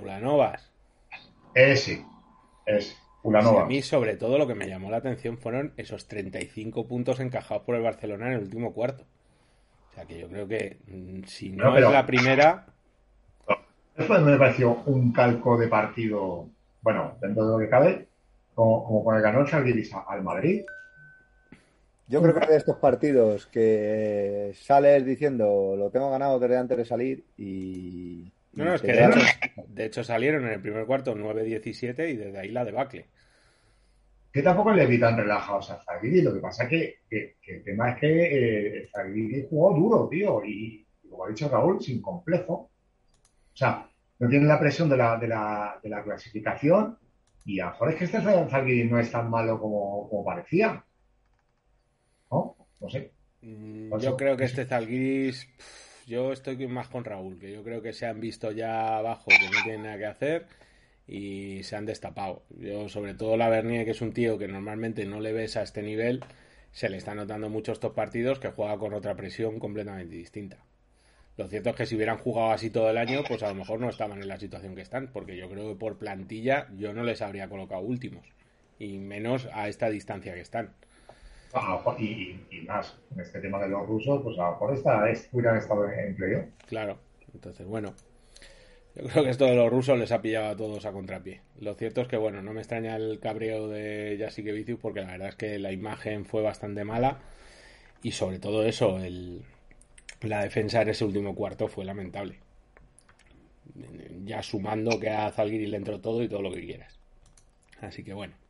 Ulanovas. 0.00 0.70
Ese. 1.52 2.06
Ese. 2.64 3.01
Ulanova. 3.22 3.62
a 3.62 3.66
mí, 3.66 3.82
sobre 3.82 4.16
todo, 4.16 4.38
lo 4.38 4.46
que 4.46 4.54
me 4.54 4.68
llamó 4.68 4.90
la 4.90 4.96
atención 4.96 5.38
fueron 5.38 5.72
esos 5.76 6.08
35 6.08 6.86
puntos 6.86 7.20
encajados 7.20 7.62
por 7.62 7.76
el 7.76 7.82
Barcelona 7.82 8.28
en 8.28 8.32
el 8.34 8.42
último 8.42 8.72
cuarto. 8.72 9.04
O 9.90 9.94
sea 9.94 10.06
que 10.06 10.18
yo 10.18 10.28
creo 10.28 10.48
que 10.48 10.78
mm, 10.86 11.24
si 11.26 11.50
no, 11.50 11.76
es 11.76 11.82
la 11.82 12.06
primera. 12.06 12.66
Eso 13.96 14.20
me 14.20 14.38
pareció 14.38 14.82
un 14.86 15.12
calco 15.12 15.58
de 15.58 15.68
partido, 15.68 16.48
bueno, 16.80 17.14
dentro 17.20 17.44
de 17.44 17.52
lo 17.52 17.58
que 17.58 17.68
cabe, 17.68 18.08
como, 18.54 18.84
como 18.84 19.04
con 19.04 19.16
el 19.16 19.22
ganó 19.22 19.44
al 20.08 20.22
Madrid. 20.22 20.64
Yo 22.08 22.22
creo 22.22 22.34
que 22.34 22.46
de 22.46 22.56
estos 22.56 22.76
partidos 22.76 23.46
que 23.46 24.52
sales 24.54 25.04
diciendo 25.04 25.76
lo 25.76 25.90
tengo 25.90 26.10
ganado 26.10 26.38
desde 26.38 26.56
antes 26.56 26.78
de 26.78 26.84
salir 26.84 27.24
y. 27.36 28.31
No, 28.54 28.64
no, 28.64 28.74
es 28.74 28.82
que 28.82 28.92
de 28.92 29.84
hecho, 29.86 30.04
salieron 30.04 30.44
en 30.46 30.52
el 30.52 30.60
primer 30.60 30.84
cuarto 30.84 31.14
9-17 31.14 32.10
y 32.10 32.16
desde 32.16 32.38
ahí 32.38 32.50
la 32.50 32.64
debacle. 32.64 33.06
Que 34.30 34.42
tampoco 34.42 34.72
le 34.72 34.86
vi 34.86 34.98
tan 34.98 35.16
relajados 35.16 35.70
a 35.70 35.82
Zagiri. 35.82 36.22
Lo 36.22 36.34
que 36.34 36.40
pasa 36.40 36.64
es 36.64 36.68
que, 36.68 36.96
que, 37.08 37.36
el 37.46 37.62
tema 37.62 37.90
es 37.90 38.00
que 38.00 38.84
eh, 38.84 39.46
jugó 39.48 39.74
duro, 39.74 40.08
tío. 40.08 40.42
Y, 40.44 40.86
como 41.08 41.24
ha 41.24 41.28
dicho 41.28 41.48
Raúl, 41.48 41.82
sin 41.82 42.00
complejo. 42.00 42.52
O 42.54 43.56
sea, 43.56 43.88
no 44.18 44.28
tiene 44.28 44.46
la 44.46 44.60
presión 44.60 44.88
de 44.88 44.96
la, 44.96 45.18
de 45.18 45.28
la, 45.28 45.78
de 45.82 45.88
la 45.88 46.02
clasificación. 46.02 46.98
Y 47.44 47.60
a 47.60 47.66
lo 47.66 47.70
mejor 47.72 47.90
es 47.90 47.96
que 47.96 48.04
este 48.04 48.20
Zagiri 48.20 48.84
no 48.84 48.98
es 48.98 49.10
tan 49.10 49.28
malo 49.28 49.58
como, 49.60 50.08
como 50.08 50.24
parecía. 50.24 50.84
¿no? 52.32 52.56
No 52.80 52.88
sé. 52.88 53.12
Mm, 53.42 53.98
yo 53.98 54.16
creo 54.16 54.36
que 54.36 54.44
este 54.44 54.64
Zalgiris, 54.64 55.48
yo 56.06 56.32
estoy 56.32 56.66
más 56.66 56.88
con 56.88 57.04
Raúl, 57.04 57.38
que 57.38 57.52
yo 57.52 57.62
creo 57.62 57.82
que 57.82 57.92
se 57.92 58.06
han 58.06 58.20
visto 58.20 58.50
ya 58.52 58.96
abajo 58.98 59.26
que 59.28 59.48
no 59.50 59.62
tienen 59.62 59.82
nada 59.84 59.98
que 59.98 60.06
hacer 60.06 60.46
y 61.06 61.62
se 61.62 61.76
han 61.76 61.86
destapado. 61.86 62.42
Yo, 62.58 62.88
sobre 62.88 63.14
todo 63.14 63.36
la 63.36 63.48
Bernier, 63.48 63.84
que 63.84 63.90
es 63.92 64.00
un 64.00 64.12
tío 64.12 64.38
que 64.38 64.48
normalmente 64.48 65.04
no 65.04 65.20
le 65.20 65.32
ves 65.32 65.56
a 65.56 65.62
este 65.62 65.82
nivel, 65.82 66.24
se 66.72 66.88
le 66.88 66.96
está 66.96 67.14
notando 67.14 67.48
mucho 67.48 67.72
estos 67.72 67.92
partidos 67.92 68.38
que 68.38 68.50
juega 68.50 68.78
con 68.78 68.94
otra 68.94 69.14
presión 69.14 69.58
completamente 69.58 70.14
distinta. 70.14 70.58
Lo 71.36 71.48
cierto 71.48 71.70
es 71.70 71.76
que 71.76 71.86
si 71.86 71.96
hubieran 71.96 72.18
jugado 72.18 72.52
así 72.52 72.70
todo 72.70 72.90
el 72.90 72.98
año, 72.98 73.22
pues 73.26 73.42
a 73.42 73.48
lo 73.48 73.54
mejor 73.54 73.80
no 73.80 73.88
estaban 73.88 74.20
en 74.20 74.28
la 74.28 74.38
situación 74.38 74.74
que 74.74 74.82
están, 74.82 75.08
porque 75.12 75.36
yo 75.36 75.48
creo 75.48 75.68
que 75.68 75.78
por 75.78 75.98
plantilla 75.98 76.68
yo 76.76 76.92
no 76.92 77.04
les 77.04 77.22
habría 77.22 77.48
colocado 77.48 77.80
últimos, 77.80 78.26
y 78.78 78.98
menos 78.98 79.48
a 79.52 79.68
esta 79.68 79.88
distancia 79.88 80.34
que 80.34 80.40
están 80.40 80.74
y, 81.98 82.60
más, 82.66 82.96
en 83.14 83.20
este 83.20 83.40
tema 83.40 83.58
de 83.60 83.68
los 83.68 83.86
rusos, 83.86 84.22
pues 84.22 84.38
a 84.38 84.44
lo 84.44 84.50
mejor 84.52 84.74
esta, 84.74 85.04
hubieran 85.32 85.58
estado 85.58 85.88
en 85.88 86.08
empleo. 86.08 86.46
Claro, 86.66 86.98
entonces 87.34 87.66
bueno. 87.66 87.94
Yo 88.94 89.04
creo 89.04 89.24
que 89.24 89.30
esto 89.30 89.46
de 89.46 89.54
los 89.54 89.70
rusos 89.70 89.98
les 89.98 90.12
ha 90.12 90.20
pillado 90.20 90.48
a 90.48 90.56
todos 90.56 90.84
a 90.84 90.92
contrapié. 90.92 91.40
Lo 91.58 91.74
cierto 91.74 92.02
es 92.02 92.08
que, 92.08 92.18
bueno, 92.18 92.42
no 92.42 92.52
me 92.52 92.60
extraña 92.60 92.94
el 92.96 93.20
cabreo 93.20 93.68
de 93.68 94.18
Jasikevicius 94.20 94.78
porque 94.78 95.00
la 95.00 95.12
verdad 95.12 95.28
es 95.28 95.36
que 95.36 95.58
la 95.58 95.72
imagen 95.72 96.26
fue 96.26 96.42
bastante 96.42 96.84
mala 96.84 97.18
y 98.02 98.12
sobre 98.12 98.38
todo 98.38 98.64
eso, 98.64 98.98
el, 98.98 99.44
la 100.20 100.42
defensa 100.42 100.82
en 100.82 100.90
ese 100.90 101.04
último 101.04 101.34
cuarto 101.34 101.68
fue 101.68 101.86
lamentable. 101.86 102.38
Ya 104.24 104.42
sumando 104.42 105.00
que 105.00 105.08
a 105.08 105.30
Zalgiris 105.30 105.70
le 105.70 105.78
entró 105.78 106.00
todo 106.00 106.22
y 106.22 106.28
todo 106.28 106.42
lo 106.42 106.52
que 106.52 106.66
quieras. 106.66 106.98
Así 107.80 108.04
que 108.04 108.12
bueno. 108.12 108.41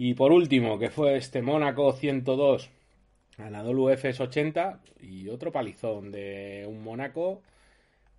Y 0.00 0.14
por 0.14 0.30
último, 0.30 0.78
que 0.78 0.90
fue 0.90 1.16
este 1.16 1.42
Mónaco 1.42 1.92
102, 1.92 2.70
Anadolu 3.36 3.90
Efes 3.90 4.20
80 4.20 4.80
y 5.00 5.28
otro 5.28 5.50
palizón 5.50 6.12
de 6.12 6.64
un 6.68 6.84
Mónaco 6.84 7.42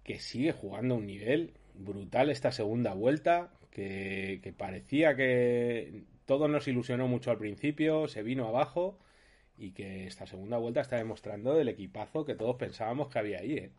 que 0.04 0.20
sigue 0.20 0.52
jugando 0.52 0.96
un 0.96 1.06
nivel 1.06 1.54
brutal 1.76 2.32
esta 2.32 2.52
segunda 2.52 2.94
vuelta, 2.94 3.54
que, 3.72 4.42
que 4.44 4.52
parecía 4.52 5.16
que 5.16 6.04
todo 6.26 6.50
nos 6.50 6.68
ilusionó 6.68 7.08
mucho 7.08 7.32
al 7.32 7.38
principio, 7.38 8.10
se 8.10 8.24
vino 8.24 8.46
abajo 8.46 9.00
y 9.58 9.72
que 9.72 10.06
esta 10.06 10.28
segunda 10.28 10.58
vuelta 10.58 10.82
está 10.82 10.98
demostrando 10.98 11.58
el 11.58 11.70
equipazo 11.70 12.26
que 12.26 12.36
todos 12.36 12.58
pensábamos 12.58 13.08
que 13.08 13.20
había 13.20 13.40
ahí. 13.40 13.54
¿eh? 13.54 13.72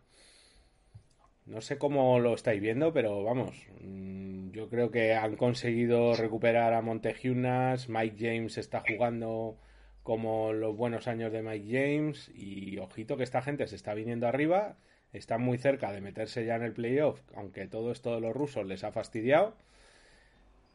No 1.51 1.61
sé 1.61 1.79
cómo 1.79 2.21
lo 2.21 2.35
estáis 2.35 2.61
viendo, 2.61 2.93
pero 2.93 3.25
vamos, 3.25 3.67
mm, 3.81 4.51
yo 4.53 4.69
creo 4.69 4.93
que 4.93 5.15
han 5.15 5.35
conseguido 5.35 6.15
recuperar 6.15 6.75
a 6.75 6.81
Montejunas, 6.81 7.89
Mike 7.89 8.17
James 8.21 8.57
está 8.57 8.85
jugando 8.87 9.59
como 10.05 10.53
los 10.53 10.77
buenos 10.77 11.09
años 11.09 11.33
de 11.33 11.43
Mike 11.43 11.67
James 11.69 12.31
y 12.37 12.79
ojito 12.79 13.17
que 13.17 13.25
esta 13.25 13.43
gente 13.43 13.67
se 13.67 13.75
está 13.75 13.95
viniendo 13.95 14.29
arriba, 14.29 14.77
están 15.13 15.43
muy 15.43 15.59
cerca 15.59 15.91
de 15.91 16.01
meterse 16.01 16.47
ya 16.47 16.55
en 16.55 16.63
el 16.63 16.73
playoff, 16.73 17.21
aunque 17.35 17.67
todo 17.67 17.91
esto 17.91 18.15
de 18.15 18.21
los 18.21 18.33
rusos 18.33 18.65
les 18.65 18.85
ha 18.85 18.93
fastidiado, 18.93 19.57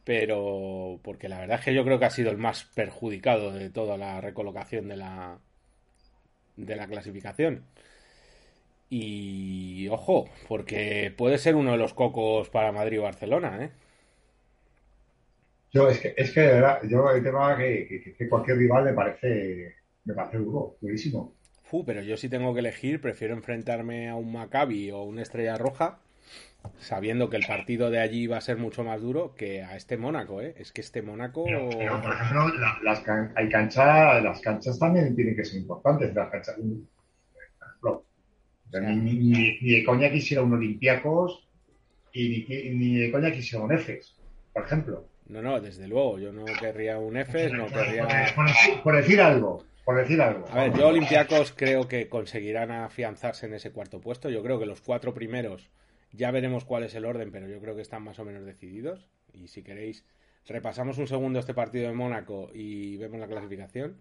pero 0.04 1.00
porque 1.02 1.30
la 1.30 1.38
verdad 1.40 1.58
es 1.58 1.64
que 1.64 1.74
yo 1.74 1.84
creo 1.84 1.98
que 1.98 2.04
ha 2.04 2.10
sido 2.10 2.30
el 2.30 2.36
más 2.36 2.64
perjudicado 2.74 3.50
de 3.50 3.70
toda 3.70 3.96
la 3.96 4.20
recolocación 4.20 4.88
de 4.88 4.98
la 4.98 5.38
de 6.56 6.76
la 6.76 6.86
clasificación. 6.86 7.64
Y 8.88 9.88
ojo, 9.88 10.28
porque 10.48 11.12
puede 11.16 11.38
ser 11.38 11.56
uno 11.56 11.72
de 11.72 11.78
los 11.78 11.94
cocos 11.94 12.48
para 12.50 12.72
Madrid 12.72 13.00
o 13.00 13.04
Barcelona, 13.04 13.64
¿eh? 13.64 13.70
Yo, 15.72 15.88
es 15.88 16.00
que, 16.00 16.14
es 16.16 16.32
que 16.32 16.40
de 16.40 16.52
verdad, 16.54 16.80
yo 16.88 17.10
el 17.10 17.22
tema 17.22 17.56
que, 17.56 18.14
que, 18.18 18.28
cualquier 18.28 18.56
rival 18.58 18.84
me 18.84 18.92
parece, 18.94 19.74
me 20.04 20.14
parece 20.14 20.38
duro, 20.38 20.76
durísimo. 20.80 21.36
Pero 21.86 22.02
yo 22.02 22.16
si 22.16 22.28
tengo 22.28 22.54
que 22.54 22.60
elegir, 22.60 23.00
prefiero 23.00 23.34
enfrentarme 23.34 24.08
a 24.08 24.14
un 24.16 24.32
Maccabi 24.32 24.90
o 24.90 25.02
una 25.02 25.22
Estrella 25.22 25.56
Roja, 25.58 25.98
sabiendo 26.78 27.30
que 27.30 27.36
el 27.38 27.46
partido 27.46 27.90
de 27.90 28.00
allí 28.00 28.26
va 28.28 28.38
a 28.38 28.42
ser 28.42 28.58
mucho 28.58 28.84
más 28.84 29.00
duro 29.02 29.34
que 29.36 29.62
a 29.64 29.76
este 29.76 29.96
Mónaco, 29.98 30.42
¿eh? 30.42 30.54
Es 30.58 30.72
que 30.72 30.82
este 30.82 31.02
Mónaco... 31.02 31.44
Pero, 31.44 31.68
pero, 31.78 32.02
por 32.02 32.12
ejemplo, 32.12 32.48
la- 32.58 32.78
las, 32.82 33.00
can- 33.00 33.32
hay 33.36 33.48
cancha, 33.48 34.20
las 34.20 34.40
canchas 34.40 34.78
también 34.78 35.14
tienen 35.16 35.36
que 35.36 35.44
ser 35.44 35.60
importantes. 35.60 36.14
Las 36.14 36.30
canchas, 36.30 36.56
por 36.56 37.42
ejemplo, 37.68 38.06
ni, 38.72 38.96
ni, 38.96 39.58
ni- 39.60 39.70
de 39.76 39.84
coña 39.84 40.10
quisiera 40.10 40.42
un 40.42 40.52
Olympiacos 40.54 41.48
y 42.12 42.46
ni, 42.74 42.96
de 42.96 43.10
coña 43.12 43.32
quisiera 43.32 43.64
un 43.64 43.72
Efes, 43.72 44.16
por 44.52 44.64
ejemplo. 44.64 45.08
No, 45.28 45.42
no, 45.42 45.60
desde 45.60 45.88
luego, 45.88 46.18
yo 46.18 46.32
no 46.32 46.44
querría 46.44 46.98
un 46.98 47.16
Efes, 47.16 47.52
no 47.52 47.66
querría... 47.66 48.06
por- 48.34 48.82
por 48.82 48.96
decir 48.96 49.20
algo, 49.20 49.64
por 49.84 49.96
decir 49.96 50.20
algo. 50.20 50.46
A 50.50 50.64
ver, 50.64 50.78
yo 50.78 50.88
Olympiacos 50.88 51.52
creo 51.52 51.88
que 51.88 52.08
conseguirán 52.08 52.70
afianzarse 52.70 53.46
en 53.46 53.54
ese 53.54 53.72
cuarto 53.72 54.00
puesto. 54.00 54.30
Yo 54.30 54.42
creo 54.42 54.58
que 54.58 54.66
los 54.66 54.80
cuatro 54.80 55.12
primeros 55.14 55.68
ya 56.12 56.30
veremos 56.30 56.64
cuál 56.64 56.84
es 56.84 56.94
el 56.94 57.04
orden, 57.04 57.30
pero 57.32 57.48
yo 57.48 57.60
creo 57.60 57.74
que 57.74 57.82
están 57.82 58.02
más 58.02 58.18
o 58.18 58.24
menos 58.24 58.44
decididos. 58.46 59.10
Y 59.34 59.48
si 59.48 59.62
queréis, 59.62 60.06
repasamos 60.46 60.98
un 60.98 61.08
segundo 61.08 61.40
este 61.40 61.54
partido 61.54 61.88
de 61.88 61.94
Mónaco 61.94 62.50
y 62.54 62.96
vemos 62.96 63.18
la 63.20 63.26
clasificación. 63.26 63.96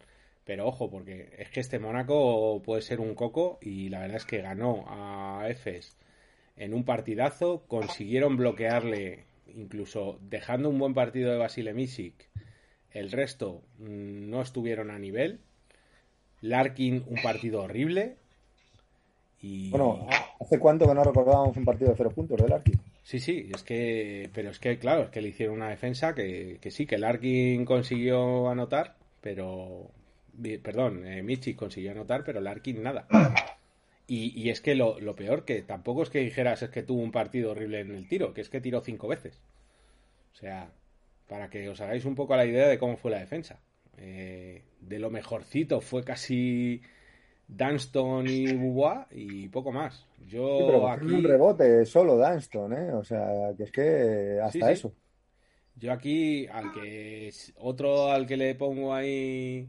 Pero 0.46 0.68
ojo, 0.68 0.90
porque 0.90 1.34
es 1.38 1.50
que 1.50 1.60
este 1.60 1.80
Mónaco 1.80 2.62
puede 2.64 2.82
ser 2.82 3.00
un 3.00 3.16
coco 3.16 3.58
y 3.62 3.90
la 3.90 4.00
verdad 4.00 4.18
es 4.18 4.26
que 4.26 4.42
ganó 4.42 4.86
a 4.88 5.50
Efes 5.50 5.98
en 6.56 6.74
un 6.74 6.86
partidazo, 6.86 7.64
consiguieron 7.68 8.38
bloquearle, 8.38 9.26
incluso 9.48 10.20
dejando 10.22 10.70
un 10.70 10.80
buen 10.80 10.94
partido 10.94 11.32
de 11.32 11.38
Basile 11.38 11.74
Misic, 11.74 12.30
el 12.92 13.12
resto 13.12 13.64
mm, 13.80 14.30
no 14.30 14.42
estuvieron 14.42 14.90
a 14.92 15.00
nivel. 15.00 15.40
Larkin, 16.42 17.04
un 17.08 17.22
partido 17.22 17.64
horrible. 17.64 18.16
Y... 19.42 19.70
Bueno, 19.70 20.08
¿hace 20.40 20.60
cuánto 20.60 20.88
que 20.88 20.94
no 20.94 21.04
recordábamos 21.04 21.58
un 21.58 21.66
partido 21.66 21.90
de 21.90 21.98
cero 21.98 22.12
puntos 22.12 22.38
del 22.38 22.54
Arqui? 22.54 22.72
Sí, 23.04 23.20
sí, 23.20 23.50
es 23.54 23.64
que, 23.64 24.30
pero 24.34 24.50
es 24.50 24.60
que, 24.60 24.80
claro, 24.80 25.04
es 25.04 25.10
que 25.10 25.22
le 25.22 25.30
hicieron 25.30 25.56
una 25.56 25.70
defensa 25.70 26.16
que, 26.16 26.58
que 26.62 26.72
sí, 26.72 26.86
que 26.86 26.98
Larkin 26.98 27.66
consiguió 27.66 28.50
anotar, 28.50 28.96
pero, 29.22 29.92
perdón, 30.62 31.06
eh, 31.06 31.24
Michi 31.24 31.54
consiguió 31.56 31.92
anotar, 31.92 32.24
pero 32.24 32.42
Larkin 32.42 32.82
nada. 32.84 33.08
Y, 34.08 34.40
y 34.40 34.50
es 34.52 34.62
que 34.62 34.76
lo, 34.76 35.00
lo 35.00 35.16
peor 35.16 35.46
que 35.46 35.62
tampoco 35.64 36.04
es 36.04 36.10
que 36.10 36.20
dijeras 36.20 36.62
es 36.62 36.70
que 36.70 36.84
tuvo 36.84 37.02
un 37.02 37.12
partido 37.12 37.52
horrible 37.52 37.80
en 37.80 37.92
el 37.92 38.08
tiro, 38.08 38.34
que 38.34 38.42
es 38.42 38.50
que 38.50 38.62
tiró 38.62 38.82
cinco 38.82 39.08
veces. 39.08 39.42
O 40.34 40.36
sea, 40.36 40.70
para 41.28 41.50
que 41.50 41.68
os 41.70 41.82
hagáis 41.82 42.06
un 42.06 42.14
poco 42.14 42.36
la 42.36 42.46
idea 42.46 42.68
de 42.68 42.78
cómo 42.78 42.98
fue 42.98 43.12
la 43.12 43.20
defensa. 43.20 43.60
Eh, 43.98 44.62
de 44.82 45.00
lo 45.00 45.10
mejorcito 45.10 45.82
fue 45.82 46.04
casi 46.04 46.82
Dunston 47.48 48.28
y 48.28 48.54
Bubois 48.54 49.08
y 49.12 49.48
poco 49.50 49.72
más. 49.72 50.06
Yo 50.28 50.58
Sí, 50.60 50.64
pero 50.68 50.88
aquí... 50.90 51.06
un 51.06 51.24
rebote 51.24 51.86
solo 51.86 52.18
Dunston, 52.18 52.74
¿eh? 52.74 52.92
O 52.94 53.04
sea, 53.04 53.54
que 53.58 53.64
es 53.64 53.72
que 53.72 54.40
hasta 54.40 54.52
Sí, 54.52 54.62
sí. 54.62 54.72
eso. 54.72 54.94
Yo 55.78 55.92
aquí, 55.92 56.48
al 56.48 56.72
que 56.72 57.32
otro 57.58 58.12
al 58.12 58.26
que 58.28 58.38
le 58.38 58.56
pongo 58.56 58.94
ahí 58.94 59.68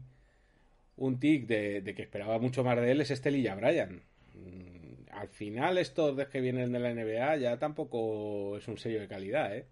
un 0.97 1.19
tic 1.19 1.47
de, 1.47 1.83
que 1.95 2.01
esperaba 2.01 2.39
mucho 2.39 2.63
más 2.63 2.77
de 2.77 2.91
él 2.91 3.01
es 3.01 3.11
este 3.11 3.31
Lilla 3.31 3.55
Bryan. 3.55 4.01
Mm, 4.33 5.11
Al 5.13 5.29
final, 5.29 5.77
estos 5.77 6.15
de 6.17 6.27
que 6.27 6.41
vienen 6.41 6.71
de 6.71 6.79
la 6.79 6.93
NBA 6.93 7.37
ya 7.37 7.57
tampoco 7.59 8.57
es 8.57 8.67
un 8.67 8.77
sello 8.77 8.99
de 8.99 9.07
calidad, 9.07 9.55
¿eh? 9.55 9.65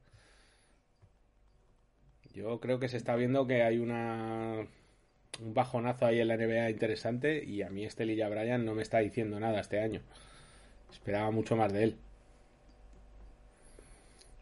Yo 2.33 2.59
creo 2.59 2.79
que 2.79 2.89
se 2.89 2.97
está 2.97 3.15
viendo 3.15 3.47
que 3.47 3.63
hay 3.63 3.77
una 3.77 4.67
un 5.41 5.53
bajonazo 5.53 6.05
ahí 6.05 6.19
en 6.19 6.27
la 6.27 6.37
NBA 6.37 6.69
interesante 6.69 7.43
y 7.43 7.61
a 7.61 7.69
mí 7.69 7.85
este 7.85 8.05
Lilla 8.05 8.29
Bryan 8.29 8.65
no 8.65 8.73
me 8.75 8.81
está 8.81 8.99
diciendo 8.99 9.39
nada 9.39 9.59
este 9.59 9.79
año. 9.79 10.01
Esperaba 10.91 11.31
mucho 11.31 11.55
más 11.55 11.73
de 11.73 11.83
él. 11.83 11.95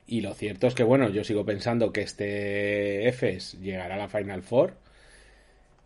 Y 0.05 0.21
lo 0.21 0.33
cierto 0.33 0.67
es 0.67 0.75
que, 0.75 0.83
bueno, 0.83 1.09
yo 1.09 1.23
sigo 1.23 1.45
pensando 1.45 1.91
que 1.93 2.01
este 2.01 3.07
Efes 3.07 3.59
llegará 3.61 3.95
a 3.95 3.97
la 3.97 4.09
Final 4.09 4.43
Four, 4.43 4.75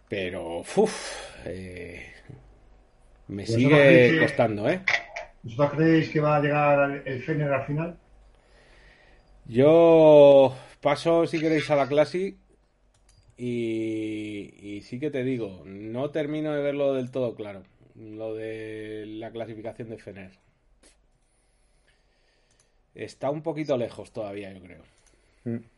pero 0.10 0.60
uf, 0.60 1.46
eh, 1.46 2.14
me 3.28 3.46
sigue 3.46 4.14
no 4.14 4.22
costando, 4.22 4.70
¿eh? 4.70 4.82
¿Vosotros 5.44 5.72
creéis 5.72 6.10
que 6.10 6.20
va 6.20 6.38
a 6.38 6.42
llegar 6.42 7.04
el 7.06 7.22
Fener 7.24 7.52
al 7.52 7.66
final? 7.66 7.98
Yo 9.46 10.56
paso, 10.82 11.26
si 11.26 11.40
queréis, 11.40 11.70
a 11.72 11.76
la 11.76 11.88
clase 11.88 12.36
y, 13.38 14.54
y 14.62 14.82
sí 14.82 15.00
que 15.00 15.12
te 15.12 15.24
digo, 15.24 15.64
no 15.66 16.10
termino 16.10 16.54
de 16.54 16.62
verlo 16.62 16.94
del 16.94 17.12
todo 17.12 17.36
claro, 17.36 17.64
lo 17.96 18.34
de 18.34 19.06
la 19.08 19.32
clasificación 19.32 19.90
de 19.90 19.98
Fener. 19.98 20.32
Está 22.96 23.30
un 23.30 23.44
poquito 23.44 23.78
lejos 23.78 24.12
todavía, 24.12 24.52
yo 24.52 24.62
creo. 24.62 24.82
Mm. 25.44 25.77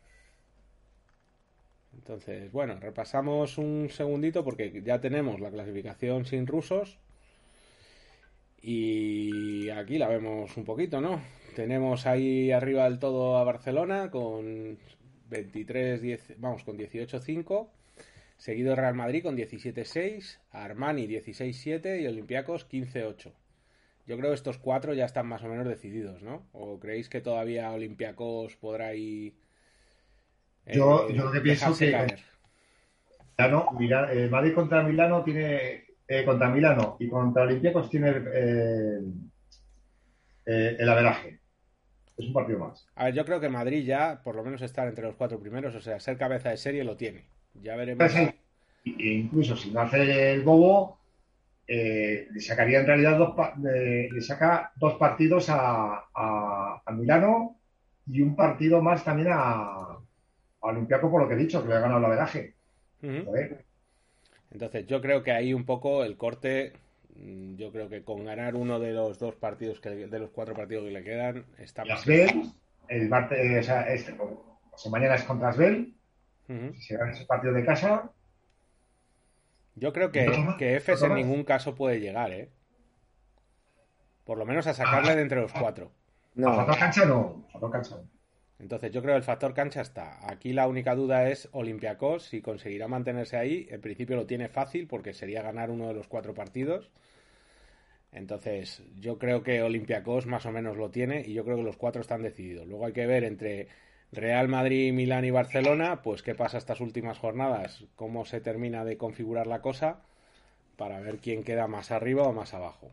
Entonces, 2.00 2.50
bueno, 2.50 2.78
repasamos 2.80 3.58
un 3.58 3.90
segundito 3.90 4.42
porque 4.42 4.82
ya 4.82 5.02
tenemos 5.02 5.38
la 5.38 5.50
clasificación 5.50 6.24
sin 6.24 6.46
rusos. 6.46 6.98
Y 8.62 9.68
aquí 9.68 9.98
la 9.98 10.08
vemos 10.08 10.56
un 10.56 10.64
poquito, 10.64 11.02
¿no? 11.02 11.20
Tenemos 11.54 12.06
ahí 12.06 12.52
arriba 12.52 12.84
del 12.84 12.98
todo 12.98 13.36
a 13.36 13.44
Barcelona 13.44 14.10
con 14.10 14.78
23, 15.28 16.00
10, 16.00 16.34
vamos, 16.38 16.64
con 16.64 16.78
18-5. 16.78 17.68
Seguido 18.38 18.74
Real 18.74 18.94
Madrid 18.94 19.22
con 19.22 19.36
17-6, 19.36 20.38
Armani 20.52 21.06
16-7 21.06 22.00
y 22.00 22.06
Olympiacos 22.06 22.66
15-8. 22.66 23.30
Yo 24.06 24.16
creo 24.16 24.30
que 24.30 24.36
estos 24.36 24.56
cuatro 24.56 24.94
ya 24.94 25.04
están 25.04 25.26
más 25.26 25.42
o 25.42 25.48
menos 25.48 25.68
decididos, 25.68 26.22
¿no? 26.22 26.46
¿O 26.52 26.80
creéis 26.80 27.10
que 27.10 27.20
todavía 27.20 27.70
Olympiacos 27.70 28.56
podrá 28.56 28.94
eh, 30.66 30.76
Yo- 30.76 31.08
yo 31.10 31.24
lo 31.24 31.32
que 31.32 31.40
pienso 31.40 31.76
que-? 31.76 32.16
Milano, 33.38 33.66
Mila- 33.78 34.12
eh, 34.12 34.28
Madrid 34.28 34.54
contra 34.54 34.82
Milano 34.82 35.22
tiene 35.24 35.84
eh, 36.06 36.24
contra 36.24 36.48
Milano 36.50 36.96
y 36.98 37.08
contra 37.08 37.44
Olympiacos 37.44 37.88
tiene 37.88 38.10
eh, 38.34 39.00
eh, 40.46 40.76
el 40.78 40.88
averaje. 40.88 41.40
Es 42.16 42.26
un 42.26 42.32
partido 42.34 42.58
más. 42.58 42.86
A 42.96 43.04
ver, 43.06 43.14
yo 43.14 43.24
creo 43.24 43.40
que 43.40 43.48
Madrid 43.48 43.84
ya, 43.84 44.20
por 44.22 44.34
lo 44.34 44.42
menos 44.44 44.60
estar 44.60 44.86
entre 44.86 45.04
los 45.04 45.14
cuatro 45.16 45.38
primeros, 45.40 45.74
o 45.74 45.80
sea, 45.80 45.98
ser 46.00 46.18
cabeza 46.18 46.50
de 46.50 46.56
serie 46.58 46.84
lo 46.84 46.96
tiene. 46.96 47.24
Ya 47.54 47.76
veremos. 47.76 48.10
Sí. 48.12 48.28
E 48.84 49.08
incluso 49.12 49.56
si 49.56 49.70
no 49.70 49.80
hace 49.80 50.32
el 50.32 50.42
bobo, 50.42 50.98
eh, 51.66 52.28
le 52.30 52.40
sacaría 52.40 52.80
en 52.80 52.86
realidad 52.86 53.16
dos, 53.18 53.34
eh, 53.72 54.08
le 54.10 54.20
saca 54.20 54.72
dos 54.76 54.94
partidos 54.94 55.48
a, 55.48 56.04
a, 56.14 56.82
a 56.84 56.92
Milano 56.92 57.56
y 58.06 58.20
un 58.20 58.34
partido 58.34 58.82
más 58.82 59.04
también 59.04 59.28
a, 59.30 59.89
a 60.62 60.66
Olympiacos 60.68 61.10
por 61.10 61.22
lo 61.22 61.28
que 61.28 61.34
he 61.34 61.38
dicho, 61.38 61.62
que 61.62 61.68
le 61.68 61.74
ha 61.76 61.80
ganado 61.80 61.98
el 61.98 62.04
averaje. 62.06 62.54
Entonces, 64.50 64.86
yo 64.86 65.00
creo 65.00 65.22
que 65.22 65.32
ahí 65.32 65.54
un 65.54 65.64
poco 65.64 66.04
el 66.04 66.16
corte, 66.16 66.72
mm, 67.16 67.54
yo 67.56 67.70
creo 67.72 67.88
que 67.88 68.02
con 68.02 68.24
ganar 68.24 68.54
uno 68.56 68.78
de 68.80 68.92
los 68.92 69.18
dos 69.18 69.34
partidos, 69.36 69.80
que, 69.80 69.90
de 69.90 70.18
los 70.18 70.30
cuatro 70.30 70.54
partidos 70.54 70.84
que 70.84 70.90
le 70.90 71.04
quedan, 71.04 71.46
está 71.58 71.84
más. 71.84 72.06
El 72.88 73.08
martes, 73.08 73.58
o 73.60 73.62
sea, 73.62 73.82
este, 73.92 74.16
o 74.20 74.76
sea, 74.76 74.90
mañana 74.90 75.14
es 75.14 75.22
contra 75.22 75.50
Asbel, 75.50 75.94
Ujú. 76.48 76.74
si 76.74 76.82
se 76.82 76.96
gana 76.96 77.12
ese 77.12 77.24
partido 77.24 77.52
de 77.52 77.64
casa, 77.64 78.10
Yo 79.76 79.92
creo 79.92 80.10
que, 80.10 80.28
¿Otro 80.28 80.42
más? 80.42 80.56
que 80.56 80.74
Efes 80.76 81.00
¿Otro 81.00 81.16
en 81.16 81.22
ningún 81.22 81.44
caso 81.44 81.74
puede 81.76 82.00
llegar, 82.00 82.32
¿eh? 82.32 82.50
Por 84.24 84.36
lo 84.36 84.44
menos 84.44 84.66
a 84.66 84.74
sacarle 84.74 85.12
Ah. 85.12 85.14
de 85.14 85.22
entre 85.22 85.40
los 85.40 85.52
cuatro. 85.52 85.86
a 85.86 86.40
No, 86.40 86.54
factor 86.56 86.78
cancha 86.78 87.04
no, 87.06 87.46
a 87.54 87.70
cancha 87.70 87.96
no. 87.96 88.02
Entonces 88.60 88.92
yo 88.92 89.00
creo 89.00 89.14
que 89.14 89.18
el 89.18 89.24
factor 89.24 89.54
cancha 89.54 89.80
está. 89.80 90.18
Aquí 90.30 90.52
la 90.52 90.68
única 90.68 90.94
duda 90.94 91.28
es 91.28 91.48
Olympiacos, 91.52 92.24
si 92.24 92.42
conseguirá 92.42 92.88
mantenerse 92.88 93.36
ahí. 93.36 93.66
En 93.70 93.80
principio 93.80 94.16
lo 94.16 94.26
tiene 94.26 94.48
fácil 94.48 94.86
porque 94.86 95.14
sería 95.14 95.42
ganar 95.42 95.70
uno 95.70 95.88
de 95.88 95.94
los 95.94 96.08
cuatro 96.08 96.34
partidos. 96.34 96.90
Entonces 98.12 98.82
yo 98.98 99.18
creo 99.18 99.42
que 99.42 99.62
Olympiacos 99.62 100.26
más 100.26 100.44
o 100.44 100.52
menos 100.52 100.76
lo 100.76 100.90
tiene 100.90 101.22
y 101.26 101.32
yo 101.32 101.44
creo 101.44 101.56
que 101.56 101.62
los 101.62 101.76
cuatro 101.76 102.02
están 102.02 102.22
decididos. 102.22 102.66
Luego 102.66 102.86
hay 102.86 102.92
que 102.92 103.06
ver 103.06 103.24
entre 103.24 103.68
Real 104.12 104.48
Madrid, 104.48 104.92
Milán 104.92 105.24
y 105.24 105.30
Barcelona, 105.30 106.02
pues 106.02 106.22
qué 106.22 106.34
pasa 106.34 106.58
estas 106.58 106.80
últimas 106.80 107.18
jornadas, 107.18 107.84
cómo 107.94 108.24
se 108.26 108.40
termina 108.40 108.84
de 108.84 108.96
configurar 108.98 109.46
la 109.46 109.62
cosa 109.62 110.02
para 110.76 111.00
ver 111.00 111.18
quién 111.18 111.44
queda 111.44 111.66
más 111.68 111.92
arriba 111.92 112.24
o 112.24 112.32
más 112.32 112.52
abajo. 112.52 112.92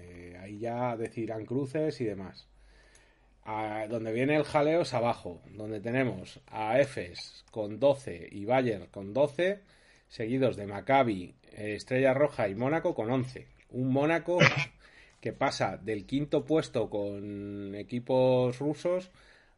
Eh, 0.00 0.38
ahí 0.40 0.58
ya 0.58 0.96
decidirán 0.96 1.44
cruces 1.44 2.00
y 2.00 2.04
demás. 2.04 2.48
Donde 3.88 4.12
viene 4.12 4.36
el 4.36 4.44
jaleo 4.44 4.82
es 4.82 4.92
abajo, 4.92 5.40
donde 5.54 5.80
tenemos 5.80 6.38
a 6.48 6.78
Efes 6.80 7.46
con 7.50 7.80
12 7.80 8.28
y 8.30 8.44
Bayern 8.44 8.88
con 8.88 9.14
12, 9.14 9.62
seguidos 10.06 10.56
de 10.56 10.66
Maccabi, 10.66 11.34
eh, 11.52 11.72
Estrella 11.74 12.12
Roja 12.12 12.48
y 12.48 12.54
Mónaco 12.54 12.94
con 12.94 13.10
11. 13.10 13.46
Un 13.70 13.90
Mónaco 13.90 14.38
que 15.22 15.32
pasa 15.32 15.78
del 15.78 16.04
quinto 16.04 16.44
puesto 16.44 16.90
con 16.90 17.74
equipos 17.74 18.58
rusos 18.58 19.10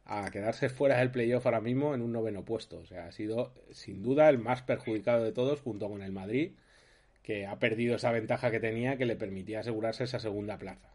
a 0.05 0.31
quedarse 0.31 0.69
fuera 0.69 0.99
del 0.99 1.11
playoff 1.11 1.45
ahora 1.45 1.59
mismo 1.59 1.93
en 1.93 2.01
un 2.01 2.13
noveno 2.13 2.45
puesto. 2.45 2.77
O 2.77 2.85
sea, 2.85 3.07
ha 3.07 3.11
sido 3.11 3.51
sin 3.71 4.01
duda 4.01 4.29
el 4.29 4.37
más 4.37 4.61
perjudicado 4.61 5.25
de 5.25 5.33
todos 5.33 5.59
junto 5.59 5.89
con 5.89 6.01
el 6.01 6.13
Madrid, 6.13 6.53
que 7.23 7.45
ha 7.45 7.59
perdido 7.59 7.97
esa 7.97 8.13
ventaja 8.13 8.51
que 8.51 8.61
tenía 8.61 8.97
que 8.97 9.05
le 9.05 9.17
permitía 9.17 9.59
asegurarse 9.59 10.05
esa 10.05 10.19
segunda 10.19 10.57
plaza. 10.57 10.87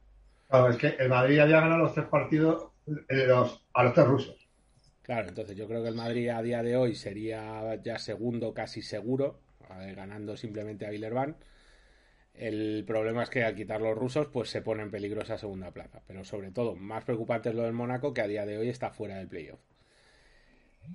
Claro, 0.49 0.71
es 0.71 0.77
que 0.79 0.97
el 0.99 1.11
Madrid 1.11 1.41
había 1.41 1.61
ganado 1.61 1.83
los 1.83 1.93
tres 1.93 2.07
partidos 2.07 2.69
los, 2.87 3.63
a 3.75 3.83
los 3.85 3.95
tres 3.95 4.07
rusos. 4.07 4.49
Claro, 5.03 5.29
entonces 5.29 5.57
yo 5.57 5.69
creo 5.69 5.83
que 5.83 5.89
el 5.89 5.95
Madrid 5.95 6.29
a 6.31 6.43
día 6.43 6.63
de 6.63 6.77
hoy 6.77 6.95
sería 6.95 7.81
ya 7.83 7.99
segundo 7.99 8.55
casi 8.55 8.83
seguro, 8.83 9.41
eh, 9.81 9.95
ganando 9.95 10.37
simplemente 10.37 10.87
a 10.87 10.91
Villerban. 10.91 11.37
El 12.35 12.85
problema 12.87 13.25
es 13.25 13.31
que 13.31 13.43
al 13.45 13.57
quitar 13.57 13.81
los 13.81 13.97
rusos, 13.97 14.29
pues 14.29 14.49
se 14.51 14.63
pone 14.63 14.83
en 14.83 14.91
peligro 14.93 15.23
esa 15.23 15.39
segunda 15.39 15.73
plaza. 15.73 16.03
Pero 16.07 16.25
sobre 16.25 16.51
todo, 16.53 16.77
más 16.77 17.05
preocupante 17.05 17.49
es 17.49 17.55
lo 17.57 17.63
del 17.65 17.73
Mónaco, 17.73 18.15
que 18.15 18.21
a 18.21 18.29
día 18.29 18.47
de 18.47 18.59
hoy 18.59 18.69
está 18.69 18.91
fuera 18.91 19.17
del 19.17 19.29
playoff. 19.29 19.61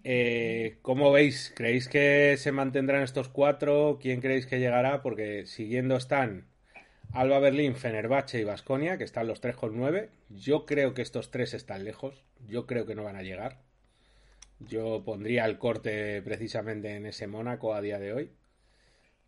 Eh, 0.04 0.80
¿Cómo 0.82 1.12
veis? 1.12 1.52
¿Creéis 1.56 1.88
que 1.90 2.36
se 2.38 2.52
mantendrán 2.52 3.04
estos 3.04 3.30
cuatro? 3.30 4.00
¿Quién 4.02 4.22
creéis 4.22 4.46
que 4.46 4.60
llegará? 4.60 5.02
Porque 5.02 5.46
siguiendo 5.46 5.96
están 5.98 6.48
Alba 7.14 7.40
Berlín, 7.40 7.76
Fenerbahce 7.76 8.40
y 8.40 8.44
Vasconia, 8.44 8.98
que 8.98 9.04
están 9.04 9.28
los 9.28 9.42
tres 9.42 9.56
con 9.56 9.76
nueve. 9.76 10.10
Yo 10.30 10.66
creo 10.66 10.94
que 10.94 11.02
estos 11.02 11.32
tres 11.32 11.54
están 11.54 11.84
lejos. 11.84 12.24
Yo 12.48 12.66
creo 12.66 12.86
que 12.86 12.96
no 12.96 13.04
van 13.04 13.16
a 13.16 13.24
llegar. 13.24 13.60
Yo 14.60 15.04
pondría 15.04 15.46
el 15.46 15.58
corte 15.58 16.22
precisamente 16.22 16.96
en 16.96 17.06
ese 17.06 17.28
Mónaco 17.28 17.74
a 17.74 17.82
día 17.82 18.00
de 18.00 18.14
hoy. 18.14 18.32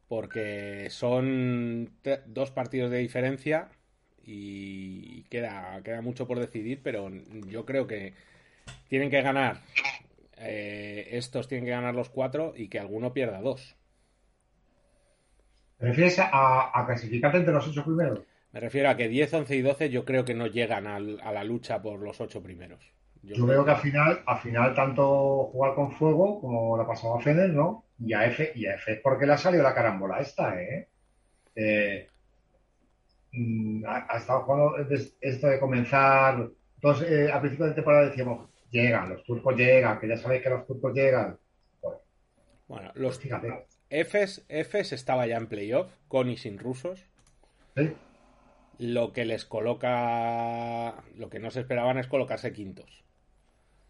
Porque 0.07 0.88
son 0.89 1.91
dos 2.27 2.51
partidos 2.51 2.91
de 2.91 2.99
diferencia 2.99 3.69
y 4.26 5.23
queda, 5.23 5.81
queda 5.84 6.01
mucho 6.01 6.27
por 6.27 6.39
decidir, 6.39 6.81
pero 6.84 7.10
yo 7.47 7.65
creo 7.65 7.88
que 7.88 8.14
tienen 8.88 9.10
que 9.10 9.22
ganar 9.22 9.61
eh, 10.38 11.10
estos 11.11 11.47
tienen 11.47 11.65
que 11.65 11.72
ganar 11.72 11.95
los 11.95 12.10
cuatro 12.10 12.53
y 12.55 12.68
que 12.68 12.80
alguno 12.80 13.14
pierda 13.14 13.41
dos. 13.41 13.76
¿Te 15.84 15.89
refieres 15.89 16.18
a, 16.18 16.84
clasificarte 16.88 17.39
entre 17.39 17.53
los 17.53 17.68
ocho 17.68 17.84
primeros? 17.84 18.22
Me 18.53 18.61
refiero 18.61 18.89
a 18.89 18.95
que 18.95 19.10
10, 19.10 19.34
11 19.34 19.55
y 19.57 19.61
12 19.61 19.89
yo 19.89 20.05
creo 20.05 20.23
que 20.23 20.34
no 20.34 20.47
llegan 20.47 20.88
a, 20.88 20.97
la 20.97 21.43
lucha 21.43 21.81
por 21.81 21.99
los 21.99 22.22
ocho 22.22 22.41
primeros. 22.41 22.80
Yo, 23.22 23.45
veo 23.45 23.65
que 23.65 23.72
al 23.72 23.77
final, 23.77 24.22
al 24.26 24.38
final 24.38 24.73
tanto 24.76 25.49
jugar 25.51 25.76
con 25.76 25.91
fuego 25.91 26.39
como 26.39 26.77
la 26.77 26.88
pasaba 26.88 27.19
Fener, 27.19 27.49
¿no? 27.49 27.84
Y 27.99 28.14
a 28.14 28.26
F, 28.27 28.53
y 28.55 28.65
a 28.65 28.76
F 28.76 28.93
es 28.93 28.99
porque 29.01 29.26
le 29.26 29.34
ha 29.34 29.38
salido 29.38 29.61
la 29.61 29.76
carambola 29.76 30.22
esta, 30.22 30.57
¿eh? 30.61 30.88
eh 31.53 32.07
mm, 33.34 33.84
ha, 33.85 34.18
estado 34.18 34.43
jugando 34.43 34.76
esto 35.19 35.47
de 35.47 35.60
comenzar. 35.60 36.49
Entonces, 36.76 37.11
eh, 37.11 37.30
a 37.30 37.41
principio 37.41 37.65
de 37.65 37.73
temporada 37.73 38.05
decíamos, 38.05 38.47
llegan, 38.72 39.10
los 39.10 39.23
turcos 39.26 39.57
llegan, 39.57 39.99
que 39.99 40.07
ya 40.07 40.15
sabéis 40.15 40.43
que 40.43 40.49
los 40.49 40.65
turcos 40.65 40.93
llegan. 40.93 41.38
bueno, 42.69 42.89
los 42.95 43.19
Fs, 43.93 44.43
Fs 44.49 44.91
estaba 44.91 45.27
ya 45.27 45.37
en 45.37 45.47
playoff, 45.47 45.93
con 46.07 46.29
y 46.29 46.37
sin 46.37 46.57
rusos. 46.57 47.05
¿Sí? 47.77 47.93
Lo 48.79 49.13
que 49.13 49.25
les 49.25 49.45
coloca. 49.45 50.95
Lo 51.15 51.29
que 51.29 51.39
no 51.39 51.51
se 51.51 51.59
esperaban 51.59 51.99
es 51.99 52.07
colocarse 52.07 52.53
quintos. 52.53 53.03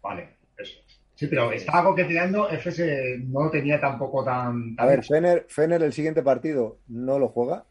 Vale, 0.02 0.36
eso 0.58 0.80
Sí, 1.14 1.28
pero 1.28 1.52
estaba 1.52 1.84
coqueteando, 1.84 2.48
Fs 2.48 2.82
no 3.28 3.44
lo 3.44 3.50
tenía 3.50 3.80
tampoco 3.80 4.24
tan. 4.24 4.74
A 4.78 4.84
ver, 4.84 5.04
Fener, 5.04 5.46
Fener 5.48 5.82
el 5.82 5.92
siguiente 5.92 6.22
partido 6.22 6.78
no 6.88 7.18
lo 7.18 7.28
juega. 7.28 7.64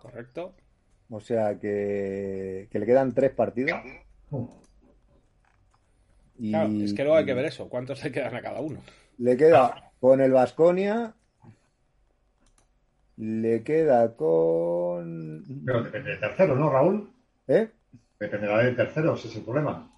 Correcto. 0.00 0.54
O 1.08 1.20
sea 1.20 1.58
que, 1.58 2.68
que 2.70 2.78
le 2.78 2.86
quedan 2.86 3.14
tres 3.14 3.30
partidos. 3.30 3.80
Uh 4.30 4.48
es 6.42 6.94
que 6.94 7.02
luego 7.02 7.18
hay 7.18 7.26
que 7.26 7.34
ver 7.34 7.44
eso. 7.44 7.68
¿Cuántos 7.68 8.02
le 8.02 8.10
quedan 8.10 8.34
a 8.34 8.40
cada 8.40 8.60
uno? 8.60 8.80
Le 9.18 9.36
queda 9.36 9.89
con 10.00 10.20
el 10.20 10.32
Vasconia. 10.32 11.14
Le 13.16 13.62
queda 13.62 14.16
con. 14.16 15.44
Pero 15.64 15.82
depende 15.82 16.10
del 16.10 16.20
tercero, 16.20 16.56
¿no, 16.56 16.70
Raúl? 16.70 17.12
¿Eh? 17.46 17.70
Dependerá 18.18 18.58
del 18.58 18.76
tercero, 18.76 19.14
ese 19.14 19.28
es 19.28 19.36
el 19.36 19.42
problema. 19.42 19.94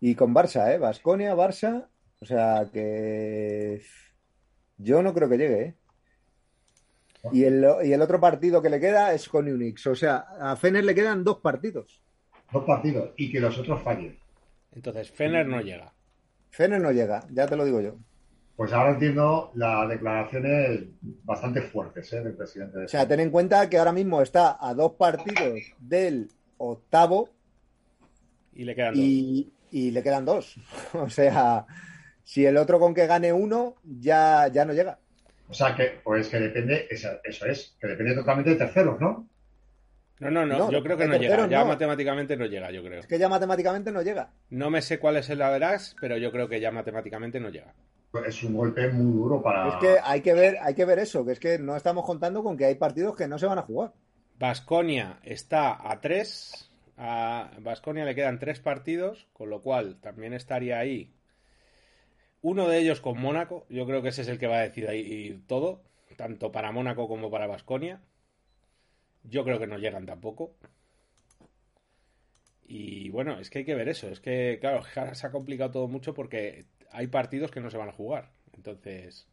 Y 0.00 0.14
con 0.14 0.34
Barça, 0.34 0.72
¿eh? 0.74 0.78
Vasconia, 0.78 1.34
Barça. 1.34 1.88
O 2.20 2.26
sea 2.26 2.68
que. 2.72 3.80
Yo 4.76 5.02
no 5.02 5.14
creo 5.14 5.28
que 5.28 5.38
llegue, 5.38 5.62
¿eh? 5.62 5.74
Y 7.32 7.44
el, 7.44 7.66
y 7.82 7.92
el 7.92 8.02
otro 8.02 8.20
partido 8.20 8.62
que 8.62 8.70
le 8.70 8.78
queda 8.78 9.14
es 9.14 9.28
con 9.28 9.48
Unix. 9.48 9.86
O 9.86 9.94
sea, 9.94 10.26
a 10.38 10.54
Fener 10.56 10.84
le 10.84 10.94
quedan 10.94 11.24
dos 11.24 11.38
partidos. 11.38 12.02
Dos 12.52 12.64
partidos. 12.64 13.10
Y 13.16 13.32
que 13.32 13.40
los 13.40 13.58
otros 13.58 13.82
fallen. 13.82 14.18
Entonces, 14.72 15.10
Fener 15.10 15.46
no 15.46 15.60
llega. 15.60 15.92
Fener 16.50 16.80
no 16.80 16.92
llega, 16.92 17.24
ya 17.30 17.46
te 17.46 17.56
lo 17.56 17.64
digo 17.64 17.80
yo. 17.80 17.96
Pues 18.56 18.72
ahora 18.72 18.92
entiendo 18.92 19.50
las 19.54 19.88
declaraciones 19.88 20.80
bastante 21.24 21.60
fuertes 21.60 22.10
¿eh? 22.14 22.22
del 22.22 22.34
presidente. 22.34 22.84
o 22.84 22.88
sea, 22.88 23.06
ten 23.06 23.20
en 23.20 23.30
cuenta 23.30 23.68
que 23.68 23.76
ahora 23.76 23.92
mismo 23.92 24.22
está 24.22 24.56
a 24.58 24.72
dos 24.72 24.92
partidos 24.92 25.60
del 25.78 26.30
octavo. 26.56 27.28
Y 28.54 28.64
le 28.64 28.74
quedan 28.74 28.94
dos. 28.94 29.04
Y 29.70 29.90
le 29.90 30.02
quedan 30.02 30.24
dos. 30.24 30.56
o 30.94 31.10
sea, 31.10 31.66
si 32.24 32.46
el 32.46 32.56
otro 32.56 32.80
con 32.80 32.94
que 32.94 33.06
gane 33.06 33.32
uno, 33.32 33.76
ya, 33.84 34.48
ya 34.48 34.64
no 34.64 34.72
llega. 34.72 34.98
O 35.48 35.54
sea, 35.54 35.76
que 35.76 36.00
pues 36.02 36.28
que 36.28 36.40
depende, 36.40 36.88
eso, 36.90 37.10
es, 37.24 37.76
que 37.80 37.86
depende 37.86 38.14
totalmente 38.14 38.50
de 38.50 38.56
terceros, 38.56 38.98
¿no? 39.00 39.28
No, 40.18 40.30
no, 40.30 40.46
no, 40.46 40.72
yo 40.72 40.82
creo 40.82 40.96
que 40.96 41.06
no 41.06 41.16
llega. 41.16 41.46
Ya 41.46 41.64
matemáticamente 41.64 42.36
no 42.36 42.46
llega, 42.46 42.70
yo 42.70 42.82
creo. 42.82 43.00
Es 43.00 43.06
que 43.06 43.18
ya 43.18 43.28
matemáticamente 43.28 43.92
no 43.92 44.00
llega. 44.00 44.30
No 44.48 44.70
me 44.70 44.80
sé 44.80 44.98
cuál 44.98 45.18
es 45.18 45.28
el 45.28 45.38
verás, 45.38 45.94
pero 46.00 46.16
yo 46.16 46.32
creo 46.32 46.48
que 46.48 46.58
ya 46.58 46.70
matemáticamente 46.70 47.38
no 47.38 47.50
llega. 47.50 47.74
Es 48.24 48.42
un 48.42 48.54
golpe 48.54 48.88
muy 48.88 49.12
duro 49.12 49.42
para. 49.42 49.68
Es 49.68 49.74
que 49.76 49.96
hay 50.02 50.20
que 50.20 50.34
ver, 50.34 50.58
hay 50.60 50.74
que 50.74 50.84
ver 50.84 50.98
eso, 50.98 51.24
que 51.24 51.32
es 51.32 51.40
que 51.40 51.58
no 51.58 51.76
estamos 51.76 52.04
contando 52.04 52.42
con 52.42 52.56
que 52.56 52.64
hay 52.64 52.74
partidos 52.76 53.16
que 53.16 53.28
no 53.28 53.38
se 53.38 53.46
van 53.46 53.58
a 53.58 53.62
jugar. 53.62 53.92
Vasconia 54.38 55.20
está 55.22 55.90
a 55.90 56.00
tres. 56.00 56.70
A 56.96 57.50
Vasconia 57.60 58.04
le 58.04 58.14
quedan 58.14 58.38
tres 58.38 58.60
partidos, 58.60 59.26
con 59.32 59.50
lo 59.50 59.60
cual 59.60 59.96
también 60.00 60.32
estaría 60.32 60.78
ahí. 60.78 61.12
Uno 62.42 62.68
de 62.68 62.78
ellos 62.78 63.00
con 63.00 63.20
Mónaco, 63.20 63.66
yo 63.68 63.86
creo 63.86 64.02
que 64.02 64.10
ese 64.10 64.22
es 64.22 64.28
el 64.28 64.38
que 64.38 64.46
va 64.46 64.58
a 64.58 64.62
decir 64.62 64.88
ahí 64.88 65.42
todo, 65.46 65.82
tanto 66.16 66.52
para 66.52 66.72
Mónaco 66.72 67.08
como 67.08 67.30
para 67.30 67.46
Vasconia. 67.46 68.00
Yo 69.24 69.44
creo 69.44 69.58
que 69.58 69.66
no 69.66 69.78
llegan 69.78 70.06
tampoco. 70.06 70.54
Y 72.68 73.10
bueno, 73.10 73.38
es 73.38 73.50
que 73.50 73.58
hay 73.58 73.64
que 73.64 73.74
ver 73.74 73.88
eso. 73.88 74.08
Es 74.08 74.20
que, 74.20 74.58
claro, 74.60 74.82
se 75.14 75.26
ha 75.26 75.30
complicado 75.30 75.72
todo 75.72 75.88
mucho 75.88 76.14
porque 76.14 76.66
hay 76.96 77.08
partidos 77.08 77.50
que 77.50 77.60
no 77.60 77.70
se 77.70 77.76
van 77.76 77.90
a 77.90 77.92
jugar. 77.92 78.30
Entonces, 78.54 79.28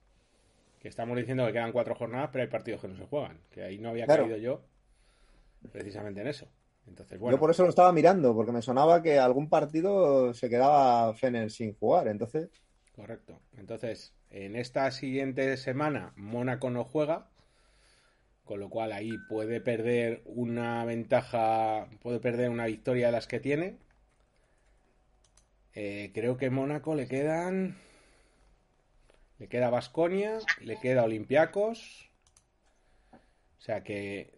que 0.80 0.90
estamos 0.90 1.16
diciendo 1.18 1.46
que 1.46 1.54
quedan 1.54 1.72
cuatro 1.72 1.96
jornadas, 1.96 2.30
pero 2.32 2.44
hay 2.44 2.50
partidos 2.50 2.82
que 2.82 2.90
no 2.90 2.98
se 2.98 3.06
juegan. 3.06 3.40
Que 3.52 3.64
ahí 3.64 3.80
no 3.80 3.90
había 3.90 4.06
caído 4.06 4.36
yo 4.36 4.62
precisamente 5.72 6.20
en 6.20 6.28
eso. 6.28 6.48
Entonces, 6.88 7.18
bueno. 7.18 7.38
Yo 7.38 7.40
por 7.40 7.52
eso 7.52 7.64
lo 7.64 7.70
estaba 7.70 7.94
mirando, 7.94 8.36
porque 8.36 8.52
me 8.52 8.62
sonaba 8.62 9.02
que 9.02 9.18
algún 9.18 9.48
partido 9.48 10.34
se 10.34 10.50
quedaba 10.50 11.14
Fener 11.14 11.50
sin 11.52 11.74
jugar. 11.74 12.10
Entonces. 12.10 12.50
Correcto. 12.94 13.40
Entonces, 13.58 14.14
en 14.30 14.58
esta 14.58 14.92
siguiente 14.92 15.56
semana, 15.56 16.12
Mónaco 16.18 16.70
no 16.70 16.84
juega 16.84 17.28
con 18.44 18.60
lo 18.60 18.70
cual 18.70 18.92
ahí 18.92 19.18
puede 19.30 19.62
perder 19.62 20.22
una 20.26 20.84
ventaja, 20.84 21.88
puede 22.02 22.20
perder 22.20 22.50
una 22.50 22.66
victoria 22.66 23.06
de 23.06 23.14
las 23.14 23.26
que 23.26 23.40
tiene. 23.40 23.78
Eh, 25.76 26.12
creo 26.14 26.38
que 26.38 26.50
Mónaco 26.50 26.96
le 26.96 27.08
quedan. 27.08 27.78
Le 29.40 29.48
queda 29.48 29.70
Vasconia, 29.70 30.40
le 30.62 30.80
queda 30.80 31.04
Olympiacos. 31.04 32.10
O 33.58 33.62
sea 33.62 33.84
que 33.84 34.32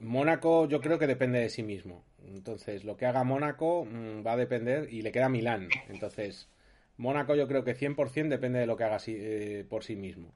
Mónaco 0.00 0.68
yo 0.68 0.80
creo 0.80 0.98
que 0.98 1.06
depende 1.06 1.38
de 1.38 1.50
sí 1.50 1.62
mismo. 1.62 2.04
Entonces, 2.26 2.84
lo 2.84 2.96
que 2.96 3.06
haga 3.06 3.24
Mónaco 3.24 3.84
mm, 3.84 4.26
va 4.26 4.32
a 4.32 4.36
depender 4.36 4.92
y 4.92 5.02
le 5.02 5.12
queda 5.12 5.28
Milán. 5.28 5.68
Entonces, 5.88 6.48
Mónaco 6.96 7.34
yo 7.34 7.46
creo 7.48 7.64
que 7.64 7.76
100% 7.76 8.28
depende 8.28 8.58
de 8.58 8.66
lo 8.66 8.76
que 8.76 8.84
haga 8.84 8.98
eh, 9.06 9.64
por 9.68 9.84
sí 9.84 9.96
mismo. 9.96 10.32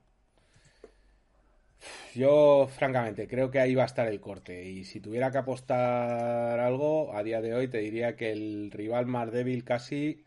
Yo, 2.14 2.68
francamente, 2.68 3.28
creo 3.28 3.50
que 3.50 3.60
ahí 3.60 3.74
va 3.74 3.84
a 3.84 3.86
estar 3.86 4.08
el 4.08 4.20
corte. 4.20 4.64
Y 4.64 4.84
si 4.84 5.00
tuviera 5.00 5.30
que 5.30 5.38
apostar 5.38 6.58
algo, 6.60 7.14
a 7.14 7.22
día 7.22 7.40
de 7.40 7.54
hoy 7.54 7.68
te 7.68 7.78
diría 7.78 8.16
que 8.16 8.32
el 8.32 8.70
rival 8.72 9.06
más 9.06 9.30
débil 9.30 9.64
casi 9.64 10.24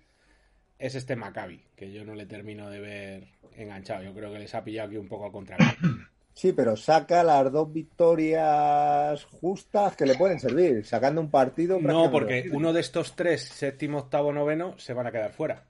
es 0.82 0.96
este 0.96 1.16
Maccabi, 1.16 1.64
que 1.76 1.92
yo 1.92 2.04
no 2.04 2.16
le 2.16 2.26
termino 2.26 2.70
de 2.70 2.80
ver 2.80 3.28
enganchado. 3.56 4.04
Yo 4.04 4.14
creo 4.14 4.34
que 4.34 4.40
les 4.40 4.54
ha 4.56 4.64
pillado 4.64 4.88
aquí 4.88 4.98
un 4.98 5.08
poco 5.08 5.28
a 5.28 5.32
contrario. 5.32 5.66
Sí, 6.34 6.54
pero 6.54 6.78
saca 6.78 7.26
las 7.26 7.52
dos 7.52 7.74
victorias 7.74 9.26
justas 9.26 9.98
que 9.98 10.06
le 10.06 10.16
pueden 10.16 10.40
servir, 10.40 10.86
sacando 10.86 11.20
un 11.20 11.30
partido. 11.30 11.78
No, 11.78 12.10
porque 12.10 12.50
uno 12.54 12.72
de 12.72 12.80
estos 12.80 13.18
tres, 13.18 13.44
séptimo, 13.44 13.98
octavo, 13.98 14.32
noveno, 14.32 14.78
se 14.78 14.94
van 14.94 15.08
a 15.08 15.12
quedar 15.12 15.34
fuera. 15.34 15.66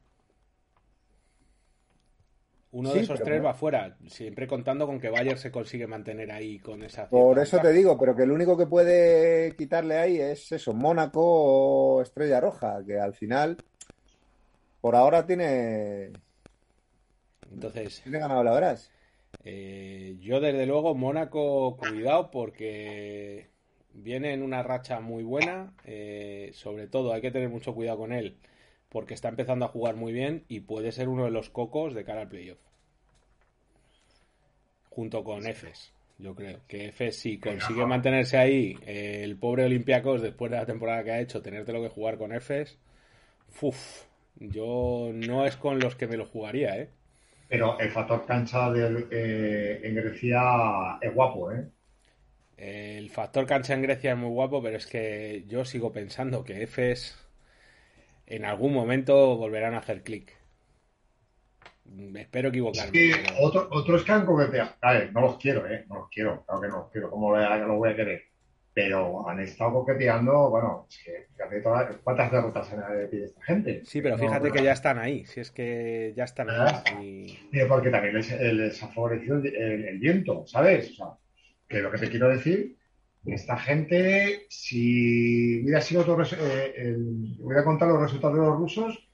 Uno 2.74 2.94
de 2.94 3.02
esos 3.02 3.22
tres 3.22 3.44
va 3.44 3.56
fuera, 3.56 3.98
siempre 4.08 4.48
contando 4.48 4.86
con 4.86 5.00
que 5.00 5.10
Bayern 5.10 5.40
se 5.40 5.52
consigue 5.52 5.88
mantener 5.88 6.32
ahí 6.32 6.60
con 6.60 6.84
esa. 6.84 7.10
Por 7.10 7.40
eso 7.40 7.60
te 7.60 7.74
digo, 7.74 7.98
pero 7.98 8.16
que 8.16 8.24
el 8.24 8.32
único 8.32 8.56
que 8.56 8.68
puede 8.68 9.56
quitarle 9.58 9.98
ahí 9.98 10.20
es 10.20 10.52
eso, 10.54 10.74
Mónaco 10.74 11.22
o 11.22 12.02
Estrella 12.02 12.40
Roja, 12.40 12.82
que 12.86 12.98
al 12.98 13.14
final, 13.14 13.58
por 14.82 14.96
ahora 14.96 15.26
tiene. 15.26 16.12
Entonces. 17.52 18.02
Tiene 18.02 18.20
ganado 18.20 18.44
la 18.44 18.54
verás. 18.54 18.92
Eh, 19.44 20.18
yo 20.20 20.40
desde 20.42 20.66
luego 20.66 20.94
Mónaco, 20.94 21.78
cuidado 21.78 22.32
porque 22.32 23.48
viene 23.94 24.34
en 24.34 24.44
una 24.44 24.64
racha 24.64 25.00
muy 25.00 25.24
buena. 25.24 25.74
Eh, 25.86 26.52
sobre 26.54 26.88
todo 26.88 27.14
hay 27.14 27.22
que 27.22 27.32
tener 27.32 27.50
mucho 27.50 27.74
cuidado 27.74 28.00
con 28.00 28.12
él 28.14 28.38
porque 28.92 29.14
está 29.14 29.30
empezando 29.30 29.66
a 29.66 29.70
jugar 29.70 29.96
muy 29.96 30.12
bien 30.12 30.44
y 30.50 30.60
puede 30.60 30.92
ser 30.92 31.08
uno 31.08 31.24
de 31.24 31.32
los 31.32 31.50
cocos 31.50 31.94
de 31.94 32.04
cara 32.04 32.22
al 32.22 32.28
playoff. 32.28 32.60
Junto 34.90 35.24
con 35.24 35.48
Efes, 35.48 35.94
yo 36.18 36.36
creo. 36.36 36.60
Que 36.68 36.88
Efes 36.88 37.16
si 37.16 37.40
consigue 37.40 37.86
mantenerse 37.86 38.38
ahí, 38.38 38.78
eh, 38.86 39.22
el 39.24 39.38
pobre 39.38 39.64
Olympiacos 39.64 40.22
después 40.22 40.52
de 40.52 40.58
la 40.58 40.66
temporada 40.66 41.06
que 41.06 41.12
ha 41.12 41.22
hecho, 41.22 41.42
tenértelo 41.42 41.82
que 41.82 41.88
jugar 41.88 42.18
con 42.18 42.34
Efes, 42.34 42.78
uff, 43.62 44.04
yo 44.36 45.12
no 45.14 45.46
es 45.46 45.56
con 45.58 45.80
los 45.80 45.96
que 45.96 46.08
me 46.08 46.18
lo 46.18 46.26
jugaría, 46.26 46.78
¿eh? 46.78 46.90
Pero 47.48 47.78
el 47.80 47.92
factor 47.92 48.26
cancha 48.26 48.72
de, 48.72 49.08
eh, 49.12 49.82
en 49.84 49.96
Grecia 49.96 50.98
es 51.02 51.14
guapo, 51.14 51.52
¿eh? 51.52 51.68
El 52.58 53.10
factor 53.10 53.46
cancha 53.46 53.74
en 53.74 53.82
Grecia 53.82 54.12
es 54.12 54.18
muy 54.18 54.30
guapo, 54.30 54.62
pero 54.62 54.78
es 54.78 54.88
que 54.88 55.44
yo 55.48 55.66
sigo 55.66 55.92
pensando 55.92 56.44
que 56.44 56.64
Efes 56.64 57.18
en 58.28 58.46
algún 58.46 58.74
momento 58.74 59.36
volverán 59.36 59.74
a 59.74 59.80
hacer 59.80 60.04
clic. 60.04 60.34
Espero 62.16 62.50
equivocarme. 62.50 63.10
Es 63.10 63.18
que 63.18 63.34
otro, 63.42 63.68
otros 63.72 64.04
que 64.04 64.26
coqueteado. 64.26 64.72
A 64.80 64.94
ver, 64.94 65.12
no 65.12 65.22
los 65.22 65.38
quiero, 65.38 65.68
¿eh? 65.68 65.86
No 65.90 65.96
los 65.96 66.10
quiero, 66.10 66.46
claro 66.46 66.62
que 66.62 66.68
no 66.70 66.78
los 66.78 66.92
quiero. 66.92 67.10
¿Cómo 67.10 67.36
los 67.36 67.78
voy 67.78 67.90
a 67.90 67.96
querer? 67.96 68.31
Pero 68.74 69.28
han 69.28 69.40
estado 69.42 69.74
coqueteando, 69.74 70.50
bueno, 70.50 70.88
es 70.90 70.98
que 71.04 71.28
fíjate 71.34 71.62
todas, 71.62 71.98
cuántas 72.04 72.32
derrotas 72.32 72.72
han 72.72 72.98
de 72.98 73.08
pie 73.08 73.26
esta 73.26 73.44
gente. 73.44 73.82
Sí, 73.84 74.02
pero 74.02 74.18
fíjate 74.18 74.48
no, 74.48 74.54
que 74.54 74.64
ya 74.64 74.72
están 74.72 74.98
ahí, 74.98 75.26
si 75.26 75.42
es 75.42 75.52
que 75.52 76.14
ya 76.16 76.24
están 76.24 76.48
¿verdad? 76.48 76.82
ahí. 76.86 77.38
Y 77.52 77.66
porque 77.66 77.90
también 77.90 78.16
les, 78.16 78.32
les 78.32 78.82
ha 78.82 78.88
favorecido 78.88 79.38
el, 79.38 79.48
el, 79.48 79.86
el, 79.86 80.00
viento, 80.00 80.46
¿sabes? 80.48 80.92
O 80.92 80.94
sea, 80.94 81.06
que 81.68 81.82
lo 81.82 81.92
que 81.92 81.98
te 81.98 82.10
quiero 82.10 82.30
decir, 82.30 82.78
esta 83.26 83.58
gente, 83.58 84.46
si 84.50 85.62
hubiera 85.64 85.82
sido 85.82 86.02
otro, 86.02 86.24
eh, 86.24 86.74
el, 86.78 87.36
hubiera 87.40 87.66
contado 87.66 87.94
los 87.94 88.04
resultados 88.04 88.38
de 88.38 88.46
los 88.46 88.58
rusos, 88.58 89.10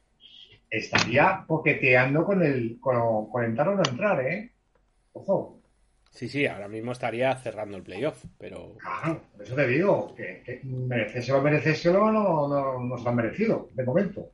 estaría 0.70 1.46
coqueteando 1.48 2.24
con 2.24 2.44
el, 2.44 2.78
con, 2.80 3.30
con 3.30 3.44
entrar 3.44 3.70
o 3.70 3.76
no 3.76 3.84
entrar, 3.90 4.22
¿eh? 4.26 4.52
Ojo. 5.14 5.57
Sí, 6.18 6.28
sí, 6.28 6.48
ahora 6.48 6.68
mismo 6.68 6.94
estaría 6.94 7.36
cerrando 7.36 7.78
el 7.78 7.84
playoff, 7.84 8.26
pero. 8.40 8.76
Claro, 8.80 9.22
por 9.36 9.46
eso 9.46 9.54
te 9.54 9.68
digo, 9.68 10.16
que, 10.16 10.42
que 10.44 10.62
merecéselo, 10.64 11.44
merecéselo, 11.44 12.12
no, 12.12 12.48
no, 12.48 12.80
no 12.84 12.98
se 12.98 13.04
lo 13.04 13.10
han 13.12 13.16
merecido, 13.18 13.70
de 13.76 13.84
momento. 13.84 14.32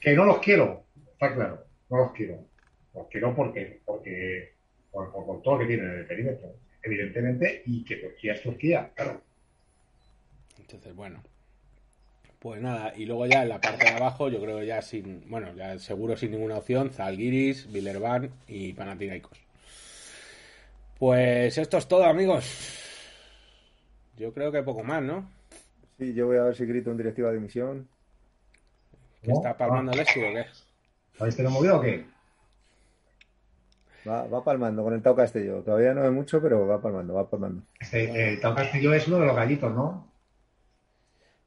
Que 0.00 0.14
no 0.14 0.24
los 0.24 0.40
quiero, 0.40 0.82
está 1.12 1.32
claro, 1.32 1.64
no 1.90 1.98
los 1.98 2.12
quiero. 2.12 2.44
Los 2.92 3.06
quiero 3.06 3.36
porque, 3.36 3.80
porque 3.84 4.54
por, 4.90 5.12
por, 5.12 5.24
por 5.24 5.42
todo 5.42 5.54
lo 5.54 5.60
que 5.60 5.66
tienen 5.66 5.92
en 5.92 5.98
el 6.00 6.06
perímetro, 6.06 6.56
evidentemente, 6.82 7.62
y 7.66 7.84
que 7.84 7.98
Turquía 7.98 8.32
es 8.32 8.42
Turquía, 8.42 8.90
claro. 8.92 9.20
Entonces, 10.58 10.92
bueno. 10.92 11.22
Pues 12.40 12.60
nada, 12.60 12.94
y 12.96 13.06
luego 13.06 13.26
ya 13.26 13.44
en 13.44 13.48
la 13.48 13.60
parte 13.60 13.84
de 13.84 13.92
abajo, 13.92 14.28
yo 14.28 14.40
creo 14.40 14.60
ya 14.64 14.82
sin, 14.82 15.30
bueno, 15.30 15.54
ya 15.54 15.78
seguro 15.78 16.16
sin 16.16 16.32
ninguna 16.32 16.56
opción, 16.56 16.90
Zalgiris, 16.90 17.72
Villerban 17.72 18.28
y 18.48 18.72
Panathinaikos. 18.72 19.41
Pues 21.02 21.58
esto 21.58 21.78
es 21.78 21.88
todo, 21.88 22.04
amigos. 22.04 22.46
Yo 24.16 24.32
creo 24.32 24.52
que 24.52 24.62
poco 24.62 24.84
más, 24.84 25.02
¿no? 25.02 25.28
Sí, 25.98 26.14
yo 26.14 26.28
voy 26.28 26.36
a 26.36 26.44
ver 26.44 26.54
si 26.54 26.64
grito 26.64 26.92
en 26.92 26.96
directiva 26.96 27.32
de 27.32 27.38
emisión. 27.38 27.88
¿Que 29.20 29.32
¿No? 29.32 29.38
está 29.38 29.56
palmando 29.56 29.90
ah. 29.90 29.96
el 29.96 30.02
o 30.02 30.04
qué? 30.04 30.46
¿Habéis 31.18 31.34
tenido 31.34 31.50
movido 31.50 31.78
o 31.78 31.80
qué? 31.80 32.06
Va, 34.08 34.28
va, 34.28 34.44
palmando 34.44 34.84
con 34.84 34.94
el 34.94 35.02
Tao 35.02 35.16
Castillo. 35.16 35.64
Todavía 35.64 35.92
no 35.92 36.04
es 36.06 36.12
mucho, 36.12 36.40
pero 36.40 36.68
va 36.68 36.80
palmando, 36.80 37.14
va 37.14 37.28
palmando. 37.28 37.64
Este, 37.80 38.34
el 38.34 38.40
Tao 38.40 38.54
Castillo 38.54 38.94
es 38.94 39.08
uno 39.08 39.18
de 39.18 39.26
los 39.26 39.34
gallitos, 39.34 39.74
¿no? 39.74 40.08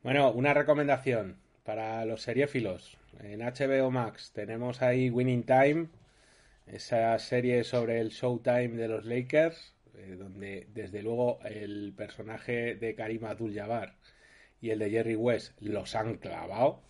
Bueno, 0.03 0.33
una 0.33 0.53
recomendación 0.53 1.37
para 1.63 2.03
los 2.03 2.23
seriéfilos. 2.23 2.97
En 3.21 3.39
HBO 3.39 3.89
Max 3.89 4.33
tenemos 4.33 4.81
ahí 4.81 5.09
Winning 5.09 5.43
Time, 5.43 5.87
esa 6.67 7.17
serie 7.19 7.63
sobre 7.63 7.99
el 7.99 8.09
Showtime 8.09 8.69
de 8.69 8.87
los 8.87 9.05
Lakers, 9.05 9.75
eh, 9.95 10.15
donde 10.17 10.67
desde 10.73 11.01
luego 11.01 11.39
el 11.45 11.93
personaje 11.95 12.75
de 12.75 12.95
Karim 12.95 13.25
Abdul-Jabbar 13.25 13.95
y 14.61 14.71
el 14.71 14.79
de 14.79 14.89
Jerry 14.89 15.15
West 15.15 15.59
los 15.61 15.95
han 15.95 16.17
clavado. 16.17 16.81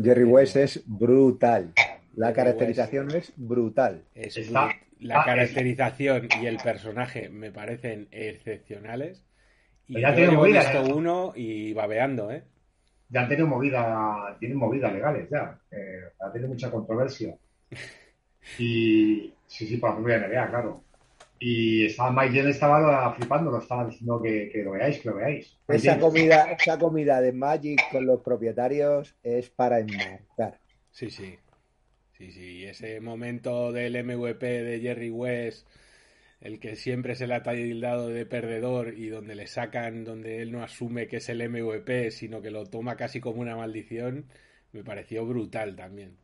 Jerry 0.00 0.24
West 0.24 0.56
es 0.56 0.82
brutal. 0.86 1.72
La 2.14 2.32
caracterización 2.32 3.06
West 3.06 3.30
es 3.30 3.32
brutal. 3.36 4.04
Es 4.14 4.50
la 5.00 5.24
caracterización 5.24 6.28
y 6.40 6.46
el 6.46 6.58
personaje 6.58 7.28
me 7.30 7.50
parecen 7.50 8.08
excepcionales. 8.10 9.24
Y 9.86 10.00
ya 10.00 10.14
tiene 10.14 10.32
movida, 10.32 10.60
visto 10.60 10.86
¿eh? 10.86 10.92
uno 10.92 11.32
y 11.34 11.72
babeando, 11.72 12.30
¿eh? 12.30 12.44
Ya 13.08 13.22
han 13.22 13.28
tenido 13.28 13.48
movida, 13.48 14.36
tienen 14.38 14.56
movidas 14.56 14.92
legales 14.92 15.28
ya. 15.28 15.58
Eh, 15.70 16.00
ha 16.20 16.30
tenido 16.30 16.48
mucha 16.48 16.70
controversia. 16.70 17.34
Y 18.58 19.32
sí, 19.46 19.66
sí, 19.66 19.76
por 19.76 19.90
la 19.90 19.96
propia 19.96 20.18
NBA, 20.18 20.50
claro. 20.50 20.84
Y 21.42 21.86
estaba 21.86 22.12
Mike 22.12 22.34
Jenner 22.34 22.50
estaba 22.50 23.14
flipando, 23.14 23.50
lo 23.50 23.58
estaba 23.60 23.86
diciendo 23.86 24.20
que, 24.20 24.50
que, 24.52 24.62
lo 24.62 24.72
veáis, 24.72 24.98
que 24.98 25.08
lo 25.08 25.16
veáis. 25.16 25.58
Esa 25.68 25.98
comida, 25.98 26.52
esa 26.52 26.78
comida 26.78 27.20
de 27.22 27.32
Magic 27.32 27.80
con 27.90 28.04
los 28.04 28.20
propietarios 28.20 29.16
es 29.22 29.48
para 29.48 29.80
enmarcar. 29.80 30.60
Sí, 30.90 31.10
sí. 31.10 31.38
Sí, 32.18 32.30
sí. 32.32 32.66
Ese 32.66 33.00
momento 33.00 33.72
del 33.72 34.04
MVP 34.04 34.46
de 34.62 34.80
Jerry 34.80 35.08
West, 35.08 35.66
el 36.42 36.60
que 36.60 36.76
siempre 36.76 37.14
se 37.14 37.26
le 37.26 37.36
ha 37.36 37.42
tildado 37.42 38.08
de 38.08 38.26
perdedor 38.26 38.92
y 38.94 39.08
donde 39.08 39.34
le 39.34 39.46
sacan, 39.46 40.04
donde 40.04 40.42
él 40.42 40.52
no 40.52 40.62
asume 40.62 41.06
que 41.06 41.16
es 41.16 41.28
el 41.30 41.48
MVP, 41.48 42.10
sino 42.10 42.42
que 42.42 42.50
lo 42.50 42.66
toma 42.66 42.96
casi 42.96 43.20
como 43.20 43.40
una 43.40 43.56
maldición, 43.56 44.26
me 44.72 44.84
pareció 44.84 45.24
brutal 45.24 45.74
también. 45.74 46.18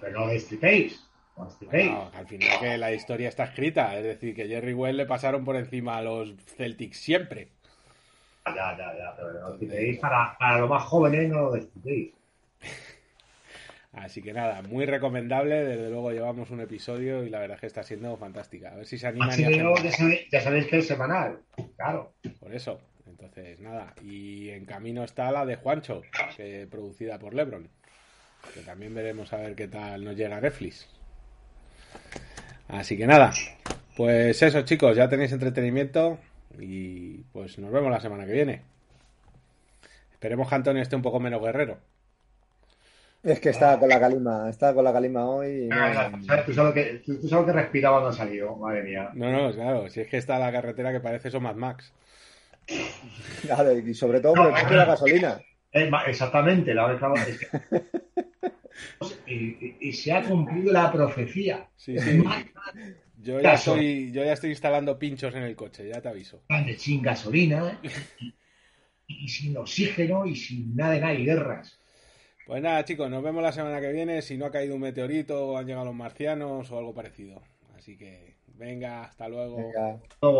Pero 0.00 0.20
no 0.20 0.28
destripéis. 0.28 1.07
No, 1.38 2.10
al 2.14 2.26
final 2.26 2.58
que 2.60 2.78
la 2.78 2.92
historia 2.92 3.28
está 3.28 3.44
escrita, 3.44 3.96
es 3.96 4.04
decir, 4.04 4.34
que 4.34 4.48
Jerry 4.48 4.74
West 4.74 4.96
le 4.96 5.06
pasaron 5.06 5.44
por 5.44 5.56
encima 5.56 5.96
a 5.96 6.02
los 6.02 6.34
Celtics 6.56 6.98
siempre. 6.98 7.48
Ya, 8.46 8.76
ya, 8.76 8.96
ya, 8.96 9.14
pero 9.16 9.50
destripéis 9.50 9.98
para, 9.98 10.36
para 10.38 10.58
los 10.58 10.70
más 10.70 10.84
jóvenes 10.84 11.28
no 11.28 11.42
lo 11.42 11.52
destripéis. 11.52 12.12
Así 13.92 14.22
que 14.22 14.32
nada, 14.32 14.62
muy 14.62 14.86
recomendable. 14.86 15.64
Desde 15.64 15.90
luego 15.90 16.12
llevamos 16.12 16.50
un 16.50 16.60
episodio 16.60 17.24
y 17.24 17.30
la 17.30 17.40
verdad 17.40 17.56
es 17.56 17.60
que 17.60 17.66
está 17.66 17.82
siendo 17.82 18.16
fantástica. 18.16 18.72
A 18.72 18.76
ver 18.76 18.86
si 18.86 18.98
se 18.98 19.06
animan. 19.06 19.30
Así 19.30 19.44
y 19.44 19.56
ya, 19.56 19.90
sabéis, 19.90 20.30
ya 20.30 20.40
sabéis 20.40 20.66
que 20.66 20.78
es 20.78 20.86
semanal, 20.86 21.40
claro. 21.76 22.12
Por 22.40 22.54
eso. 22.54 22.80
Entonces, 23.06 23.58
nada. 23.58 23.94
Y 24.02 24.50
en 24.50 24.64
camino 24.64 25.02
está 25.02 25.32
la 25.32 25.44
de 25.44 25.56
Juancho, 25.56 26.02
que, 26.36 26.66
producida 26.70 27.18
por 27.18 27.34
Lebron. 27.34 27.68
Que 28.54 28.60
también 28.60 28.94
veremos 28.94 29.32
a 29.32 29.38
ver 29.38 29.56
qué 29.56 29.66
tal 29.66 30.04
nos 30.04 30.14
llega 30.14 30.40
Netflix. 30.40 30.88
Así 32.68 32.96
que 32.96 33.06
nada. 33.06 33.32
Pues 33.96 34.40
eso, 34.42 34.62
chicos, 34.62 34.96
ya 34.96 35.08
tenéis 35.08 35.32
entretenimiento. 35.32 36.18
Y 36.58 37.18
pues 37.32 37.58
nos 37.58 37.70
vemos 37.70 37.90
la 37.90 38.00
semana 38.00 38.26
que 38.26 38.32
viene. 38.32 38.62
Esperemos 40.12 40.48
que 40.48 40.54
Antonio 40.54 40.82
esté 40.82 40.96
un 40.96 41.02
poco 41.02 41.20
menos 41.20 41.40
guerrero. 41.40 41.78
Es 43.22 43.40
que 43.40 43.50
estaba 43.50 43.78
con 43.78 43.88
la 43.88 43.98
calima, 43.98 44.48
estaba 44.48 44.74
con 44.74 44.84
la 44.84 44.92
calima 44.92 45.26
hoy. 45.26 45.66
Y 45.66 45.68
Ah, 45.72 46.08
no- 46.10 46.22
¿sabes? 46.24 46.46
Tú 46.46 46.52
sabes 46.54 46.72
que, 46.74 47.02
tú, 47.04 47.44
que 47.46 47.52
respiraba 47.52 47.98
cuando 48.00 48.16
salió, 48.16 48.54
madre 48.56 48.82
mía. 48.84 49.10
No, 49.14 49.30
no, 49.30 49.52
claro. 49.52 49.88
Si 49.90 50.00
es 50.00 50.08
que 50.08 50.16
está 50.18 50.38
la 50.38 50.52
carretera 50.52 50.92
que 50.92 51.00
parece 51.00 51.28
eso 51.28 51.40
Mad 51.40 51.56
Max. 51.56 51.92
Claro, 53.42 53.72
y 53.76 53.94
sobre 53.94 54.20
todo 54.20 54.34
por 54.34 54.46
el 54.46 54.52
precio 54.52 54.70
de 54.70 54.76
la 54.76 54.84
gasolina. 54.84 55.40
Es 55.72 55.90
exactamente, 56.06 56.74
la 56.74 56.86
vez 56.86 57.00
que- 57.00 57.30
es 57.30 57.38
que- 57.38 57.82
y, 59.26 59.34
y- 59.34 59.76
y 59.80 59.92
se 59.92 60.12
ha 60.12 60.22
cumplido 60.22 60.72
la 60.72 60.92
profecía. 60.92 61.68
Sí, 61.76 61.98
sí. 61.98 62.22
Yo 63.20 63.40
ya, 63.40 63.54
estoy, 63.54 64.12
yo 64.12 64.24
ya 64.24 64.32
estoy 64.32 64.50
instalando 64.50 64.98
pinchos 64.98 65.34
en 65.34 65.42
el 65.42 65.56
coche, 65.56 65.88
ya 65.88 66.00
te 66.00 66.08
aviso. 66.08 66.40
Sin 66.78 67.02
gasolina 67.02 67.80
y, 69.06 69.24
y 69.24 69.28
sin 69.28 69.56
oxígeno 69.56 70.26
y 70.26 70.36
sin 70.36 70.76
nada 70.76 70.92
de 70.92 71.00
nada 71.00 71.14
y 71.14 71.24
guerras. 71.24 71.78
Pues 72.46 72.62
nada, 72.62 72.84
chicos, 72.84 73.10
nos 73.10 73.22
vemos 73.22 73.42
la 73.42 73.52
semana 73.52 73.80
que 73.80 73.92
viene. 73.92 74.22
Si 74.22 74.36
no 74.38 74.46
ha 74.46 74.50
caído 74.50 74.74
un 74.74 74.80
meteorito 74.80 75.48
o 75.48 75.58
han 75.58 75.66
llegado 75.66 75.84
los 75.86 75.94
marcianos 75.94 76.70
o 76.70 76.78
algo 76.78 76.94
parecido. 76.94 77.42
Así 77.76 77.96
que, 77.96 78.36
venga, 78.56 79.04
hasta 79.04 79.28
luego. 79.28 79.56
Venga. 79.58 79.98
Luego, 80.22 80.36